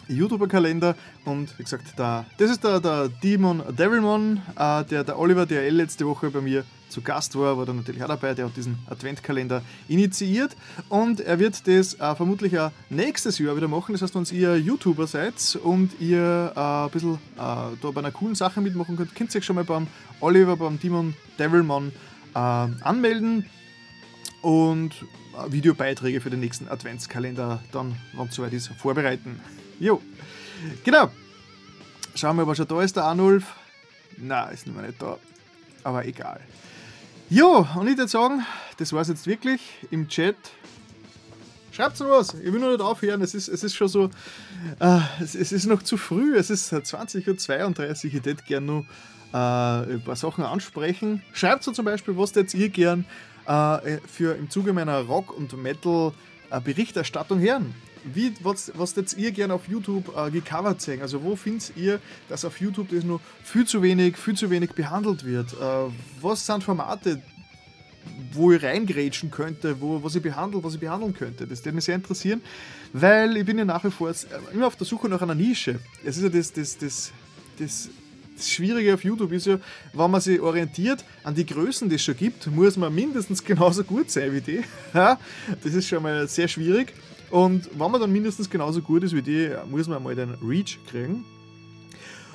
YouTuber-Kalender 0.07 0.95
und 1.25 1.57
wie 1.57 1.63
gesagt, 1.63 1.97
der, 1.97 2.25
das 2.37 2.51
ist 2.51 2.63
der, 2.63 2.79
der 2.79 3.09
Demon 3.09 3.63
Devilmon, 3.75 4.41
äh, 4.57 4.83
der, 4.85 5.03
der 5.03 5.19
Oliver 5.19 5.45
DRL 5.45 5.75
letzte 5.75 6.05
Woche 6.05 6.29
bei 6.29 6.41
mir 6.41 6.63
zu 6.93 7.01
Gast 7.01 7.35
war, 7.35 7.57
war 7.57 7.65
da 7.65 7.73
natürlich 7.73 8.03
auch 8.03 8.07
dabei, 8.07 8.33
der 8.35 8.45
hat 8.45 8.55
diesen 8.55 8.77
Adventkalender 8.87 9.63
initiiert 9.87 10.55
und 10.89 11.19
er 11.19 11.39
wird 11.39 11.67
das 11.67 11.95
äh, 11.95 12.15
vermutlich 12.15 12.57
auch 12.59 12.71
nächstes 12.89 13.39
Jahr 13.39 13.55
wieder 13.55 13.67
machen. 13.67 13.93
Das 13.93 14.03
heißt, 14.03 14.15
wenn 14.15 14.25
ihr 14.37 14.57
YouTuber 14.57 15.07
seid 15.07 15.57
und 15.63 15.89
ihr 15.99 16.53
äh, 16.55 16.59
ein 16.59 16.89
bisschen 16.91 17.15
äh, 17.15 17.17
da 17.35 17.91
bei 17.93 17.99
einer 17.99 18.11
coolen 18.11 18.35
Sache 18.35 18.61
mitmachen 18.61 18.95
könnt, 18.95 19.15
könnt 19.15 19.33
ihr 19.33 19.39
euch 19.39 19.45
schon 19.45 19.55
mal 19.55 19.65
beim 19.65 19.87
Oliver, 20.19 20.55
beim 20.55 20.79
Demon 20.79 21.15
Devilmon 21.39 21.91
äh, 22.35 22.37
anmelden 22.37 23.45
und 24.41 24.91
äh, 24.91 25.51
Videobeiträge 25.51 26.21
für 26.21 26.29
den 26.29 26.41
nächsten 26.41 26.67
Adventskalender 26.67 27.63
dann, 27.71 27.95
wenn 28.13 28.27
es 28.27 28.35
soweit 28.35 28.53
ist, 28.53 28.67
vorbereiten. 28.67 29.39
Jo, 29.83 30.01
genau. 30.85 31.11
Schauen 32.15 32.37
wir, 32.37 32.43
ob 32.43 32.49
er 32.49 32.55
schon 32.55 32.67
da 32.69 32.81
ist, 32.81 32.95
der 32.95 33.03
Arnulf. 33.03 33.43
Na, 34.15 34.45
ist 34.45 34.65
nicht 34.65 34.77
mehr 34.77 34.87
nicht 34.87 35.01
da. 35.01 35.17
Aber 35.83 36.05
egal. 36.05 36.39
Jo, 37.29 37.67
und 37.75 37.89
ich 37.89 37.97
würde 37.97 38.07
sagen, 38.07 38.45
das 38.77 38.93
war 38.93 39.01
es 39.01 39.09
jetzt 39.09 39.27
wirklich 39.27 39.59
im 39.91 40.07
Chat. 40.07 40.37
Schreibt 41.73 41.99
noch 41.99 42.11
was, 42.11 42.33
ich 42.33 42.53
will 42.53 42.61
noch 42.61 42.69
nicht 42.69 42.79
aufhören, 42.79 43.21
es 43.23 43.35
ist, 43.35 43.49
es 43.49 43.61
ist 43.61 43.75
schon 43.75 43.89
so, 43.89 44.09
äh, 44.79 44.99
es, 45.21 45.35
es, 45.35 45.51
ist 45.51 45.65
noch 45.65 45.83
zu 45.83 45.97
früh, 45.97 46.37
es 46.37 46.49
ist 46.49 46.71
20.32 46.71 47.77
Uhr, 47.77 48.05
ich 48.05 48.13
hätte 48.13 48.35
gerne 48.35 48.65
noch 48.65 48.85
äh, 49.33 49.95
ein 49.95 50.01
paar 50.05 50.15
Sachen 50.15 50.45
ansprechen. 50.45 51.23
Schreibt 51.33 51.61
so 51.63 51.73
zum 51.73 51.83
Beispiel, 51.83 52.15
was 52.17 52.33
jetzt 52.35 52.53
ihr 52.53 52.69
gern 52.69 53.03
äh, 53.47 53.97
für 54.07 54.37
im 54.37 54.49
Zuge 54.49 54.71
meiner 54.71 55.01
Rock- 55.01 55.35
und 55.35 55.61
Metal-Berichterstattung 55.61 57.41
hören 57.41 57.75
wie, 58.05 58.33
was, 58.41 58.71
was 58.75 58.95
jetzt 58.95 59.17
ihr 59.17 59.31
gerne 59.31 59.53
auf 59.53 59.67
YouTube 59.67 60.15
äh, 60.15 60.31
gecovert 60.31 60.81
sehen? 60.81 61.01
Also 61.01 61.23
wo 61.23 61.35
findet 61.35 61.75
ihr, 61.75 61.99
dass 62.29 62.45
auf 62.45 62.59
YouTube 62.59 62.89
das 62.89 63.03
nur 63.03 63.21
viel 63.43 63.65
zu 63.65 63.81
wenig, 63.81 64.17
viel 64.17 64.35
zu 64.35 64.49
wenig 64.49 64.71
behandelt 64.71 65.25
wird? 65.25 65.53
Äh, 65.53 65.91
was 66.21 66.45
sind 66.45 66.63
Formate, 66.63 67.21
wo 68.33 68.51
ich 68.51 68.63
reingrätschen 68.63 69.31
könnte, 69.31 69.79
wo, 69.79 70.03
was 70.03 70.15
ich 70.15 70.21
behandelt, 70.21 70.63
was 70.63 70.75
ich 70.75 70.79
behandeln 70.79 71.13
könnte? 71.13 71.47
Das 71.47 71.63
würde 71.63 71.75
mich 71.75 71.85
sehr 71.85 71.95
interessieren, 71.95 72.41
weil 72.91 73.37
ich 73.37 73.45
bin 73.45 73.57
ja 73.57 73.65
nach 73.65 73.83
wie 73.83 73.91
vor 73.91 74.13
immer 74.53 74.67
auf 74.67 74.75
der 74.75 74.85
Suche 74.85 75.07
nach 75.07 75.21
einer 75.21 75.35
Nische. 75.35 75.79
Es 76.03 76.17
ist 76.17 76.23
ja 76.23 76.29
das, 76.29 76.51
das, 76.51 76.77
das, 76.77 77.11
das 77.57 77.89
das 78.35 78.49
Schwierige 78.49 78.93
auf 78.93 79.03
YouTube 79.03 79.31
ist 79.31 79.45
ja, 79.45 79.59
wenn 79.93 80.11
man 80.11 80.21
sich 80.21 80.39
orientiert 80.39 81.05
an 81.23 81.35
die 81.35 81.45
Größen, 81.45 81.89
die 81.89 81.95
es 81.95 82.03
schon 82.03 82.17
gibt, 82.17 82.47
muss 82.47 82.77
man 82.77 82.93
mindestens 82.93 83.43
genauso 83.43 83.83
gut 83.83 84.09
sein 84.09 84.33
wie 84.33 84.41
die. 84.41 84.63
das 84.93 85.17
ist 85.63 85.87
schon 85.87 86.03
mal 86.03 86.27
sehr 86.27 86.47
schwierig. 86.47 86.93
Und 87.33 87.67
wenn 87.79 87.89
man 87.89 87.99
dann 87.99 88.13
mindestens 88.13 88.47
genauso 88.47 88.79
gut 88.79 89.01
ist 89.01 89.15
wie 89.15 89.23
die, 89.23 89.49
muss 89.67 89.87
man 89.87 90.03
mal 90.03 90.13
den 90.13 90.35
Reach 90.47 90.77
kriegen. 90.85 91.25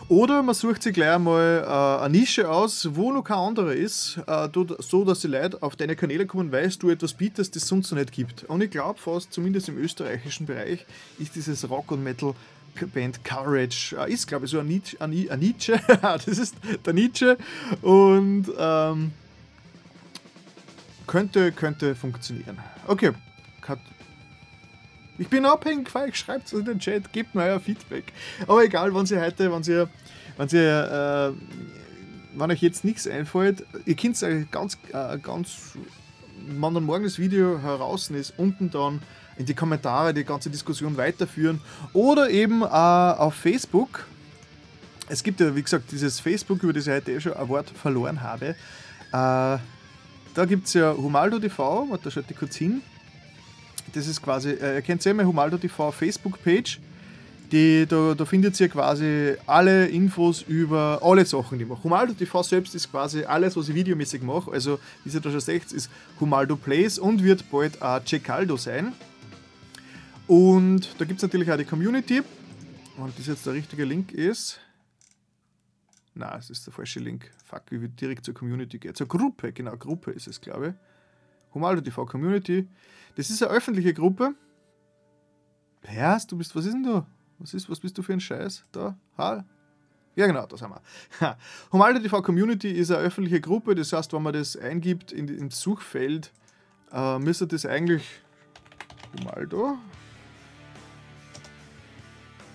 Oder 0.09 0.43
man 0.43 0.57
sucht 0.57 0.83
sich 0.83 0.93
gleich 0.93 1.21
mal 1.21 1.63
äh, 1.65 2.05
eine 2.05 2.19
Nische 2.19 2.51
aus, 2.51 2.89
wo 2.97 3.13
noch 3.13 3.23
kein 3.23 3.37
anderer 3.39 3.75
ist, 3.75 4.19
äh, 4.27 4.49
so 4.81 5.05
dass 5.05 5.21
die 5.21 5.29
Leute 5.29 5.63
auf 5.63 5.77
deine 5.77 5.95
Kanäle 5.95 6.27
kommen, 6.27 6.51
weil 6.51 6.69
du 6.71 6.91
etwas 6.91 7.15
bietest, 7.15 7.55
das 7.55 7.63
es 7.63 7.69
sonst 7.69 7.93
noch 7.93 7.99
nicht 7.99 8.11
gibt. 8.11 8.43
Und 8.49 8.61
ich 8.61 8.73
glaube 8.73 8.99
fast, 8.99 9.33
zumindest 9.33 9.69
im 9.69 9.79
österreichischen 9.79 10.47
Bereich, 10.47 10.85
ist 11.21 11.37
dieses 11.37 11.71
Rock 11.71 11.93
und 11.93 12.03
Metal 12.03 12.35
Band 12.93 13.23
Courage, 13.25 13.97
äh, 13.97 14.13
ist 14.13 14.27
glaube 14.27 14.47
ich 14.47 14.51
so 14.51 14.59
ein 14.59 14.67
Nietzsche, 14.67 15.01
ein 15.01 15.39
Nietzsche. 15.39 15.81
das 16.03 16.27
ist 16.27 16.57
der 16.85 16.93
Nietzsche 16.93 17.39
und 17.83 18.47
ähm, 18.59 19.13
könnte, 21.07 21.53
könnte 21.53 21.95
funktionieren. 21.95 22.59
Okay, 22.89 23.13
ich 25.19 25.29
bin 25.29 25.45
abhängig, 25.45 25.93
weil 25.95 26.15
schreibt 26.15 26.47
es 26.47 26.53
in 26.53 26.65
den 26.65 26.79
Chat, 26.79 27.13
gebt 27.13 27.35
mir 27.35 27.43
euer 27.43 27.61
Feedback. 27.61 28.13
Aber 28.47 28.63
egal, 28.63 28.95
wenn 28.95 29.05
Sie 29.05 29.21
heute, 29.21 29.53
wenn 29.53 29.63
Sie, 29.63 29.87
wenn 30.37 30.49
Sie, 30.49 30.59
äh, 30.59 31.33
wenn 32.35 32.51
euch 32.51 32.63
jetzt 32.63 32.85
nichts 32.85 33.07
einfällt, 33.07 33.65
ihr 33.85 33.97
könnt 33.97 34.21
es 34.21 34.51
ganz, 34.51 34.79
äh, 34.93 35.19
ganz, 35.19 35.77
wenn 36.47 36.75
dann 36.75 36.85
morgen 36.85 37.05
das 37.05 37.19
Video 37.19 37.61
heraus 37.61 38.11
ist, 38.11 38.35
unten 38.37 38.71
dann 38.71 39.03
in 39.37 39.47
die 39.47 39.55
Kommentare 39.55 40.15
die 40.15 40.25
ganze 40.25 40.51
Diskussion 40.51 40.97
weiterführen 40.97 41.61
oder 41.93 42.31
eben 42.31 42.63
äh, 42.63 42.67
auf 42.67 43.35
Facebook. 43.35 44.07
Es 45.09 45.23
gibt 45.23 45.41
ja, 45.41 45.55
wie 45.57 45.63
gesagt, 45.63 45.91
dieses 45.91 46.21
Facebook, 46.21 46.63
über 46.63 46.73
das 46.73 46.87
ich 46.87 46.93
heute 46.93 47.13
eh 47.13 47.21
schon 47.21 47.33
ein 47.33 47.49
Wort 47.49 47.71
verloren 47.71 48.23
habe. 48.23 48.47
Äh, 48.47 48.55
da 49.13 50.45
gibt 50.47 50.67
es 50.67 50.75
ja 50.75 50.95
Humaldo 50.95 51.41
TV, 51.41 51.99
da 52.03 52.11
schaut 52.11 52.31
ihr 52.31 52.37
kurz 52.37 52.55
hin 52.57 52.83
das 53.93 54.07
ist 54.07 54.23
quasi, 54.23 54.51
äh, 54.51 54.77
ihr 54.77 54.83
kennt 54.83 55.05
ja 55.05 55.11
immer 55.11 55.25
Humaldo 55.25 55.59
TV 55.59 55.91
Facebook-Page. 55.93 56.81
Die, 57.51 57.87
da, 57.87 58.15
da 58.15 58.25
findet 58.27 58.61
ihr 58.61 58.69
quasi 58.69 59.35
alle 59.47 59.87
Infos 59.87 60.43
über 60.43 61.01
alle 61.03 61.25
Sachen, 61.25 61.59
die 61.59 61.65
ich 61.65 61.71
mache. 61.71 61.83
Humaldo 61.83 62.13
TV 62.13 62.43
selbst 62.43 62.75
ist 62.75 62.91
quasi 62.91 63.25
alles, 63.25 63.57
was 63.57 63.71
ich 63.71 63.75
videomäßig 63.75 64.23
mache. 64.23 64.53
Also, 64.53 64.79
wie 65.05 65.11
ihr 65.11 65.21
da 65.21 65.31
schon 65.31 65.41
seht, 65.41 65.73
ist 65.73 65.89
Humaldo 66.21 66.57
Plays 66.57 66.99
und 66.99 67.25
wird 67.25 67.51
bald 67.51 67.81
auch 67.81 68.05
Cecaldo 68.05 68.59
sein. 68.59 68.93
Und 70.27 70.95
da 70.99 71.07
gibt 71.07 71.19
es 71.19 71.23
natürlich 71.23 71.51
auch 71.51 71.57
die 71.57 71.65
Community. 71.65 72.21
Und 72.99 73.19
das 73.19 73.27
jetzt 73.27 73.47
der 73.47 73.55
richtige 73.55 73.85
Link 73.85 74.13
ist. 74.13 74.61
Na, 76.15 76.37
es 76.37 76.51
ist 76.51 76.67
der 76.67 76.75
falsche 76.75 77.01
Link. 77.01 77.31
Fuck, 77.47 77.63
wie 77.71 77.81
wird 77.81 77.99
direkt 77.99 78.25
zur 78.27 78.35
Community 78.35 78.79
gehen. 78.79 78.95
Zur 78.95 79.09
Gruppe, 79.09 79.53
genau, 79.53 79.77
Gruppe 79.77 80.11
ist 80.11 80.27
es, 80.27 80.41
glaube 80.41 80.69
ich. 80.69 80.88
Humaldo 81.55 81.81
TV 81.81 82.07
Community. 82.07 82.69
Das 83.17 83.31
ist 83.31 83.43
eine 83.43 83.53
öffentliche 83.53 83.95
Gruppe. 83.95 84.35
Herrs, 85.83 86.27
du 86.27 86.37
bist, 86.37 86.55
was 86.55 86.67
ist 86.67 86.73
denn 86.73 86.83
du? 86.83 87.07
Was, 87.39 87.55
ist, 87.55 87.71
was 87.71 87.81
bist 87.81 87.97
du 87.97 88.03
für 88.03 88.13
ein 88.13 88.21
Scheiß? 88.21 88.65
Da? 88.73 88.97
Ha? 89.17 89.45
Ja, 90.17 90.27
genau, 90.27 90.47
das 90.47 90.61
haben 90.63 90.75
wir. 90.75 91.37
Humaldo 91.73 92.01
TV 92.01 92.21
Community 92.23 92.71
ist 92.71 92.91
eine 92.91 93.01
öffentliche 93.01 93.41
Gruppe, 93.41 93.75
das 93.75 93.93
heißt, 93.93 94.13
wenn 94.13 94.23
man 94.23 94.33
das 94.33 94.57
eingibt 94.57 95.13
in, 95.13 95.29
ins 95.29 95.61
Suchfeld, 95.61 96.33
äh, 96.93 97.19
müsste 97.21 97.47
das 97.47 97.65
eigentlich 97.65 98.05
Humaldo, 99.17 99.79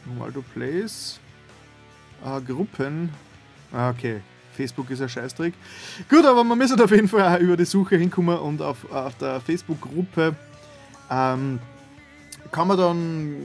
Humaldo 0.05 0.43
Plays, 0.53 1.19
äh, 2.25 2.41
Gruppen. 2.41 3.09
Ah, 3.71 3.89
okay, 3.91 4.21
Facebook 4.53 4.89
ist 4.89 5.01
ein 5.01 5.09
Scheißtrick. 5.09 5.53
Gut, 6.09 6.25
aber 6.25 6.43
man 6.43 6.57
müsste 6.57 6.81
auf 6.83 6.91
jeden 6.91 7.07
Fall 7.07 7.35
auch 7.35 7.39
über 7.39 7.57
die 7.57 7.65
Suche 7.65 7.97
hinkommen 7.97 8.37
und 8.37 8.61
auf, 8.61 8.89
auf 8.91 9.15
der 9.17 9.41
Facebook-Gruppe 9.41 10.35
ähm, 11.09 11.59
kann 12.51 12.67
man 12.67 12.77
dann 12.77 13.35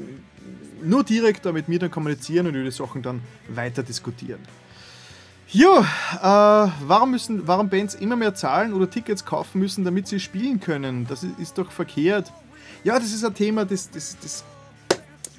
nur 0.83 1.05
direkt 1.05 1.45
mit 1.53 1.69
mir 1.69 1.79
dann 1.79 1.91
kommunizieren 1.91 2.47
und 2.47 2.55
über 2.55 2.65
die 2.65 2.71
Sachen 2.71 3.03
dann 3.03 3.21
weiter 3.49 3.83
diskutieren. 3.83 4.41
Ja, 5.51 5.81
äh, 5.81 6.71
warum 6.87 7.13
müssen, 7.13 7.47
warum 7.49 7.71
Bands 7.71 7.95
immer 7.95 8.17
mehr 8.17 8.35
zahlen 8.35 8.75
oder 8.75 8.91
Tickets 8.91 9.25
kaufen 9.25 9.61
müssen, 9.61 9.83
damit 9.83 10.07
sie 10.07 10.21
spielen 10.21 10.61
können? 10.61 11.07
Das 11.09 11.25
ist, 11.25 11.57
doch 11.57 11.71
verkehrt. 11.71 12.31
Ja, 12.85 12.99
das 12.99 13.15
ist 13.15 13.25
ein 13.25 13.35
Thema, 13.35 13.65
das, 13.65 13.91
das, 13.91 14.19
das, 14.21 14.45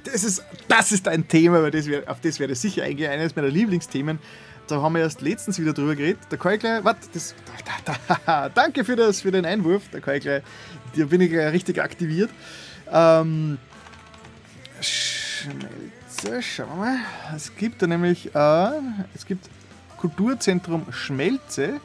das, 0.04 0.24
ist, 0.24 0.44
das 0.68 0.92
ist 0.92 1.08
ein 1.08 1.28
Thema, 1.28 1.64
auf 2.08 2.22
das 2.22 2.40
werde 2.40 2.54
ich 2.54 2.60
sicher 2.60 2.84
eingehen, 2.84 3.12
eines 3.12 3.36
meiner 3.36 3.50
Lieblingsthemen. 3.50 4.18
Da 4.70 4.82
haben 4.82 4.94
wir 4.94 5.02
erst 5.02 5.22
letztens 5.22 5.60
wieder 5.60 5.74
drüber 5.74 5.96
geredet. 5.96 6.20
Da 6.30 6.38
kann 6.38 6.60
warte, 6.84 7.08
das, 7.14 7.34
da, 7.86 7.94
da, 8.08 8.18
da, 8.26 8.50
danke 8.54 8.86
für, 8.86 8.96
das, 8.96 9.22
für 9.22 9.32
den 9.32 9.46
Einwurf. 9.46 9.84
Da 9.92 10.00
kann 10.00 10.20
da 10.24 11.06
bin 11.06 11.22
ich 11.22 11.32
gleich 11.32 11.54
richtig 11.54 11.82
aktiviert. 11.82 12.30
Ähm, 12.92 13.58
Schmelze, 14.82 16.42
schauen 16.42 16.70
wir 16.70 16.76
mal. 16.76 16.98
Es 17.36 17.56
gibt 17.56 17.82
da 17.82 17.88
nämlich, 17.88 18.34
äh, 18.36 18.72
es 19.16 19.26
gibt 19.26 19.50
Kulturzentrum 19.98 20.86
Schmelze. 20.92 21.80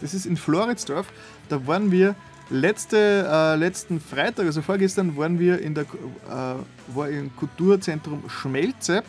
Das 0.00 0.14
ist 0.14 0.26
in 0.26 0.36
Floridsdorf. 0.36 1.06
Da 1.48 1.66
waren 1.66 1.90
wir 1.90 2.14
letzte, 2.50 3.26
äh, 3.28 3.56
letzten 3.56 4.00
Freitag, 4.00 4.46
also 4.46 4.62
vorgestern, 4.62 5.16
waren 5.16 5.38
wir 5.38 5.60
in 5.60 5.74
der 5.74 5.84
äh, 5.84 6.94
war 6.94 7.08
im 7.08 7.34
Kulturzentrum 7.36 8.28
Schmelze. 8.28 9.02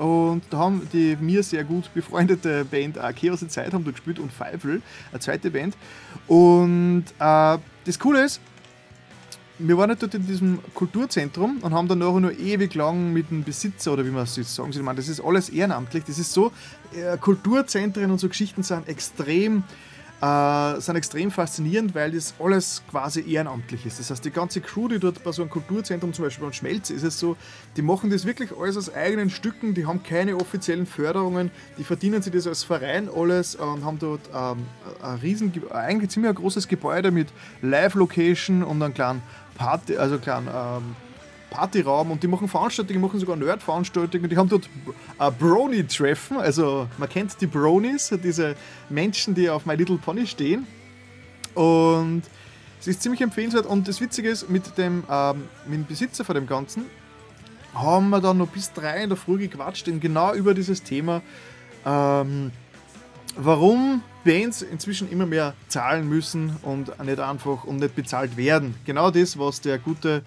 Und 0.00 0.44
da 0.48 0.56
haben 0.56 0.88
die 0.94 1.14
mir 1.20 1.42
sehr 1.42 1.62
gut 1.62 1.92
befreundete 1.92 2.64
Band 2.64 2.96
äh, 2.96 3.12
Chaos 3.12 3.46
Zeit 3.48 3.74
haben 3.74 3.84
da 3.84 3.90
gespielt 3.90 4.18
und 4.18 4.32
Pfeifel, 4.32 4.80
eine 5.12 5.20
zweite 5.20 5.50
Band. 5.50 5.76
Und 6.26 7.04
äh, 7.18 7.58
das 7.84 7.98
Coole 7.98 8.24
ist, 8.24 8.40
wir 9.58 9.76
waren 9.76 9.94
dort 9.98 10.14
in 10.14 10.26
diesem 10.26 10.58
Kulturzentrum 10.72 11.58
und 11.60 11.74
haben 11.74 11.86
dann 11.86 11.98
nachher 11.98 12.18
nur 12.18 12.32
ewig 12.32 12.74
lang 12.74 13.12
mit 13.12 13.30
dem 13.30 13.44
Besitzer 13.44 13.92
oder 13.92 14.06
wie 14.06 14.10
man 14.10 14.22
es 14.22 14.36
jetzt 14.36 14.54
sagen 14.54 14.72
soll, 14.72 14.94
das 14.94 15.08
ist 15.08 15.20
alles 15.20 15.50
ehrenamtlich. 15.50 16.04
Das 16.04 16.18
ist 16.18 16.32
so, 16.32 16.50
äh, 16.94 17.18
Kulturzentren 17.18 18.10
und 18.10 18.18
so 18.18 18.28
Geschichten 18.30 18.62
sind 18.62 18.88
extrem, 18.88 19.64
äh, 20.20 20.80
sind 20.80 20.96
extrem 20.96 21.30
faszinierend, 21.30 21.94
weil 21.94 22.12
das 22.12 22.34
alles 22.38 22.82
quasi 22.90 23.24
ehrenamtlich 23.26 23.86
ist. 23.86 24.00
Das 24.00 24.10
heißt, 24.10 24.24
die 24.24 24.30
ganze 24.30 24.60
Crew, 24.60 24.88
die 24.88 24.98
dort 24.98 25.22
bei 25.24 25.32
so 25.32 25.42
einem 25.42 25.50
Kulturzentrum, 25.50 26.12
zum 26.12 26.24
Beispiel 26.24 26.44
beim 26.44 26.52
Schmelz, 26.52 26.90
ist 26.90 27.02
es 27.02 27.18
so, 27.18 27.36
die 27.76 27.82
machen 27.82 28.10
das 28.10 28.26
wirklich 28.26 28.50
alles 28.58 28.76
aus 28.76 28.92
eigenen 28.92 29.30
Stücken, 29.30 29.74
die 29.74 29.86
haben 29.86 30.02
keine 30.02 30.36
offiziellen 30.36 30.86
Förderungen, 30.86 31.50
die 31.78 31.84
verdienen 31.84 32.22
sich 32.22 32.32
das 32.32 32.46
als 32.46 32.64
Verein 32.64 33.08
alles 33.14 33.54
und 33.54 33.84
haben 33.84 33.98
dort 33.98 34.20
ähm, 34.34 34.66
ein 35.02 35.18
riesen, 35.20 35.52
eigentlich 35.70 36.10
ziemlich 36.10 36.30
ein 36.30 36.34
großes 36.34 36.68
Gebäude 36.68 37.10
mit 37.10 37.28
Live-Location 37.62 38.62
und 38.62 38.82
einem 38.82 38.94
kleinen 38.94 39.22
Party, 39.56 39.96
also 39.96 40.18
kleinen 40.18 40.48
ähm, 40.48 40.96
Partyraum 41.50 42.10
und 42.10 42.22
die 42.22 42.28
machen 42.28 42.48
Veranstaltungen, 42.48 43.00
die 43.00 43.06
machen 43.06 43.20
sogar 43.20 43.36
Nerd-Veranstaltungen. 43.36 44.30
Die 44.30 44.36
haben 44.36 44.48
dort 44.48 44.68
ein 45.18 45.34
Brony-Treffen, 45.34 46.38
also 46.38 46.86
man 46.98 47.08
kennt 47.08 47.40
die 47.40 47.46
Bronies, 47.46 48.14
diese 48.22 48.56
Menschen, 48.88 49.34
die 49.34 49.50
auf 49.50 49.66
My 49.66 49.74
Little 49.74 49.98
Pony 49.98 50.26
stehen. 50.26 50.66
Und 51.54 52.22
es 52.80 52.86
ist 52.86 53.02
ziemlich 53.02 53.20
empfehlenswert 53.20 53.66
und 53.66 53.88
das 53.88 54.00
Witzige 54.00 54.30
ist, 54.30 54.48
mit 54.48 54.78
dem, 54.78 55.04
ähm, 55.10 55.48
mit 55.66 55.74
dem 55.74 55.86
Besitzer 55.86 56.24
von 56.24 56.34
dem 56.34 56.46
Ganzen 56.46 56.86
haben 57.74 58.10
wir 58.10 58.20
dann 58.20 58.38
noch 58.38 58.48
bis 58.48 58.72
drei 58.72 59.02
in 59.02 59.10
der 59.10 59.18
Früh 59.18 59.38
gequatscht, 59.38 59.86
denn 59.86 60.00
genau 60.00 60.32
über 60.34 60.54
dieses 60.54 60.82
Thema, 60.82 61.22
ähm, 61.84 62.50
warum 63.36 64.02
Bands 64.24 64.62
inzwischen 64.62 65.10
immer 65.10 65.26
mehr 65.26 65.54
zahlen 65.68 66.08
müssen 66.08 66.56
und 66.62 66.98
nicht 67.04 67.20
einfach 67.20 67.64
und 67.64 67.76
nicht 67.76 67.94
bezahlt 67.94 68.36
werden. 68.36 68.74
Genau 68.84 69.10
das, 69.10 69.38
was 69.38 69.60
der 69.60 69.78
gute, 69.78 70.22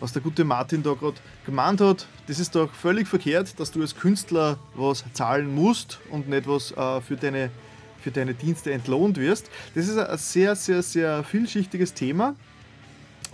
was 0.00 0.12
der 0.12 0.22
gute 0.22 0.44
Martin 0.44 0.82
da 0.82 0.94
gerade 0.94 1.16
gemeint 1.46 1.80
hat, 1.80 2.06
das 2.26 2.38
ist 2.38 2.54
doch 2.54 2.72
völlig 2.72 3.08
verkehrt, 3.08 3.58
dass 3.58 3.70
du 3.70 3.80
als 3.80 3.94
Künstler 3.94 4.58
was 4.74 5.04
zahlen 5.12 5.54
musst 5.54 6.00
und 6.10 6.28
nicht 6.28 6.48
was 6.48 6.72
äh, 6.72 7.00
für, 7.00 7.16
deine, 7.16 7.50
für 8.00 8.10
deine 8.10 8.34
Dienste 8.34 8.72
entlohnt 8.72 9.16
wirst. 9.18 9.50
Das 9.74 9.88
ist 9.88 9.98
ein 9.98 10.18
sehr, 10.18 10.56
sehr, 10.56 10.82
sehr 10.82 11.24
vielschichtiges 11.24 11.94
Thema. 11.94 12.34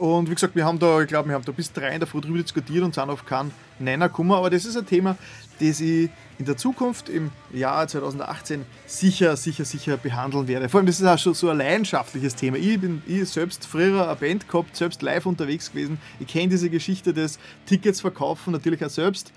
Und 0.01 0.31
wie 0.31 0.35
gesagt, 0.35 0.57
wir 0.57 0.65
haben 0.65 0.79
da, 0.79 1.03
ich 1.03 1.09
glaube, 1.09 1.29
wir 1.29 1.35
haben 1.35 1.45
da 1.45 1.53
bis 1.53 1.71
drei 1.71 1.93
in 1.93 2.01
der 2.01 2.07
Früh 2.07 2.23
drüber 2.23 2.39
diskutiert 2.39 2.83
und 2.83 2.95
sind 2.95 3.11
auf 3.11 3.27
keinen 3.27 3.53
Nenner 3.79 4.09
gekommen. 4.09 4.33
Aber 4.33 4.49
das 4.49 4.65
ist 4.65 4.75
ein 4.75 4.87
Thema, 4.87 5.19
das 5.61 5.79
ich 5.79 6.09
in 6.39 6.47
der 6.47 6.57
Zukunft 6.57 7.11
im 7.11 7.31
Jahr 7.53 7.87
2018 7.87 8.65
sicher, 8.87 9.37
sicher, 9.37 9.67
sicher 9.67 9.99
behandeln 9.99 10.49
werde. 10.49 10.71
Vor 10.71 10.79
allem, 10.79 10.87
das 10.87 11.01
ist 11.01 11.07
auch 11.07 11.19
schon 11.19 11.35
so 11.35 11.51
ein 11.51 11.59
leidenschaftliches 11.59 12.35
Thema. 12.35 12.57
Ich 12.57 12.81
bin 12.81 13.03
ich 13.07 13.29
selbst 13.29 13.67
früher 13.67 14.07
eine 14.07 14.17
Band 14.17 14.49
gehabt, 14.49 14.75
selbst 14.75 15.03
live 15.03 15.27
unterwegs 15.27 15.71
gewesen. 15.71 15.99
Ich 16.19 16.29
kenne 16.29 16.49
diese 16.49 16.71
Geschichte 16.71 17.13
des 17.13 17.39
Tickets 17.67 18.01
verkaufen 18.01 18.53
natürlich 18.53 18.83
auch 18.83 18.89
selbst 18.89 19.35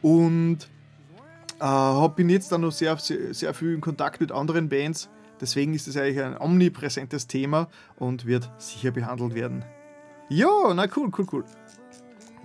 und 0.00 0.58
äh, 1.58 2.08
bin 2.14 2.28
jetzt 2.28 2.52
dann 2.52 2.60
noch 2.60 2.70
sehr, 2.70 2.96
sehr, 2.98 3.34
sehr 3.34 3.52
viel 3.52 3.74
in 3.74 3.80
Kontakt 3.80 4.20
mit 4.20 4.30
anderen 4.30 4.68
Bands. 4.68 5.08
Deswegen 5.40 5.74
ist 5.74 5.88
es 5.88 5.96
eigentlich 5.96 6.22
ein 6.22 6.38
omnipräsentes 6.38 7.26
Thema 7.26 7.68
und 7.96 8.26
wird 8.26 8.48
sicher 8.58 8.92
behandelt 8.92 9.34
werden. 9.34 9.64
Ja, 10.28 10.72
na 10.74 10.86
cool, 10.96 11.10
cool, 11.16 11.26
cool. 11.32 11.44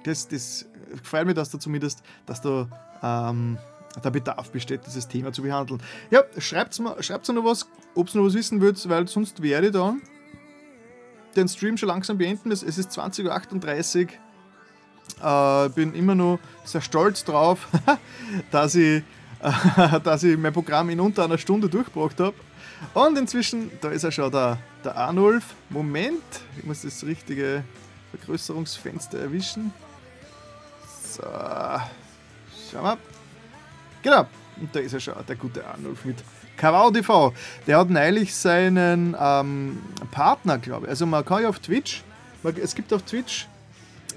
Das, 0.03 0.27
das 0.27 0.65
freut 1.03 1.25
mich, 1.25 1.36
dass 1.36 1.49
du 1.49 1.57
zumindest, 1.57 2.03
dass 2.25 2.41
du 2.41 2.67
ähm, 3.01 3.57
der 4.03 4.11
Bedarf 4.11 4.51
besteht, 4.51 4.86
dieses 4.86 5.07
Thema 5.07 5.32
zu 5.32 5.41
behandeln. 5.41 5.82
Ja, 6.11 6.23
schreibt 6.38 6.80
mir, 6.80 7.01
schreibt's 7.01 7.30
noch 7.30 7.43
was, 7.43 7.67
ob 7.95 8.09
ihr 8.09 8.19
noch 8.19 8.27
was 8.27 8.34
wissen 8.34 8.61
wollt, 8.61 8.88
weil 8.89 9.07
sonst 9.07 9.41
werde 9.41 9.67
ich 9.67 9.73
dann 9.73 10.01
den 11.36 11.47
Stream 11.47 11.77
schon 11.77 11.88
langsam 11.88 12.17
beenden. 12.17 12.51
Es, 12.51 12.63
ist 12.63 12.91
20.38 12.91 14.07
Uhr. 15.21 15.65
Äh, 15.65 15.69
bin 15.69 15.93
immer 15.93 16.15
noch 16.15 16.39
sehr 16.63 16.82
stolz 16.82 17.23
drauf, 17.23 17.67
dass, 18.51 18.75
ich, 18.75 19.03
äh, 19.41 19.99
dass 20.03 20.23
ich 20.23 20.38
mein 20.38 20.53
Programm 20.53 20.89
in 20.89 20.99
unter 20.99 21.23
einer 21.23 21.38
Stunde 21.38 21.69
durchgebracht 21.69 22.19
habe. 22.19 22.36
Und 22.93 23.17
inzwischen, 23.17 23.71
da 23.82 23.89
ist 23.89 24.03
er 24.03 24.11
schon 24.11 24.32
der, 24.32 24.57
der 24.84 24.95
Arnulf. 24.95 25.55
Moment, 25.69 26.23
ich 26.57 26.63
muss 26.63 26.82
das 26.82 27.03
richtige 27.03 27.63
Vergrößerungsfenster 28.11 29.19
erwischen. 29.19 29.73
So, 31.03 31.23
schauen 31.23 32.84
wir. 32.84 32.97
Genau, 34.01 34.27
und 34.57 34.73
da 34.73 34.80
ist 34.80 34.93
er 34.93 34.99
schon, 34.99 35.13
der 35.27 35.36
gute 35.36 35.65
Arnulf 35.65 36.05
mit 36.05 36.17
Kavau 36.57 36.91
TV. 36.91 37.34
Der 37.67 37.80
hat 37.80 37.89
neulich 37.89 38.36
seinen 38.36 39.15
ähm, 39.19 39.81
Partner, 40.11 40.57
glaube 40.57 40.85
ich. 40.85 40.89
Also 40.89 41.06
man 41.06 41.23
kann 41.26 41.43
ja 41.43 41.49
auf 41.49 41.60
Twitch, 41.60 42.03
es 42.43 42.76
gibt 42.76 42.93
auf 42.93 43.03
Twitch 43.03 43.47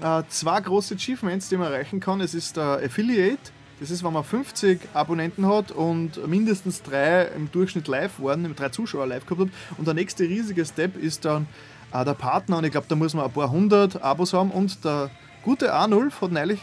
äh, 0.01 0.23
zwei 0.29 0.59
große 0.59 0.95
Achievements, 0.95 1.49
die 1.49 1.57
man 1.57 1.71
erreichen 1.71 1.99
kann. 1.99 2.21
Es 2.21 2.33
ist 2.33 2.57
der 2.57 2.81
Affiliate, 2.83 3.51
das 3.79 3.91
ist, 3.91 4.03
wenn 4.03 4.13
man 4.13 4.23
50 4.23 4.79
Abonnenten 4.93 5.47
hat 5.47 5.71
und 5.71 6.25
mindestens 6.27 6.81
drei 6.83 7.23
im 7.35 7.51
Durchschnitt 7.51 7.87
live 7.87 8.19
waren, 8.19 8.55
drei 8.55 8.69
Zuschauer 8.69 9.07
live 9.07 9.25
gehabt 9.25 9.49
hat. 9.49 9.77
Und 9.77 9.87
der 9.87 9.93
nächste 9.93 10.23
riesige 10.23 10.65
Step 10.65 10.95
ist 10.95 11.25
dann 11.25 11.47
äh, 11.93 12.05
der 12.05 12.13
Partner 12.13 12.57
und 12.57 12.63
ich 12.63 12.71
glaube, 12.71 12.87
da 12.89 12.95
muss 12.95 13.13
man 13.13 13.25
ein 13.25 13.31
paar 13.31 13.51
hundert 13.51 14.01
Abos 14.01 14.33
haben 14.33 14.51
und 14.51 14.83
der 14.85 15.09
gute 15.43 15.73
Arnulf 15.73 16.21
hat 16.21 16.31
neulich 16.31 16.59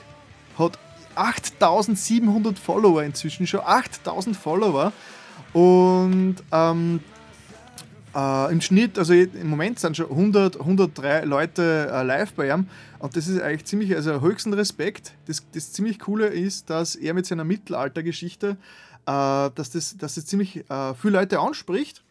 hat 0.58 0.78
8700 1.14 2.58
Follower 2.58 3.02
inzwischen 3.02 3.46
schon. 3.46 3.60
8000 3.60 4.36
Follower. 4.36 4.92
Und 5.52 6.36
ähm, 6.52 7.00
äh, 8.14 8.52
im 8.52 8.60
Schnitt, 8.60 8.98
also 8.98 9.12
im 9.12 9.48
Moment 9.48 9.78
sind 9.78 9.96
schon 9.96 10.10
100, 10.10 10.58
103 10.58 11.24
Leute 11.24 11.90
äh, 11.92 12.02
live 12.02 12.32
bei 12.34 12.50
ihm. 12.50 12.66
Und 12.98 13.16
das 13.16 13.28
ist 13.28 13.40
eigentlich 13.40 13.64
ziemlich, 13.64 13.94
also 13.94 14.20
höchsten 14.20 14.52
Respekt. 14.52 15.14
Das, 15.26 15.44
das 15.52 15.72
ziemlich 15.72 15.98
Coole 15.98 16.26
ist, 16.26 16.70
dass 16.70 16.96
er 16.96 17.14
mit 17.14 17.26
seiner 17.26 17.44
Mittelaltergeschichte, 17.44 18.50
äh, 18.50 18.56
dass, 19.06 19.70
das, 19.70 19.96
dass 19.96 20.14
das 20.14 20.26
ziemlich 20.26 20.68
äh, 20.70 20.94
viele 20.94 21.18
Leute 21.18 21.38
anspricht. 21.40 22.02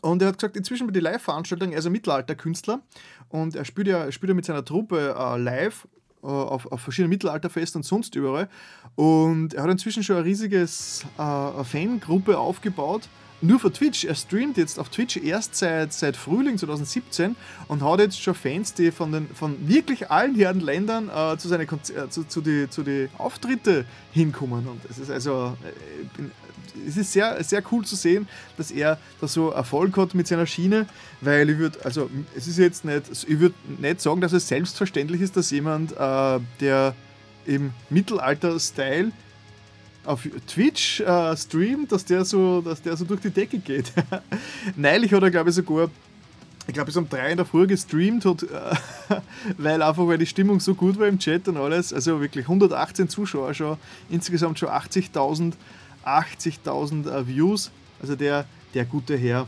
Und 0.00 0.20
er 0.20 0.28
hat 0.28 0.38
gesagt, 0.38 0.56
inzwischen 0.56 0.86
bei 0.86 0.92
den 0.92 1.02
Live-Veranstaltungen, 1.02 1.72
er 1.72 1.82
ein 1.82 1.92
Mittelalterkünstler 1.92 2.80
und 3.30 3.56
er 3.56 3.64
spielt 3.64 3.88
ja, 3.88 4.12
spielt 4.12 4.28
ja 4.28 4.34
mit 4.34 4.44
seiner 4.44 4.62
Truppe 4.62 5.16
äh, 5.18 5.38
live 5.38 5.88
äh, 6.22 6.26
auf, 6.26 6.70
auf 6.70 6.82
verschiedenen 6.82 7.08
Mittelalterfesten 7.10 7.78
und 7.78 7.84
sonst 7.84 8.14
überall. 8.14 8.48
Und 8.96 9.54
er 9.54 9.62
hat 9.62 9.70
inzwischen 9.70 10.02
schon 10.02 10.16
eine 10.16 10.26
riesiges 10.26 11.06
äh, 11.16 11.64
Fangruppe 11.64 12.38
aufgebaut. 12.38 13.08
Nur 13.44 13.60
für 13.60 13.70
Twitch. 13.70 14.04
Er 14.04 14.14
streamt 14.14 14.56
jetzt 14.56 14.78
auf 14.78 14.88
Twitch 14.88 15.18
erst 15.18 15.54
seit, 15.54 15.92
seit 15.92 16.16
Frühling 16.16 16.56
2017 16.56 17.36
und 17.68 17.82
hat 17.82 18.00
jetzt 18.00 18.20
schon 18.20 18.34
Fans, 18.34 18.72
die 18.72 18.90
von, 18.90 19.12
den, 19.12 19.28
von 19.28 19.68
wirklich 19.68 20.10
allen 20.10 20.34
Herren 20.34 20.60
Ländern 20.60 21.10
äh, 21.10 21.36
zu 21.36 21.50
Konzer 21.66 22.04
äh, 22.04 22.08
zu, 22.08 22.24
zu 22.24 22.40
die, 22.40 22.70
zu 22.70 22.82
die 22.82 23.08
Auftritte 23.18 23.84
hinkommen. 24.12 24.66
Und 24.66 24.80
es 24.88 24.98
ist 24.98 25.10
also, 25.10 25.56
äh, 25.62 26.04
bin 26.16 26.30
es 26.88 26.96
ist 26.96 27.12
sehr, 27.12 27.42
sehr 27.44 27.62
cool 27.70 27.84
zu 27.84 27.94
sehen, 27.96 28.26
dass 28.56 28.70
er 28.70 28.98
da 29.20 29.28
so 29.28 29.50
Erfolg 29.50 29.96
hat 29.96 30.14
mit 30.14 30.26
seiner 30.26 30.46
Schiene, 30.46 30.86
weil 31.20 31.48
ich 31.50 31.58
würde, 31.58 31.78
also 31.84 32.10
es 32.34 32.48
ist 32.48 32.58
jetzt 32.58 32.84
nicht, 32.84 33.10
ich 33.10 33.38
würde 33.38 33.54
nicht 33.78 34.00
sagen, 34.00 34.20
dass 34.20 34.32
es 34.32 34.48
selbstverständlich 34.48 35.20
ist, 35.20 35.36
dass 35.36 35.50
jemand, 35.50 35.92
äh, 35.92 36.40
der 36.60 36.94
im 37.46 37.72
Mittelalter-Style 37.90 39.12
auf 40.04 40.28
Twitch 40.46 41.00
äh, 41.00 41.36
streamt, 41.36 41.92
dass 41.92 42.04
der, 42.04 42.24
so, 42.24 42.60
dass 42.60 42.82
der 42.82 42.96
so 42.96 43.04
durch 43.04 43.20
die 43.20 43.30
Decke 43.30 43.58
geht. 43.58 43.92
Neulich 44.76 45.12
hat 45.12 45.22
er, 45.22 45.30
glaube 45.30 45.50
ich, 45.50 45.56
sogar 45.56 45.90
ich 46.66 46.72
glaube, 46.72 46.88
es 46.88 46.96
um 46.96 47.06
drei 47.06 47.30
in 47.30 47.36
der 47.36 47.44
Früh 47.44 47.66
gestreamt 47.66 48.24
hat, 48.24 48.46
weil 49.58 49.82
einfach 49.82 50.06
weil 50.06 50.16
die 50.16 50.24
Stimmung 50.24 50.60
so 50.60 50.74
gut 50.74 50.98
war 50.98 51.06
im 51.06 51.18
Chat 51.18 51.46
und 51.46 51.58
alles. 51.58 51.92
Also 51.92 52.22
wirklich 52.22 52.46
118 52.46 53.10
Zuschauer 53.10 53.52
schon, 53.52 53.76
insgesamt 54.08 54.58
schon 54.58 54.70
80.000 54.70 55.52
80.000 56.04 57.10
äh, 57.10 57.26
Views. 57.26 57.70
Also 58.00 58.16
der, 58.16 58.46
der 58.74 58.84
gute 58.84 59.16
Herr 59.16 59.46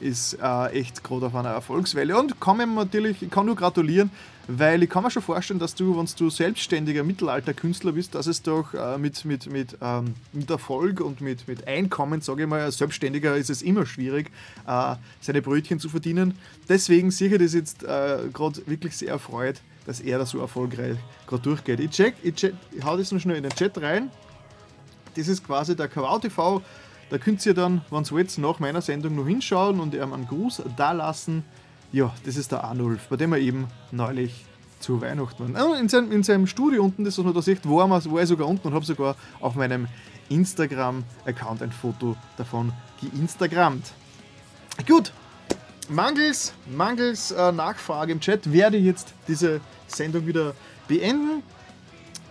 ist 0.00 0.34
äh, 0.42 0.66
echt 0.72 1.02
gerade 1.02 1.26
auf 1.26 1.34
einer 1.34 1.50
Erfolgswelle 1.50 2.18
und 2.18 2.40
kann 2.40 2.58
mir 2.58 2.66
natürlich, 2.66 3.22
ich 3.22 3.30
kann 3.30 3.46
nur 3.46 3.56
gratulieren, 3.56 4.10
weil 4.48 4.82
ich 4.82 4.90
kann 4.90 5.02
mir 5.02 5.10
schon 5.10 5.22
vorstellen, 5.22 5.58
dass 5.58 5.74
du, 5.74 5.98
wenn 5.98 6.06
du 6.16 6.30
selbstständiger 6.30 7.02
Mittelalterkünstler 7.02 7.92
bist, 7.92 8.14
dass 8.14 8.26
es 8.26 8.42
doch 8.42 8.74
äh, 8.74 8.96
mit, 8.96 9.24
mit, 9.24 9.50
mit, 9.50 9.76
ähm, 9.80 10.14
mit 10.32 10.48
Erfolg 10.50 11.00
und 11.00 11.20
mit, 11.20 11.48
mit 11.48 11.66
Einkommen, 11.66 12.20
sage 12.20 12.44
ich 12.44 12.48
mal, 12.48 12.60
als 12.60 12.78
Selbstständiger 12.78 13.36
ist 13.36 13.50
es 13.50 13.62
immer 13.62 13.86
schwierig, 13.86 14.30
äh, 14.66 14.94
seine 15.20 15.42
Brötchen 15.42 15.80
zu 15.80 15.88
verdienen. 15.88 16.38
Deswegen 16.68 17.08
ich 17.08 17.38
das 17.38 17.54
jetzt 17.54 17.82
äh, 17.82 18.18
gerade 18.32 18.66
wirklich 18.66 18.96
sehr 18.96 19.10
erfreut, 19.10 19.60
dass 19.84 20.00
er 20.00 20.18
da 20.18 20.26
so 20.26 20.38
erfolgreich 20.38 20.96
gerade 21.26 21.42
durchgeht. 21.42 21.80
Ich 21.80 21.90
check, 21.90 22.14
ich, 22.22 22.34
check, 22.36 22.54
ich 22.70 22.84
hau 22.84 22.96
das 22.96 23.10
noch 23.10 23.20
schnell 23.20 23.36
in 23.36 23.42
den 23.42 23.52
Chat 23.52 23.80
rein. 23.82 24.10
Das 25.16 25.28
ist 25.28 25.44
quasi 25.44 25.74
der 25.74 25.88
Kawau 25.88 26.18
TV. 26.18 26.62
Da 27.08 27.18
könnt 27.18 27.44
ihr 27.46 27.54
dann, 27.54 27.82
wenn 27.90 28.04
ihr 28.04 28.18
jetzt 28.18 28.38
nach 28.38 28.58
meiner 28.58 28.82
Sendung 28.82 29.14
noch 29.16 29.26
hinschauen 29.26 29.80
und 29.80 29.94
ihm 29.94 30.12
einen 30.12 30.26
Gruß 30.26 30.62
da 30.76 30.92
lassen. 30.92 31.44
Ja, 31.96 32.12
das 32.26 32.36
ist 32.36 32.52
der 32.52 32.62
Arnulf, 32.62 33.08
bei 33.08 33.16
dem 33.16 33.32
er 33.32 33.38
eben 33.38 33.68
neulich 33.90 34.44
zu 34.80 35.00
Weihnachten 35.00 35.54
war. 35.54 35.80
In 35.80 35.88
seinem, 35.88 36.12
in 36.12 36.22
seinem 36.22 36.46
Studio 36.46 36.84
unten, 36.84 37.04
das 37.04 37.16
was 37.16 37.24
man 37.24 37.32
da 37.32 37.40
sieht, 37.40 37.66
war, 37.66 37.88
war 37.88 38.22
ich 38.22 38.28
sogar 38.28 38.46
unten 38.48 38.68
und 38.68 38.74
habe 38.74 38.84
sogar 38.84 39.16
auf 39.40 39.54
meinem 39.54 39.88
Instagram-Account 40.28 41.62
ein 41.62 41.72
Foto 41.72 42.14
davon 42.36 42.74
geinstagrammt. 43.00 43.94
Gut, 44.86 45.10
mangels, 45.88 46.52
mangels 46.66 47.30
äh, 47.30 47.50
Nachfrage 47.50 48.12
im 48.12 48.20
Chat 48.20 48.52
werde 48.52 48.76
ich 48.76 48.84
jetzt 48.84 49.14
diese 49.26 49.62
Sendung 49.86 50.26
wieder 50.26 50.52
beenden. 50.88 51.42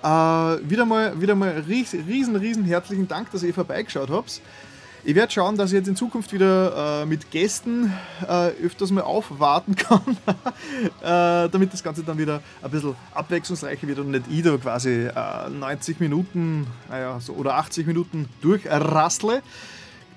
Äh, 0.03 0.07
wieder 0.07 0.85
mal, 0.85 1.19
wieder 1.19 1.33
mal 1.33 1.65
riesen, 1.67 2.35
riesen 2.35 2.65
herzlichen 2.65 3.07
Dank, 3.07 3.31
dass 3.31 3.41
ihr 3.41 3.51
vorbeigeschaut 3.51 4.11
habt. 4.11 4.41
Ich 5.07 5.13
werde 5.13 5.31
schauen, 5.31 5.55
dass 5.55 5.69
ich 5.69 5.75
jetzt 5.75 5.87
in 5.87 5.95
Zukunft 5.95 6.33
wieder 6.33 7.03
äh, 7.03 7.05
mit 7.05 7.29
Gästen 7.29 7.93
äh, 8.27 8.47
öfters 8.65 8.89
mal 8.89 9.01
aufwarten 9.01 9.75
kann, 9.75 10.01
äh, 11.03 11.47
damit 11.47 11.71
das 11.71 11.83
Ganze 11.83 12.01
dann 12.01 12.17
wieder 12.17 12.41
ein 12.63 12.71
bisschen 12.71 12.95
abwechslungsreicher 13.13 13.87
wird 13.87 13.99
und 13.99 14.09
nicht 14.09 14.23
ich 14.31 14.41
da 14.41 14.57
quasi 14.57 15.07
90 15.59 16.01
äh, 16.01 16.03
Minuten 16.03 16.65
naja, 16.89 17.19
so, 17.19 17.33
oder 17.33 17.53
80 17.53 17.85
Minuten 17.85 18.27
durchrassle. 18.41 19.43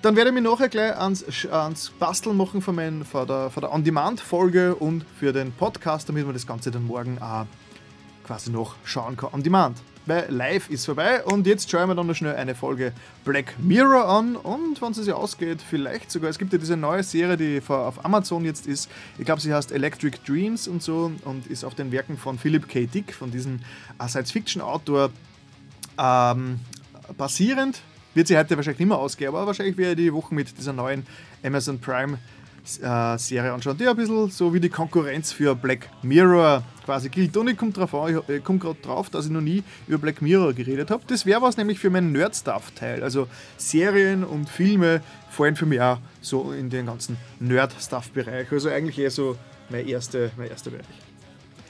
Dann 0.01 0.16
werde 0.16 0.31
ich 0.31 0.35
mich 0.35 0.44
nachher 0.44 0.70
gleich 0.70 0.97
ans, 0.97 1.47
ans 1.51 1.90
Basteln 1.90 2.39
machen 2.39 2.62
von, 2.62 2.74
mein, 2.74 3.05
von 3.05 3.27
der, 3.27 3.51
der 3.51 3.70
On-Demand-Folge 3.70 4.74
und 4.74 5.05
für 5.20 5.35
den 5.35 5.52
Podcast, 5.52 6.09
damit 6.09 6.24
wir 6.24 6.32
das 6.32 6.47
Ganze 6.47 6.70
dann 6.70 6.86
morgen 6.86 7.19
auch 7.20 7.44
quasi 8.24 8.51
noch 8.51 8.74
schauen 8.85 9.19
kann 9.19 9.35
on 9.35 9.43
demand. 9.43 9.77
Weil 10.09 10.24
live 10.30 10.70
ist 10.70 10.86
vorbei 10.86 11.22
und 11.22 11.47
jetzt 11.47 11.70
schauen 11.70 11.86
wir 11.90 11.94
dann 11.94 12.06
noch 12.06 12.14
schnell 12.14 12.35
eine 12.35 12.55
Folge 12.55 12.93
Black 13.26 13.55
Mirror 13.59 14.09
an 14.09 14.36
und 14.36 14.80
wenn 14.80 14.93
es 14.93 14.97
sich 14.97 15.12
ausgeht, 15.12 15.60
vielleicht 15.60 16.10
sogar, 16.10 16.30
es 16.30 16.39
gibt 16.39 16.51
ja 16.51 16.59
diese 16.59 16.78
neue 16.78 17.02
Serie, 17.02 17.36
die 17.36 17.60
auf 17.68 18.02
Amazon 18.02 18.47
jetzt 18.47 18.66
ist, 18.66 18.89
ich 19.18 19.26
glaube 19.26 19.43
sie 19.43 19.52
heißt 19.52 19.70
Electric 19.70 20.16
Dreams 20.26 20.66
und 20.66 20.82
so 20.82 21.12
und 21.26 21.47
ist 21.48 21.62
auf 21.62 21.74
den 21.74 21.93
Werken 21.93 22.16
von 22.16 22.39
Philip 22.39 22.66
K. 22.66 22.86
Dick, 22.86 23.12
von 23.12 23.30
diesem 23.30 23.60
äh, 24.01 24.09
Science-Fiction-Autor 24.09 25.10
ähm, 25.98 26.60
basierend. 27.18 27.82
Wird 28.14 28.28
sie 28.28 28.39
heute 28.39 28.56
wahrscheinlich 28.56 28.78
nicht 28.78 28.89
mehr 28.89 28.98
ausgehen, 28.98 29.28
aber 29.28 29.47
wahrscheinlich 29.47 29.76
werde 29.76 30.01
ich 30.01 30.09
die 30.09 30.14
Woche 30.14 30.35
mit 30.35 30.56
dieser 30.56 30.72
neuen 30.72 31.06
Amazon 31.44 31.78
Prime 31.78 32.18
äh, 32.82 33.19
Serie 33.19 33.53
anschauen, 33.53 33.78
die 33.78 33.89
ein 33.89 33.97
bisschen 33.97 34.31
so 34.31 34.53
wie 34.53 34.61
die 34.61 34.69
Konkurrenz 34.69 35.32
für 35.32 35.55
Black 35.55 35.89
Mirror 36.03 36.62
quasi 36.85 37.09
gilt. 37.09 37.36
Und 37.36 37.49
ich 37.49 37.57
komme 37.57 37.73
komm 38.45 38.59
gerade 38.59 38.81
drauf, 38.81 39.11
dass 39.11 39.27
ich 39.27 39.31
noch 39.31 39.40
nie 39.40 39.62
über 39.86 39.99
Black 39.99 40.20
Mirror 40.23 40.53
geredet 40.53 40.90
habe. 40.90 41.03
Das 41.07 41.24
wäre 41.27 41.40
was 41.43 41.57
nämlich 41.57 41.78
für 41.78 41.90
meinen 41.90 42.12
Nerd-Stuff-Teil. 42.12 43.03
Also 43.03 43.28
Serien 43.57 44.24
und 44.24 44.49
Filme 44.49 45.01
fallen 45.31 45.57
für 45.57 45.66
mich 45.66 45.81
auch 45.81 45.99
so 46.20 46.53
in 46.53 46.70
den 46.70 46.86
ganzen 46.86 47.16
Nerd-Stuff-Bereich. 47.40 48.51
Also 48.53 48.69
eigentlich 48.69 48.99
eher 48.99 49.11
so 49.11 49.36
mein, 49.70 49.86
erste, 49.86 50.31
mein 50.36 50.51
erster 50.51 50.70
Bereich. 50.70 50.86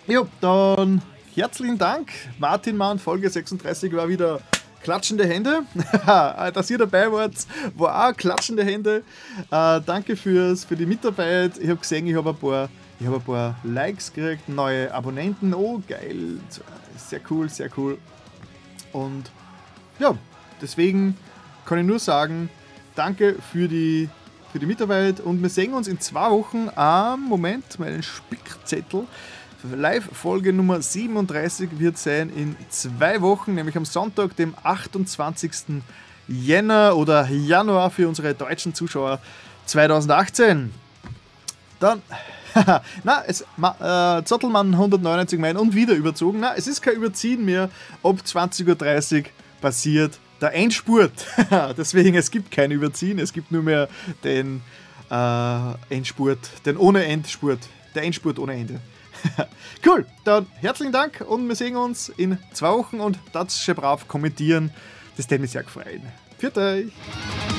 Ja, 0.06 0.26
dann 0.40 1.02
herzlichen 1.34 1.78
Dank. 1.78 2.10
Martin 2.38 2.76
Mann, 2.76 2.98
Folge 2.98 3.28
36 3.28 3.92
war 3.92 4.08
wieder 4.08 4.40
klatschende 4.82 5.26
Hände. 5.26 5.62
Dass 6.06 6.70
ihr 6.70 6.78
dabei 6.78 7.10
wart, 7.10 7.34
war 7.76 8.08
auch 8.08 8.16
klatschende 8.16 8.64
Hände. 8.64 9.02
Äh, 9.50 9.80
danke 9.84 10.16
fürs, 10.16 10.64
für 10.64 10.76
die 10.76 10.86
Mitarbeit. 10.86 11.58
Ich 11.58 11.68
habe 11.68 11.80
gesehen, 11.80 12.06
ich 12.06 12.14
habe 12.14 12.30
ein 12.30 12.36
paar 12.36 12.68
habe 13.06 13.16
ein 13.16 13.22
paar 13.22 13.56
Likes 13.62 14.12
gekriegt, 14.12 14.48
neue 14.48 14.92
Abonnenten. 14.92 15.54
Oh, 15.54 15.80
geil. 15.86 16.40
Sehr 16.96 17.20
cool, 17.30 17.48
sehr 17.48 17.70
cool. 17.76 17.98
Und 18.92 19.30
ja, 19.98 20.16
deswegen 20.60 21.16
kann 21.64 21.78
ich 21.78 21.86
nur 21.86 21.98
sagen, 21.98 22.50
danke 22.94 23.36
für 23.52 23.68
die, 23.68 24.08
für 24.52 24.58
die 24.58 24.66
Mitarbeit 24.66 25.20
und 25.20 25.42
wir 25.42 25.50
sehen 25.50 25.74
uns 25.74 25.88
in 25.88 26.00
zwei 26.00 26.30
Wochen 26.30 26.70
am 26.74 27.24
Moment, 27.24 27.78
meinen 27.78 28.02
Spickzettel. 28.02 29.06
Live-Folge 29.62 30.52
Nummer 30.52 30.80
37 30.80 31.78
wird 31.78 31.98
sein 31.98 32.30
in 32.30 32.56
zwei 32.68 33.20
Wochen, 33.20 33.54
nämlich 33.54 33.76
am 33.76 33.84
Sonntag, 33.84 34.36
dem 34.36 34.54
28. 34.62 35.82
Jänner 36.28 36.96
oder 36.96 37.28
Januar 37.28 37.90
für 37.90 38.06
unsere 38.06 38.34
deutschen 38.34 38.74
Zuschauer 38.74 39.18
2018. 39.66 40.72
Dann, 41.80 42.02
na, 43.04 43.24
es, 43.26 43.40
äh, 43.40 44.24
Zottelmann 44.24 44.74
199 44.74 45.38
Meilen 45.38 45.56
und 45.56 45.74
wieder 45.74 45.94
überzogen. 45.94 46.40
Na, 46.40 46.54
es 46.54 46.66
ist 46.66 46.80
kein 46.80 46.94
Überziehen 46.94 47.44
mehr. 47.44 47.70
Ab 48.02 48.16
20.30 48.24 49.18
Uhr 49.18 49.24
passiert 49.60 50.18
der 50.40 50.54
Endspurt. 50.54 51.12
Deswegen, 51.76 52.14
es 52.14 52.30
gibt 52.30 52.50
kein 52.50 52.70
Überziehen, 52.70 53.18
es 53.18 53.32
gibt 53.32 53.50
nur 53.50 53.62
mehr 53.62 53.88
den 54.22 54.62
äh, 55.10 55.72
Endspurt, 55.88 56.38
den 56.64 56.76
ohne 56.76 57.04
Endspurt, 57.04 57.60
der 57.94 58.04
Endspurt 58.04 58.38
ohne 58.38 58.54
Ende. 58.54 58.80
cool, 59.86 60.06
dann 60.24 60.46
herzlichen 60.56 60.92
Dank 60.92 61.24
und 61.26 61.48
wir 61.48 61.56
sehen 61.56 61.76
uns 61.76 62.08
in 62.10 62.38
zwei 62.52 62.70
Wochen 62.70 63.00
und 63.00 63.18
das 63.32 63.62
schon 63.62 63.74
brav 63.74 64.08
kommentieren. 64.08 64.70
Das 65.16 65.28
würde 65.30 65.42
mich 65.42 65.50
sehr 65.50 65.62
gefreut. 65.62 66.00
Für 66.38 66.56
euch! 66.56 67.57